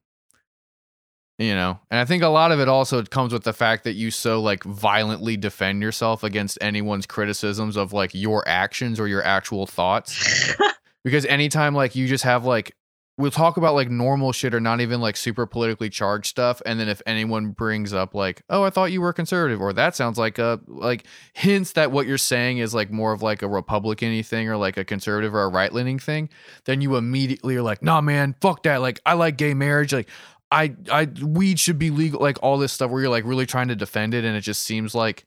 you 1.43 1.55
know, 1.55 1.79
and 1.91 2.01
I 2.01 2.05
think 2.05 2.23
a 2.23 2.29
lot 2.29 2.53
of 2.53 2.61
it 2.61 2.69
also 2.69 3.03
comes 3.03 3.33
with 3.33 3.45
the 3.45 3.53
fact 3.53 3.85
that 3.85 3.95
you 3.95 4.11
so 4.11 4.41
like 4.41 4.65
violently 4.65 5.37
defend 5.37 5.83
yourself 5.83 6.23
against 6.23 6.59
anyone's 6.61 7.07
criticisms 7.07 7.77
of 7.77 7.93
like 7.93 8.13
your 8.15 8.47
actions 8.47 9.01
or 9.01 9.09
your 9.09 9.23
actual 9.23 9.67
thoughts. 9.67 10.55
Because 11.05 11.27
anytime 11.27 11.75
like 11.75 11.97
you 11.97 12.07
just 12.07 12.23
have 12.23 12.45
like 12.45 12.77
we'll 13.19 13.31
talk 13.31 13.59
about 13.59 13.75
like 13.75 13.91
normal 13.91 14.33
shit 14.33 14.55
or 14.55 14.61
not 14.61 14.81
even 14.81 15.01
like 15.01 15.17
super 15.17 15.45
politically 15.45 15.91
charged 15.91 16.27
stuff 16.27 16.63
and 16.65 16.81
then 16.81 16.89
if 16.89 17.03
anyone 17.05 17.51
brings 17.51 17.93
up 17.93 18.15
like 18.15 18.43
oh 18.49 18.63
i 18.63 18.71
thought 18.71 18.91
you 18.91 19.03
were 19.03 19.13
conservative 19.13 19.61
or 19.61 19.73
that 19.73 19.95
sounds 19.95 20.17
like 20.17 20.39
a 20.39 20.59
like 20.67 21.05
hints 21.35 21.73
that 21.73 21.93
what 21.93 22.07
you're 22.07 22.17
saying 22.17 22.59
is 22.59 22.75
like 22.75 22.91
more 22.91 23.13
of 23.13 23.21
like 23.21 23.43
a 23.43 23.49
republican 23.49 24.23
thing 24.23 24.49
or 24.49 24.57
like 24.57 24.79
a 24.79 24.85
conservative 24.85 25.35
or 25.35 25.43
a 25.43 25.49
right-leaning 25.49 25.99
thing 25.99 26.29
then 26.65 26.81
you 26.81 26.97
immediately 26.97 27.55
are 27.55 27.63
like 27.63 27.83
nah 27.83 28.01
man 28.01 28.35
fuck 28.41 28.63
that 28.63 28.81
like 28.81 28.99
i 29.05 29.13
like 29.13 29.37
gay 29.37 29.53
marriage 29.53 29.93
like 29.93 30.09
i 30.53 30.75
i 30.91 31.05
weed 31.23 31.59
should 31.59 31.79
be 31.79 31.91
legal 31.91 32.21
like 32.21 32.39
all 32.43 32.59
this 32.59 32.73
stuff 32.73 32.91
where 32.91 33.03
you're 33.03 33.11
like 33.11 33.25
really 33.25 33.47
trying 33.47 33.69
to 33.69 33.77
defend 33.77 34.15
it 34.15 34.25
and 34.25 34.37
it 34.37 34.43
just 34.43 34.63
seems 34.63 34.95
like 34.95 35.25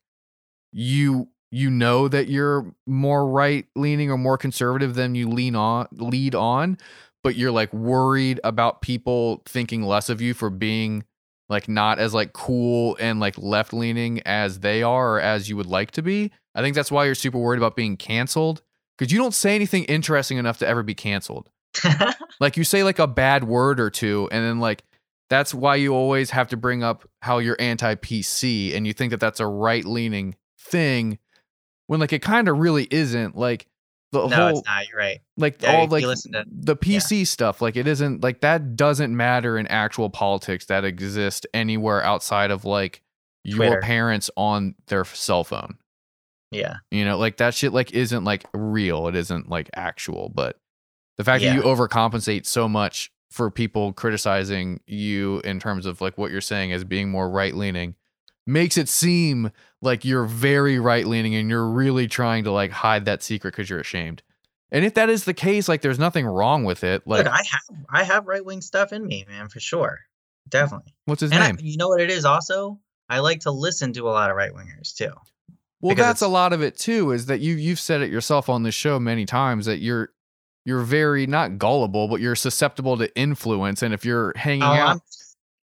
you 0.71 1.27
you 1.51 1.69
know 1.69 2.07
that 2.07 2.27
you're 2.27 2.73
more 2.85 3.27
right 3.27 3.65
leaning 3.75 4.09
or 4.09 4.17
more 4.17 4.37
conservative 4.37 4.95
than 4.95 5.15
you 5.15 5.27
lean 5.27 5.55
on 5.55 5.87
lead 5.91 6.35
on 6.35 6.77
but 7.23 7.35
you're 7.35 7.51
like 7.51 7.73
worried 7.73 8.39
about 8.43 8.81
people 8.81 9.41
thinking 9.47 9.81
less 9.81 10.09
of 10.09 10.21
you 10.21 10.33
for 10.33 10.51
being 10.51 11.03
like 11.49 11.67
not 11.67 11.99
as 11.99 12.13
like 12.13 12.33
cool 12.33 12.95
and 12.99 13.19
like 13.19 13.37
left 13.37 13.73
leaning 13.73 14.21
as 14.27 14.59
they 14.59 14.83
are 14.83 15.15
or 15.15 15.19
as 15.19 15.49
you 15.49 15.57
would 15.57 15.65
like 15.65 15.91
to 15.91 16.01
be. 16.01 16.31
I 16.53 16.61
think 16.61 16.75
that's 16.75 16.91
why 16.91 17.05
you're 17.05 17.15
super 17.15 17.37
worried 17.37 17.57
about 17.57 17.75
being 17.75 17.97
canceled 17.97 18.61
because 18.97 19.11
you 19.11 19.17
don't 19.17 19.33
say 19.33 19.55
anything 19.55 19.85
interesting 19.85 20.37
enough 20.37 20.59
to 20.59 20.67
ever 20.67 20.83
be 20.83 20.95
canceled. 20.95 21.49
Like 22.41 22.57
you 22.57 22.65
say 22.65 22.83
like 22.83 22.99
a 22.99 23.07
bad 23.07 23.45
word 23.45 23.79
or 23.79 23.89
two 23.89 24.27
and 24.29 24.43
then 24.43 24.59
like 24.59 24.83
that's 25.29 25.53
why 25.53 25.75
you 25.75 25.93
always 25.93 26.29
have 26.31 26.47
to 26.49 26.57
bring 26.57 26.83
up 26.83 27.07
how 27.21 27.39
you're 27.39 27.57
anti-pc 27.59 28.75
and 28.75 28.85
you 28.85 28.93
think 28.93 29.11
that 29.11 29.19
that's 29.19 29.39
a 29.39 29.47
right 29.47 29.85
leaning 29.85 30.35
thing 30.59 31.17
when 31.87 31.99
like 31.99 32.13
it 32.13 32.21
kind 32.21 32.47
of 32.47 32.57
really 32.57 32.87
isn't 32.91 33.35
like 33.37 33.67
the 34.11 34.27
no, 34.27 34.35
whole 34.35 34.59
it's 34.59 34.65
not. 34.67 34.87
You're 34.87 34.97
right. 34.99 35.19
like 35.37 35.61
Yeah, 35.61 35.77
all 35.77 35.87
like 35.87 36.03
to- 36.03 36.45
the 36.49 36.75
PC 36.77 37.25
stuff 37.27 37.61
like 37.61 37.75
it 37.75 37.87
isn't 37.87 38.23
like 38.23 38.41
that 38.41 38.75
doesn't 38.75 39.15
matter 39.15 39.57
in 39.57 39.67
actual 39.67 40.09
politics 40.09 40.65
that 40.67 40.85
exist 40.85 41.45
anywhere 41.53 42.03
outside 42.03 42.51
of 42.51 42.63
like 42.65 43.01
your 43.43 43.57
Twitter. 43.57 43.81
parents 43.81 44.29
on 44.37 44.75
their 44.87 45.05
cell 45.05 45.43
phone 45.43 45.77
Yeah. 46.51 46.77
you 46.91 47.03
know 47.03 47.17
like 47.17 47.37
that 47.37 47.53
shit 47.53 47.73
like 47.73 47.91
isn't 47.93 48.23
like 48.23 48.45
real 48.53 49.07
it 49.07 49.15
isn't 49.15 49.49
like 49.49 49.69
actual 49.75 50.29
but 50.33 50.57
the 51.17 51.23
fact 51.23 51.43
that 51.43 51.53
you 51.55 51.61
overcompensate 51.61 52.45
so 52.45 52.67
much 52.69 53.11
for 53.35 53.51
people 53.51 53.91
criticizing 53.91 54.79
you 54.87 55.41
in 55.43 55.59
terms 55.59 55.85
of 55.85 55.99
like 55.99 56.17
what 56.17 56.31
you're 56.31 56.39
saying 56.39 56.71
as 56.71 56.85
being 56.85 57.09
more 57.09 57.29
right 57.29 57.53
leaning 57.53 57.93
makes 58.47 58.77
it 58.77 58.87
seem 58.87 59.51
like 59.81 60.05
you're 60.05 60.23
very 60.23 60.79
right 60.79 61.05
leaning 61.05 61.35
and 61.35 61.49
you're 61.49 61.67
really 61.67 62.07
trying 62.07 62.45
to 62.45 62.51
like 62.51 62.71
hide 62.71 63.03
that 63.03 63.21
secret 63.21 63.51
because 63.51 63.69
you're 63.69 63.81
ashamed 63.81 64.23
and 64.71 64.85
if 64.85 64.93
that 64.93 65.09
is 65.09 65.25
the 65.25 65.33
case 65.33 65.67
like 65.67 65.81
there's 65.81 65.99
nothing 65.99 66.25
wrong 66.25 66.63
with 66.63 66.85
it 66.85 67.05
like 67.05 67.25
Look, 67.25 67.33
I 67.33 67.43
have 67.43 67.77
I 67.89 68.03
have 68.05 68.25
right 68.25 68.43
wing 68.43 68.61
stuff 68.61 68.93
in 68.93 69.05
me, 69.05 69.25
man, 69.27 69.49
for 69.49 69.59
sure. 69.59 69.99
Definitely. 70.47 70.93
what's 71.03 71.21
his 71.21 71.31
and 71.31 71.43
I, 71.43 71.47
name 71.47 71.57
you 71.59 71.75
know 71.75 71.89
what 71.89 71.99
it 71.99 72.09
is 72.09 72.23
also? 72.23 72.79
I 73.09 73.19
like 73.19 73.41
to 73.41 73.51
listen 73.51 73.91
to 73.93 74.07
a 74.07 74.11
lot 74.11 74.29
of 74.29 74.37
right 74.37 74.53
wingers 74.53 74.95
too. 74.95 75.11
Well, 75.81 75.95
that's 75.95 76.21
a 76.21 76.27
lot 76.29 76.53
of 76.53 76.63
it 76.63 76.77
too. 76.77 77.11
Is 77.11 77.25
that 77.27 77.41
you 77.41 77.55
you've 77.55 77.79
said 77.79 78.01
it 78.01 78.09
yourself 78.09 78.47
on 78.47 78.63
this 78.63 78.73
show 78.73 78.97
many 78.97 79.25
times 79.25 79.65
that 79.65 79.79
you're 79.79 80.09
you're 80.65 80.81
very 80.81 81.27
not 81.27 81.57
gullible, 81.57 82.07
but 82.07 82.19
you're 82.21 82.35
susceptible 82.35 82.97
to 82.97 83.15
influence. 83.15 83.83
And 83.83 83.93
if 83.93 84.03
you're 84.03 84.33
hanging 84.35 84.63
Oh, 84.63 84.71
out, 84.73 84.89
I'm 84.89 85.01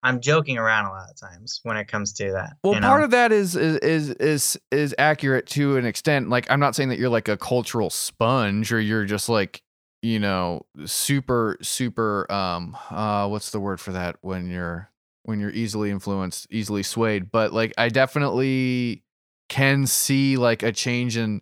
I'm 0.03 0.21
joking 0.21 0.57
around 0.57 0.85
a 0.85 0.89
lot 0.89 1.09
of 1.09 1.19
times 1.19 1.59
when 1.63 1.75
it 1.75 1.87
comes 1.87 2.13
to 2.13 2.31
that. 2.31 2.53
well, 2.63 2.73
part 2.73 2.99
know? 2.99 3.05
of 3.05 3.11
that 3.11 3.31
is 3.31 3.55
is 3.55 3.77
is 3.77 4.09
is 4.11 4.57
is 4.71 4.95
accurate 4.97 5.47
to 5.47 5.77
an 5.77 5.85
extent. 5.85 6.29
Like 6.29 6.49
I'm 6.49 6.59
not 6.59 6.75
saying 6.75 6.89
that 6.89 6.99
you're 6.99 7.09
like 7.09 7.27
a 7.27 7.37
cultural 7.37 7.89
sponge 7.89 8.71
or 8.71 8.79
you're 8.79 9.05
just 9.05 9.27
like 9.27 9.61
you 10.03 10.19
know 10.19 10.63
super 10.85 11.57
super 11.61 12.31
um 12.31 12.77
uh 12.91 13.27
what's 13.27 13.49
the 13.49 13.59
word 13.59 13.79
for 13.79 13.91
that 13.93 14.15
when 14.21 14.47
you're 14.47 14.91
when 15.23 15.39
you're 15.39 15.49
easily 15.49 15.89
influenced 15.89 16.45
easily 16.51 16.83
swayed 16.83 17.31
but 17.31 17.51
like 17.51 17.73
i 17.79 17.89
definitely 17.89 19.03
can 19.49 19.87
see 19.87 20.37
like 20.37 20.61
a 20.61 20.71
change 20.71 21.17
in 21.17 21.41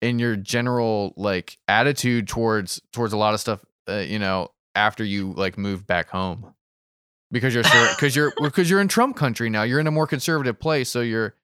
in 0.00 0.18
your 0.18 0.36
general 0.36 1.12
like 1.16 1.58
attitude 1.68 2.28
towards 2.28 2.80
towards 2.92 3.12
a 3.12 3.16
lot 3.16 3.34
of 3.34 3.40
stuff 3.40 3.64
uh, 3.88 3.96
you 3.96 4.18
know 4.18 4.48
after 4.74 5.04
you 5.04 5.32
like 5.32 5.58
move 5.58 5.86
back 5.86 6.08
home? 6.08 6.54
Because 7.30 7.54
you're 7.54 7.62
because 7.62 8.16
you're 8.16 8.32
because 8.42 8.68
you're 8.68 8.80
in 8.80 8.88
Trump 8.88 9.16
country 9.16 9.50
now. 9.50 9.62
You're 9.62 9.80
in 9.80 9.86
a 9.86 9.92
more 9.92 10.06
conservative 10.06 10.58
place 10.58 10.88
so 10.88 11.00
you're 11.00 11.34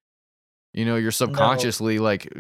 you 0.73 0.85
know 0.85 0.97
you're 0.97 1.11
subconsciously 1.12 1.99
like 1.99 2.33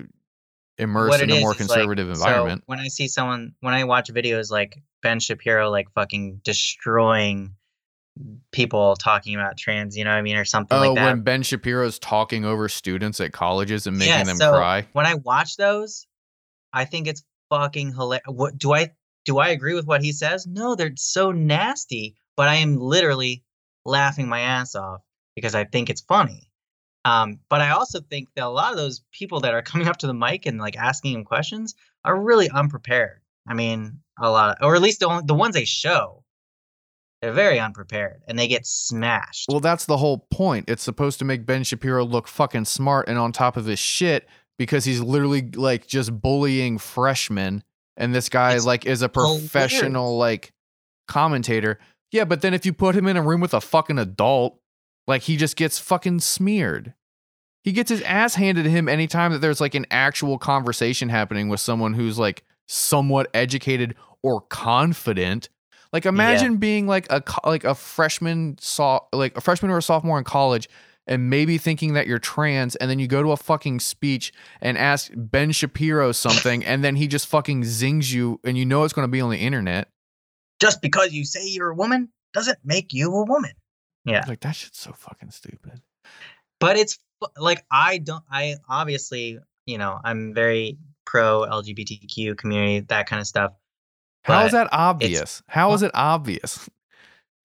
immersed 0.78 1.22
in 1.22 1.30
a 1.30 1.34
is 1.34 1.40
more 1.40 1.52
is, 1.52 1.60
like, 1.60 1.68
conservative 1.68 2.06
so 2.06 2.12
environment. 2.12 2.62
when 2.66 2.78
I 2.78 2.88
see 2.88 3.08
someone, 3.08 3.54
when 3.60 3.74
I 3.74 3.84
watch 3.84 4.12
videos 4.12 4.50
like 4.50 4.82
Ben 5.02 5.20
Shapiro, 5.20 5.70
like 5.70 5.90
fucking 5.94 6.40
destroying 6.42 7.54
people 8.52 8.96
talking 8.96 9.34
about 9.34 9.56
trans, 9.58 9.96
you 9.96 10.04
know 10.04 10.10
what 10.10 10.16
I 10.16 10.22
mean, 10.22 10.36
or 10.36 10.44
something 10.44 10.76
oh 10.76 10.80
like 10.88 10.94
that. 10.96 11.04
when 11.04 11.20
Ben 11.22 11.42
Shapiro's 11.42 11.98
talking 11.98 12.44
over 12.44 12.68
students 12.68 13.20
at 13.20 13.32
colleges 13.32 13.86
and 13.86 13.98
making 13.98 14.10
Yeah, 14.10 14.24
them 14.24 14.36
so 14.36 14.52
cry 14.52 14.86
When 14.92 15.06
I 15.06 15.14
watch 15.14 15.56
those, 15.56 16.06
I 16.72 16.84
think 16.84 17.06
it's 17.06 17.22
fucking 17.50 17.92
hilarious. 17.94 18.24
What 18.28 18.58
do 18.58 18.72
I 18.72 18.92
do? 19.24 19.38
I 19.38 19.48
agree 19.48 19.74
with 19.74 19.86
what 19.86 20.02
he 20.02 20.12
says? 20.12 20.46
No, 20.46 20.74
they're 20.74 20.92
so 20.96 21.32
nasty. 21.32 22.16
But 22.36 22.48
I 22.48 22.56
am 22.56 22.76
literally 22.76 23.44
laughing 23.84 24.28
my 24.28 24.40
ass 24.40 24.74
off 24.74 25.00
because 25.34 25.54
I 25.54 25.64
think 25.64 25.88
it's 25.88 26.02
funny. 26.02 26.50
Um, 27.04 27.38
but 27.48 27.60
I 27.60 27.70
also 27.70 28.00
think 28.00 28.28
that 28.34 28.44
a 28.44 28.48
lot 28.48 28.72
of 28.72 28.76
those 28.76 29.02
people 29.12 29.40
that 29.40 29.54
are 29.54 29.62
coming 29.62 29.86
up 29.88 29.98
to 29.98 30.06
the 30.06 30.14
mic 30.14 30.44
and 30.44 30.58
like 30.58 30.76
asking 30.76 31.14
him 31.14 31.24
questions 31.24 31.74
are 32.04 32.20
really 32.20 32.50
unprepared. 32.50 33.20
I 33.48 33.54
mean, 33.54 34.00
a 34.18 34.28
lot, 34.30 34.58
or 34.60 34.74
at 34.74 34.82
least 34.82 35.00
the 35.00 35.06
only, 35.06 35.22
the 35.24 35.34
ones 35.34 35.54
they 35.54 35.64
show, 35.64 36.24
they're 37.26 37.34
very 37.34 37.58
unprepared 37.58 38.22
and 38.28 38.38
they 38.38 38.46
get 38.46 38.64
smashed. 38.66 39.46
Well, 39.50 39.60
that's 39.60 39.84
the 39.86 39.96
whole 39.96 40.26
point. 40.30 40.66
It's 40.68 40.82
supposed 40.82 41.18
to 41.18 41.24
make 41.24 41.44
Ben 41.44 41.64
Shapiro 41.64 42.04
look 42.04 42.28
fucking 42.28 42.66
smart 42.66 43.08
and 43.08 43.18
on 43.18 43.32
top 43.32 43.56
of 43.56 43.64
his 43.66 43.78
shit 43.80 44.28
because 44.58 44.84
he's 44.84 45.00
literally 45.00 45.42
like 45.54 45.86
just 45.86 46.20
bullying 46.20 46.78
freshmen 46.78 47.64
and 47.96 48.14
this 48.14 48.28
guy 48.28 48.54
It's 48.54 48.64
like 48.64 48.86
is 48.86 49.02
a 49.02 49.10
hilarious. 49.12 49.40
professional 49.50 50.16
like 50.16 50.52
commentator. 51.08 51.78
Yeah, 52.12 52.24
but 52.24 52.40
then 52.42 52.54
if 52.54 52.64
you 52.64 52.72
put 52.72 52.94
him 52.94 53.06
in 53.08 53.16
a 53.16 53.22
room 53.22 53.40
with 53.40 53.54
a 53.54 53.60
fucking 53.60 53.98
adult, 53.98 54.60
like 55.08 55.22
he 55.22 55.36
just 55.36 55.56
gets 55.56 55.78
fucking 55.78 56.20
smeared. 56.20 56.94
He 57.64 57.72
gets 57.72 57.90
his 57.90 58.02
ass 58.02 58.36
handed 58.36 58.62
to 58.62 58.70
him 58.70 58.88
anytime 58.88 59.32
that 59.32 59.40
there's 59.40 59.60
like 59.60 59.74
an 59.74 59.86
actual 59.90 60.38
conversation 60.38 61.08
happening 61.08 61.48
with 61.48 61.58
someone 61.58 61.94
who's 61.94 62.18
like 62.18 62.44
somewhat 62.68 63.28
educated 63.34 63.96
or 64.22 64.40
confident. 64.42 65.48
Like 65.96 66.04
imagine 66.04 66.58
being 66.58 66.86
like 66.86 67.06
a 67.10 67.22
like 67.46 67.64
a 67.64 67.74
freshman 67.74 68.58
saw 68.60 69.00
like 69.14 69.34
a 69.34 69.40
freshman 69.40 69.70
or 69.70 69.78
a 69.78 69.82
sophomore 69.82 70.18
in 70.18 70.24
college 70.24 70.68
and 71.06 71.30
maybe 71.30 71.56
thinking 71.56 71.94
that 71.94 72.06
you're 72.06 72.18
trans 72.18 72.76
and 72.76 72.90
then 72.90 72.98
you 72.98 73.06
go 73.06 73.22
to 73.22 73.32
a 73.32 73.36
fucking 73.38 73.80
speech 73.80 74.30
and 74.60 74.76
ask 74.76 75.10
Ben 75.16 75.52
Shapiro 75.52 76.12
something 76.12 76.62
and 76.66 76.84
then 76.84 76.96
he 76.96 77.06
just 77.06 77.26
fucking 77.28 77.64
zings 77.64 78.12
you 78.12 78.38
and 78.44 78.58
you 78.58 78.66
know 78.66 78.84
it's 78.84 78.92
going 78.92 79.08
to 79.08 79.10
be 79.10 79.22
on 79.22 79.30
the 79.30 79.38
internet. 79.38 79.88
Just 80.60 80.82
because 80.82 81.14
you 81.14 81.24
say 81.24 81.48
you're 81.48 81.70
a 81.70 81.74
woman 81.74 82.10
doesn't 82.34 82.58
make 82.62 82.92
you 82.92 83.10
a 83.14 83.24
woman. 83.24 83.52
Yeah. 84.04 84.22
Like 84.28 84.40
that 84.40 84.54
shit's 84.54 84.78
so 84.78 84.92
fucking 84.92 85.30
stupid. 85.30 85.80
but 86.60 86.76
it's 86.76 86.98
like 87.38 87.64
I 87.70 87.96
don't. 87.96 88.22
I 88.30 88.56
obviously, 88.68 89.38
you 89.64 89.78
know, 89.78 89.98
I'm 90.04 90.34
very 90.34 90.76
pro 91.06 91.46
LGBTQ 91.48 92.36
community, 92.36 92.80
that 92.80 93.06
kind 93.06 93.20
of 93.20 93.26
stuff. 93.26 93.52
How 94.26 94.44
is 94.44 94.52
that 94.52 94.68
obvious? 94.72 95.42
How 95.48 95.72
is 95.72 95.82
oh. 95.82 95.86
it 95.86 95.92
obvious? 95.94 96.68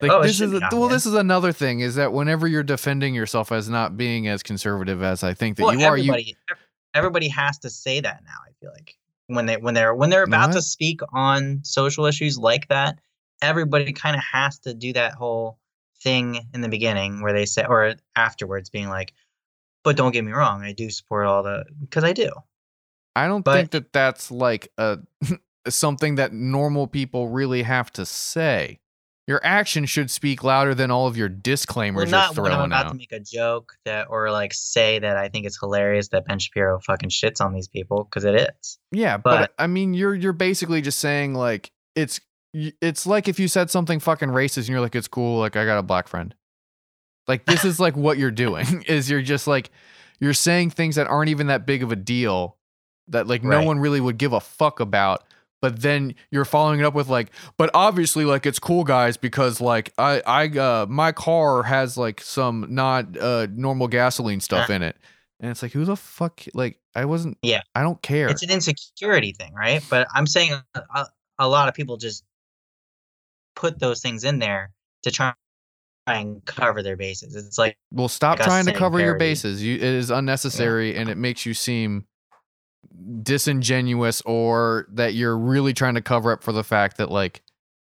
Like 0.01 0.11
Oh, 0.11 0.23
this 0.23 0.41
is 0.41 0.53
a, 0.53 0.61
well, 0.71 0.87
this 0.87 1.05
is 1.05 1.13
another 1.13 1.51
thing 1.51 1.81
is 1.81 1.95
that 1.95 2.11
whenever 2.11 2.47
you're 2.47 2.63
defending 2.63 3.13
yourself 3.13 3.51
as 3.51 3.69
not 3.69 3.97
being 3.97 4.27
as 4.27 4.41
conservative 4.41 5.03
as 5.03 5.23
I 5.23 5.33
think 5.33 5.57
that 5.57 5.63
Well, 5.63 5.75
you 5.75 5.85
are, 5.85 5.97
you 5.97 6.11
everybody, 6.11 6.35
ev- 6.49 6.57
everybody 6.95 7.27
has 7.27 7.59
to 7.59 7.69
say 7.69 7.99
that 7.99 8.21
now. 8.25 8.37
I 8.47 8.51
feel 8.59 8.71
like 8.73 8.97
when 9.27 9.45
they 9.45 9.57
when 9.57 9.73
they're 9.73 9.93
when 9.93 10.09
they're 10.09 10.23
about 10.23 10.49
uh-huh. 10.49 10.53
to 10.53 10.61
speak 10.61 11.01
on 11.13 11.59
social 11.63 12.05
issues 12.05 12.37
like 12.37 12.67
that, 12.69 12.99
everybody 13.41 13.93
kind 13.93 14.15
of 14.15 14.23
has 14.23 14.57
to 14.59 14.73
do 14.73 14.91
that 14.93 15.13
whole 15.13 15.59
thing 16.01 16.41
in 16.53 16.61
the 16.61 16.69
beginning 16.69 17.21
where 17.21 17.33
they 17.33 17.45
say 17.45 17.63
or 17.67 17.93
afterwards 18.15 18.69
being 18.69 18.89
like, 18.89 19.13
"But 19.83 19.97
don't 19.97 20.11
get 20.11 20.25
me 20.25 20.31
wrong, 20.31 20.63
I 20.63 20.73
do 20.73 20.89
support 20.89 21.27
all 21.27 21.43
the 21.43 21.65
because 21.79 22.03
I 22.03 22.13
do." 22.13 22.31
I 23.15 23.27
don't 23.27 23.43
But- 23.43 23.55
think 23.55 23.71
that 23.71 23.93
that's 23.93 24.31
like 24.31 24.69
a 24.77 24.99
something 25.67 26.15
that 26.15 26.33
normal 26.33 26.87
people 26.87 27.29
really 27.29 27.63
have 27.63 27.91
to 27.93 28.05
say. 28.05 28.79
Your 29.27 29.39
action 29.43 29.85
should 29.85 30.09
speak 30.09 30.43
louder 30.43 30.73
than 30.73 30.89
all 30.91 31.07
of 31.07 31.15
your 31.15 31.29
Well, 31.29 31.37
disclaimers 31.41 32.09
not 32.11 32.35
you're 32.35 32.43
when 32.43 32.51
I'm 32.51 32.57
throwing 32.57 32.71
about 32.71 32.85
out. 32.87 32.91
to 32.93 32.97
make 32.97 33.11
a 33.11 33.19
joke 33.19 33.73
that 33.85 34.07
or 34.09 34.31
like 34.31 34.53
say 34.53 34.99
that 34.99 35.15
I 35.15 35.29
think 35.29 35.45
it's 35.45 35.59
hilarious 35.59 36.09
that 36.09 36.25
Ben 36.25 36.39
Shapiro 36.39 36.79
fucking 36.81 37.09
shits 37.09 37.39
on 37.39 37.53
these 37.53 37.67
people 37.67 38.03
because 38.03 38.25
it 38.25 38.35
is. 38.35 38.79
Yeah, 38.91 39.17
but, 39.17 39.39
But- 39.39 39.53
I 39.59 39.67
mean, 39.67 39.93
you're 39.93 40.15
you're 40.15 40.33
basically 40.33 40.81
just 40.81 40.99
saying 40.99 41.35
like 41.35 41.71
it's 41.95 42.19
it's 42.53 43.05
like 43.05 43.27
if 43.29 43.39
you 43.39 43.47
said 43.47 43.69
something 43.69 43.99
fucking 43.99 44.29
racist 44.29 44.57
and 44.57 44.69
you're 44.69 44.81
like 44.81 44.95
it's 44.95 45.07
cool, 45.07 45.39
like 45.39 45.55
I 45.55 45.65
got 45.65 45.77
a 45.77 45.83
black 45.83 46.07
friend. 46.07 46.35
Like 47.27 47.45
this 47.45 47.63
is 47.63 47.79
like 47.79 47.95
what 47.95 48.17
you're 48.17 48.31
doing 48.31 48.83
is 48.87 49.09
you're 49.09 49.21
just 49.21 49.47
like 49.47 49.69
you're 50.19 50.33
saying 50.33 50.71
things 50.71 50.95
that 50.95 51.07
aren't 51.07 51.29
even 51.29 51.47
that 51.47 51.65
big 51.65 51.83
of 51.83 51.91
a 51.91 51.95
deal 51.95 52.57
that 53.07 53.27
like 53.27 53.43
no 53.43 53.63
one 53.63 53.79
really 53.79 54.01
would 54.01 54.17
give 54.17 54.33
a 54.33 54.39
fuck 54.41 54.79
about. 54.79 55.23
But 55.61 55.81
then 55.81 56.15
you're 56.31 56.45
following 56.45 56.79
it 56.79 56.85
up 56.85 56.95
with 56.95 57.07
like, 57.07 57.31
but 57.57 57.69
obviously 57.73 58.25
like 58.25 58.45
it's 58.45 58.57
cool 58.59 58.83
guys 58.83 59.15
because 59.15 59.61
like 59.61 59.93
I 59.97 60.21
I 60.25 60.47
uh 60.47 60.85
my 60.89 61.11
car 61.11 61.63
has 61.63 61.97
like 61.97 62.19
some 62.21 62.65
not 62.69 63.15
uh 63.17 63.47
normal 63.51 63.87
gasoline 63.87 64.39
stuff 64.39 64.69
Uh. 64.69 64.73
in 64.73 64.81
it. 64.81 64.97
And 65.39 65.51
it's 65.51 65.61
like 65.61 65.71
who 65.71 65.85
the 65.85 65.95
fuck 65.95 66.43
like 66.53 66.79
I 66.95 67.05
wasn't 67.05 67.37
Yeah. 67.41 67.61
I 67.75 67.83
don't 67.83 68.01
care. 68.01 68.27
It's 68.27 68.43
an 68.43 68.51
insecurity 68.51 69.33
thing, 69.33 69.53
right? 69.53 69.83
But 69.89 70.07
I'm 70.15 70.27
saying 70.27 70.53
a, 70.73 70.81
a, 70.95 71.05
a 71.39 71.47
lot 71.47 71.67
of 71.69 71.73
people 71.75 71.97
just 71.97 72.23
put 73.55 73.79
those 73.79 74.01
things 74.01 74.23
in 74.23 74.39
there 74.39 74.71
to 75.03 75.11
try 75.11 75.33
and 76.07 76.43
cover 76.45 76.81
their 76.81 76.97
bases. 76.97 77.35
It's 77.35 77.57
like 77.57 77.77
Well, 77.91 78.07
stop 78.07 78.39
like 78.39 78.47
trying 78.47 78.65
to 78.65 78.73
cover 78.73 78.99
your 78.99 79.15
bases. 79.15 79.63
You, 79.63 79.75
it 79.75 79.83
is 79.83 80.09
unnecessary 80.09 80.95
and 80.95 81.09
it 81.09 81.17
makes 81.17 81.45
you 81.45 81.53
seem 81.53 82.05
disingenuous 83.23 84.21
or 84.21 84.87
that 84.91 85.13
you're 85.13 85.37
really 85.37 85.73
trying 85.73 85.95
to 85.95 86.01
cover 86.01 86.31
up 86.31 86.43
for 86.43 86.51
the 86.51 86.63
fact 86.63 86.97
that 86.97 87.11
like 87.11 87.41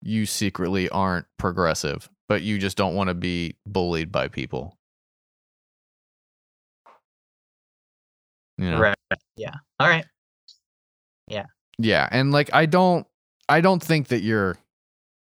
you 0.02 0.26
secretly 0.26 0.88
aren't 0.88 1.26
progressive, 1.38 2.08
but 2.28 2.42
you 2.42 2.58
just 2.58 2.76
don't 2.76 2.94
want 2.94 3.08
to 3.08 3.14
be 3.14 3.56
bullied 3.66 4.12
by 4.12 4.28
people. 4.28 4.76
You 8.56 8.72
know? 8.72 8.80
right, 8.80 8.96
yeah. 9.36 9.54
All 9.78 9.88
right. 9.88 10.04
Yeah, 11.28 11.44
Yeah, 11.78 12.08
and 12.10 12.32
like 12.32 12.50
I 12.52 12.66
don't 12.66 13.06
I 13.48 13.60
don't 13.60 13.82
think 13.82 14.08
that 14.08 14.22
you're 14.22 14.56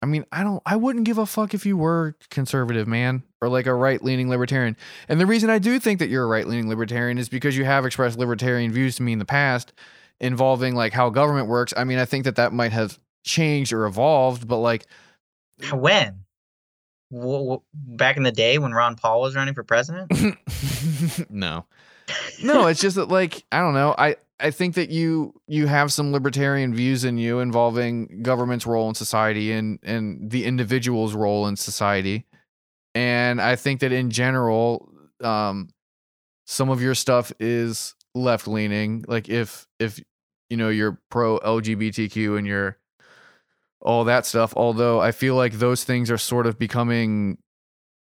I 0.05 0.07
mean, 0.07 0.27
I 0.31 0.43
don't 0.43 0.63
I 0.67 0.77
wouldn't 0.77 1.07
give 1.07 1.17
a 1.17 1.25
fuck 1.25 1.55
if 1.55 1.65
you 1.65 1.79
were 1.79 2.15
conservative, 2.29 2.87
man, 2.87 3.23
or 3.41 3.49
like 3.49 3.65
a 3.65 3.73
right-leaning 3.73 4.29
libertarian. 4.29 4.77
And 5.09 5.19
the 5.19 5.25
reason 5.25 5.49
I 5.49 5.59
do 5.59 5.79
think 5.81 5.99
that 6.01 6.11
you're 6.11 6.25
a 6.25 6.27
right-leaning 6.27 6.69
libertarian 6.69 7.17
is 7.17 7.31
because 7.31 7.57
you 7.57 7.65
have 7.65 7.87
expressed 7.87 8.19
libertarian 8.19 8.71
views 8.71 8.97
to 8.97 9.03
me 9.03 9.15
in 9.15 9.19
the 9.19 9.25
past 9.25 9.73
involving 10.21 10.75
like 10.75 10.93
how 10.93 11.09
government 11.09 11.49
works. 11.49 11.73
I 11.75 11.85
mean, 11.85 11.99
I 11.99 12.05
think 12.05 12.25
that 12.25 12.37
that 12.37 12.53
might 12.53 12.73
have 12.73 12.99
changed 13.25 13.73
or 13.73 13.87
evolved, 13.87 14.47
but 14.47 14.59
like 14.59 14.85
When? 15.73 16.21
W- 17.11 17.39
w- 17.39 17.63
back 17.73 18.19
in 18.19 18.25
the 18.25 18.33
day 18.33 18.59
when 18.59 18.73
Ron 18.73 18.97
Paul 18.97 19.23
was 19.23 19.35
running 19.35 19.55
for 19.55 19.65
president? 19.65 20.13
no. 21.31 21.65
No, 22.43 22.67
it's 22.67 22.81
just 22.83 22.97
that 22.97 23.09
like 23.09 23.43
I 23.51 23.61
don't 23.61 23.73
know. 23.73 23.95
I 23.97 24.17
I 24.41 24.51
think 24.51 24.75
that 24.75 24.91
you 24.91 25.35
you 25.47 25.67
have 25.67 25.93
some 25.93 26.13
libertarian 26.13 26.75
views 26.75 27.05
in 27.05 27.19
you 27.19 27.39
involving 27.39 28.23
government's 28.23 28.67
role 28.67 28.89
in 28.89 28.95
society 28.95 29.53
and 29.53 29.79
and 29.83 30.31
the 30.31 30.45
individual's 30.45 31.15
role 31.15 31.47
in 31.47 31.57
society. 31.57 32.27
And 32.95 33.41
I 33.41 33.57
think 33.57 33.81
that 33.81 33.93
in 33.93 34.11
general 34.11 34.91
um 35.23 35.69
some 36.47 36.69
of 36.69 36.83
your 36.83 36.95
stuff 36.95 37.33
is 37.39 37.95
left 38.15 38.47
leaning 38.47 39.05
like 39.09 39.29
if 39.29 39.67
if 39.79 40.01
you 40.51 40.57
know 40.57 40.69
you're 40.69 41.01
pro 41.11 41.39
LGBTQ 41.39 42.37
and 42.39 42.47
you're 42.47 42.77
all 43.81 44.05
that 44.05 44.27
stuff 44.27 44.53
although 44.57 45.01
I 45.01 45.13
feel 45.13 45.37
like 45.37 45.55
those 45.55 45.85
things 45.85 46.11
are 46.11 46.19
sort 46.19 46.47
of 46.47 46.59
becoming 46.59 47.39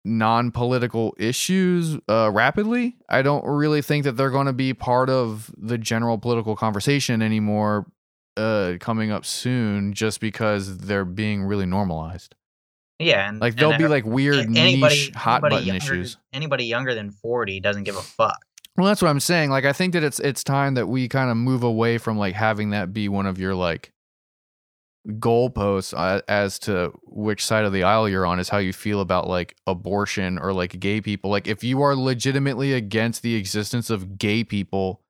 non-political 0.04 1.14
issues 1.18 1.98
uh, 2.08 2.30
rapidly. 2.32 2.96
I 3.08 3.22
don't 3.22 3.44
really 3.44 3.82
think 3.82 4.04
that 4.04 4.12
they're 4.12 4.30
going 4.30 4.46
to 4.46 4.52
be 4.52 4.74
part 4.74 5.10
of 5.10 5.50
the 5.56 5.78
general 5.78 6.18
political 6.18 6.56
conversation 6.56 7.22
anymore 7.22 7.86
uh, 8.36 8.74
coming 8.80 9.10
up 9.10 9.24
soon, 9.24 9.92
just 9.92 10.20
because 10.20 10.78
they're 10.78 11.04
being 11.04 11.42
really 11.42 11.66
normalized. 11.66 12.34
Yeah, 12.98 13.28
and 13.28 13.40
Like 13.40 13.52
and 13.52 13.58
there'll 13.58 13.78
be 13.78 13.88
like 13.88 14.04
weird 14.04 14.36
anybody, 14.36 14.80
niche 14.80 15.10
hot 15.14 15.40
button 15.40 15.64
younger, 15.64 15.76
issues. 15.76 16.18
Anybody 16.32 16.64
younger 16.66 16.94
than 16.94 17.10
40 17.10 17.60
doesn't 17.60 17.84
give 17.84 17.96
a 17.96 18.02
fuck. 18.02 18.38
Well, 18.76 18.86
that's 18.86 19.02
what 19.02 19.08
I'm 19.08 19.20
saying. 19.20 19.50
Like 19.50 19.64
I 19.64 19.72
think 19.72 19.94
that 19.94 20.04
it's 20.04 20.20
it's 20.20 20.44
time 20.44 20.74
that 20.74 20.86
we 20.86 21.08
kind 21.08 21.30
of 21.30 21.36
move 21.36 21.62
away 21.62 21.98
from 21.98 22.18
like 22.18 22.34
having 22.34 22.70
that 22.70 22.92
be 22.92 23.08
one 23.08 23.26
of 23.26 23.38
your 23.38 23.54
like 23.54 23.92
goalposts 25.08 25.94
uh, 25.96 26.20
as 26.28 26.58
to 26.60 26.92
which 27.04 27.44
side 27.44 27.64
of 27.64 27.72
the 27.72 27.82
aisle 27.82 28.08
you're 28.08 28.26
on 28.26 28.38
is 28.38 28.48
how 28.48 28.58
you 28.58 28.72
feel 28.72 29.00
about 29.00 29.28
like 29.28 29.56
abortion 29.66 30.38
or 30.38 30.52
like 30.52 30.78
gay 30.78 31.00
people. 31.00 31.30
Like 31.30 31.46
if 31.46 31.64
you 31.64 31.82
are 31.82 31.96
legitimately 31.96 32.72
against 32.74 33.22
the 33.22 33.34
existence 33.34 33.90
of 33.90 34.18
gay 34.18 34.44
people, 34.44 35.00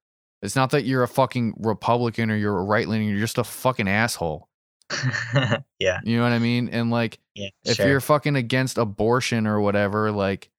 it's 0.42 0.56
not 0.56 0.70
that 0.70 0.84
you're 0.84 1.02
a 1.02 1.08
fucking 1.08 1.54
Republican 1.58 2.30
or 2.30 2.36
you're 2.36 2.56
a 2.56 2.64
right 2.64 2.88
leaning, 2.88 3.08
you're 3.08 3.18
just 3.18 3.38
a 3.38 3.44
fucking 3.44 3.88
asshole. 3.88 4.48
yeah, 5.78 6.00
You 6.04 6.16
know 6.16 6.22
what 6.22 6.32
I 6.32 6.38
mean? 6.38 6.68
And 6.68 6.90
like 6.90 7.18
yeah. 7.34 7.50
if 7.64 7.76
sure. 7.76 7.88
you're 7.88 8.00
fucking 8.00 8.36
against 8.36 8.78
abortion 8.78 9.46
or 9.46 9.60
whatever, 9.60 10.10
like 10.10 10.50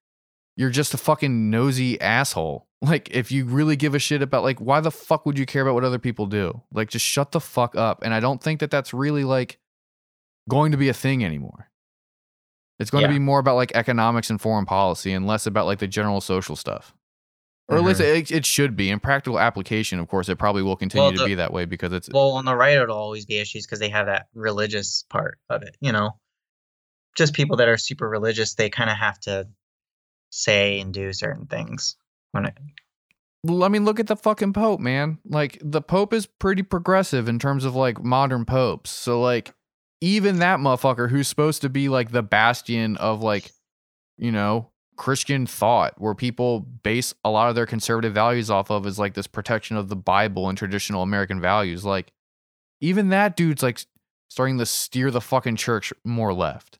you're 0.55 0.69
just 0.69 0.93
a 0.93 0.97
fucking 0.97 1.49
nosy 1.49 1.99
asshole. 1.99 2.67
Like 2.81 3.09
if 3.11 3.31
you 3.31 3.45
really 3.45 3.75
give 3.75 3.93
a 3.93 3.99
shit 3.99 4.21
about 4.23 4.43
like 4.43 4.59
why 4.59 4.79
the 4.79 4.89
fuck 4.91 5.25
would 5.27 5.37
you 5.37 5.45
care 5.45 5.61
about 5.61 5.75
what 5.75 5.83
other 5.83 5.99
people 5.99 6.25
do? 6.25 6.61
Like 6.73 6.89
just 6.89 7.05
shut 7.05 7.31
the 7.31 7.39
fuck 7.39 7.75
up. 7.75 7.99
And 8.03 8.13
I 8.13 8.19
don't 8.19 8.41
think 8.41 8.59
that 8.61 8.71
that's 8.71 8.91
really 8.93 9.23
like 9.23 9.59
going 10.49 10.71
to 10.71 10.77
be 10.77 10.89
a 10.89 10.93
thing 10.93 11.23
anymore. 11.23 11.69
It's 12.79 12.89
going 12.89 13.03
Yeah. 13.03 13.09
to 13.09 13.13
be 13.13 13.19
more 13.19 13.37
about 13.37 13.55
like 13.55 13.71
economics 13.75 14.31
and 14.31 14.41
foreign 14.41 14.65
policy 14.65 15.13
and 15.13 15.27
less 15.27 15.45
about 15.45 15.67
like 15.67 15.77
the 15.77 15.87
general 15.87 16.21
social 16.21 16.55
stuff. 16.55 16.95
Or 17.67 17.77
at 17.77 17.83
least 17.83 18.01
Mhm. 18.01 18.17
it, 18.17 18.31
it 18.31 18.45
should 18.47 18.75
be. 18.75 18.89
In 18.89 18.99
practical 18.99 19.39
application, 19.39 19.99
of 19.99 20.07
course, 20.07 20.27
it 20.27 20.37
probably 20.39 20.63
will 20.63 20.75
continue 20.75 21.09
Well, 21.09 21.17
to 21.17 21.25
be 21.25 21.35
that 21.35 21.53
way 21.53 21.65
because 21.65 21.93
it's 21.93 22.09
well, 22.11 22.31
on 22.31 22.45
the 22.45 22.55
right, 22.55 22.75
it'll 22.75 22.97
always 22.97 23.25
be 23.27 23.37
issues 23.37 23.65
because 23.67 23.79
they 23.79 23.89
have 23.89 24.07
that 24.07 24.27
religious 24.33 25.03
part 25.09 25.37
of 25.49 25.61
it. 25.61 25.77
You 25.79 25.91
know, 25.91 26.17
just 27.15 27.33
people 27.35 27.57
that 27.57 27.69
are 27.69 27.77
super 27.77 28.09
religious, 28.09 28.55
they 28.55 28.69
kind 28.71 28.89
of 28.89 28.97
have 28.97 29.19
to 29.21 29.47
say 30.31 30.79
and 30.79 30.93
do 30.93 31.13
certain 31.13 31.45
things 31.45 31.95
when 32.31 32.45
it. 32.45 32.57
Well, 33.43 33.63
I 33.63 33.69
mean, 33.69 33.85
look 33.85 33.99
at 33.99 34.07
the 34.07 34.15
fucking 34.15 34.53
Pope, 34.53 34.79
man. 34.79 35.17
Like 35.25 35.57
the 35.63 35.81
Pope 35.81 36.13
is 36.13 36.25
pretty 36.27 36.61
progressive 36.63 37.27
in 37.27 37.39
terms 37.39 37.65
of 37.65 37.75
like 37.75 38.03
modern 38.03 38.45
popes. 38.45 38.91
So 38.91 39.19
like 39.19 39.53
even 39.99 40.39
that 40.39 40.59
motherfucker 40.59 41.09
who's 41.09 41.27
supposed 41.27 41.61
to 41.61 41.69
be 41.69 41.89
like 41.89 42.11
the 42.11 42.21
bastion 42.23 42.97
of 42.97 43.21
like, 43.23 43.51
you 44.17 44.31
know, 44.31 44.69
Christian 44.95 45.47
thought 45.47 45.95
where 45.99 46.13
people 46.13 46.59
base 46.59 47.15
a 47.25 47.31
lot 47.31 47.49
of 47.49 47.55
their 47.55 47.65
conservative 47.65 48.13
values 48.13 48.51
off 48.51 48.69
of 48.69 48.85
is 48.85 48.99
like 48.99 49.15
this 49.15 49.25
protection 49.27 49.75
of 49.75 49.89
the 49.89 49.95
Bible 49.95 50.47
and 50.47 50.57
traditional 50.57 51.01
American 51.01 51.41
values. 51.41 51.83
Like 51.83 52.11
even 52.79 53.09
that 53.09 53.35
dude's 53.35 53.63
like 53.63 53.79
starting 54.29 54.59
to 54.59 54.65
steer 54.67 55.09
the 55.09 55.21
fucking 55.21 55.55
church 55.55 55.91
more 56.05 56.33
left. 56.33 56.77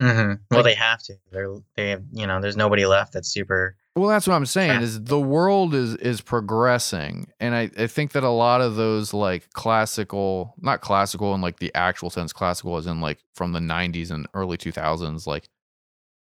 hmm 0.00 0.06
Like- 0.08 0.38
Well, 0.50 0.62
they 0.62 0.74
have 0.74 1.02
to. 1.04 1.14
They're 1.30 1.56
they 1.76 1.90
have 1.90 2.04
you 2.12 2.26
know. 2.26 2.40
There's 2.40 2.56
nobody 2.56 2.86
left 2.86 3.12
that's 3.12 3.28
super. 3.30 3.76
Well, 4.00 4.08
that's 4.08 4.26
what 4.26 4.32
I'm 4.32 4.46
saying 4.46 4.80
is 4.80 5.04
the 5.04 5.20
world 5.20 5.74
is 5.74 5.94
is 5.96 6.22
progressing, 6.22 7.30
and 7.38 7.54
I, 7.54 7.70
I 7.76 7.86
think 7.86 8.12
that 8.12 8.24
a 8.24 8.30
lot 8.30 8.62
of 8.62 8.74
those 8.74 9.12
like 9.12 9.52
classical, 9.52 10.54
not 10.58 10.80
classical 10.80 11.34
in 11.34 11.42
like 11.42 11.58
the 11.58 11.70
actual 11.74 12.08
sense, 12.08 12.32
classical 12.32 12.78
as 12.78 12.86
in 12.86 13.02
like 13.02 13.18
from 13.34 13.52
the 13.52 13.60
'90s 13.60 14.10
and 14.10 14.26
early 14.32 14.56
2000s, 14.56 15.26
like 15.26 15.50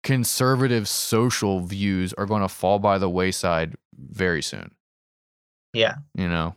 conservative 0.02 0.88
social 0.88 1.60
views 1.60 2.12
are 2.14 2.26
going 2.26 2.42
to 2.42 2.48
fall 2.48 2.80
by 2.80 2.98
the 2.98 3.08
wayside 3.08 3.76
very 3.96 4.42
soon. 4.42 4.72
Yeah. 5.72 5.94
You 6.16 6.26
know. 6.26 6.56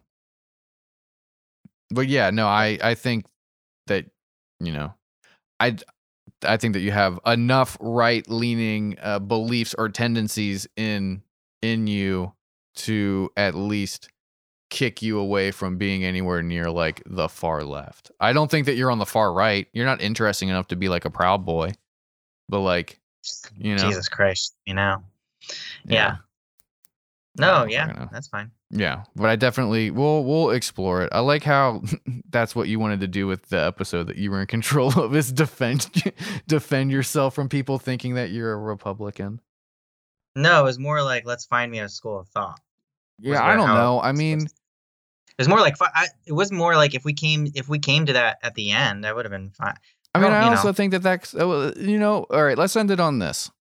But 1.92 2.08
yeah, 2.08 2.32
no, 2.32 2.48
I 2.48 2.80
I 2.82 2.96
think 2.96 3.28
that 3.86 4.08
you 4.60 4.74
know, 4.74 4.92
I 5.60 5.78
I 6.44 6.58
think 6.58 6.74
that 6.74 6.82
you 6.82 6.92
have 6.92 7.20
enough 7.26 7.78
right 7.80 8.28
leaning 8.30 8.98
uh, 9.02 9.20
beliefs 9.20 9.74
or 9.78 9.90
tendencies 9.90 10.68
in 10.76 11.22
in 11.62 11.88
you 11.88 12.34
to 12.76 13.32
at 13.38 13.56
least 13.56 14.10
kick 14.70 15.02
you 15.02 15.20
away 15.20 15.52
from 15.52 15.78
being 15.78 16.04
anywhere 16.04 16.42
near 16.42 16.70
like 16.70 17.02
the 17.06 17.30
far 17.30 17.64
left. 17.64 18.12
I 18.20 18.34
don't 18.34 18.52
think 18.52 18.66
that 18.66 18.76
you're 18.76 18.92
on 18.92 19.00
the 19.00 19.06
far 19.06 19.32
right. 19.34 19.68
You're 19.74 19.86
not 19.86 20.02
interesting 20.02 20.50
enough 20.50 20.68
to 20.68 20.76
be 20.76 20.90
like 20.90 21.06
a 21.06 21.10
proud 21.10 21.46
boy. 21.46 21.72
But 22.50 22.60
like, 22.60 23.00
you 23.58 23.76
know, 23.76 23.84
Jesus 23.84 24.10
Christ. 24.10 24.56
You 24.66 24.74
know. 24.74 25.04
Yeah. 25.86 26.18
No. 27.38 27.66
Yeah. 27.66 27.88
fucking 27.88 28.02
know. 28.02 28.10
That's 28.12 28.28
fine. 28.28 28.52
Yeah, 28.72 29.04
but 29.16 29.30
I 29.30 29.36
definitely 29.36 29.92
we'll 29.92 30.24
we'll 30.24 30.50
explore 30.50 31.04
it. 31.04 31.10
I 31.12 31.20
like 31.20 31.44
how 31.44 31.84
that's 32.30 32.56
what 32.56 32.68
you 32.68 32.80
wanted 32.80 33.00
to 33.02 33.08
do 33.08 33.28
with 33.28 33.50
the 33.50 33.60
episode 33.60 34.08
that 34.08 34.18
you 34.18 34.32
were 34.32 34.42
in 34.42 34.48
control 34.58 34.98
of 35.00 35.16
is 35.16 35.32
defend 35.32 35.90
defend 36.48 36.92
yourself 36.92 37.36
from 37.36 37.50
people 37.50 37.80
thinking 37.80 38.16
that 38.16 38.32
you're 38.32 38.54
a 38.54 38.58
Republican. 38.58 39.40
No, 40.36 40.62
it 40.62 40.64
was 40.64 40.80
more 40.80 41.02
like 41.02 41.26
let's 41.26 41.46
find 41.46 41.72
me 41.72 41.80
a 41.80 41.90
school 41.90 42.20
of 42.20 42.28
thought. 42.30 42.60
Yeah, 43.20 43.44
I 43.44 43.56
don't 43.56 43.68
know. 43.68 44.02
I 44.02 44.12
mean, 44.12 44.40
to- 44.40 44.46
it 44.46 45.42
was 45.42 45.48
more 45.48 45.60
like 45.60 45.76
I, 45.82 46.08
it 46.26 46.34
was 46.34 46.52
more 46.52 46.76
like 46.76 46.96
if 46.96 47.06
we 47.06 47.14
came 47.14 47.48
if 47.56 47.70
we 47.70 47.80
came 47.80 48.06
to 48.06 48.14
that 48.14 48.40
at 48.42 48.56
the 48.56 48.72
end, 48.72 49.06
I 49.06 49.14
would 49.14 49.26
have 49.26 49.32
been 49.32 49.52
fine. 49.52 49.76
I 50.14 50.20
mean, 50.20 50.32
I 50.32 50.46
you 50.46 50.50
also 50.52 50.70
know. 50.70 50.74
think 50.74 50.92
that 50.92 51.04
that's 51.04 51.36
uh, 51.36 51.74
you 51.78 52.00
know. 52.00 52.26
All 52.30 52.44
right, 52.44 52.58
let's 52.58 52.76
end 52.76 52.90
it 52.90 53.02
on 53.02 53.20
this. 53.20 53.52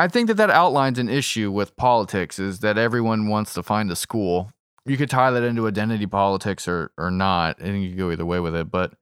I 0.00 0.08
think 0.08 0.28
that 0.28 0.38
that 0.38 0.48
outlines 0.48 0.98
an 0.98 1.10
issue 1.10 1.52
with 1.52 1.76
politics 1.76 2.38
is 2.38 2.60
that 2.60 2.78
everyone 2.78 3.28
wants 3.28 3.52
to 3.52 3.62
find 3.62 3.90
a 3.90 3.96
school. 3.96 4.50
You 4.86 4.96
could 4.96 5.10
tie 5.10 5.30
that 5.30 5.42
into 5.42 5.68
identity 5.68 6.06
politics 6.06 6.66
or 6.66 6.90
or 6.96 7.10
not, 7.10 7.58
and 7.58 7.82
you 7.82 7.90
could 7.90 7.98
go 7.98 8.10
either 8.10 8.24
way 8.24 8.40
with 8.40 8.54
it. 8.54 8.70
But 8.70 8.94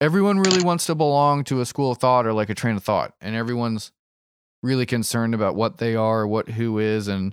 everyone 0.00 0.40
really 0.40 0.64
wants 0.64 0.86
to 0.86 0.96
belong 0.96 1.44
to 1.44 1.60
a 1.60 1.64
school 1.64 1.92
of 1.92 1.98
thought 1.98 2.26
or 2.26 2.32
like 2.32 2.50
a 2.50 2.56
train 2.56 2.74
of 2.74 2.82
thought, 2.82 3.14
and 3.20 3.36
everyone's 3.36 3.92
really 4.64 4.84
concerned 4.84 5.32
about 5.32 5.54
what 5.54 5.78
they 5.78 5.94
are, 5.94 6.26
what 6.26 6.48
who 6.48 6.80
is, 6.80 7.06
and 7.06 7.32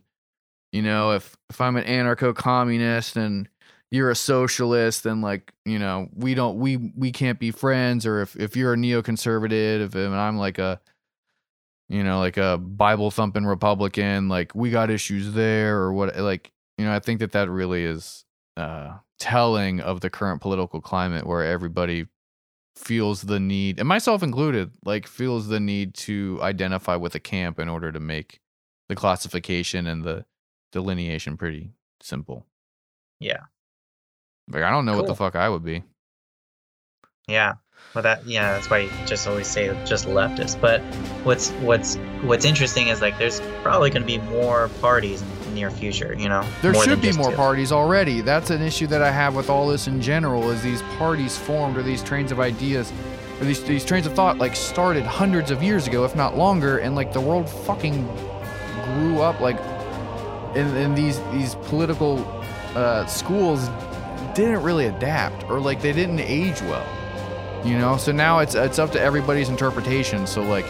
you 0.71 0.83
know, 0.83 1.13
if 1.13 1.35
if 1.49 1.59
I'm 1.59 1.77
an 1.77 1.85
anarcho-communist 1.85 3.17
and 3.17 3.49
you're 3.89 4.11
a 4.11 4.15
socialist 4.15 5.07
and 5.07 5.23
like 5.23 5.51
you 5.65 5.79
know 5.79 6.09
we 6.13 6.35
don't 6.35 6.59
we 6.59 6.77
we 6.95 7.11
can't 7.11 7.39
be 7.39 7.49
friends 7.49 8.05
or 8.05 8.21
if 8.21 8.35
if 8.35 8.55
you're 8.55 8.73
a 8.73 8.75
neoconservative 8.75 9.93
and 9.93 10.15
i'm 10.15 10.35
like 10.35 10.57
a 10.57 10.81
you 11.93 12.03
know 12.03 12.19
like 12.19 12.37
a 12.37 12.57
bible 12.57 13.11
thumping 13.11 13.45
republican 13.45 14.27
like 14.27 14.53
we 14.55 14.71
got 14.71 14.89
issues 14.89 15.33
there 15.33 15.77
or 15.77 15.93
what 15.93 16.17
like 16.17 16.51
you 16.77 16.85
know 16.85 16.93
i 16.93 16.99
think 16.99 17.19
that 17.19 17.31
that 17.33 17.49
really 17.49 17.83
is 17.83 18.25
uh 18.57 18.97
telling 19.19 19.79
of 19.79 20.01
the 20.01 20.09
current 20.09 20.41
political 20.41 20.81
climate 20.81 21.25
where 21.25 21.43
everybody 21.43 22.07
feels 22.75 23.21
the 23.21 23.39
need 23.39 23.79
and 23.79 23.87
myself 23.87 24.23
included 24.23 24.71
like 24.83 25.05
feels 25.07 25.47
the 25.47 25.59
need 25.59 25.93
to 25.93 26.39
identify 26.41 26.95
with 26.95 27.13
a 27.13 27.19
camp 27.19 27.59
in 27.59 27.69
order 27.69 27.91
to 27.91 27.99
make 27.99 28.39
the 28.89 28.95
classification 28.95 29.85
and 29.85 30.03
the 30.03 30.25
delineation 30.71 31.37
pretty 31.37 31.71
simple 32.01 32.45
Yeah. 33.19 33.41
like 34.49 34.63
I 34.63 34.71
don't 34.71 34.85
know 34.85 34.97
what 34.97 35.05
the 35.05 35.15
fuck 35.15 35.35
I 35.35 35.47
would 35.47 35.63
be. 35.63 35.83
Yeah. 37.27 37.53
Well, 37.93 38.01
that 38.01 38.25
yeah, 38.25 38.53
that's 38.53 38.69
why 38.69 38.79
you 38.79 38.89
just 39.05 39.27
always 39.27 39.45
say 39.47 39.67
just 39.85 40.07
leftist. 40.07 40.59
But 40.59 40.81
what's 41.23 41.51
what's 41.51 41.95
what's 42.23 42.43
interesting 42.43 42.87
is 42.87 43.01
like 43.01 43.17
there's 43.19 43.39
probably 43.61 43.91
going 43.91 44.01
to 44.01 44.07
be 44.07 44.17
more 44.17 44.69
parties 44.81 45.21
in 45.21 45.27
the 45.45 45.51
near 45.51 45.69
future. 45.69 46.15
You 46.17 46.27
know, 46.27 46.43
There 46.63 46.73
should 46.73 47.01
be 47.01 47.11
more 47.11 47.29
two. 47.29 47.35
parties 47.37 47.71
already. 47.71 48.21
That's 48.21 48.49
an 48.49 48.63
issue 48.63 48.87
that 48.87 49.03
I 49.03 49.11
have 49.11 49.35
with 49.35 49.49
all 49.49 49.67
this 49.67 49.87
in 49.87 50.01
general. 50.01 50.49
Is 50.49 50.61
these 50.63 50.81
parties 50.97 51.37
formed 51.37 51.77
or 51.77 51.83
these 51.83 52.01
trains 52.01 52.31
of 52.31 52.39
ideas 52.39 52.91
or 53.39 53.45
these 53.45 53.63
these 53.63 53.85
trains 53.85 54.07
of 54.07 54.13
thought 54.13 54.39
like 54.39 54.55
started 54.55 55.03
hundreds 55.03 55.51
of 55.51 55.61
years 55.61 55.85
ago, 55.85 56.03
if 56.03 56.15
not 56.15 56.35
longer, 56.35 56.79
and 56.79 56.95
like 56.95 57.13
the 57.13 57.21
world 57.21 57.47
fucking 57.47 58.07
grew 58.85 59.21
up 59.21 59.39
like 59.39 59.59
and, 60.55 60.75
and 60.77 60.97
these 60.97 61.19
these 61.31 61.53
political 61.67 62.19
uh, 62.75 63.05
schools 63.05 63.69
didn't 64.33 64.63
really 64.63 64.87
adapt 64.87 65.43
or 65.49 65.59
like 65.59 65.79
they 65.79 65.93
didn't 65.93 66.19
age 66.19 66.59
well. 66.63 66.87
You 67.63 67.77
know, 67.77 67.97
so 67.97 68.11
now 68.11 68.39
it's 68.39 68.55
it's 68.55 68.77
up 68.77 68.91
to 68.91 68.99
everybody's 68.99 69.49
interpretation. 69.49 70.27
So 70.27 70.43
like 70.43 70.65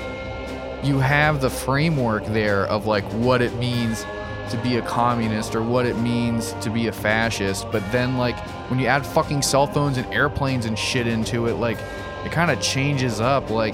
you 0.83 0.99
have 0.99 1.41
the 1.41 1.49
framework 1.49 2.25
there 2.25 2.65
of 2.67 2.85
like 2.85 3.05
what 3.13 3.41
it 3.41 3.53
means 3.55 4.05
to 4.51 4.57
be 4.57 4.75
a 4.75 4.81
communist 4.81 5.55
or 5.55 5.63
what 5.63 5.85
it 5.85 5.97
means 5.97 6.53
to 6.61 6.69
be 6.69 6.87
a 6.87 6.91
fascist, 6.91 7.71
but 7.71 7.81
then 7.91 8.17
like 8.17 8.37
when 8.69 8.79
you 8.79 8.85
add 8.85 9.05
fucking 9.05 9.41
cell 9.41 9.65
phones 9.65 9.97
and 9.97 10.05
airplanes 10.13 10.65
and 10.65 10.77
shit 10.77 11.07
into 11.07 11.47
it, 11.47 11.53
like 11.55 11.77
it 12.25 12.31
kind 12.31 12.51
of 12.51 12.61
changes 12.61 13.19
up 13.19 13.49
like 13.49 13.73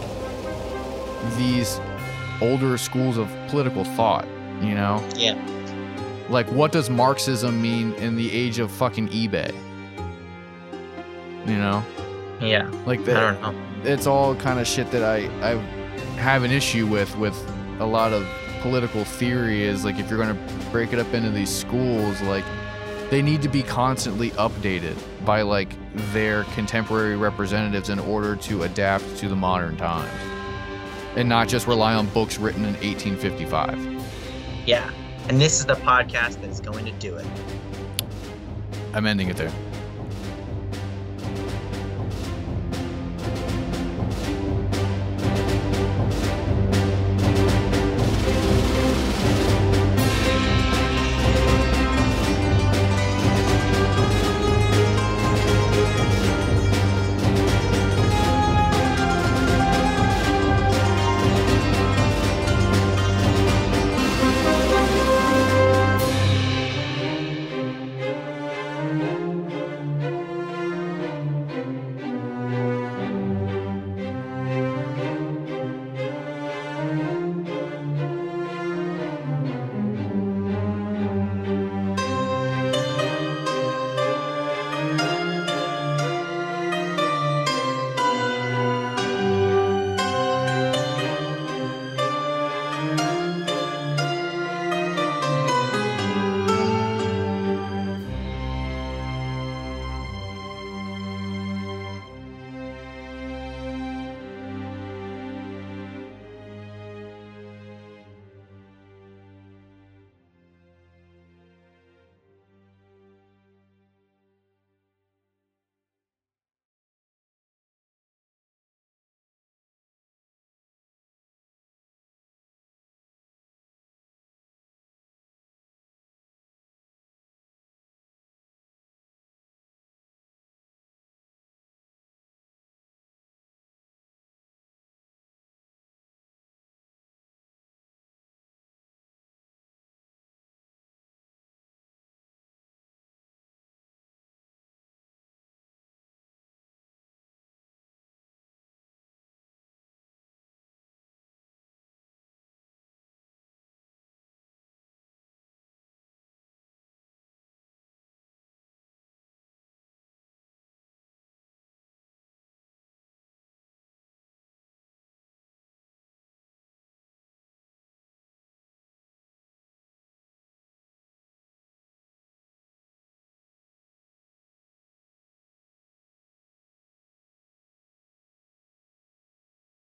these 1.38 1.80
older 2.42 2.78
schools 2.78 3.18
of 3.18 3.30
political 3.50 3.84
thought, 3.84 4.28
you 4.62 4.74
know? 4.76 5.06
Yeah. 5.16 5.36
Like 6.30 6.48
what 6.52 6.72
does 6.72 6.90
Marxism 6.90 7.62
mean 7.62 7.94
in 7.96 8.16
the 8.16 8.32
age 8.32 8.60
of 8.60 8.72
fucking 8.72 9.10
eBay? 9.10 9.54
You 11.46 11.58
know? 11.58 11.84
Yeah. 12.42 12.70
Like 12.86 13.00
I 13.02 13.04
that 13.04 13.42
don't 13.42 13.56
know. 13.56 13.62
it's 13.84 14.08
all 14.08 14.36
kind 14.36 14.60
of 14.60 14.68
shit 14.68 14.90
that 14.92 15.04
I 15.04 15.26
I 15.48 15.56
have 16.20 16.44
an 16.44 16.52
issue 16.52 16.86
with 16.88 17.16
with 17.18 17.36
a 17.80 17.86
lot 17.86 18.14
of 18.14 18.28
political 18.62 19.04
theory 19.06 19.64
is 19.64 19.86
like 19.86 19.98
if 20.00 20.10
you're 20.10 20.22
going 20.24 20.36
to 20.36 20.66
break 20.72 20.92
it 20.94 21.00
up 21.00 21.14
into 21.14 21.30
these 21.32 21.50
schools 21.50 22.20
like 22.24 22.44
they 23.10 23.22
need 23.22 23.42
to 23.42 23.48
be 23.50 23.64
constantly 23.64 24.32
updated 24.32 24.96
by 25.26 25.42
like 25.42 25.74
their 26.14 26.44
contemporary 26.56 27.16
representatives 27.16 27.90
in 27.90 28.00
order 28.00 28.36
to 28.36 28.64
adapt 28.64 29.16
to 29.18 29.30
the 29.30 29.36
modern 29.36 29.78
times 29.78 30.12
and 31.16 31.28
not 31.30 31.48
just 31.48 31.68
rely 31.68 31.94
on 31.94 32.06
books 32.10 32.38
written 32.38 32.66
in 32.66 32.74
1855 32.74 34.04
Yeah. 34.68 34.92
And 35.30 35.40
this 35.40 35.60
is 35.60 35.66
the 35.66 35.76
podcast 35.76 36.42
that's 36.42 36.60
going 36.60 36.84
to 36.86 36.92
do 36.94 37.16
it. 37.16 37.26
i'm 38.94 39.06
ending 39.08 39.30
it 39.30 39.38
there 39.38 39.52